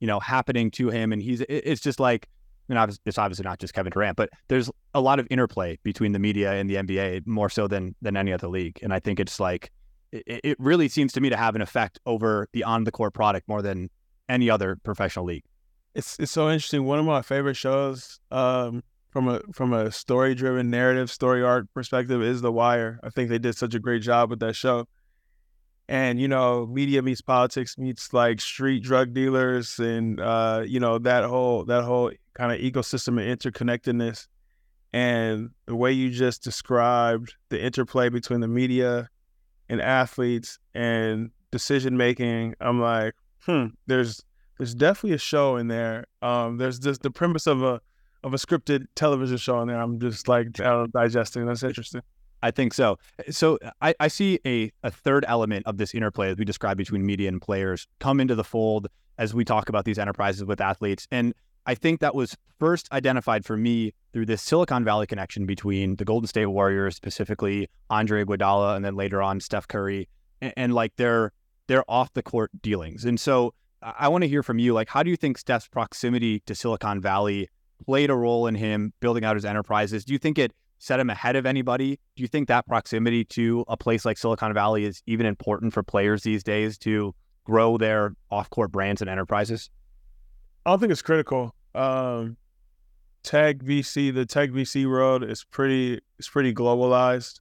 you 0.00 0.06
know, 0.06 0.20
happening 0.20 0.70
to 0.72 0.90
him. 0.90 1.12
And 1.12 1.22
he's 1.22 1.42
it's 1.48 1.80
just 1.80 2.00
like 2.00 2.28
mean, 2.68 2.96
it's 3.06 3.18
obviously 3.18 3.44
not 3.44 3.58
just 3.58 3.74
Kevin 3.74 3.90
Durant, 3.90 4.16
but 4.16 4.30
there's 4.48 4.70
a 4.94 5.00
lot 5.00 5.18
of 5.18 5.26
interplay 5.30 5.78
between 5.82 6.12
the 6.12 6.18
media 6.18 6.52
and 6.52 6.68
the 6.68 6.76
NBA 6.76 7.26
more 7.26 7.48
so 7.48 7.66
than 7.66 7.94
than 8.02 8.16
any 8.16 8.32
other 8.32 8.48
league. 8.48 8.78
And 8.82 8.92
I 8.92 9.00
think 9.00 9.20
it's 9.20 9.40
like 9.40 9.70
it, 10.12 10.40
it 10.44 10.60
really 10.60 10.88
seems 10.88 11.12
to 11.14 11.20
me 11.20 11.30
to 11.30 11.36
have 11.36 11.54
an 11.54 11.62
effect 11.62 11.98
over 12.06 12.48
the 12.52 12.64
on 12.64 12.84
the 12.84 12.92
court 12.92 13.14
product 13.14 13.48
more 13.48 13.62
than 13.62 13.90
any 14.28 14.50
other 14.50 14.76
professional 14.82 15.24
league. 15.24 15.44
It's 15.94 16.18
it's 16.18 16.32
so 16.32 16.50
interesting. 16.50 16.84
One 16.84 16.98
of 16.98 17.04
my 17.04 17.22
favorite 17.22 17.56
shows 17.56 18.20
um, 18.30 18.82
from 19.10 19.28
a 19.28 19.40
from 19.52 19.72
a 19.72 19.90
story 19.90 20.34
driven 20.34 20.70
narrative 20.70 21.10
story 21.10 21.42
arc 21.42 21.66
perspective 21.74 22.22
is 22.22 22.40
The 22.40 22.52
Wire. 22.52 23.00
I 23.02 23.10
think 23.10 23.30
they 23.30 23.38
did 23.38 23.56
such 23.56 23.74
a 23.74 23.80
great 23.80 24.02
job 24.02 24.30
with 24.30 24.40
that 24.40 24.54
show. 24.54 24.86
And 25.88 26.20
you 26.20 26.28
know, 26.28 26.66
media 26.66 27.00
meets 27.00 27.22
politics 27.22 27.78
meets 27.78 28.12
like 28.12 28.40
street 28.40 28.82
drug 28.82 29.14
dealers, 29.14 29.78
and 29.78 30.20
uh, 30.20 30.62
you 30.66 30.78
know 30.80 30.98
that 30.98 31.24
whole 31.24 31.64
that 31.64 31.84
whole 31.84 32.12
kind 32.34 32.52
of 32.52 32.60
ecosystem 32.60 33.20
and 33.20 33.40
interconnectedness. 33.40 34.26
And 34.92 35.50
the 35.66 35.74
way 35.74 35.92
you 35.92 36.10
just 36.10 36.42
described 36.42 37.34
the 37.50 37.62
interplay 37.62 38.08
between 38.08 38.40
the 38.40 38.48
media 38.48 39.08
and 39.68 39.80
athletes 39.82 40.58
and 40.74 41.30
decision 41.50 41.96
making, 41.96 42.54
I'm 42.60 42.80
like, 42.80 43.14
hmm, 43.40 43.66
there's 43.86 44.22
there's 44.58 44.74
definitely 44.74 45.14
a 45.14 45.18
show 45.18 45.56
in 45.56 45.68
there. 45.68 46.06
Um, 46.20 46.58
there's 46.58 46.78
just 46.78 47.02
the 47.02 47.10
premise 47.10 47.46
of 47.46 47.62
a 47.62 47.80
of 48.24 48.34
a 48.34 48.36
scripted 48.36 48.86
television 48.96 49.36
show 49.36 49.60
in 49.60 49.68
there. 49.68 49.80
I'm 49.80 50.00
just 50.00 50.26
like 50.28 50.52
digesting. 50.52 51.46
That's 51.46 51.62
interesting. 51.62 52.02
I 52.42 52.50
think 52.50 52.74
so. 52.74 52.98
So 53.30 53.58
I, 53.80 53.94
I 54.00 54.08
see 54.08 54.40
a, 54.44 54.70
a 54.82 54.90
third 54.90 55.24
element 55.28 55.66
of 55.66 55.76
this 55.78 55.94
interplay 55.94 56.30
as 56.30 56.36
we 56.36 56.44
describe 56.44 56.76
between 56.76 57.04
media 57.04 57.28
and 57.28 57.40
players 57.40 57.86
come 58.00 58.20
into 58.20 58.34
the 58.34 58.44
fold 58.44 58.88
as 59.18 59.34
we 59.34 59.44
talk 59.44 59.68
about 59.68 59.84
these 59.84 59.98
enterprises 59.98 60.44
with 60.44 60.60
athletes. 60.60 61.06
And 61.10 61.34
I 61.66 61.74
think 61.74 62.00
that 62.00 62.14
was 62.14 62.36
first 62.58 62.90
identified 62.92 63.44
for 63.44 63.56
me 63.56 63.92
through 64.12 64.26
this 64.26 64.40
Silicon 64.40 64.84
Valley 64.84 65.06
connection 65.06 65.46
between 65.46 65.96
the 65.96 66.04
Golden 66.04 66.26
State 66.26 66.46
Warriors, 66.46 66.96
specifically 66.96 67.68
Andre 67.90 68.24
Iguodala, 68.24 68.74
and 68.74 68.84
then 68.84 68.94
later 68.94 69.20
on 69.20 69.40
Steph 69.40 69.68
Curry, 69.68 70.08
and, 70.40 70.52
and 70.56 70.74
like 70.74 70.96
their 70.96 71.32
their 71.66 71.84
off 71.88 72.12
the 72.14 72.22
court 72.22 72.50
dealings. 72.62 73.04
And 73.04 73.20
so 73.20 73.52
I 73.82 74.08
want 74.08 74.22
to 74.22 74.28
hear 74.28 74.42
from 74.42 74.58
you. 74.58 74.74
Like, 74.74 74.88
how 74.88 75.02
do 75.02 75.10
you 75.10 75.16
think 75.16 75.38
Steph's 75.38 75.68
proximity 75.68 76.40
to 76.46 76.54
Silicon 76.54 77.00
Valley 77.00 77.48
played 77.84 78.10
a 78.10 78.14
role 78.14 78.46
in 78.46 78.54
him 78.54 78.92
building 79.00 79.24
out 79.24 79.36
his 79.36 79.44
enterprises? 79.44 80.04
Do 80.04 80.12
you 80.12 80.18
think 80.18 80.38
it 80.38 80.52
set 80.78 80.98
him 80.98 81.10
ahead 81.10 81.36
of 81.36 81.46
anybody? 81.46 81.98
Do 82.16 82.22
you 82.22 82.28
think 82.28 82.48
that 82.48 82.66
proximity 82.66 83.24
to 83.26 83.64
a 83.68 83.76
place 83.76 84.04
like 84.04 84.18
Silicon 84.18 84.52
Valley 84.52 84.84
is 84.84 85.02
even 85.06 85.26
important 85.26 85.72
for 85.72 85.82
players 85.82 86.22
these 86.22 86.42
days 86.42 86.76
to 86.78 87.14
grow 87.44 87.78
their 87.78 88.14
off 88.30 88.50
court 88.50 88.72
brands 88.72 89.00
and 89.00 89.08
enterprises? 89.08 89.70
I 90.66 90.70
don't 90.70 90.80
think 90.80 90.92
it's 90.92 91.02
critical 91.02 91.54
um, 91.74 92.36
tech 93.22 93.58
VC, 93.58 94.12
the 94.12 94.26
tech 94.26 94.50
VC 94.50 94.88
world 94.88 95.22
is 95.22 95.44
pretty 95.44 96.00
is 96.18 96.28
pretty 96.28 96.52
globalized. 96.52 97.40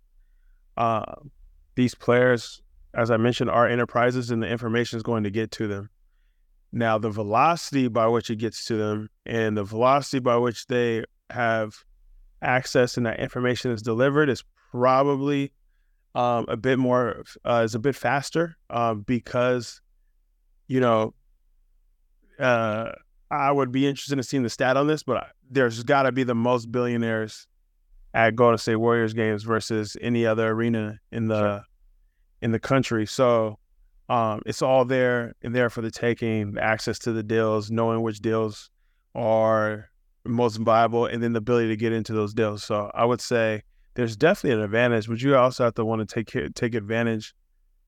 Uh, 0.75 1.15
these 1.75 1.95
players, 1.95 2.61
as 2.93 3.09
I 3.09 3.17
mentioned, 3.17 3.49
are 3.49 3.67
enterprises, 3.67 4.31
and 4.31 4.41
the 4.41 4.47
information 4.47 4.97
is 4.97 5.03
going 5.03 5.23
to 5.23 5.31
get 5.31 5.51
to 5.51 5.67
them. 5.67 5.89
Now, 6.71 6.97
the 6.97 7.09
velocity 7.09 7.87
by 7.87 8.07
which 8.07 8.29
it 8.29 8.37
gets 8.37 8.65
to 8.65 8.75
them, 8.75 9.09
and 9.25 9.57
the 9.57 9.63
velocity 9.63 10.19
by 10.19 10.37
which 10.37 10.67
they 10.67 11.05
have 11.29 11.75
access 12.41 12.97
and 12.97 13.05
that 13.05 13.19
information 13.19 13.71
is 13.71 13.81
delivered, 13.81 14.29
is 14.29 14.43
probably 14.71 15.53
um, 16.15 16.45
a 16.47 16.57
bit 16.57 16.79
more 16.79 17.23
uh, 17.45 17.61
is 17.63 17.75
a 17.75 17.79
bit 17.79 17.95
faster 17.95 18.57
uh, 18.69 18.95
because 18.95 19.81
you 20.67 20.79
know 20.79 21.13
uh, 22.39 22.91
I 23.29 23.51
would 23.51 23.71
be 23.71 23.87
interested 23.87 24.17
in 24.17 24.23
seeing 24.23 24.43
the 24.43 24.49
stat 24.49 24.77
on 24.77 24.87
this, 24.87 25.03
but 25.03 25.27
there's 25.49 25.83
got 25.83 26.03
to 26.03 26.11
be 26.11 26.23
the 26.23 26.35
most 26.35 26.71
billionaires 26.71 27.47
at 28.13 28.35
Golden 28.35 28.57
State 28.57 28.77
Warriors 28.77 29.13
games 29.13 29.43
versus 29.43 29.95
any 30.01 30.25
other 30.25 30.49
arena 30.49 30.99
in 31.11 31.27
the 31.27 31.57
sure. 31.57 31.63
in 32.41 32.51
the 32.51 32.59
country. 32.59 33.05
So 33.05 33.59
um, 34.09 34.41
it's 34.45 34.61
all 34.61 34.85
there 34.85 35.35
and 35.43 35.53
there 35.53 35.69
for 35.69 35.81
the 35.81 35.91
taking, 35.91 36.57
access 36.57 36.97
to 36.99 37.11
the 37.11 37.23
deals, 37.23 37.69
knowing 37.69 38.01
which 38.01 38.19
deals 38.19 38.69
are 39.15 39.89
most 40.25 40.57
viable, 40.57 41.05
and 41.05 41.21
then 41.21 41.33
the 41.33 41.39
ability 41.39 41.67
to 41.69 41.75
get 41.75 41.91
into 41.91 42.13
those 42.13 42.33
deals. 42.33 42.63
So 42.63 42.91
I 42.93 43.05
would 43.05 43.21
say 43.21 43.63
there's 43.95 44.15
definitely 44.15 44.59
an 44.59 44.63
advantage, 44.63 45.07
but 45.07 45.21
you 45.21 45.35
also 45.35 45.65
have 45.65 45.75
to 45.75 45.85
want 45.85 46.07
to 46.07 46.23
take 46.23 46.53
take 46.55 46.75
advantage 46.75 47.33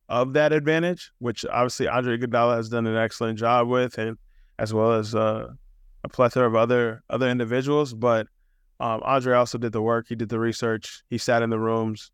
of 0.10 0.34
that 0.34 0.52
advantage, 0.52 1.12
which 1.20 1.46
obviously 1.46 1.88
Andre 1.88 2.18
Iguodala 2.18 2.58
has 2.58 2.68
done 2.70 2.88
an 2.88 2.98
excellent 2.98 3.38
job 3.38 3.68
with, 3.68 3.98
and 3.98 4.18
as 4.58 4.74
well 4.74 4.94
as 4.94 5.16
uh, 5.16 5.48
a 6.04 6.10
plethora 6.10 6.48
of 6.48 6.56
other 6.56 7.02
other 7.10 7.30
individuals. 7.30 7.94
But 7.94 8.28
um, 8.80 9.02
Andre 9.04 9.36
also 9.36 9.58
did 9.58 9.72
the 9.72 9.82
work. 9.82 10.08
He 10.10 10.16
did 10.16 10.30
the 10.30 10.40
research. 10.40 11.04
He 11.10 11.18
sat 11.18 11.44
in 11.44 11.50
the 11.50 11.60
rooms 11.60 12.12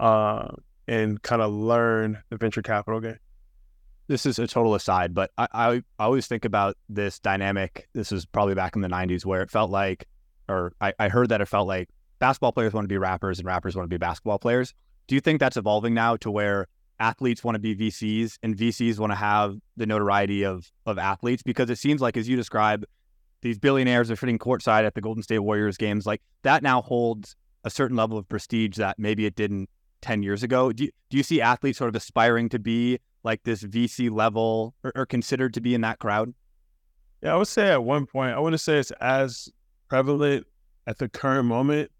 uh, 0.00 0.48
and 0.88 1.20
kind 1.22 1.42
of 1.42 1.52
learned 1.52 2.18
the 2.30 2.36
venture 2.36 2.62
capital 2.62 3.00
game. 3.00 3.18
This 4.08 4.24
is 4.24 4.38
a 4.38 4.46
total 4.46 4.74
aside, 4.74 5.14
but 5.14 5.32
I, 5.36 5.48
I, 5.52 5.82
always 5.98 6.28
think 6.28 6.44
about 6.44 6.76
this 6.88 7.18
dynamic. 7.18 7.88
This 7.92 8.12
is 8.12 8.24
probably 8.24 8.54
back 8.54 8.76
in 8.76 8.82
the 8.82 8.88
'90s 8.88 9.24
where 9.24 9.42
it 9.42 9.50
felt 9.50 9.70
like, 9.70 10.06
or 10.48 10.72
I, 10.80 10.92
I 10.98 11.08
heard 11.08 11.28
that 11.30 11.40
it 11.40 11.46
felt 11.46 11.66
like 11.66 11.88
basketball 12.20 12.52
players 12.52 12.72
want 12.72 12.84
to 12.84 12.88
be 12.88 12.98
rappers 12.98 13.38
and 13.38 13.46
rappers 13.46 13.74
want 13.74 13.84
to 13.84 13.92
be 13.92 13.98
basketball 13.98 14.38
players. 14.38 14.74
Do 15.08 15.16
you 15.16 15.20
think 15.20 15.40
that's 15.40 15.56
evolving 15.56 15.92
now 15.92 16.16
to 16.18 16.30
where 16.30 16.68
athletes 16.98 17.44
want 17.44 17.56
to 17.56 17.58
be 17.58 17.74
VCs 17.74 18.38
and 18.42 18.56
VCs 18.56 18.98
want 18.98 19.12
to 19.12 19.16
have 19.16 19.56
the 19.76 19.86
notoriety 19.86 20.44
of 20.44 20.70
of 20.86 20.98
athletes 20.98 21.42
because 21.42 21.68
it 21.68 21.76
seems 21.76 22.00
like 22.00 22.16
as 22.16 22.28
you 22.28 22.36
describe 22.36 22.84
these 23.42 23.58
billionaires 23.58 24.10
are 24.10 24.16
sitting 24.16 24.38
courtside 24.38 24.84
at 24.84 24.94
the 24.94 25.00
Golden 25.00 25.22
State 25.22 25.40
Warriors 25.40 25.76
games 25.76 26.06
like 26.06 26.22
that 26.42 26.62
now 26.62 26.80
holds 26.80 27.36
a 27.64 27.70
certain 27.70 27.96
level 27.96 28.16
of 28.16 28.28
prestige 28.28 28.76
that 28.76 28.98
maybe 28.98 29.26
it 29.26 29.36
didn't 29.36 29.68
10 30.00 30.22
years 30.22 30.42
ago 30.42 30.72
do 30.72 30.84
you, 30.84 30.90
do 31.10 31.16
you 31.16 31.22
see 31.22 31.40
athletes 31.40 31.78
sort 31.78 31.88
of 31.88 31.94
aspiring 31.94 32.48
to 32.48 32.58
be 32.58 32.98
like 33.26 33.42
this 33.42 33.62
VC 33.62 34.10
level 34.10 34.74
or, 34.82 34.92
or 34.96 35.06
considered 35.06 35.52
to 35.54 35.60
be 35.60 35.74
in 35.74 35.82
that 35.82 35.98
crowd 35.98 36.32
yeah 37.22 37.34
I 37.34 37.36
would 37.36 37.48
say 37.48 37.70
at 37.70 37.84
one 37.84 38.06
point 38.06 38.34
I 38.34 38.38
wouldn't 38.38 38.60
say 38.60 38.78
it's 38.78 38.92
as 38.92 39.50
prevalent 39.88 40.46
at 40.86 40.96
the 40.96 41.08
current 41.10 41.46
moment 41.46 41.90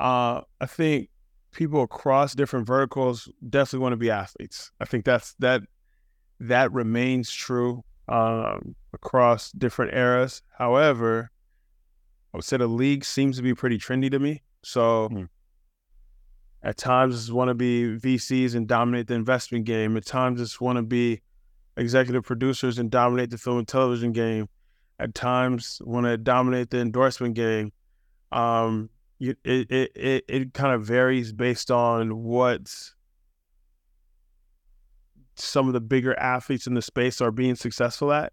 uh, 0.00 0.42
I 0.60 0.66
think 0.66 1.08
people 1.52 1.82
across 1.82 2.34
different 2.34 2.66
verticals 2.66 3.30
definitely 3.48 3.82
want 3.82 3.92
to 3.92 3.96
be 3.96 4.10
athletes. 4.10 4.70
I 4.80 4.84
think 4.84 5.04
that's 5.04 5.34
that 5.38 5.62
that 6.40 6.72
remains 6.72 7.32
true 7.32 7.82
um, 8.08 8.74
across 8.92 9.52
different 9.52 9.94
eras. 9.94 10.42
However, 10.58 11.30
I 12.32 12.36
would 12.36 12.44
say 12.44 12.56
the 12.56 12.66
league 12.66 13.04
seems 13.04 13.36
to 13.36 13.42
be 13.42 13.54
pretty 13.54 13.78
trendy 13.78 14.10
to 14.10 14.18
me. 14.18 14.42
So 14.62 15.08
mm. 15.10 15.28
At 16.64 16.78
times, 16.78 17.14
just 17.14 17.32
want 17.32 17.48
to 17.48 17.54
be 17.54 17.98
VCs 17.98 18.54
and 18.54 18.66
dominate 18.66 19.06
the 19.06 19.14
investment 19.14 19.66
game. 19.66 19.96
At 19.98 20.06
times, 20.06 20.40
just 20.40 20.62
want 20.62 20.76
to 20.76 20.82
be 20.82 21.20
executive 21.76 22.24
producers 22.24 22.78
and 22.78 22.90
dominate 22.90 23.28
the 23.28 23.36
film 23.36 23.58
and 23.58 23.68
television 23.68 24.12
game. 24.12 24.48
At 24.98 25.14
times, 25.14 25.82
want 25.84 26.06
to 26.06 26.16
dominate 26.16 26.70
the 26.70 26.78
endorsement 26.78 27.34
game. 27.34 27.70
Um, 28.32 28.88
it 29.20 29.36
it 29.44 29.70
it, 29.94 30.24
it 30.26 30.54
kind 30.54 30.74
of 30.74 30.82
varies 30.84 31.34
based 31.34 31.70
on 31.70 32.22
what 32.22 32.72
some 35.36 35.66
of 35.66 35.74
the 35.74 35.80
bigger 35.80 36.18
athletes 36.18 36.66
in 36.66 36.74
the 36.74 36.82
space 36.82 37.20
are 37.20 37.30
being 37.30 37.56
successful 37.56 38.12
at 38.12 38.32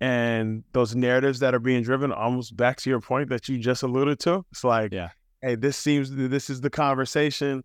and 0.00 0.62
those 0.72 0.94
narratives 0.94 1.40
that 1.40 1.54
are 1.54 1.58
being 1.58 1.82
driven 1.82 2.12
almost 2.12 2.54
back 2.56 2.76
to 2.76 2.90
your 2.90 3.00
point 3.00 3.30
that 3.30 3.48
you 3.48 3.58
just 3.58 3.82
alluded 3.82 4.18
to 4.18 4.44
it's 4.50 4.62
like 4.62 4.92
yeah 4.92 5.08
hey 5.42 5.54
this 5.54 5.76
seems 5.76 6.10
this 6.10 6.50
is 6.50 6.60
the 6.60 6.70
conversation 6.70 7.62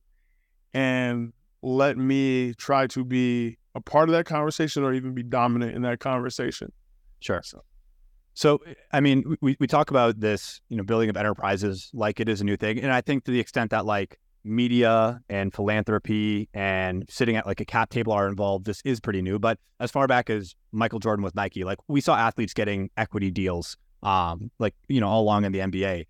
and 0.73 1.33
let 1.61 1.97
me 1.97 2.53
try 2.55 2.87
to 2.87 3.03
be 3.03 3.57
a 3.75 3.81
part 3.81 4.09
of 4.09 4.13
that 4.13 4.25
conversation 4.25 4.83
or 4.83 4.93
even 4.93 5.13
be 5.13 5.23
dominant 5.23 5.75
in 5.75 5.81
that 5.81 5.99
conversation 5.99 6.71
sure 7.19 7.41
so. 7.43 7.61
So, 8.35 8.59
I 8.91 8.99
mean, 8.99 9.35
we, 9.41 9.55
we 9.59 9.67
talk 9.67 9.91
about 9.91 10.19
this, 10.19 10.59
you 10.69 10.77
know, 10.77 10.83
building 10.83 11.09
of 11.09 11.17
enterprises 11.17 11.91
like 11.93 12.19
it 12.19 12.27
is 12.27 12.41
a 12.41 12.43
new 12.43 12.57
thing. 12.57 12.79
And 12.79 12.91
I 12.91 13.01
think 13.01 13.25
to 13.25 13.31
the 13.31 13.39
extent 13.39 13.71
that 13.71 13.85
like 13.85 14.19
media 14.43 15.21
and 15.29 15.53
philanthropy 15.53 16.49
and 16.53 17.05
sitting 17.09 17.35
at 17.35 17.45
like 17.45 17.61
a 17.61 17.65
cap 17.65 17.91
table 17.91 18.11
are 18.11 18.27
involved, 18.27 18.65
this 18.65 18.81
is 18.83 18.99
pretty 18.99 19.21
new. 19.21 19.37
But 19.37 19.59
as 19.79 19.91
far 19.91 20.07
back 20.07 20.29
as 20.29 20.55
Michael 20.71 20.99
Jordan 20.99 21.23
with 21.23 21.35
Nike, 21.35 21.63
like 21.63 21.77
we 21.87 22.01
saw 22.01 22.15
athletes 22.15 22.53
getting 22.53 22.89
equity 22.97 23.29
deals, 23.29 23.77
um, 24.01 24.49
like, 24.57 24.73
you 24.87 24.99
know, 24.99 25.07
all 25.07 25.21
along 25.21 25.45
in 25.45 25.51
the 25.51 25.59
NBA. 25.59 26.05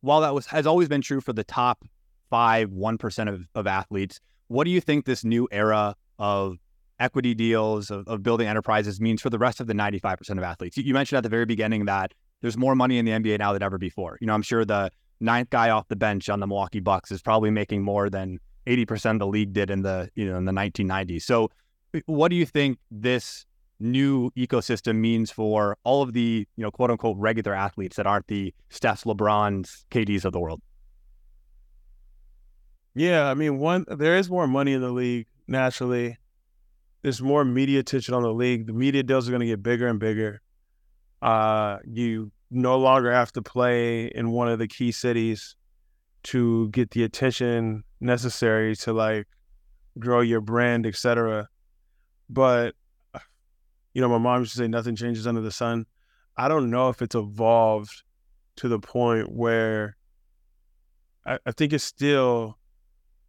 While 0.00 0.20
that 0.20 0.34
was 0.34 0.46
has 0.46 0.66
always 0.66 0.88
been 0.88 1.00
true 1.00 1.20
for 1.20 1.32
the 1.32 1.44
top 1.44 1.84
five, 2.30 2.70
1% 2.70 3.28
of, 3.28 3.48
of 3.54 3.66
athletes, 3.66 4.20
what 4.48 4.64
do 4.64 4.70
you 4.70 4.80
think 4.80 5.06
this 5.06 5.24
new 5.24 5.48
era 5.50 5.94
of 6.18 6.58
equity 7.00 7.34
deals, 7.34 7.90
of, 7.90 8.06
of 8.08 8.22
building 8.22 8.46
enterprises 8.46 9.00
means 9.00 9.22
for 9.22 9.30
the 9.30 9.38
rest 9.38 9.60
of 9.60 9.66
the 9.66 9.72
95% 9.72 10.30
of 10.30 10.42
athletes. 10.42 10.76
You, 10.76 10.82
you 10.84 10.94
mentioned 10.94 11.18
at 11.18 11.22
the 11.22 11.28
very 11.28 11.46
beginning 11.46 11.84
that 11.86 12.12
there's 12.40 12.56
more 12.56 12.74
money 12.74 12.98
in 12.98 13.04
the 13.04 13.12
NBA 13.12 13.38
now 13.38 13.52
than 13.52 13.62
ever 13.62 13.78
before. 13.78 14.18
You 14.20 14.26
know, 14.26 14.34
I'm 14.34 14.42
sure 14.42 14.64
the 14.64 14.90
ninth 15.20 15.50
guy 15.50 15.70
off 15.70 15.88
the 15.88 15.96
bench 15.96 16.28
on 16.28 16.40
the 16.40 16.46
Milwaukee 16.46 16.80
Bucks 16.80 17.10
is 17.10 17.22
probably 17.22 17.50
making 17.50 17.82
more 17.82 18.10
than 18.10 18.38
80% 18.66 19.12
of 19.12 19.18
the 19.20 19.26
league 19.26 19.52
did 19.52 19.70
in 19.70 19.82
the, 19.82 20.10
you 20.14 20.28
know, 20.28 20.36
in 20.36 20.44
the 20.44 20.52
1990s. 20.52 21.22
So 21.22 21.50
eh, 21.94 22.00
what 22.06 22.28
do 22.28 22.36
you 22.36 22.46
think 22.46 22.78
this 22.90 23.46
new 23.80 24.30
ecosystem 24.32 24.96
means 24.96 25.30
for 25.30 25.76
all 25.84 26.02
of 26.02 26.12
the, 26.12 26.46
you 26.56 26.62
know, 26.62 26.70
quote 26.70 26.90
unquote 26.90 27.16
regular 27.16 27.54
athletes 27.54 27.96
that 27.96 28.06
aren't 28.06 28.26
the 28.26 28.54
Stephs, 28.70 29.04
LeBrons, 29.04 29.84
KDs 29.90 30.24
of 30.24 30.32
the 30.32 30.40
world? 30.40 30.60
Yeah, 32.94 33.28
I 33.28 33.34
mean, 33.34 33.58
one 33.58 33.84
there 33.88 34.16
is 34.16 34.28
more 34.28 34.46
money 34.46 34.72
in 34.72 34.80
the 34.80 34.90
league 34.90 35.26
naturally 35.48 36.18
there's 37.02 37.22
more 37.22 37.44
media 37.44 37.80
attention 37.80 38.14
on 38.14 38.22
the 38.22 38.32
league. 38.32 38.66
The 38.66 38.72
media 38.72 39.02
deals 39.02 39.28
are 39.28 39.30
going 39.30 39.40
to 39.40 39.46
get 39.46 39.62
bigger 39.62 39.86
and 39.86 39.98
bigger. 40.00 40.40
Uh, 41.22 41.78
you 41.84 42.30
no 42.50 42.78
longer 42.78 43.12
have 43.12 43.32
to 43.32 43.42
play 43.42 44.06
in 44.06 44.30
one 44.30 44.48
of 44.48 44.58
the 44.58 44.66
key 44.66 44.90
cities 44.90 45.56
to 46.24 46.68
get 46.70 46.90
the 46.90 47.04
attention 47.04 47.84
necessary 48.00 48.74
to 48.76 48.92
like 48.92 49.26
grow 49.98 50.20
your 50.20 50.40
brand, 50.40 50.86
etc. 50.86 51.48
But 52.28 52.74
you 53.94 54.00
know, 54.00 54.08
my 54.08 54.18
mom 54.18 54.40
used 54.40 54.52
to 54.52 54.58
say 54.58 54.68
nothing 54.68 54.96
changes 54.96 55.26
under 55.26 55.40
the 55.40 55.50
sun. 55.50 55.86
I 56.36 56.48
don't 56.48 56.70
know 56.70 56.88
if 56.88 57.02
it's 57.02 57.14
evolved 57.14 58.02
to 58.56 58.68
the 58.68 58.78
point 58.78 59.32
where 59.32 59.96
I, 61.24 61.38
I 61.46 61.52
think 61.52 61.72
it's 61.72 61.84
still 61.84 62.58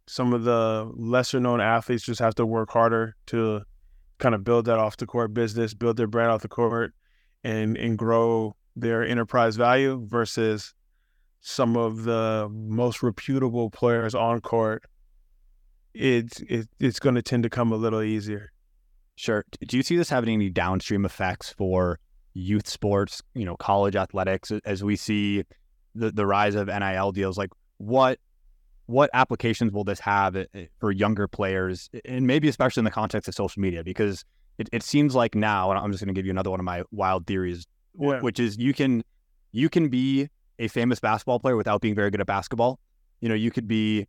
some 0.06 0.32
of 0.32 0.44
the 0.44 0.90
lesser 0.96 1.38
known 1.38 1.60
athletes 1.60 2.04
just 2.04 2.20
have 2.20 2.34
to 2.34 2.46
work 2.46 2.70
harder 2.70 3.14
to 3.26 3.62
kind 4.18 4.34
of 4.34 4.44
build 4.44 4.64
that 4.66 4.78
off 4.78 4.96
the 4.96 5.06
court 5.06 5.32
business, 5.32 5.74
build 5.74 5.96
their 5.96 6.06
brand 6.06 6.30
off 6.30 6.42
the 6.42 6.48
court, 6.48 6.92
and 7.44 7.76
and 7.76 7.96
grow 7.96 8.56
their 8.76 9.04
enterprise 9.04 9.56
value 9.56 10.04
versus 10.06 10.74
some 11.40 11.76
of 11.76 12.04
the 12.04 12.48
most 12.50 13.02
reputable 13.02 13.70
players 13.70 14.14
on 14.14 14.40
court. 14.40 14.84
It's 15.94 16.40
it, 16.40 16.68
it's 16.78 17.00
going 17.00 17.14
to 17.14 17.22
tend 17.22 17.42
to 17.44 17.50
come 17.50 17.72
a 17.72 17.76
little 17.76 18.02
easier. 18.02 18.52
Sure. 19.20 19.44
Do 19.68 19.76
you 19.76 19.82
see 19.82 19.96
this 19.96 20.08
having 20.08 20.32
any 20.32 20.48
downstream 20.48 21.04
effects 21.04 21.52
for 21.52 21.98
youth 22.32 22.66
sports, 22.66 23.20
you 23.34 23.44
know, 23.44 23.54
college 23.54 23.94
athletics 23.94 24.50
as 24.64 24.82
we 24.82 24.96
see 24.96 25.44
the, 25.94 26.10
the 26.10 26.24
rise 26.24 26.54
of 26.54 26.68
NIL 26.68 27.12
deals? 27.12 27.36
Like 27.36 27.50
what 27.76 28.18
what 28.86 29.10
applications 29.12 29.72
will 29.72 29.84
this 29.84 30.00
have 30.00 30.36
eh, 30.36 30.46
eh, 30.54 30.64
for 30.78 30.90
younger 30.90 31.28
players 31.28 31.90
and 32.06 32.26
maybe 32.26 32.48
especially 32.48 32.80
in 32.80 32.84
the 32.86 32.90
context 32.90 33.28
of 33.28 33.34
social 33.34 33.60
media 33.60 33.84
because 33.84 34.24
it, 34.58 34.68
it 34.72 34.82
seems 34.82 35.14
like 35.14 35.36
now 35.36 35.70
and 35.70 35.78
i'm 35.78 35.92
just 35.92 36.02
going 36.02 36.12
to 36.12 36.18
give 36.18 36.26
you 36.26 36.32
another 36.32 36.50
one 36.50 36.58
of 36.58 36.64
my 36.64 36.82
wild 36.90 37.24
theories 37.24 37.66
yeah. 37.98 38.20
which 38.20 38.40
is 38.40 38.58
you 38.58 38.74
can 38.74 39.04
you 39.52 39.68
can 39.68 39.88
be 39.88 40.28
a 40.58 40.66
famous 40.66 40.98
basketball 40.98 41.38
player 41.38 41.56
without 41.56 41.80
being 41.80 41.94
very 41.94 42.10
good 42.10 42.20
at 42.20 42.26
basketball 42.26 42.80
you 43.20 43.28
know 43.28 43.34
you 43.34 43.50
could 43.52 43.68
be 43.68 44.08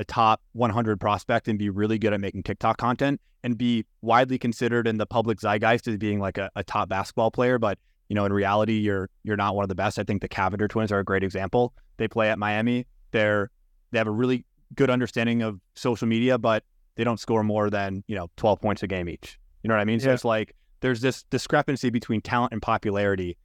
a 0.00 0.04
top 0.04 0.40
100 0.52 0.98
prospect 0.98 1.46
and 1.46 1.58
be 1.58 1.70
really 1.70 1.98
good 1.98 2.12
at 2.12 2.20
making 2.20 2.42
tiktok 2.42 2.78
content 2.78 3.20
and 3.42 3.56
be 3.56 3.84
widely 4.02 4.38
considered 4.38 4.86
in 4.86 4.98
the 4.98 5.06
public 5.06 5.38
zeitgeist 5.40 5.86
as 5.88 5.96
being 5.96 6.20
like 6.20 6.38
a, 6.38 6.50
a 6.56 6.64
top 6.64 6.88
basketball 6.88 7.30
player 7.30 7.58
but 7.58 7.78
you 8.08 8.14
know 8.14 8.24
in 8.24 8.32
reality 8.32 8.78
you're 8.78 9.08
you're 9.22 9.36
not 9.36 9.54
one 9.54 9.62
of 9.62 9.68
the 9.68 9.74
best 9.74 9.98
i 9.98 10.02
think 10.02 10.20
the 10.22 10.28
Cavinder 10.28 10.68
twins 10.68 10.90
are 10.90 10.98
a 10.98 11.04
great 11.04 11.22
example 11.22 11.72
they 11.96 12.08
play 12.08 12.30
at 12.30 12.38
miami 12.38 12.86
they're 13.12 13.50
they 13.90 13.98
have 13.98 14.06
a 14.06 14.12
really 14.12 14.44
good 14.74 14.90
understanding 14.90 15.42
of 15.42 15.60
social 15.74 16.06
media, 16.06 16.38
but 16.38 16.64
they 16.96 17.04
don't 17.04 17.20
score 17.20 17.42
more 17.42 17.70
than, 17.70 18.04
you 18.06 18.16
know, 18.16 18.28
12 18.36 18.60
points 18.60 18.82
a 18.82 18.86
game 18.86 19.08
each. 19.08 19.38
You 19.62 19.68
know 19.68 19.74
what 19.74 19.80
I 19.80 19.84
mean? 19.84 20.00
So 20.00 20.08
yeah. 20.08 20.14
it's 20.14 20.24
like 20.24 20.54
there's 20.80 21.00
this 21.00 21.24
discrepancy 21.24 21.90
between 21.90 22.20
talent 22.20 22.52
and 22.52 22.62
popularity. 22.62 23.36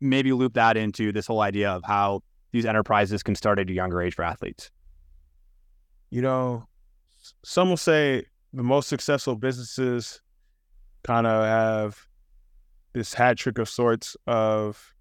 Maybe 0.00 0.32
loop 0.32 0.54
that 0.54 0.76
into 0.76 1.12
this 1.12 1.26
whole 1.26 1.40
idea 1.40 1.70
of 1.70 1.82
how 1.84 2.22
these 2.52 2.66
enterprises 2.66 3.22
can 3.22 3.34
start 3.34 3.58
at 3.58 3.68
a 3.68 3.72
younger 3.72 4.00
age 4.02 4.14
for 4.14 4.24
athletes. 4.24 4.70
You 6.10 6.22
know, 6.22 6.66
some 7.44 7.68
will 7.68 7.76
say 7.76 8.24
the 8.52 8.62
most 8.62 8.88
successful 8.88 9.34
businesses 9.34 10.20
kind 11.02 11.26
of 11.26 11.44
have 11.44 12.06
this 12.92 13.12
hat 13.12 13.36
trick 13.36 13.58
of 13.58 13.68
sorts 13.68 14.16
of 14.26 14.94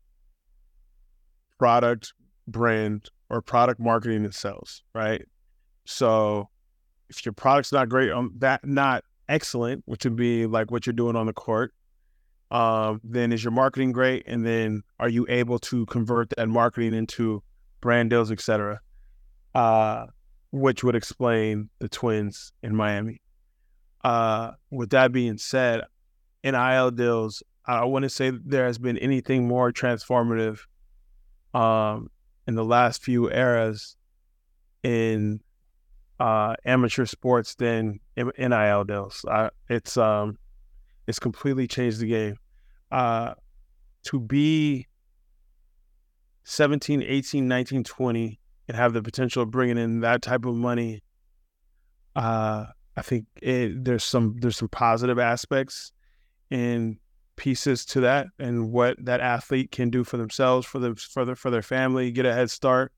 product, 1.58 2.14
brand, 2.48 3.10
or 3.30 3.42
product 3.42 3.80
marketing 3.80 4.26
and 4.26 4.36
sales, 4.36 4.84
right? 4.94 5.26
So 5.86 6.50
if 7.10 7.26
your 7.26 7.34
product's 7.34 7.72
not 7.72 7.90
great 7.90 8.12
on 8.12 8.32
that, 8.40 8.66
not 8.66 9.04
excellent, 9.30 9.84
which 9.86 10.04
would 10.04 10.16
be 10.16 10.46
like 10.46 10.72
what 10.72 10.86
you're 10.86 10.94
doing 10.94 11.16
on 11.16 11.26
the 11.26 11.34
court, 11.34 11.74
um, 12.52 13.02
then 13.04 13.32
is 13.32 13.44
your 13.44 13.52
marketing 13.52 13.92
great? 13.92 14.24
And 14.28 14.46
then 14.46 14.84
are 15.00 15.10
you 15.10 15.26
able 15.30 15.60
to 15.60 15.86
convert 15.88 16.32
that 16.32 16.48
marketing 16.48 16.94
into 16.94 17.42
brand 17.82 18.10
deals, 18.10 18.32
et 18.32 18.42
cetera? 18.42 18.82
Uh, 19.54 20.08
which 20.52 20.84
would 20.84 20.96
explain 20.96 21.70
the 21.80 21.90
twins 21.90 22.52
in 22.64 22.76
Miami. 22.76 23.22
Uh, 24.04 24.52
with 24.70 24.92
that 24.92 25.12
being 25.12 25.38
said, 25.38 25.82
NIL 26.44 26.92
deals, 26.92 27.44
I 27.66 27.86
wouldn't 27.86 28.12
say 28.12 28.32
there 28.32 28.66
has 28.66 28.78
been 28.78 28.98
anything 29.00 29.48
more 29.48 29.72
transformative 29.72 30.60
um, 31.54 32.10
in 32.48 32.56
the 32.56 32.64
last 32.64 33.02
few 33.04 33.32
eras 33.32 33.96
in 34.84 35.42
uh, 36.20 36.56
amateur 36.66 37.06
sports 37.06 37.56
than 37.56 38.00
NIL 38.16 38.84
deals. 38.84 39.26
Uh, 39.28 39.50
it's 39.70 39.98
um, 39.98 40.38
it's 41.08 41.20
completely 41.20 41.68
changed 41.68 42.00
the 42.00 42.08
game. 42.08 42.38
Uh, 42.92 43.34
to 44.04 44.20
be 44.20 44.88
17, 46.44 47.02
18, 47.02 47.48
19, 47.48 47.84
20 47.84 48.40
and 48.68 48.78
have 48.78 48.94
the 48.94 49.02
potential 49.02 49.44
of 49.44 49.52
bringing 49.52 49.78
in 49.78 50.02
that 50.02 50.22
type 50.22 50.46
of 50.46 50.56
money, 50.56 51.04
uh, 52.16 52.66
I 52.98 53.02
think 53.02 53.26
it, 53.42 53.84
there's 53.84 54.04
some 54.04 54.38
there's 54.40 54.58
some 54.58 54.70
positive 54.70 55.20
aspects 55.20 55.92
and 56.52 56.98
pieces 57.36 57.86
to 57.86 58.00
that 58.02 58.28
and 58.40 58.72
what 58.72 58.96
that 59.04 59.20
athlete 59.20 59.72
can 59.72 59.90
do 59.90 60.04
for 60.04 60.18
themselves, 60.18 60.66
for 60.66 60.80
the 60.80 60.96
for 60.96 61.26
their 61.26 61.36
for 61.36 61.52
their 61.52 61.62
family, 61.62 62.12
get 62.12 62.26
a 62.26 62.34
head 62.34 62.50
start 62.50 62.92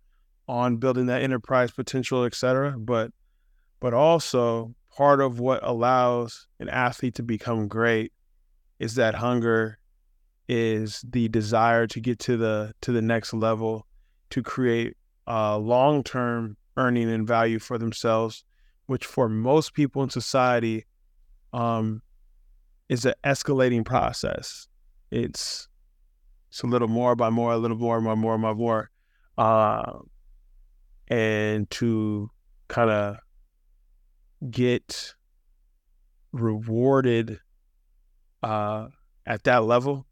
on 0.47 0.77
building 0.77 1.07
that 1.07 1.21
enterprise 1.21 1.71
potential, 1.71 2.23
et 2.23 2.35
cetera. 2.35 2.77
But 2.77 3.11
but 3.79 3.93
also 3.93 4.75
part 4.95 5.21
of 5.21 5.39
what 5.39 5.59
allows 5.63 6.47
an 6.59 6.69
athlete 6.69 7.15
to 7.15 7.23
become 7.23 7.67
great 7.67 8.11
is 8.79 8.95
that 8.95 9.15
hunger, 9.15 9.79
is 10.47 11.03
the 11.07 11.27
desire 11.29 11.87
to 11.87 11.99
get 11.99 12.19
to 12.19 12.37
the 12.37 12.73
to 12.81 12.91
the 12.91 13.01
next 13.01 13.33
level, 13.33 13.87
to 14.29 14.43
create 14.43 14.96
uh, 15.27 15.57
long 15.57 16.03
term 16.03 16.57
earning 16.77 17.09
and 17.09 17.27
value 17.27 17.59
for 17.59 17.77
themselves, 17.77 18.43
which 18.85 19.05
for 19.05 19.27
most 19.27 19.73
people 19.73 20.03
in 20.03 20.09
society 20.09 20.85
um, 21.53 22.01
is 22.89 23.05
an 23.05 23.13
escalating 23.23 23.83
process. 23.83 24.67
It's 25.11 25.67
it's 26.49 26.63
a 26.63 26.67
little 26.67 26.87
more 26.87 27.15
by 27.15 27.29
more, 27.29 27.53
a 27.53 27.57
little 27.57 27.77
more 27.77 27.99
by 27.99 28.15
more 28.15 28.37
by 28.37 28.53
more, 28.53 28.89
uh, 29.37 29.99
and 31.07 31.69
to 31.71 32.31
kind 32.67 32.89
of 32.89 33.17
get 34.49 35.13
rewarded 36.31 37.39
uh, 38.43 38.87
at 39.25 39.43
that 39.43 39.63
level 39.63 40.05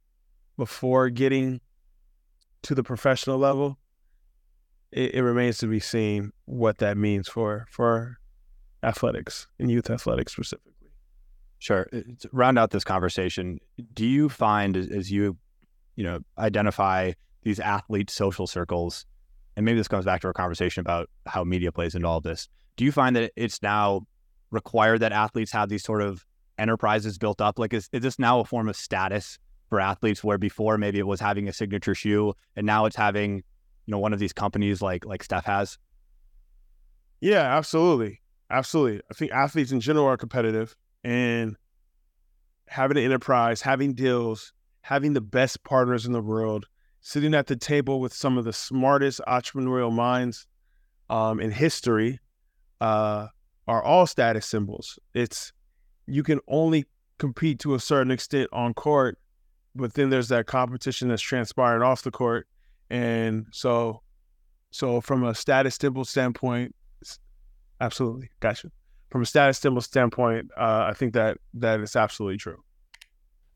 before 0.57 1.09
getting 1.09 1.61
to 2.63 2.75
the 2.75 2.83
professional 2.83 3.37
level, 3.37 3.77
it, 4.95 5.15
it 5.15 5.21
remains 5.21 5.59
to 5.59 5.67
be 5.67 5.79
seen 5.79 6.31
what 6.45 6.79
that 6.79 6.97
means 6.97 7.27
for 7.27 7.67
for 7.69 8.17
athletics 8.81 9.47
and 9.59 9.69
youth 9.69 9.89
athletics 9.89 10.31
specifically. 10.33 10.71
Sure. 11.59 11.87
Uh, 11.93 11.99
to 12.19 12.29
round 12.31 12.57
out 12.57 12.71
this 12.71 12.83
conversation, 12.83 13.59
do 13.93 14.05
you 14.05 14.29
find 14.29 14.75
as 14.75 15.11
you, 15.11 15.37
you 15.95 16.03
know, 16.03 16.19
identify 16.37 17.11
these 17.43 17.59
athlete 17.59 18.09
social 18.09 18.47
circles, 18.47 19.05
and 19.55 19.65
maybe 19.65 19.77
this 19.77 19.87
comes 19.87 20.05
back 20.05 20.21
to 20.21 20.27
our 20.27 20.33
conversation 20.33 20.81
about 20.81 21.09
how 21.25 21.43
media 21.43 21.71
plays 21.71 21.95
into 21.95 22.07
all 22.07 22.17
of 22.17 22.23
this. 22.23 22.49
Do 22.75 22.83
you 22.83 22.91
find 22.91 23.15
that 23.15 23.31
it's 23.35 23.61
now 23.61 24.01
required 24.51 24.99
that 24.99 25.11
athletes 25.11 25.51
have 25.51 25.69
these 25.69 25.83
sort 25.83 26.01
of 26.01 26.25
enterprises 26.57 27.17
built 27.17 27.39
up? 27.39 27.57
Like, 27.59 27.73
is, 27.73 27.87
is 27.93 28.01
this 28.01 28.19
now 28.19 28.39
a 28.39 28.45
form 28.45 28.67
of 28.67 28.75
status 28.75 29.37
for 29.69 29.79
athletes 29.79 30.23
where 30.23 30.37
before 30.37 30.77
maybe 30.77 30.99
it 30.99 31.07
was 31.07 31.19
having 31.19 31.47
a 31.47 31.53
signature 31.53 31.95
shoe 31.95 32.33
and 32.55 32.65
now 32.65 32.85
it's 32.85 32.95
having, 32.95 33.43
you 33.85 33.91
know, 33.91 33.99
one 33.99 34.13
of 34.13 34.19
these 34.19 34.33
companies 34.33 34.81
like 34.81 35.05
like 35.05 35.23
Steph 35.23 35.45
has? 35.45 35.77
Yeah, 37.21 37.57
absolutely. 37.57 38.21
Absolutely. 38.49 39.01
I 39.09 39.13
think 39.13 39.31
athletes 39.31 39.71
in 39.71 39.79
general 39.79 40.05
are 40.05 40.17
competitive 40.17 40.75
and 41.03 41.55
having 42.67 42.97
an 42.97 43.03
enterprise, 43.03 43.61
having 43.61 43.93
deals, 43.93 44.53
having 44.81 45.13
the 45.13 45.21
best 45.21 45.63
partners 45.63 46.05
in 46.05 46.13
the 46.13 46.21
world, 46.21 46.67
sitting 47.01 47.33
at 47.33 47.47
the 47.47 47.55
table 47.55 47.99
with 47.99 48.13
some 48.13 48.37
of 48.37 48.45
the 48.45 48.53
smartest 48.53 49.21
entrepreneurial 49.27 49.91
minds 49.91 50.47
um, 51.09 51.39
in 51.39 51.51
history 51.51 52.19
uh, 52.81 53.27
are 53.67 53.83
all 53.83 54.05
status 54.05 54.45
symbols. 54.45 54.99
It's 55.13 55.53
you 56.07 56.23
can 56.23 56.39
only 56.47 56.85
compete 57.17 57.59
to 57.59 57.73
a 57.73 57.79
certain 57.79 58.11
extent 58.11 58.49
on 58.51 58.73
court, 58.73 59.17
but 59.75 59.93
then 59.93 60.09
there's 60.09 60.29
that 60.29 60.45
competition 60.45 61.07
that's 61.07 61.21
transpiring 61.21 61.81
off 61.81 62.03
the 62.03 62.11
court, 62.11 62.47
and 62.95 63.45
so 63.51 64.01
so 64.71 65.01
from 65.01 65.23
a 65.23 65.33
status 65.35 65.75
symbol 65.75 66.05
standpoint, 66.05 66.75
absolutely, 67.79 68.29
gotcha 68.39 68.71
from 69.15 69.21
a 69.21 69.25
status 69.25 69.57
symbol 69.57 69.81
standpoint, 69.81 70.51
uh, 70.57 70.87
I 70.89 70.93
think 70.93 71.13
that 71.13 71.37
that 71.53 71.79
is 71.79 71.95
absolutely 71.95 72.37
true. 72.37 72.61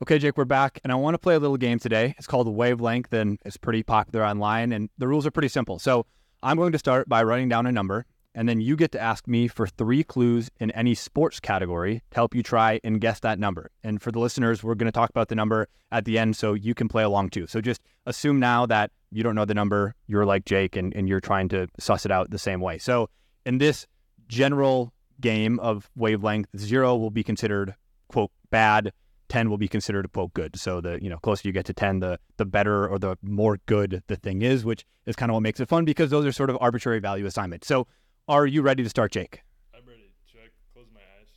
Okay, 0.02 0.18
Jake, 0.18 0.38
we're 0.38 0.46
back, 0.46 0.80
and 0.86 0.94
I 0.94 0.96
want 0.96 1.16
to 1.16 1.18
play 1.18 1.36
a 1.36 1.40
little 1.40 1.58
game 1.58 1.80
today. 1.80 2.16
It's 2.18 2.28
called 2.28 2.48
Wavelength, 2.48 3.12
and 3.12 3.38
it's 3.44 3.58
pretty 3.58 3.84
popular 3.84 4.26
online, 4.26 4.72
and 4.72 4.90
the 4.98 5.08
rules 5.08 5.26
are 5.26 5.32
pretty 5.32 5.50
simple. 5.50 5.78
So 5.78 6.06
I'm 6.42 6.56
going 6.56 6.72
to 6.72 6.78
start 6.78 7.10
by 7.10 7.24
writing 7.24 7.50
down 7.50 7.66
a 7.66 7.74
number, 7.74 8.06
and 8.40 8.48
then 8.48 8.62
you 8.62 8.78
get 8.78 8.94
to 8.94 9.00
ask 9.02 9.28
me 9.28 9.50
for 9.50 9.68
three 9.68 10.02
clues 10.02 10.50
in 10.62 10.72
any 10.72 10.96
sports 10.96 11.42
category 11.42 12.02
to 12.10 12.16
help 12.16 12.34
you 12.34 12.42
try 12.42 12.80
and 12.86 13.02
guess 13.02 13.20
that 13.20 13.38
number. 13.38 13.70
And 13.84 14.02
for 14.02 14.14
the 14.14 14.20
listeners, 14.20 14.64
we're 14.64 14.76
going 14.76 14.86
to 14.86 14.94
talk 14.94 15.10
about 15.10 15.28
the 15.28 15.36
number 15.36 15.68
at 15.92 16.06
the 16.06 16.18
end 16.18 16.38
so 16.38 16.54
you 16.54 16.74
can 16.74 16.88
play 16.88 17.04
along 17.04 17.32
too. 17.32 17.48
So 17.48 17.60
just 17.60 17.82
assume 18.06 18.40
now 18.40 18.66
that 18.68 18.92
you 19.12 19.24
don't 19.24 19.36
know 19.36 19.44
the 19.44 19.54
number, 19.54 19.94
you're 20.08 20.26
like 20.26 20.46
Jake, 20.46 20.78
and, 20.78 20.96
and 20.96 21.10
you're 21.10 21.20
trying 21.20 21.50
to 21.50 21.68
suss 21.80 22.06
it 22.06 22.14
out 22.14 22.30
the 22.30 22.40
same 22.40 22.62
way. 22.62 22.78
So 22.78 23.10
in 23.46 23.58
this 23.58 23.86
general 24.30 24.94
game 25.20 25.60
of 25.60 25.90
wavelength, 25.98 26.48
zero 26.56 26.96
will 26.96 27.12
be 27.12 27.24
considered 27.26 27.76
quote 28.08 28.32
bad, 28.52 28.94
ten 29.28 29.50
will 29.50 29.58
be 29.58 29.68
considered 29.68 30.10
quote 30.14 30.34
good. 30.34 30.58
So 30.58 30.80
the 30.80 30.98
you 31.02 31.10
know 31.10 31.18
closer 31.18 31.46
you 31.46 31.52
get 31.52 31.66
to 31.66 31.74
ten, 31.74 32.00
the 32.00 32.20
the 32.38 32.46
better 32.46 32.88
or 32.88 33.00
the 33.00 33.18
more 33.22 33.60
good 33.66 34.02
the 34.08 34.16
thing 34.16 34.44
is, 34.44 34.64
which 34.64 34.86
is 35.06 35.18
kind 35.18 35.30
of 35.30 35.34
what 35.34 35.42
makes 35.42 35.60
it 35.60 35.68
fun 35.68 35.84
because 35.84 36.10
those 36.10 36.26
are 36.26 36.32
sort 36.32 36.50
of 36.50 36.58
arbitrary 36.62 37.00
value 37.00 37.26
assignments. 37.26 37.68
So 37.68 37.86
are 38.30 38.46
you 38.46 38.62
ready 38.62 38.84
to 38.84 38.90
start, 38.90 39.12
Jake? 39.12 39.42
I'm 39.76 39.82
ready. 39.88 40.14
Should 40.32 40.40
I 40.42 40.50
close 40.72 40.86
my 40.94 41.02
eyes? 41.02 41.28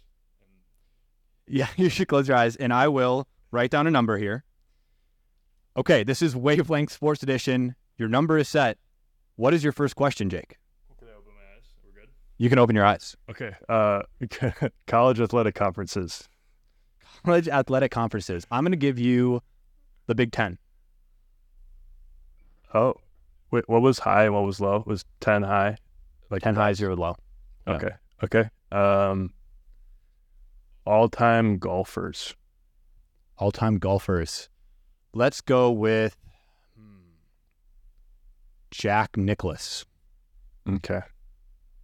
Yeah, 1.49 1.69
you 1.83 1.89
should 1.89 2.07
close 2.07 2.29
your 2.29 2.37
eyes, 2.37 2.55
and 2.57 2.73
I 2.73 2.87
will 2.87 3.27
write 3.51 3.71
down 3.71 3.87
a 3.87 3.91
number 3.91 4.19
here. 4.19 4.45
Okay, 5.75 6.05
this 6.05 6.21
is 6.21 6.37
Wavelength 6.37 6.93
Sports 6.93 7.23
Edition. 7.23 7.75
Your 7.97 8.11
number 8.11 8.37
is 8.37 8.47
set. 8.47 8.77
What 9.37 9.55
is 9.55 9.65
your 9.65 9.73
first 9.73 9.97
question, 9.97 10.29
Jake? 10.29 10.59
Can 10.99 11.09
I 11.09 11.13
open 11.13 11.33
my 11.35 11.57
eyes? 11.57 11.65
We're 11.83 11.99
good. 11.99 12.11
You 12.37 12.51
can 12.51 12.59
open 12.59 12.77
your 12.77 12.85
eyes. 12.85 13.17
Okay. 13.31 13.53
Uh, 13.71 14.03
college 14.87 15.19
athletic 15.19 15.55
conferences. 15.55 16.29
College 17.25 17.49
athletic 17.49 17.91
conferences. 17.91 18.47
I'm 18.51 18.65
going 18.65 18.73
to 18.73 18.77
give 18.77 18.99
you 18.99 19.41
the 20.09 20.15
Big 20.15 20.31
Ten. 20.31 20.59
Oh, 22.75 22.97
wait, 23.51 23.67
what 23.67 23.81
was 23.81 24.01
high 24.01 24.25
and 24.25 24.35
what 24.35 24.45
was 24.45 24.61
low? 24.61 24.83
Was 24.87 25.05
ten 25.21 25.43
high? 25.43 25.77
Like 26.33 26.43
10 26.43 26.55
high, 26.55 26.73
zero 26.73 26.97
low. 26.97 27.15
yeah. 27.67 27.75
Okay. 27.75 27.91
Okay. 28.25 28.51
Um, 28.73 29.35
all-time 30.87 31.59
golfers. 31.59 32.35
All 33.37 33.53
time 33.53 33.79
golfers. 33.79 34.49
Let's 35.13 35.43
go 35.43 35.71
with 35.71 36.17
hmm, 36.75 37.13
Jack 38.71 39.17
Nicklaus. 39.19 39.85
Okay. 40.67 41.01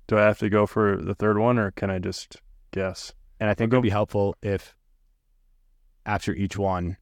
Do 0.06 0.16
I 0.16 0.22
have 0.22 0.38
to 0.38 0.48
go 0.48 0.66
for 0.66 0.96
the 0.96 1.14
third 1.14 1.36
one, 1.36 1.58
or 1.58 1.72
can 1.72 1.90
I 1.90 1.98
just 1.98 2.36
guess? 2.70 3.12
And 3.38 3.50
I 3.50 3.54
think 3.54 3.70
it 3.70 3.76
would 3.76 3.82
be 3.82 3.90
helpful 3.90 4.34
if 4.40 4.74
after 6.06 6.32
each 6.32 6.56
one 6.56 6.96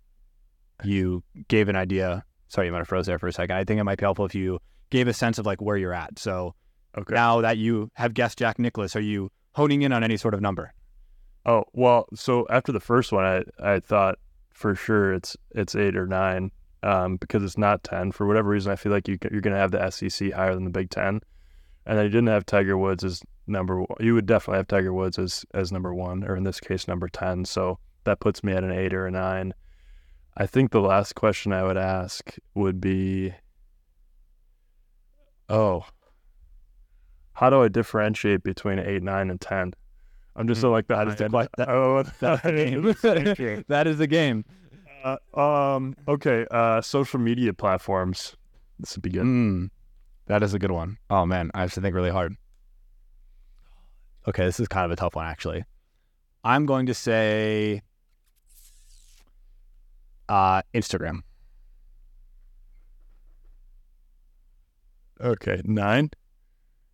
you 0.82 1.22
gave 1.46 1.68
an 1.68 1.76
idea. 1.76 2.24
Sorry, 2.48 2.66
you 2.66 2.72
might 2.72 2.78
have 2.78 2.88
froze 2.88 3.06
there 3.06 3.20
for 3.20 3.28
a 3.28 3.32
second. 3.32 3.56
I 3.56 3.62
think 3.62 3.78
it 3.78 3.84
might 3.84 3.98
be 3.98 4.04
helpful 4.04 4.26
if 4.26 4.34
you 4.34 4.58
gave 4.90 5.06
a 5.06 5.12
sense 5.12 5.38
of 5.38 5.46
like 5.46 5.62
where 5.62 5.76
you're 5.76 5.94
at. 5.94 6.18
So 6.18 6.54
Okay. 6.98 7.14
now 7.14 7.40
that 7.42 7.58
you 7.58 7.90
have 7.94 8.14
guessed 8.14 8.38
Jack 8.38 8.58
Nicklaus, 8.58 8.96
are 8.96 9.00
you 9.00 9.30
honing 9.52 9.82
in 9.82 9.92
on 9.92 10.02
any 10.02 10.16
sort 10.16 10.34
of 10.34 10.40
number? 10.40 10.72
Oh 11.44 11.64
well, 11.72 12.06
so 12.14 12.46
after 12.50 12.72
the 12.72 12.80
first 12.80 13.12
one, 13.12 13.24
I 13.24 13.42
I 13.62 13.80
thought 13.80 14.18
for 14.52 14.74
sure 14.74 15.12
it's 15.14 15.36
it's 15.52 15.74
eight 15.76 15.96
or 15.96 16.06
nine, 16.06 16.50
um, 16.82 17.16
because 17.16 17.42
it's 17.44 17.58
not 17.58 17.84
ten 17.84 18.12
for 18.12 18.26
whatever 18.26 18.48
reason. 18.48 18.72
I 18.72 18.76
feel 18.76 18.92
like 18.92 19.06
you 19.08 19.18
you're 19.30 19.40
gonna 19.40 19.56
have 19.56 19.70
the 19.70 19.90
SEC 19.90 20.32
higher 20.32 20.54
than 20.54 20.64
the 20.64 20.70
Big 20.70 20.90
Ten, 20.90 21.20
and 21.84 21.98
then 21.98 22.04
you 22.04 22.10
didn't 22.10 22.28
have 22.28 22.46
Tiger 22.46 22.76
Woods 22.76 23.04
as 23.04 23.22
number. 23.46 23.80
one. 23.80 23.96
You 24.00 24.14
would 24.14 24.26
definitely 24.26 24.58
have 24.58 24.68
Tiger 24.68 24.92
Woods 24.92 25.18
as 25.18 25.44
as 25.54 25.70
number 25.70 25.94
one, 25.94 26.24
or 26.24 26.34
in 26.36 26.44
this 26.44 26.58
case, 26.60 26.88
number 26.88 27.08
ten. 27.08 27.44
So 27.44 27.78
that 28.04 28.20
puts 28.20 28.42
me 28.42 28.52
at 28.52 28.64
an 28.64 28.72
eight 28.72 28.94
or 28.94 29.06
a 29.06 29.10
nine. 29.10 29.54
I 30.36 30.46
think 30.46 30.70
the 30.70 30.80
last 30.80 31.14
question 31.14 31.52
I 31.52 31.62
would 31.62 31.78
ask 31.78 32.36
would 32.54 32.80
be, 32.80 33.32
oh, 35.48 35.84
how 37.36 37.50
do 37.50 37.62
I 37.62 37.68
differentiate 37.68 38.42
between 38.42 38.78
eight, 38.78 39.02
nine, 39.02 39.30
and 39.30 39.40
ten? 39.40 39.72
I'm 40.34 40.46
just 40.48 40.60
so 40.60 40.70
like 40.70 40.86
That 40.88 41.04
behind. 41.06 41.18
the 41.18 41.28
que- 41.28 41.48
that- 41.56 41.68
oh, 41.68 42.02
That's 42.20 42.42
the 42.42 42.52
game. 43.36 43.64
that 43.68 43.86
is 43.86 43.98
the 43.98 44.06
game. 44.06 44.44
uh, 45.04 45.16
um. 45.38 45.94
Okay. 46.08 46.46
Uh. 46.50 46.80
Social 46.80 47.18
media 47.20 47.52
platforms. 47.54 48.36
This 48.78 48.94
would 48.96 49.02
be 49.02 49.10
good. 49.10 49.22
Mm, 49.24 49.70
that 50.26 50.42
is 50.42 50.52
a 50.54 50.58
good 50.58 50.70
one. 50.72 50.98
Oh 51.08 51.24
man, 51.24 51.50
I 51.54 51.60
have 51.62 51.72
to 51.74 51.80
think 51.80 51.94
really 51.94 52.10
hard. 52.10 52.34
Okay, 54.28 54.44
this 54.44 54.58
is 54.60 54.68
kind 54.68 54.84
of 54.84 54.90
a 54.90 54.96
tough 54.96 55.14
one 55.14 55.26
actually. 55.26 55.64
I'm 56.44 56.66
going 56.66 56.86
to 56.86 56.94
say 56.94 57.80
uh, 60.28 60.62
Instagram. 60.74 61.20
Okay. 65.20 65.62
Nine. 65.64 66.10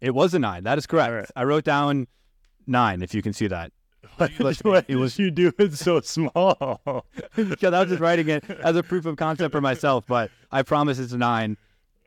It 0.03 0.14
was 0.14 0.34
a 0.34 0.38
nine. 0.38 0.64
That 0.64 0.76
is 0.78 0.86
correct. 0.86 1.12
Right. 1.12 1.26
I 1.36 1.44
wrote 1.44 1.64
down 1.64 2.09
nine. 2.66 3.03
If 3.03 3.14
you 3.14 3.22
can 3.22 3.32
see 3.32 3.46
that. 3.46 3.72
Why 4.16 4.28
it 4.88 4.96
was 4.96 5.18
you 5.18 5.30
do 5.30 5.53
it 5.59 5.72
so 5.74 6.00
small? 6.00 6.68
yeah, 7.36 7.68
I 7.68 7.80
was 7.80 7.88
just 7.88 8.00
writing 8.00 8.28
it 8.28 8.44
as 8.50 8.74
a 8.76 8.82
proof 8.82 9.07
of 9.07 9.16
concept 9.16 9.53
for 9.53 9.61
myself, 9.61 10.05
but 10.09 10.30
I 10.50 10.62
promise 10.62 10.98
it's 10.98 11.12
a 11.12 11.18
nine. 11.18 11.57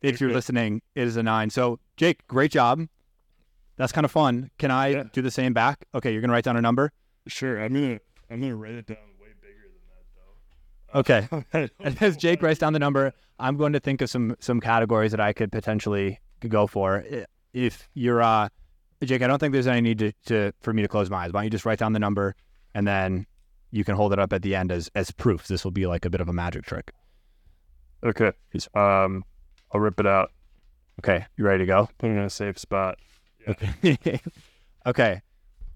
If 0.02 0.20
you're 0.22 0.32
listening, 0.32 0.82
it 0.94 1.08
is 1.08 1.16
a 1.16 1.24
nine. 1.24 1.50
So, 1.50 1.80
Jake, 1.98 2.28
great 2.28 2.52
job. 2.52 2.86
That's 3.78 3.92
kind 3.94 4.04
of 4.06 4.12
fun. 4.12 4.52
Can 4.60 4.72
I 4.72 4.88
Yeah. 4.90 5.04
do 5.14 5.22
the 5.22 5.32
same 5.32 5.54
back? 5.54 5.86
Okay, 5.96 6.12
you're 6.12 6.22
gonna 6.22 6.34
write 6.34 6.44
down 6.44 6.58
a 6.58 6.62
number. 6.62 6.92
Sure. 7.28 7.64
I'm 7.64 7.74
gonna. 7.74 8.00
I'm 8.30 8.42
gonna 8.42 8.56
write 8.56 8.74
it 8.76 8.88
down 8.88 8.98
way 9.22 9.30
bigger 9.42 9.70
than 9.72 11.04
that, 11.06 11.48
though. 11.52 11.68
And 11.86 12.02
as 12.02 12.18
Jake 12.18 12.42
writes 12.44 12.60
down 12.60 12.74
the 12.74 12.80
number, 12.80 13.14
I'm 13.40 13.56
going 13.58 13.74
to 13.74 13.80
think 13.80 14.02
of 14.02 14.10
some 14.10 14.36
some 14.40 14.60
categories 14.60 15.12
that 15.12 15.22
I 15.22 15.32
could 15.34 15.52
potentially 15.52 16.20
go 16.48 16.68
for. 16.68 17.04
If 17.56 17.88
you're 17.94 18.22
uh, 18.22 18.50
Jake, 19.04 19.22
I 19.22 19.28
don't 19.28 19.40
think 19.40 19.54
there's 19.54 19.66
any 19.68 19.82
need 19.82 20.00
to, 20.00 20.12
to 20.26 20.52
for 20.62 20.74
me 20.74 20.82
to 20.82 20.88
close 20.88 21.10
my 21.10 21.24
eyes. 21.24 21.32
Why 21.32 21.40
don't 21.40 21.46
you 21.46 21.50
just 21.52 21.66
write 21.66 21.80
down 21.80 21.94
the 21.94 22.00
number 22.00 22.36
and 22.74 22.86
then 22.86 23.26
you 23.72 23.84
can 23.86 23.96
hold 23.96 24.12
it 24.14 24.20
up 24.20 24.34
at 24.34 24.42
the 24.42 24.56
end 24.56 24.72
as 24.72 24.90
as 24.94 25.12
proof. 25.12 25.48
This 25.48 25.64
will 25.64 25.72
be 25.72 25.88
like 25.88 26.04
a 26.06 26.10
bit 26.10 26.20
of 26.22 26.28
a 26.28 26.34
magic 26.34 26.66
trick. 26.66 26.92
Okay. 28.04 28.32
Um. 28.74 29.24
I'll 29.72 29.80
rip 29.82 30.00
it 30.00 30.06
out. 30.06 30.32
Okay, 31.00 31.26
you 31.38 31.46
ready 31.46 31.60
to 31.60 31.66
go? 31.66 31.90
Put 31.98 32.10
it 32.10 32.14
in 32.14 32.20
a 32.20 32.30
safe 32.30 32.58
spot. 32.58 32.98
Okay. 33.48 34.20
okay. 34.86 35.22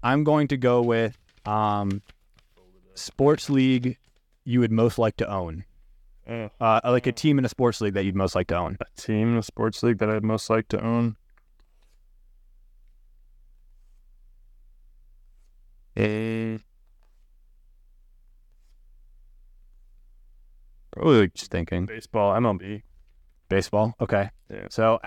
I'm 0.02 0.24
going 0.24 0.48
to 0.48 0.56
go 0.56 0.80
with 0.80 1.18
um, 1.44 2.00
sports 2.94 3.50
league 3.50 3.98
you 4.44 4.60
would 4.60 4.72
most 4.72 4.98
like 4.98 5.16
to 5.18 5.28
own. 5.28 5.64
Uh, 6.26 6.48
Uh, 6.60 6.80
like 6.84 7.06
a 7.06 7.12
team 7.12 7.38
in 7.38 7.44
a 7.44 7.48
sports 7.48 7.80
league 7.82 7.94
that 7.94 8.04
you'd 8.04 8.16
most 8.16 8.34
like 8.34 8.46
to 8.48 8.56
own. 8.56 8.78
a 8.80 9.00
team 9.00 9.32
in 9.32 9.36
a 9.38 9.42
sports 9.42 9.82
league 9.82 9.98
that 9.98 10.08
I'd 10.08 10.24
most 10.24 10.48
like 10.48 10.68
to 10.68 10.82
own. 10.82 11.16
Probably 20.92 21.28
just 21.34 21.50
thinking 21.50 21.86
Baseball, 21.86 22.34
MLB. 22.34 22.82
baseball. 23.48 23.94
Okay. 24.00 24.30
Yeah. 24.50 24.66
So 24.70 24.98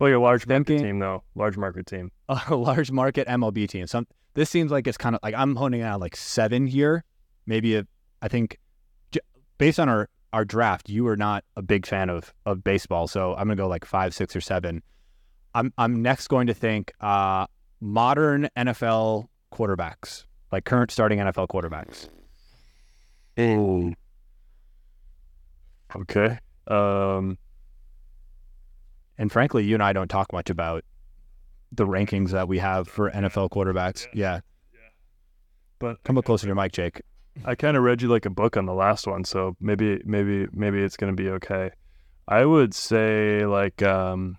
Like 0.00 0.12
a 0.12 0.18
large 0.18 0.46
market 0.46 0.66
Thinking- 0.66 0.84
team, 0.86 0.98
though. 0.98 1.22
Large 1.34 1.56
market 1.56 1.86
team. 1.86 2.10
a 2.28 2.54
large 2.56 2.90
market 2.90 3.26
MLB 3.28 3.68
team. 3.68 3.86
Some 3.86 4.06
this 4.34 4.50
seems 4.50 4.72
like 4.72 4.86
it's 4.88 4.98
kind 4.98 5.14
of 5.14 5.20
like 5.22 5.34
I'm 5.36 5.54
honing 5.56 5.82
out 5.82 6.00
like 6.00 6.16
seven 6.16 6.66
here. 6.66 7.04
Maybe 7.46 7.76
a, 7.76 7.86
I 8.20 8.28
think 8.28 8.58
j- 9.12 9.20
based 9.58 9.78
on 9.78 9.88
our 9.88 10.08
our 10.32 10.44
draft, 10.44 10.88
you 10.88 11.06
are 11.06 11.16
not 11.16 11.44
a 11.56 11.62
big 11.62 11.86
fan 11.86 12.10
of 12.10 12.34
of 12.44 12.64
baseball, 12.64 13.06
so 13.06 13.32
I'm 13.34 13.46
gonna 13.46 13.54
go 13.56 13.68
like 13.68 13.84
five, 13.84 14.14
six, 14.14 14.34
or 14.34 14.40
seven. 14.40 14.82
I'm 15.54 15.72
I'm 15.78 16.02
next 16.02 16.26
going 16.28 16.48
to 16.48 16.54
think 16.54 16.92
uh, 17.00 17.46
modern 17.80 18.48
NFL 18.56 19.26
quarterbacks, 19.54 20.24
like 20.52 20.64
current 20.64 20.90
starting 20.90 21.18
NFL 21.18 21.48
quarterbacks. 21.48 22.08
Okay. 25.96 26.38
Um. 26.68 27.38
And 29.16 29.30
frankly, 29.30 29.64
you 29.64 29.74
and 29.74 29.82
I 29.82 29.92
don't 29.92 30.08
talk 30.08 30.32
much 30.32 30.50
about 30.50 30.84
the 31.70 31.86
rankings 31.86 32.30
that 32.30 32.48
we 32.48 32.58
have 32.58 32.88
for 32.88 33.10
NFL 33.10 33.50
quarterbacks. 33.50 34.06
Yeah, 34.12 34.40
But 35.78 36.02
come 36.04 36.18
up 36.18 36.24
closer 36.24 36.42
to 36.42 36.46
your 36.48 36.56
mic, 36.56 36.72
Jake. 36.72 37.02
I 37.44 37.54
kind 37.54 37.76
of 37.76 37.82
read 37.82 38.00
you 38.02 38.08
like 38.08 38.26
a 38.26 38.30
book 38.30 38.56
on 38.56 38.66
the 38.66 38.72
last 38.74 39.06
one, 39.06 39.24
so 39.24 39.56
maybe 39.60 40.00
maybe 40.04 40.46
maybe 40.52 40.82
it's 40.82 40.96
gonna 40.96 41.14
be 41.14 41.28
okay. 41.30 41.70
I 42.28 42.44
would 42.44 42.74
say 42.74 43.44
like 43.46 43.82
um 43.82 44.36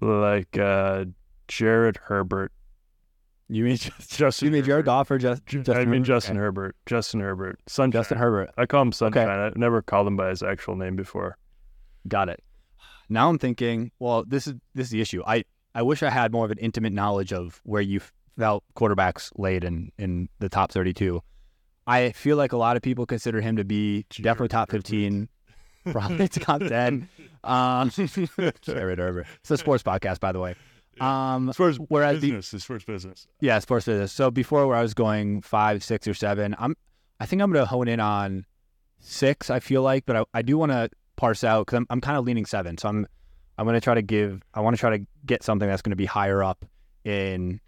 like 0.00 0.56
uh 0.58 1.06
Jared 1.48 1.96
Herbert. 1.96 2.52
You 3.52 3.64
mean 3.64 3.76
just, 3.76 4.10
Justin 4.16 4.46
you 4.46 4.52
mean 4.52 4.64
Jared. 4.64 4.86
Goff 4.86 5.10
or 5.10 5.18
just 5.18 5.44
Justin 5.46 5.74
I 5.76 5.84
mean 5.84 6.04
Herbert? 6.04 6.04
Justin 6.06 6.36
Okay. 6.36 6.40
Herbert. 6.42 6.76
Justin 6.86 7.20
Herbert. 7.20 7.60
Sunshine. 7.68 7.92
Justin 7.92 8.18
Herbert. 8.18 8.50
I 8.56 8.66
call 8.66 8.82
him 8.82 8.92
Sunshine. 8.92 9.28
I've 9.28 9.56
never 9.56 9.82
called 9.82 10.06
him 10.06 10.16
by 10.16 10.30
his 10.30 10.42
actual 10.42 10.74
name 10.74 10.96
before. 10.96 11.36
Got 12.08 12.30
it. 12.30 12.42
Now 13.10 13.28
I'm 13.28 13.38
thinking, 13.38 13.92
well, 13.98 14.24
this 14.26 14.46
is 14.46 14.54
this 14.74 14.86
is 14.86 14.90
the 14.90 15.00
issue. 15.02 15.22
I 15.26 15.44
I 15.74 15.82
wish 15.82 16.02
I 16.02 16.08
had 16.10 16.32
more 16.32 16.44
of 16.46 16.50
an 16.50 16.58
intimate 16.58 16.92
knowledge 16.94 17.32
of 17.32 17.60
where 17.64 17.82
you 17.82 18.00
felt 18.38 18.64
quarterbacks 18.74 19.30
laid 19.36 19.64
in 19.64 19.92
in 19.98 20.30
the 20.38 20.48
top 20.48 20.72
32. 20.72 21.22
I 21.86 22.12
feel 22.12 22.36
like 22.38 22.52
a 22.52 22.56
lot 22.56 22.76
of 22.76 22.82
people 22.82 23.04
consider 23.04 23.40
him 23.42 23.56
to 23.56 23.64
be 23.64 24.06
definitely 24.10 24.48
top 24.48 24.70
15, 24.70 25.28
probably 25.90 26.28
top 26.28 26.60
10. 26.62 27.08
Um, 27.44 27.90
Jared 28.60 29.00
Herbert. 29.00 29.26
It's 29.40 29.50
a 29.50 29.58
sports 29.58 29.82
podcast, 29.82 30.20
by 30.20 30.30
the 30.30 30.38
way. 30.38 30.54
Um, 31.00 31.48
As 31.48 31.56
far 31.56 31.68
as 31.68 31.76
whereas 31.76 32.20
the, 32.20 32.30
business, 32.32 32.54
as 32.54 32.64
far 32.64 32.76
as 32.76 32.84
business. 32.84 33.26
yeah, 33.40 33.58
sports 33.58 33.86
business. 33.86 34.12
So 34.12 34.30
before 34.30 34.66
where 34.66 34.76
I 34.76 34.82
was 34.82 34.94
going 34.94 35.40
five, 35.42 35.82
six, 35.82 36.06
or 36.06 36.14
seven, 36.14 36.54
I'm 36.58 36.76
I 37.18 37.26
think 37.26 37.40
I'm 37.42 37.50
gonna 37.52 37.66
hone 37.66 37.88
in 37.88 37.98
on 38.00 38.44
six. 39.00 39.48
I 39.50 39.60
feel 39.60 39.82
like, 39.82 40.04
but 40.06 40.16
I, 40.16 40.24
I 40.34 40.42
do 40.42 40.58
want 40.58 40.72
to 40.72 40.90
parse 41.16 41.44
out 41.44 41.66
because 41.66 41.78
I'm 41.78 41.86
I'm 41.90 42.00
kind 42.00 42.18
of 42.18 42.24
leaning 42.24 42.44
seven. 42.46 42.76
So 42.78 42.88
I'm 42.88 43.06
I'm 43.58 43.66
gonna 43.66 43.80
try 43.80 43.94
to 43.94 44.02
give. 44.02 44.42
I 44.54 44.60
want 44.60 44.76
to 44.76 44.80
try 44.80 44.96
to 44.98 45.06
get 45.24 45.42
something 45.42 45.68
that's 45.68 45.82
gonna 45.82 45.96
be 45.96 46.06
higher 46.06 46.42
up 46.42 46.64
in 47.04 47.60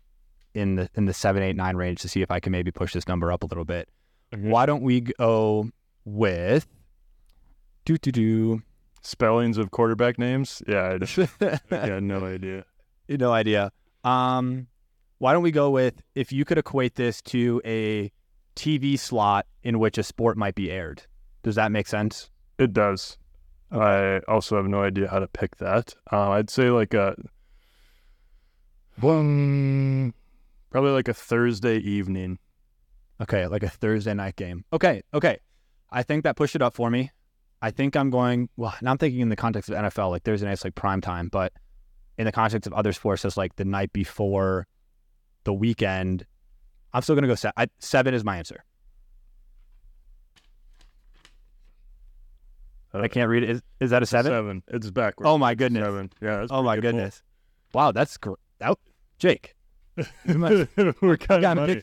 in 0.55 0.77
the 0.77 0.89
in 0.95 1.07
the 1.07 1.15
seven, 1.15 1.43
eight, 1.43 1.57
nine 1.57 1.77
range 1.77 2.01
to 2.03 2.09
see 2.09 2.23
if 2.23 2.31
I 2.31 2.41
can 2.41 2.53
maybe 2.53 2.71
push 2.71 2.93
this 2.93 3.09
number 3.09 3.33
up 3.33 3.43
a 3.43 3.47
little 3.47 3.65
bit. 3.65 3.89
Okay. 4.35 4.49
Why 4.49 4.67
don't 4.67 4.83
we 4.83 5.01
go 5.01 5.71
with 6.05 6.67
do 7.85 7.97
do 7.97 8.13
do? 8.13 8.63
Spellings 9.03 9.59
of 9.59 9.71
quarterback 9.71 10.19
names? 10.19 10.63
Yeah, 10.67 10.93
I, 10.95 10.99
just, 10.99 11.19
I 11.43 11.59
had 11.71 12.03
no 12.03 12.25
idea. 12.25 12.65
No 13.09 13.33
idea. 13.33 13.73
Um, 14.03 14.67
why 15.19 15.33
don't 15.33 15.43
we 15.43 15.51
go 15.51 15.71
with 15.71 16.03
if 16.15 16.33
you 16.33 16.45
could 16.45 16.59
equate 16.59 16.97
this 16.97 17.23
to 17.23 17.61
a 17.65 18.13
TV 18.57 18.99
slot 18.99 19.47
in 19.63 19.79
which 19.79 19.99
a 19.99 20.03
sport 20.03 20.37
might 20.37 20.55
be 20.55 20.71
aired? 20.71 21.03
Does 21.43 21.55
that 21.57 21.73
make 21.73 21.87
sense? 21.87 22.31
It 22.59 22.73
does. 22.73 23.19
I 23.71 24.21
also 24.29 24.57
have 24.57 24.67
no 24.67 24.83
idea 24.83 25.09
how 25.09 25.19
to 25.19 25.27
pick 25.27 25.57
that. 25.57 25.95
Uh, 26.13 26.31
I'd 26.31 26.51
say 26.51 26.71
like 26.71 26.95
a 26.95 27.17
one, 29.01 30.15
probably 30.71 30.93
like 30.93 31.09
a 31.09 31.15
Thursday 31.15 31.79
evening. 31.79 32.39
Okay, 33.21 33.47
like 33.47 33.63
a 33.63 33.69
Thursday 33.69 34.15
night 34.15 34.37
game. 34.37 34.65
Okay, 34.73 35.03
okay. 35.13 35.39
I 35.91 36.03
think 36.03 36.25
that 36.25 36.37
pushed 36.37 36.57
it 36.57 36.63
up 36.63 36.75
for 36.75 36.91
me. 36.91 37.11
I 37.63 37.71
think 37.71 37.97
I'm 37.97 38.11
going. 38.11 38.49
Well, 38.57 38.75
now 38.83 38.91
I'm 38.91 38.99
thinking 38.99 39.21
in 39.21 39.29
the 39.29 39.37
context 39.37 39.71
of 39.71 39.77
NFL, 39.77 40.11
like 40.11 40.23
Thursday 40.23 40.47
night's 40.47 40.65
like 40.65 40.75
prime 40.75 41.01
time, 41.01 41.29
but 41.29 41.53
in 42.19 42.25
the 42.27 42.33
context 42.33 42.67
of 42.67 42.73
other 42.73 42.93
sports, 42.93 43.25
it's 43.25 43.37
like 43.37 43.57
the 43.57 43.65
night 43.65 43.93
before 43.93 44.67
the 45.45 45.53
weekend. 45.53 46.27
I'm 46.93 47.03
still 47.03 47.15
gonna 47.15 47.27
go 47.27 47.35
se- 47.35 47.53
I, 47.57 47.67
seven 47.81 48.15
is 48.15 48.25
my 48.25 48.39
answer. 48.39 48.65
I 52.93 53.09
can't 53.09 53.29
read 53.29 53.43
it. 53.43 53.51
Is, 53.51 53.63
is 53.81 53.91
that 53.91 54.03
a 54.03 54.07
seven? 54.07 54.31
Seven. 54.31 54.63
It's 54.69 54.91
backwards. 54.91 55.29
Oh 55.29 55.37
my 55.37 55.55
goodness. 55.55 55.85
Seven. 55.85 56.11
Yeah. 56.21 56.37
That's 56.39 56.53
Oh 56.53 56.63
my 56.63 56.79
goodness. 56.79 57.23
Wow, 57.73 57.91
that's 57.91 58.17
great. 58.17 58.37
Out, 58.61 58.79
Jake. 59.19 59.55
We're 60.27 61.17
kind 61.17 61.45
I'm 61.45 61.59
of 61.59 61.69
funny. 61.69 61.83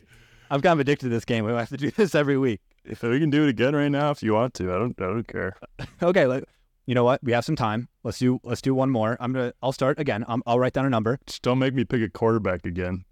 kind 0.50 0.66
of 0.66 0.80
addicted 0.80 1.06
to 1.06 1.08
this 1.10 1.26
game. 1.26 1.44
We 1.44 1.52
have 1.52 1.68
to 1.68 1.76
do 1.76 1.90
this 1.90 2.14
every 2.14 2.38
week. 2.38 2.60
If 2.84 3.02
we 3.02 3.20
can 3.20 3.28
do 3.30 3.44
it 3.44 3.50
again 3.50 3.76
right 3.76 3.90
now, 3.90 4.10
if 4.10 4.22
you 4.22 4.32
want 4.32 4.54
to, 4.54 4.72
I 4.74 4.78
don't. 4.78 4.98
I 5.00 5.04
don't 5.06 5.28
care. 5.28 5.54
Okay, 6.02 6.26
like, 6.26 6.44
you 6.86 6.94
know 6.94 7.04
what? 7.04 7.20
We 7.22 7.32
have 7.32 7.44
some 7.44 7.56
time. 7.56 7.88
Let's 8.04 8.18
do 8.18 8.40
let's 8.42 8.60
do 8.62 8.74
one 8.74 8.90
more. 8.90 9.16
I'm 9.20 9.32
gonna 9.32 9.52
I'll 9.62 9.72
start 9.72 9.98
again. 9.98 10.24
i 10.28 10.36
I'll 10.46 10.58
write 10.58 10.72
down 10.72 10.86
a 10.86 10.90
number. 10.90 11.18
Just 11.26 11.42
don't 11.42 11.58
make 11.58 11.74
me 11.74 11.84
pick 11.84 12.02
a 12.02 12.08
quarterback 12.08 12.66
again. 12.66 13.04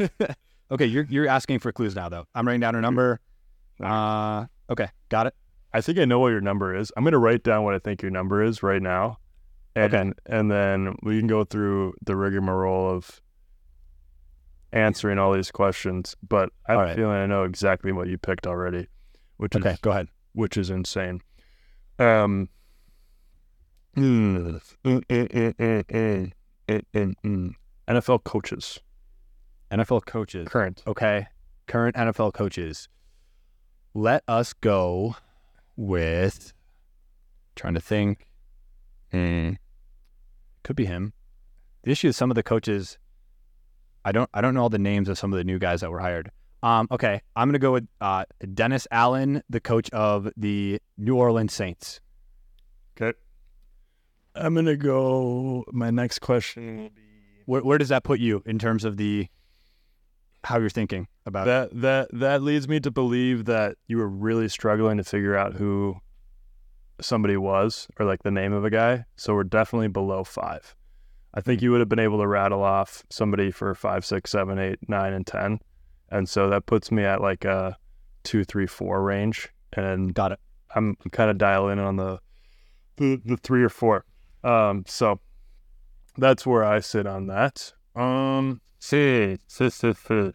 okay, 0.70 0.86
you're 0.86 1.04
you're 1.08 1.28
asking 1.28 1.58
for 1.60 1.72
clues 1.72 1.94
now 1.94 2.08
though. 2.08 2.24
I'm 2.34 2.46
writing 2.46 2.60
down 2.60 2.74
a 2.74 2.80
number. 2.80 3.20
Uh, 3.82 4.46
okay, 4.70 4.88
got 5.08 5.26
it. 5.26 5.34
I 5.72 5.80
think 5.80 5.98
I 5.98 6.04
know 6.04 6.18
what 6.18 6.28
your 6.28 6.40
number 6.40 6.74
is. 6.74 6.92
I'm 6.96 7.04
gonna 7.04 7.18
write 7.18 7.42
down 7.42 7.64
what 7.64 7.74
I 7.74 7.78
think 7.78 8.02
your 8.02 8.10
number 8.10 8.42
is 8.42 8.62
right 8.62 8.82
now, 8.82 9.18
and 9.74 9.94
Okay. 9.94 10.12
and 10.26 10.50
then 10.50 10.96
we 11.02 11.18
can 11.18 11.26
go 11.28 11.44
through 11.44 11.94
the 12.04 12.16
rigmarole 12.16 12.90
of 12.90 13.20
answering 14.72 15.18
all 15.18 15.32
these 15.32 15.50
questions. 15.50 16.16
But 16.26 16.50
I 16.66 16.72
have 16.72 16.80
right. 16.80 16.96
feeling 16.96 17.16
I 17.16 17.26
know 17.26 17.44
exactly 17.44 17.92
what 17.92 18.08
you 18.08 18.18
picked 18.18 18.46
already, 18.46 18.88
which 19.36 19.54
Okay, 19.56 19.70
is 19.70 19.78
go 19.80 19.90
ahead. 19.90 20.08
which 20.32 20.56
is 20.56 20.70
insane. 20.70 21.20
Um. 21.98 22.48
NFL 27.88 28.24
coaches, 28.24 28.80
NFL 29.70 30.06
coaches. 30.06 30.48
current. 30.48 30.82
Okay, 30.86 31.26
current 31.66 31.96
NFL 31.96 32.32
coaches. 32.32 32.88
Let 33.94 34.22
us 34.26 34.52
go 34.52 35.16
with. 35.76 36.52
Trying 37.54 37.74
to 37.74 37.80
think. 37.80 38.26
Hmm. 39.10 39.52
Could 40.62 40.76
be 40.76 40.86
him. 40.86 41.12
The 41.82 41.90
issue 41.90 42.08
is 42.08 42.16
some 42.16 42.30
of 42.30 42.34
the 42.34 42.42
coaches. 42.42 42.96
I 44.04 44.12
don't. 44.12 44.30
I 44.32 44.40
don't 44.40 44.54
know 44.54 44.62
all 44.62 44.70
the 44.70 44.78
names 44.78 45.08
of 45.10 45.18
some 45.18 45.32
of 45.32 45.36
the 45.36 45.44
new 45.44 45.58
guys 45.58 45.82
that 45.82 45.90
were 45.90 46.00
hired. 46.00 46.30
Um. 46.62 46.88
Okay, 46.90 47.20
I'm 47.36 47.48
gonna 47.48 47.58
go 47.58 47.72
with 47.72 47.86
uh, 48.00 48.24
Dennis 48.54 48.88
Allen, 48.90 49.42
the 49.50 49.60
coach 49.60 49.90
of 49.90 50.30
the 50.36 50.80
New 50.96 51.16
Orleans 51.16 51.52
Saints. 51.52 52.00
Okay. 52.96 53.16
I'm 54.34 54.54
gonna 54.54 54.76
go. 54.76 55.64
My 55.72 55.90
next 55.90 56.20
question 56.20 56.76
will 56.78 56.88
be 56.90 57.02
Where, 57.46 57.62
where 57.62 57.78
does 57.78 57.90
that 57.90 58.04
put 58.04 58.20
you 58.20 58.42
in 58.46 58.58
terms 58.58 58.84
of 58.84 58.96
the 58.96 59.28
how 60.44 60.58
you're 60.58 60.70
thinking 60.70 61.06
about 61.26 61.46
it? 61.46 61.50
that 61.50 61.80
that 61.80 62.20
that 62.20 62.42
leads 62.42 62.68
me 62.68 62.80
to 62.80 62.90
believe 62.90 63.44
that 63.44 63.76
you 63.86 63.98
were 63.98 64.08
really 64.08 64.48
struggling 64.48 64.96
to 64.96 65.04
figure 65.04 65.36
out 65.36 65.54
who 65.54 65.96
somebody 67.00 67.36
was 67.36 67.88
or 67.98 68.06
like 68.06 68.22
the 68.22 68.30
name 68.30 68.52
of 68.52 68.64
a 68.64 68.70
guy. 68.70 69.04
So 69.16 69.34
we're 69.34 69.44
definitely 69.44 69.88
below 69.88 70.24
five. 70.24 70.74
I 71.34 71.40
think 71.40 71.62
you 71.62 71.70
would 71.70 71.80
have 71.80 71.88
been 71.88 71.98
able 71.98 72.18
to 72.18 72.26
rattle 72.26 72.62
off 72.62 73.04
somebody 73.10 73.50
for 73.50 73.74
five, 73.74 74.04
six, 74.04 74.30
seven, 74.30 74.58
eight, 74.58 74.78
nine, 74.88 75.12
and 75.14 75.26
ten, 75.26 75.60
and 76.10 76.28
so 76.28 76.50
that 76.50 76.66
puts 76.66 76.90
me 76.90 77.04
at 77.04 77.20
like 77.20 77.44
a 77.44 77.76
two, 78.22 78.44
three, 78.44 78.66
four 78.66 79.02
range. 79.02 79.48
And 79.74 80.12
Got 80.14 80.32
it. 80.32 80.40
I'm, 80.74 80.96
I'm 81.04 81.10
kind 81.10 81.30
of 81.30 81.38
dialing 81.38 81.78
in 81.78 81.84
on 81.84 81.96
the, 81.96 82.18
the 82.96 83.20
the 83.24 83.36
three 83.38 83.62
or 83.62 83.70
four. 83.70 84.04
Um, 84.44 84.84
so 84.86 85.20
that's 86.16 86.46
where 86.46 86.64
I 86.64 86.80
sit 86.80 87.06
on 87.06 87.26
that. 87.26 87.72
Um, 87.94 88.60
see, 88.78 89.38
see, 89.46 89.70
see, 89.70 89.92
see. 89.92 90.32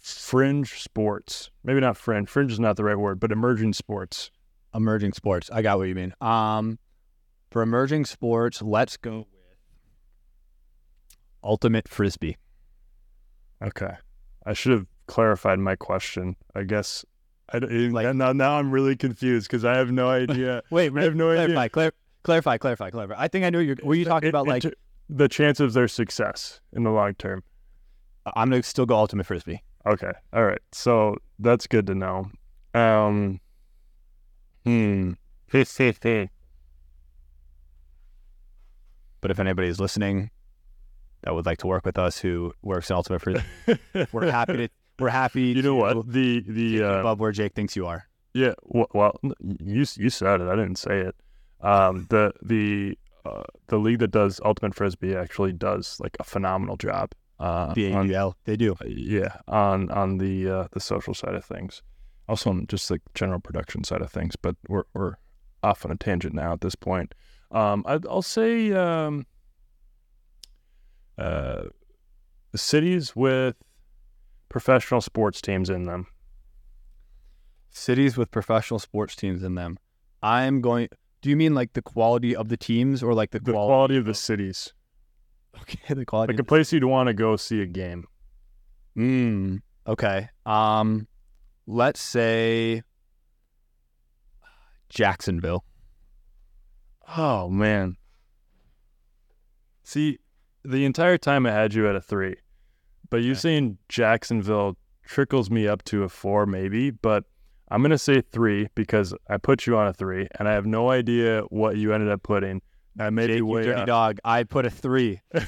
Fringe 0.00 0.80
sports, 0.80 1.50
maybe 1.64 1.80
not 1.80 1.96
fringe. 1.96 2.28
Fringe 2.28 2.52
is 2.52 2.60
not 2.60 2.76
the 2.76 2.84
right 2.84 2.98
word, 2.98 3.20
but 3.20 3.32
emerging 3.32 3.72
sports. 3.72 4.30
Emerging 4.74 5.12
sports. 5.12 5.50
I 5.52 5.62
got 5.62 5.78
what 5.78 5.88
you 5.88 5.94
mean. 5.94 6.12
Um, 6.20 6.78
for 7.50 7.62
emerging 7.62 8.04
sports, 8.04 8.60
let's 8.60 8.96
go 8.96 9.18
with 9.18 9.56
ultimate 11.42 11.88
frisbee. 11.88 12.36
Okay, 13.62 13.94
I 14.44 14.52
should 14.52 14.72
have 14.72 14.86
clarified 15.06 15.58
my 15.58 15.76
question. 15.76 16.36
I 16.54 16.64
guess 16.64 17.04
I 17.52 17.58
d- 17.60 17.88
Like- 17.90 18.14
now 18.16 18.32
now 18.32 18.58
I'm 18.58 18.70
really 18.70 18.96
confused 18.96 19.48
because 19.48 19.64
I 19.64 19.76
have 19.76 19.90
no 19.92 20.08
idea. 20.22 20.62
Wait, 20.70 20.92
I 20.96 21.02
have 21.02 21.14
no 21.14 21.30
idea. 21.30 21.46
clarify, 21.46 21.68
clar- 21.68 21.92
clarify, 22.24 22.56
clarify, 22.58 22.90
clarify. 22.90 23.14
I 23.18 23.28
think 23.28 23.44
I 23.44 23.50
know 23.50 23.58
you're. 23.60 23.76
Were 23.84 23.94
you 23.94 24.04
talking 24.04 24.28
In- 24.28 24.30
about 24.34 24.46
in 24.46 24.52
like? 24.52 24.74
the 25.08 25.28
chance 25.28 25.60
of 25.60 25.72
their 25.72 25.86
success 25.88 26.60
in 26.72 26.82
the 26.82 26.90
long 26.90 27.14
term? 27.14 27.44
I'm 28.34 28.50
gonna 28.50 28.62
still 28.64 28.86
go 28.86 28.96
ultimate 28.96 29.24
frisbee. 29.26 29.62
Okay. 29.86 30.10
All 30.32 30.44
right. 30.44 30.58
So 30.72 31.16
that's 31.38 31.68
good 31.68 31.86
to 31.86 31.94
know. 31.94 32.28
Um, 32.74 33.38
hmm. 34.64 35.12
But 39.20 39.30
if 39.30 39.38
anybody's 39.38 39.78
listening 39.80 40.30
that 41.22 41.34
would 41.34 41.46
like 41.46 41.58
to 41.58 41.66
work 41.66 41.84
with 41.86 41.98
us, 41.98 42.18
who 42.18 42.52
works 42.62 42.90
in 42.90 42.96
ultimate 42.96 43.22
frisbee, 43.22 43.44
we're 44.12 44.30
happy 44.30 44.56
to. 44.56 44.68
We're 44.98 45.08
happy. 45.10 45.42
You 45.48 45.62
know 45.62 45.74
to 45.90 45.96
what? 45.96 46.12
The 46.12 46.40
the 46.46 46.82
uh, 46.82 47.00
above 47.00 47.20
where 47.20 47.32
Jake 47.32 47.54
thinks 47.54 47.76
you 47.76 47.86
are. 47.86 48.08
yeah. 48.34 48.54
Well, 48.64 49.18
you 49.22 49.84
you 49.96 50.10
said 50.10 50.40
it. 50.40 50.48
I 50.48 50.56
didn't 50.56 50.78
say 50.78 51.00
it. 51.00 51.14
Um, 51.60 52.06
the 52.10 52.32
the 52.42 52.98
uh, 53.24 53.42
the 53.68 53.78
league 53.78 53.98
that 53.98 54.10
does 54.12 54.40
ultimate 54.44 54.74
frisbee 54.74 55.16
actually 55.16 55.52
does 55.52 55.98
like 56.00 56.16
a 56.20 56.24
phenomenal 56.24 56.76
job. 56.76 57.10
Uh, 57.38 57.74
The 57.74 57.92
on- 57.92 58.14
AUL, 58.14 58.36
they 58.44 58.56
do. 58.56 58.74
yeah 58.86 59.36
on 59.48 59.90
on 59.90 60.18
the 60.18 60.48
uh, 60.50 60.68
the 60.72 60.80
social 60.80 61.12
side 61.14 61.34
of 61.34 61.44
things 61.44 61.82
also 62.28 62.50
on 62.50 62.66
just 62.66 62.88
the 62.88 62.98
general 63.14 63.38
production 63.40 63.84
side 63.84 64.00
of 64.02 64.10
things 64.10 64.34
but 64.36 64.56
we're 64.68 64.84
we're 64.94 65.14
off 65.62 65.84
on 65.84 65.90
a 65.92 65.96
tangent 65.96 66.34
now 66.34 66.52
at 66.54 66.60
this 66.62 66.74
point 66.74 67.14
um 67.52 67.84
I, 67.86 68.00
i'll 68.10 68.22
say 68.22 68.72
um 68.72 69.26
uh 71.18 71.64
cities 72.54 73.14
with 73.14 73.56
professional 74.48 75.00
sports 75.00 75.40
teams 75.40 75.68
in 75.70 75.84
them 75.84 76.06
Cities 77.70 78.16
with 78.16 78.30
professional 78.30 78.78
sports 78.78 79.14
teams 79.14 79.42
in 79.42 79.54
them. 79.54 79.76
I'm 80.22 80.62
going. 80.62 80.88
Do 81.20 81.28
you 81.28 81.36
mean 81.36 81.54
like 81.54 81.74
the 81.74 81.82
quality 81.82 82.34
of 82.34 82.48
the 82.48 82.56
teams 82.56 83.02
or 83.02 83.12
like 83.12 83.32
the, 83.32 83.38
the 83.38 83.52
qual- 83.52 83.66
quality 83.66 83.98
of 83.98 84.06
the 84.06 84.14
cities 84.14 84.72
Okay, 85.60 85.92
the 85.92 86.06
quality. 86.06 86.32
like 86.32 86.38
a 86.40 86.42
the- 86.42 86.46
place 86.46 86.72
you'd 86.72 86.84
want 86.84 87.08
to 87.08 87.12
go 87.14 87.36
see 87.36 87.60
a 87.60 87.66
game 87.66 88.06
Mm, 88.96 89.60
okay. 89.86 90.30
Um, 90.46 91.06
let's 91.66 92.00
say 92.00 92.82
Jacksonville. 94.88 95.64
oh 97.18 97.48
man 97.50 97.96
see 99.84 100.18
the 100.64 100.84
entire 100.84 101.18
time 101.18 101.46
i 101.46 101.50
had 101.52 101.74
you 101.74 101.88
at 101.88 101.94
a 101.94 102.00
three 102.00 102.36
But 103.10 103.22
you 103.22 103.32
Okay. 103.32 103.40
saying 103.40 103.78
Jacksonville 103.88 104.76
trickles 105.04 105.50
me 105.50 105.66
up 105.68 105.82
to 105.84 106.02
a 106.04 106.08
four, 106.08 106.46
maybe. 106.46 106.90
But 106.90 107.24
I'm 107.70 107.82
gonna 107.82 107.98
say 107.98 108.20
three 108.20 108.68
because 108.74 109.14
I 109.28 109.36
put 109.38 109.66
you 109.66 109.76
on 109.76 109.86
a 109.88 109.92
three, 109.92 110.28
and 110.38 110.48
I 110.48 110.52
have 110.52 110.66
no 110.66 110.90
idea 110.90 111.42
what 111.48 111.76
you 111.76 111.92
ended 111.92 112.10
up 112.10 112.22
putting. 112.22 112.62
I 112.98 113.10
made 113.10 113.26
Jake, 113.26 113.36
you 113.38 113.46
you 113.46 113.52
way 113.52 113.64
dirty 113.64 113.80
up. 113.82 113.86
dog. 113.86 114.18
I 114.24 114.44
put 114.44 114.64
a 114.64 114.70
three. 114.70 115.20
Yeah, 115.34 115.44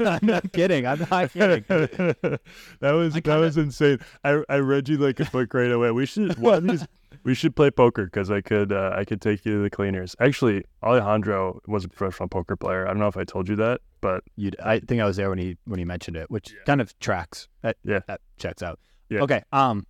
I'm 0.22 0.26
not 0.26 0.52
kidding. 0.52 0.86
I'm 0.86 1.06
not 1.10 1.32
kidding. 1.32 1.64
that 1.68 2.92
was 2.92 3.14
that 3.14 3.22
kinda- 3.24 3.40
was 3.40 3.56
insane. 3.56 3.98
I 4.24 4.42
I 4.48 4.56
read 4.56 4.88
you 4.88 4.96
like 4.96 5.20
a 5.20 5.26
book 5.26 5.52
right 5.54 5.70
away. 5.70 5.90
We 5.90 6.06
should 6.06 6.38
one 6.38 6.54
of 6.54 6.64
these, 6.68 6.86
we 7.24 7.34
should 7.34 7.54
play 7.56 7.70
poker 7.70 8.04
because 8.04 8.30
I 8.30 8.40
could 8.40 8.72
uh, 8.72 8.92
I 8.94 9.04
could 9.04 9.20
take 9.20 9.44
you 9.44 9.56
to 9.56 9.62
the 9.62 9.70
cleaners. 9.70 10.14
Actually, 10.20 10.64
Alejandro 10.82 11.60
was 11.66 11.84
a 11.84 11.88
professional 11.88 12.28
poker 12.28 12.56
player. 12.56 12.86
I 12.86 12.90
don't 12.90 12.98
know 12.98 13.08
if 13.08 13.16
I 13.16 13.24
told 13.24 13.48
you 13.48 13.56
that, 13.56 13.80
but 14.00 14.22
You, 14.36 14.50
I 14.62 14.80
think 14.80 15.00
I 15.00 15.04
was 15.04 15.16
there 15.16 15.28
when 15.28 15.38
he 15.38 15.56
when 15.64 15.78
he 15.78 15.84
mentioned 15.84 16.16
it, 16.16 16.30
which 16.30 16.52
Yeah. 16.52 16.58
kind 16.66 16.80
of 16.80 16.98
tracks. 16.98 17.48
That 17.62 17.76
Yeah. 17.84 18.00
that 18.08 18.20
checks 18.38 18.62
out. 18.62 18.78
Yeah. 19.10 19.20
Okay. 19.22 19.42
Um, 19.52 19.86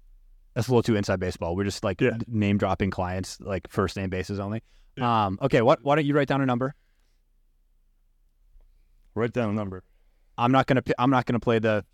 that's 0.55 0.69
a 0.69 0.71
little 0.71 0.83
too 0.83 0.97
inside 0.97 1.21
baseball. 1.21 1.55
We're 1.57 1.65
just 1.65 1.85
like 1.85 2.01
Yeah. 2.01 2.19
name 2.27 2.59
dropping 2.59 2.91
clients, 2.91 3.41
like 3.41 3.69
first 3.71 3.97
name 3.97 4.11
basis 4.11 4.39
only. 4.39 4.63
Um, 5.01 5.39
okay, 5.43 5.63
what? 5.63 5.83
Why 5.85 5.95
don't 5.95 6.05
you 6.07 6.15
write 6.15 6.29
down 6.29 6.41
a 6.41 6.47
number? 6.47 6.75
Write 9.15 9.33
down 9.33 9.51
a 9.51 9.53
number. 9.53 9.83
I'm 10.37 10.53
not 10.53 10.67
gonna. 10.67 10.83
I'm 10.99 11.11
not 11.11 11.27
gonna 11.27 11.41
play 11.41 11.59
the 11.59 11.85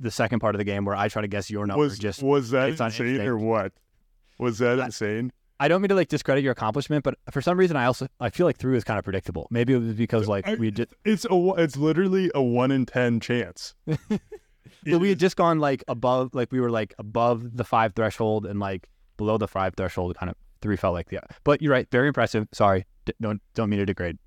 the 0.00 0.10
second 0.10 0.40
part 0.40 0.54
of 0.54 0.58
the 0.58 0.64
game 0.64 0.84
where 0.84 0.94
I 0.94 1.08
try 1.08 1.22
to 1.22 1.28
guess 1.28 1.50
your 1.50 1.66
number. 1.66 1.80
Was 1.80 1.98
just 1.98 2.22
was 2.22 2.50
that 2.50 2.70
insane 2.70 3.20
or 3.20 3.36
what? 3.36 3.72
Was 4.38 4.58
that 4.58 4.80
I- 4.80 4.86
insane? 4.86 5.32
I 5.60 5.66
don't 5.66 5.82
mean 5.82 5.88
to 5.88 5.96
like 5.96 6.06
discredit 6.06 6.44
your 6.44 6.52
accomplishment, 6.52 7.02
but 7.02 7.16
for 7.32 7.42
some 7.42 7.58
reason 7.58 7.76
I 7.76 7.86
also 7.86 8.06
I 8.20 8.30
feel 8.30 8.46
like 8.46 8.58
through 8.58 8.76
is 8.76 8.84
kind 8.84 8.96
of 8.96 9.04
predictable. 9.04 9.48
Maybe 9.50 9.72
it 9.74 9.78
was 9.78 9.94
because 9.94 10.28
like 10.28 10.46
I- 10.46 10.54
we 10.54 10.70
just 10.70 10.94
It's 11.04 11.24
a 11.28 11.52
it's 11.58 11.76
literally 11.76 12.30
a 12.34 12.40
one 12.42 12.70
in 12.70 12.86
ten 12.86 13.18
chance. 13.18 13.74
so 14.88 14.98
we 14.98 15.08
had 15.08 15.18
just 15.18 15.36
gone 15.36 15.58
like 15.58 15.82
above 15.88 16.32
like 16.32 16.52
we 16.52 16.60
were 16.60 16.70
like 16.70 16.94
above 16.98 17.56
the 17.56 17.64
five 17.64 17.94
threshold 17.94 18.46
and 18.46 18.60
like 18.60 18.88
below 19.16 19.36
the 19.36 19.48
five 19.48 19.74
threshold 19.76 20.16
kind 20.16 20.30
of 20.30 20.36
three 20.62 20.76
felt 20.76 20.94
like 20.94 21.08
yeah. 21.10 21.20
But 21.42 21.60
you're 21.60 21.72
right, 21.72 21.88
very 21.90 22.06
impressive. 22.06 22.46
Sorry, 22.52 22.86
D- 23.04 23.14
don't 23.20 23.42
don't 23.54 23.68
mean 23.68 23.80
to 23.80 23.86
degrade. 23.86 24.18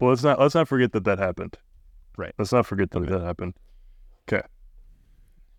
Well, 0.00 0.10
let's 0.10 0.22
not 0.22 0.40
let's 0.40 0.54
not 0.54 0.68
forget 0.68 0.92
that 0.92 1.04
that 1.04 1.18
happened. 1.18 1.58
Right. 2.16 2.32
Let's 2.38 2.52
not 2.52 2.64
forget 2.66 2.90
that 2.92 3.00
that 3.06 3.20
happened. 3.20 3.54
Okay. 4.26 4.46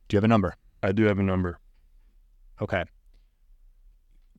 Do 0.08 0.16
you 0.16 0.18
have 0.18 0.24
a 0.24 0.28
number? 0.28 0.56
I 0.82 0.92
do 0.92 1.04
have 1.04 1.20
a 1.20 1.24
number. 1.24 1.60
Okay. 2.62 2.84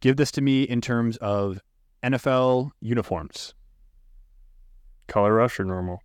Give 0.05 0.18
this 0.18 0.31
to 0.32 0.43
me 0.43 0.64
in 0.64 0.82
terms 0.82 1.16
of 1.16 1.62
NFL 2.02 2.72
uniforms. 2.82 3.55
Color 5.06 5.32
rush 5.32 5.59
or 5.59 5.64
normal? 5.64 6.02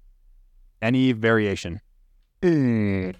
Any 0.82 1.12
variation. 1.12 1.82
He's 2.42 3.14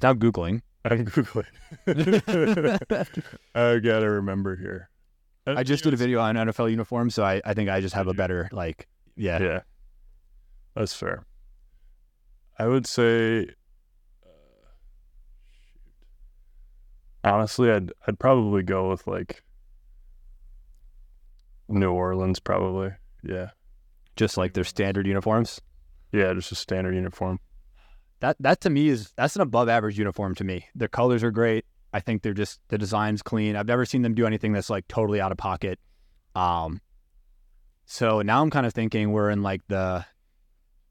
now 0.00 0.14
Googling. 0.14 0.62
I'm 0.84 1.04
googling. 1.04 1.46
I 3.56 3.78
gotta 3.80 4.08
remember 4.08 4.54
here. 4.54 4.88
I 5.44 5.64
just 5.64 5.82
did 5.82 5.92
a 5.92 5.96
video 5.96 6.20
on 6.20 6.36
NFL 6.36 6.70
uniforms, 6.70 7.16
so 7.16 7.24
I, 7.24 7.42
I 7.44 7.54
think 7.54 7.68
I 7.68 7.80
just 7.80 7.96
have 7.96 8.06
a 8.06 8.14
better 8.14 8.48
like 8.52 8.86
yeah. 9.16 9.42
Yeah, 9.42 9.60
that's 10.76 10.94
fair. 10.94 11.26
I 12.60 12.68
would 12.68 12.86
say, 12.86 13.48
honestly, 17.30 17.70
I'd 17.70 17.92
I'd 18.06 18.18
probably 18.18 18.62
go 18.62 18.90
with 18.90 19.06
like 19.06 19.42
New 21.68 21.92
Orleans, 21.92 22.40
probably. 22.40 22.90
Yeah, 23.22 23.50
just 24.16 24.36
like 24.36 24.54
their 24.54 24.64
standard 24.64 25.06
uniforms. 25.06 25.60
yeah, 26.12 26.32
just 26.34 26.52
a 26.52 26.56
standard 26.56 26.94
uniform. 26.94 27.38
That 28.20 28.36
that 28.40 28.60
to 28.62 28.70
me 28.70 28.88
is 28.88 29.12
that's 29.16 29.36
an 29.36 29.42
above 29.42 29.68
average 29.68 29.98
uniform 29.98 30.34
to 30.36 30.44
me. 30.44 30.66
Their 30.74 30.88
colors 30.88 31.22
are 31.22 31.30
great. 31.30 31.64
I 31.92 32.00
think 32.00 32.22
they're 32.22 32.34
just 32.34 32.60
the 32.68 32.78
design's 32.78 33.22
clean. 33.22 33.56
I've 33.56 33.66
never 33.66 33.84
seen 33.84 34.02
them 34.02 34.14
do 34.14 34.26
anything 34.26 34.52
that's 34.52 34.70
like 34.70 34.86
totally 34.88 35.20
out 35.20 35.32
of 35.32 35.38
pocket. 35.38 35.78
Um 36.34 36.80
so 37.86 38.22
now 38.22 38.40
I'm 38.42 38.50
kind 38.50 38.66
of 38.66 38.72
thinking 38.74 39.10
we're 39.10 39.30
in 39.30 39.42
like 39.42 39.62
the 39.68 40.04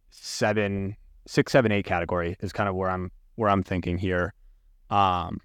seven, 0.10 0.98
six, 1.28 1.52
seven, 1.52 1.72
eight 1.72 1.86
category 1.86 2.36
is 2.42 2.52
kind 2.52 2.68
of 2.68 2.76
where 2.76 2.90
I'm 2.90 3.12
where 3.36 3.50
I'm 3.50 3.64
thinking 3.64 3.98
here. 3.98 4.34
Um 4.90 5.40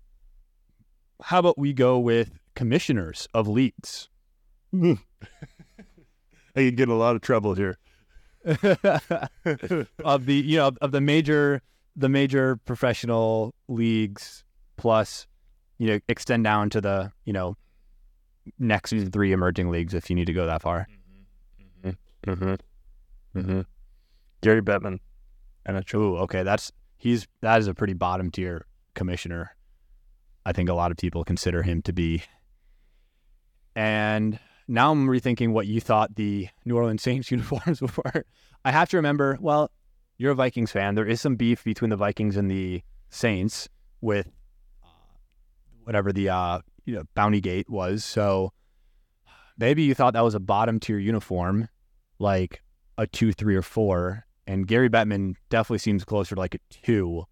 how 1.22 1.38
about 1.38 1.58
we 1.58 1.72
go 1.72 1.98
with 1.98 2.38
commissioners 2.54 3.28
of 3.34 3.48
leagues? 3.48 4.08
I 4.72 4.96
could 6.54 6.76
get 6.76 6.84
in 6.84 6.90
a 6.90 6.96
lot 6.96 7.16
of 7.16 7.22
trouble 7.22 7.54
here. 7.54 7.78
of 8.44 10.26
the 10.26 10.34
you 10.34 10.58
know 10.58 10.72
of 10.82 10.92
the 10.92 11.00
major 11.00 11.62
the 11.96 12.10
major 12.10 12.56
professional 12.56 13.54
leagues 13.68 14.44
plus 14.76 15.26
you 15.78 15.86
know 15.86 15.98
extend 16.08 16.44
down 16.44 16.68
to 16.68 16.80
the 16.80 17.10
you 17.24 17.32
know 17.32 17.56
next 18.58 18.92
three 19.12 19.32
emerging 19.32 19.70
leagues 19.70 19.94
if 19.94 20.10
you 20.10 20.16
need 20.16 20.26
to 20.26 20.34
go 20.34 20.44
that 20.46 20.60
far 20.60 20.86
Mm-hmm. 22.26 22.54
Mm-hmm. 23.38 23.60
Gary 24.40 24.62
Bettman, 24.62 24.98
NHL. 25.68 25.94
Ooh, 25.94 26.16
okay 26.18 26.42
that's 26.42 26.72
he's 26.96 27.26
that 27.42 27.58
is 27.58 27.66
a 27.68 27.74
pretty 27.74 27.92
bottom 27.92 28.30
tier 28.30 28.66
commissioner 28.94 29.53
i 30.44 30.52
think 30.52 30.68
a 30.68 30.74
lot 30.74 30.90
of 30.90 30.96
people 30.96 31.24
consider 31.24 31.62
him 31.62 31.82
to 31.82 31.92
be. 31.92 32.22
And 33.76 34.38
now 34.68 34.92
i'm 34.92 35.08
rethinking 35.08 35.52
what 35.52 35.66
you 35.66 35.80
thought 35.80 36.14
the 36.16 36.48
new 36.64 36.76
orleans 36.76 37.02
saints 37.02 37.30
uniforms 37.30 37.80
were. 37.80 38.24
I 38.64 38.70
have 38.70 38.88
to 38.90 38.96
remember 38.96 39.38
well 39.40 39.70
you're 40.16 40.32
a 40.32 40.36
vikings 40.36 40.70
fan. 40.70 40.94
There 40.94 41.06
is 41.06 41.20
some 41.20 41.36
beef 41.36 41.64
between 41.64 41.90
the 41.90 41.96
vikings 41.96 42.36
and 42.36 42.50
the 42.50 42.82
saints 43.10 43.68
with 44.00 44.28
uh, 44.82 44.88
whatever 45.84 46.12
the 46.12 46.28
uh, 46.28 46.60
you 46.84 46.94
know 46.94 47.02
bounty 47.14 47.40
gate 47.40 47.68
was. 47.68 48.04
So 48.04 48.52
maybe 49.58 49.82
you 49.82 49.94
thought 49.94 50.12
that 50.14 50.24
was 50.24 50.34
a 50.34 50.40
bottom 50.40 50.78
tier 50.78 50.98
uniform 50.98 51.68
like 52.18 52.62
a 52.96 53.06
two 53.06 53.32
three 53.32 53.56
or 53.56 53.62
four. 53.62 54.24
And 54.46 54.66
Gary 54.66 54.90
Bettman 54.90 55.34
definitely 55.48 55.78
seems 55.78 56.04
closer 56.04 56.34
to 56.34 56.40
like 56.40 56.54
a 56.54 56.58
two. 56.70 57.24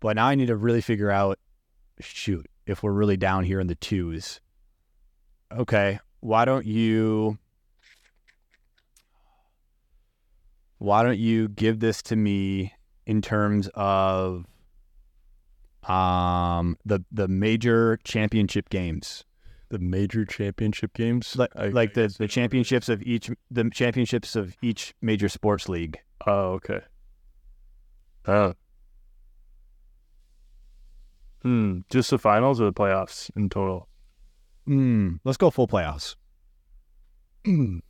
But 0.00 0.16
now 0.16 0.26
I 0.26 0.34
need 0.34 0.46
to 0.46 0.56
really 0.56 0.80
figure 0.80 1.10
out, 1.10 1.38
shoot, 2.00 2.46
if 2.66 2.82
we're 2.82 2.92
really 2.92 3.16
down 3.16 3.44
here 3.44 3.60
in 3.60 3.66
the 3.66 3.74
twos. 3.74 4.40
Okay, 5.52 5.98
why 6.20 6.44
don't 6.44 6.66
you? 6.66 7.38
Why 10.78 11.02
don't 11.02 11.18
you 11.18 11.48
give 11.48 11.80
this 11.80 12.02
to 12.02 12.16
me 12.16 12.72
in 13.06 13.20
terms 13.22 13.68
of 13.74 14.46
um 15.88 16.76
the 16.84 17.00
the 17.10 17.26
major 17.28 17.98
championship 18.04 18.68
games, 18.68 19.24
The 19.70 19.78
major 19.78 20.24
championship 20.24 20.92
games, 20.94 21.36
like 21.36 21.50
I- 21.56 21.68
like 21.68 21.90
I 21.90 21.94
the 21.94 22.00
the 22.00 22.04
I 22.04 22.06
don't 22.08 22.20
know. 22.20 22.26
championships 22.28 22.88
of 22.88 23.02
each 23.02 23.30
the 23.50 23.70
championships 23.70 24.36
of 24.36 24.56
each 24.62 24.94
major 25.00 25.28
sports 25.28 25.68
league. 25.68 25.98
Oh, 26.26 26.52
okay. 26.54 26.80
Oh. 28.26 28.54
Hmm. 31.42 31.80
Just 31.90 32.10
the 32.10 32.18
finals 32.18 32.60
or 32.60 32.64
the 32.64 32.72
playoffs 32.72 33.30
in 33.36 33.48
total? 33.48 33.88
Hmm. 34.66 35.16
Let's 35.24 35.38
go 35.38 35.50
full 35.50 35.68
playoffs. 35.68 36.16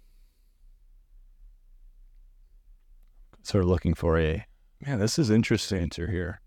sort 3.42 3.64
of 3.64 3.70
looking 3.70 3.94
for 3.94 4.18
a 4.18 4.44
Man, 4.86 4.98
this 4.98 5.18
is 5.18 5.28
interesting. 5.28 5.82
answer 5.82 6.10
here. 6.10 6.40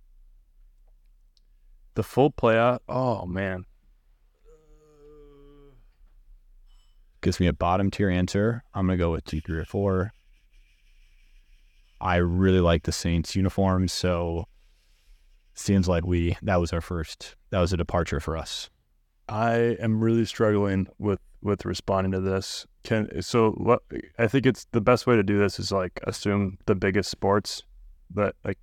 The 1.93 2.03
full 2.03 2.31
playoff. 2.31 2.79
Oh 2.89 3.25
man. 3.25 3.65
Gives 7.21 7.39
me 7.39 7.47
a 7.47 7.53
bottom 7.53 7.91
tier 7.91 8.09
answer. 8.09 8.63
I'm 8.73 8.87
gonna 8.87 8.97
go 8.97 9.11
with 9.11 9.25
two, 9.25 9.39
three, 9.39 9.59
or 9.59 9.65
four. 9.65 10.13
I 12.01 12.15
really 12.17 12.59
like 12.59 12.83
the 12.83 12.91
Saints 12.91 13.35
uniforms, 13.35 13.93
so 13.93 14.45
seems 15.53 15.87
like 15.87 16.05
we 16.05 16.37
that 16.41 16.59
was 16.59 16.73
our 16.73 16.81
first 16.81 17.35
that 17.51 17.59
was 17.59 17.73
a 17.73 17.77
departure 17.77 18.19
for 18.19 18.37
us. 18.37 18.69
I 19.29 19.77
am 19.79 20.03
really 20.03 20.25
struggling 20.25 20.87
with 20.97 21.19
with 21.41 21.65
responding 21.65 22.11
to 22.13 22.19
this. 22.19 22.65
Can 22.83 23.21
so 23.21 23.51
what 23.51 23.81
I 24.17 24.27
think 24.27 24.45
it's 24.45 24.65
the 24.71 24.81
best 24.81 25.07
way 25.07 25.15
to 25.15 25.23
do 25.23 25.37
this 25.37 25.59
is 25.59 25.71
like 25.71 25.99
assume 26.03 26.57
the 26.65 26.75
biggest 26.75 27.09
sports 27.09 27.63
that 28.15 28.35
like 28.43 28.57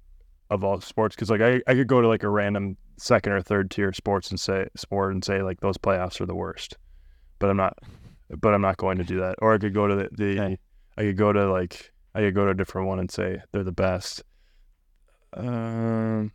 of 0.51 0.65
all 0.65 0.81
sports 0.81 1.15
because 1.15 1.31
like 1.31 1.41
I, 1.41 1.61
I 1.67 1.75
could 1.75 1.87
go 1.87 2.01
to 2.01 2.09
like 2.09 2.23
a 2.23 2.29
random 2.29 2.77
second 2.99 3.33
or 3.33 3.41
third 3.41 3.71
tier 3.71 3.93
sports 3.93 4.31
and 4.31 4.39
say 4.39 4.67
sport 4.77 5.12
and 5.12 5.25
say 5.25 5.43
like 5.43 5.61
those 5.61 5.79
playoffs 5.79 6.21
are 6.21 6.27
the 6.27 6.35
worst, 6.35 6.77
but 7.39 7.51
I'm 7.51 7.57
not 7.57 7.79
but 8.39 8.55
I'm 8.55 8.62
not 8.62 8.77
going 8.77 8.99
to 8.99 9.05
do 9.05 9.21
that. 9.21 9.37
Or 9.41 9.55
I 9.55 9.59
could 9.59 9.75
go 9.75 9.87
to 9.87 9.95
the, 9.95 10.09
the 10.12 10.41
Okay. 10.41 10.59
I 10.97 11.03
could 11.03 11.17
go 11.17 11.33
to 11.33 11.51
like 11.51 11.93
I 12.15 12.21
could 12.21 12.35
go 12.35 12.45
to 12.45 12.51
a 12.51 12.55
different 12.55 12.89
one 12.89 12.99
and 12.99 13.11
say 13.11 13.41
they're 13.53 13.65
the 13.65 13.73
best. 13.73 14.23
Um, 15.33 16.33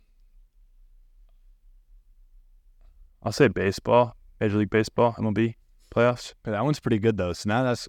I'll 3.26 3.32
say 3.32 3.48
baseball, 3.48 4.14
Major 4.40 4.56
League 4.58 4.70
Baseball, 4.70 5.12
MLB 5.18 5.56
playoffs. 5.92 6.32
But 6.44 6.52
that 6.52 6.64
one's 6.64 6.78
pretty 6.78 7.00
good 7.00 7.16
though. 7.16 7.32
So 7.32 7.48
now 7.48 7.64
that's 7.64 7.88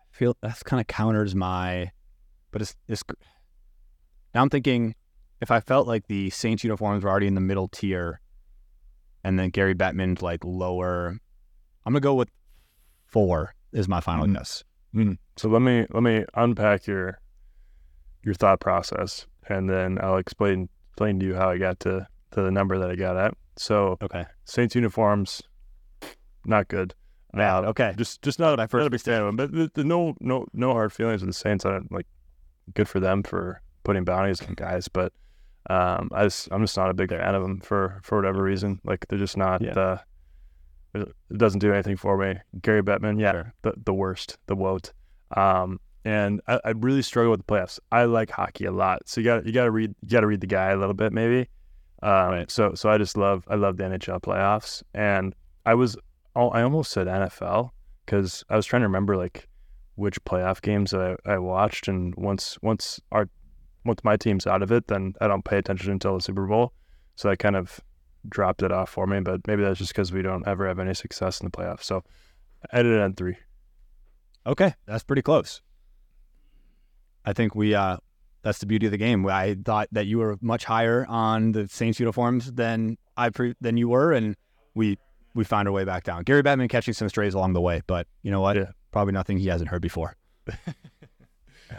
I 0.00 0.16
feel 0.16 0.34
that's 0.40 0.62
kind 0.62 0.80
of 0.80 0.86
counters 0.86 1.34
my 1.34 1.90
but 2.50 2.62
it's 2.62 2.74
it's 2.88 3.02
now 4.34 4.40
I'm 4.40 4.48
thinking 4.48 4.94
if 5.42 5.50
I 5.50 5.60
felt 5.60 5.86
like 5.86 6.06
the 6.08 6.30
Saints 6.30 6.64
uniforms 6.64 7.04
were 7.04 7.10
already 7.10 7.26
in 7.26 7.34
the 7.34 7.42
middle 7.42 7.68
tier 7.68 8.20
and 9.22 9.38
then 9.38 9.50
Gary 9.50 9.74
Bettman's 9.74 10.22
like 10.22 10.42
lower 10.42 11.18
I'm 11.84 11.92
gonna 11.92 12.00
go 12.00 12.14
with 12.14 12.30
four 13.04 13.54
is 13.72 13.88
my 13.88 14.00
final 14.00 14.24
Mhm. 14.26 14.34
guess. 14.34 14.64
So 15.36 15.50
let 15.50 15.60
me 15.60 15.86
let 15.90 16.02
me 16.02 16.24
unpack 16.32 16.86
your 16.86 17.20
your 18.24 18.34
thought 18.34 18.58
process, 18.60 19.26
and 19.50 19.68
then 19.68 19.98
I'll 20.02 20.16
explain 20.16 20.70
explain 20.92 21.20
to 21.20 21.26
you 21.26 21.34
how 21.34 21.50
I 21.50 21.58
got 21.58 21.78
to 21.80 22.06
to 22.30 22.40
the 22.42 22.50
number 22.50 22.78
that 22.78 22.90
I 22.90 22.96
got 22.96 23.18
at. 23.18 23.34
So 23.58 23.98
Okay. 24.02 24.24
Saints 24.44 24.74
uniforms, 24.74 25.42
not 26.44 26.68
good. 26.68 26.94
Bad. 27.34 27.64
Uh, 27.64 27.68
Okay. 27.68 27.94
just 27.96 28.22
just 28.22 28.38
not, 28.38 28.56
My 28.56 28.62
not 28.64 28.70
first 28.70 28.86
a 28.86 28.90
big 28.90 29.00
fan 29.00 29.20
of 29.20 29.26
them. 29.26 29.36
But 29.36 29.52
the, 29.52 29.70
the 29.74 29.84
no 29.84 30.14
no 30.20 30.46
no 30.54 30.72
hard 30.72 30.92
feelings 30.92 31.20
with 31.20 31.28
the 31.30 31.34
Saints. 31.34 31.66
I 31.66 31.70
don't 31.72 31.92
like 31.92 32.06
good 32.74 32.88
for 32.88 33.00
them 33.00 33.22
for 33.22 33.60
putting 33.84 34.04
bounties 34.04 34.40
on 34.42 34.54
guys, 34.54 34.88
but 34.88 35.12
um, 35.70 36.08
I 36.12 36.24
just 36.24 36.48
I'm 36.50 36.62
just 36.62 36.76
not 36.76 36.90
a 36.90 36.94
big 36.94 37.10
fan 37.10 37.34
of 37.34 37.42
them 37.42 37.60
for 37.60 38.00
for 38.02 38.16
whatever 38.16 38.42
reason. 38.42 38.80
Like 38.84 39.06
they're 39.08 39.18
just 39.18 39.36
not. 39.36 39.60
Yeah. 39.62 39.72
Uh, 39.72 39.98
it 40.94 41.36
doesn't 41.36 41.60
do 41.60 41.72
anything 41.72 41.96
for 41.96 42.16
me. 42.16 42.38
Gary 42.62 42.82
Bettman, 42.82 43.20
yeah, 43.20 43.50
the 43.62 43.74
the 43.84 43.92
worst, 43.92 44.38
the 44.46 44.56
woat. 44.56 44.92
Um, 45.36 45.80
and 46.04 46.40
I, 46.48 46.60
I 46.64 46.70
really 46.70 47.02
struggle 47.02 47.30
with 47.32 47.46
the 47.46 47.52
playoffs. 47.52 47.78
I 47.92 48.04
like 48.04 48.30
hockey 48.30 48.64
a 48.64 48.72
lot, 48.72 49.06
so 49.06 49.20
you 49.20 49.26
got 49.26 49.44
you 49.44 49.52
got 49.52 49.64
to 49.64 49.70
read 49.70 49.94
you 50.00 50.08
got 50.08 50.20
to 50.20 50.26
read 50.26 50.40
the 50.40 50.46
guy 50.46 50.70
a 50.70 50.76
little 50.76 50.94
bit, 50.94 51.12
maybe. 51.12 51.48
Um, 52.02 52.30
right. 52.30 52.50
So 52.50 52.74
so 52.74 52.88
I 52.88 52.98
just 52.98 53.16
love 53.16 53.44
I 53.48 53.56
love 53.56 53.76
the 53.76 53.84
NHL 53.84 54.20
playoffs, 54.20 54.82
and 54.94 55.34
I 55.66 55.74
was 55.74 55.96
I 56.36 56.62
almost 56.62 56.92
said 56.92 57.06
NFL 57.08 57.70
because 58.04 58.44
I 58.48 58.56
was 58.56 58.66
trying 58.66 58.82
to 58.82 58.86
remember 58.86 59.16
like 59.16 59.48
which 59.96 60.22
playoff 60.24 60.62
games 60.62 60.94
I, 60.94 61.16
I 61.26 61.38
watched, 61.38 61.88
and 61.88 62.14
once 62.14 62.56
once 62.62 63.00
our 63.10 63.28
once 63.84 64.04
my 64.04 64.16
team's 64.16 64.46
out 64.46 64.62
of 64.62 64.70
it, 64.70 64.86
then 64.86 65.14
I 65.20 65.26
don't 65.26 65.44
pay 65.44 65.58
attention 65.58 65.90
until 65.90 66.14
the 66.14 66.22
Super 66.22 66.46
Bowl. 66.46 66.72
So 67.16 67.28
I 67.28 67.36
kind 67.36 67.56
of 67.56 67.80
dropped 68.28 68.62
it 68.62 68.70
off 68.70 68.90
for 68.90 69.06
me, 69.06 69.20
but 69.20 69.46
maybe 69.46 69.62
that's 69.62 69.78
just 69.78 69.92
because 69.92 70.12
we 70.12 70.22
don't 70.22 70.46
ever 70.46 70.68
have 70.68 70.78
any 70.78 70.94
success 70.94 71.40
in 71.40 71.46
the 71.46 71.50
playoffs. 71.50 71.84
So 71.84 72.04
I 72.72 72.82
did 72.82 72.92
it 72.92 73.00
on 73.00 73.14
three. 73.14 73.36
Okay, 74.46 74.74
that's 74.86 75.02
pretty 75.02 75.22
close. 75.22 75.60
I 77.24 77.32
think 77.32 77.54
we 77.54 77.74
uh 77.74 77.96
that's 78.42 78.58
the 78.58 78.66
beauty 78.66 78.86
of 78.86 78.92
the 78.92 78.98
game. 78.98 79.26
I 79.26 79.56
thought 79.64 79.88
that 79.92 80.06
you 80.06 80.18
were 80.18 80.36
much 80.40 80.64
higher 80.64 81.06
on 81.08 81.52
the 81.52 81.68
Saints 81.68 81.98
uniforms 81.98 82.52
than 82.52 82.96
I 83.16 83.30
pre- 83.30 83.54
than 83.60 83.76
you 83.76 83.88
were, 83.88 84.12
and 84.12 84.36
we 84.74 84.98
we 85.34 85.44
found 85.44 85.68
our 85.68 85.74
way 85.74 85.84
back 85.84 86.04
down. 86.04 86.22
Gary 86.22 86.42
Bettman 86.42 86.68
catching 86.68 86.94
some 86.94 87.08
strays 87.08 87.34
along 87.34 87.52
the 87.52 87.60
way, 87.60 87.82
but 87.86 88.06
you 88.22 88.30
know 88.30 88.40
what? 88.40 88.56
Yeah. 88.56 88.70
Probably 88.90 89.12
nothing 89.12 89.38
he 89.38 89.48
hasn't 89.48 89.70
heard 89.70 89.82
before. 89.82 90.16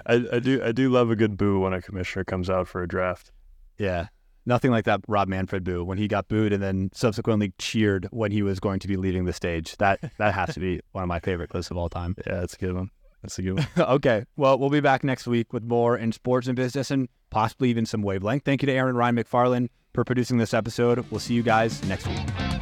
I, 0.06 0.26
I 0.34 0.40
do 0.40 0.62
I 0.64 0.72
do 0.72 0.90
love 0.90 1.10
a 1.10 1.16
good 1.16 1.38
boo 1.38 1.60
when 1.60 1.74
a 1.74 1.82
commissioner 1.82 2.24
comes 2.24 2.50
out 2.50 2.68
for 2.68 2.84
a 2.84 2.88
draft. 2.88 3.32
Yeah, 3.78 4.08
nothing 4.46 4.72
like 4.72 4.86
that 4.86 5.02
Rob 5.08 5.28
Manfred 5.28 5.64
boo 5.64 5.84
when 5.84 5.98
he 5.98 6.08
got 6.08 6.28
booed 6.28 6.54
and 6.54 6.62
then 6.62 6.90
subsequently 6.94 7.54
cheered 7.58 8.08
when 8.12 8.32
he 8.32 8.44
was 8.44 8.60
going 8.60 8.80
to 8.80 8.88
be 8.88 8.98
leaving 8.98 9.26
the 9.26 9.34
stage. 9.34 9.76
That 9.78 10.00
that 10.18 10.34
has 10.34 10.54
to 10.54 10.60
be 10.60 10.82
one 10.92 11.04
of 11.04 11.08
my 11.08 11.20
favorite 11.20 11.50
clips 11.50 11.72
of 11.72 11.78
all 11.78 11.90
time. 11.90 12.16
Yeah, 12.28 12.42
that's 12.42 12.54
a 12.54 12.58
good 12.58 12.76
one. 12.76 12.92
That's 13.22 13.38
a 13.40 13.42
good 13.42 13.54
one. 13.58 13.68
okay. 13.78 14.26
Well, 14.38 14.58
we'll 14.58 14.70
be 14.70 14.80
back 14.80 15.04
next 15.04 15.28
week 15.28 15.54
with 15.54 15.64
more 15.64 15.98
in 15.98 16.12
sports 16.12 16.48
and 16.48 16.56
business 16.56 16.92
and 16.92 17.10
possibly 17.30 17.70
even 17.70 17.86
some 17.86 18.02
wavelength. 18.02 18.44
Thank 18.46 18.62
you 18.62 18.68
to 18.68 18.74
Aaron 18.74 18.96
Ryan 18.96 19.16
McFarland 19.16 19.70
for 19.94 20.04
producing 20.04 20.38
this 20.38 20.54
episode. 20.54 21.06
We'll 21.10 21.20
see 21.20 21.34
you 21.34 21.44
guys 21.44 21.84
next 21.86 22.08
week. 22.08 22.59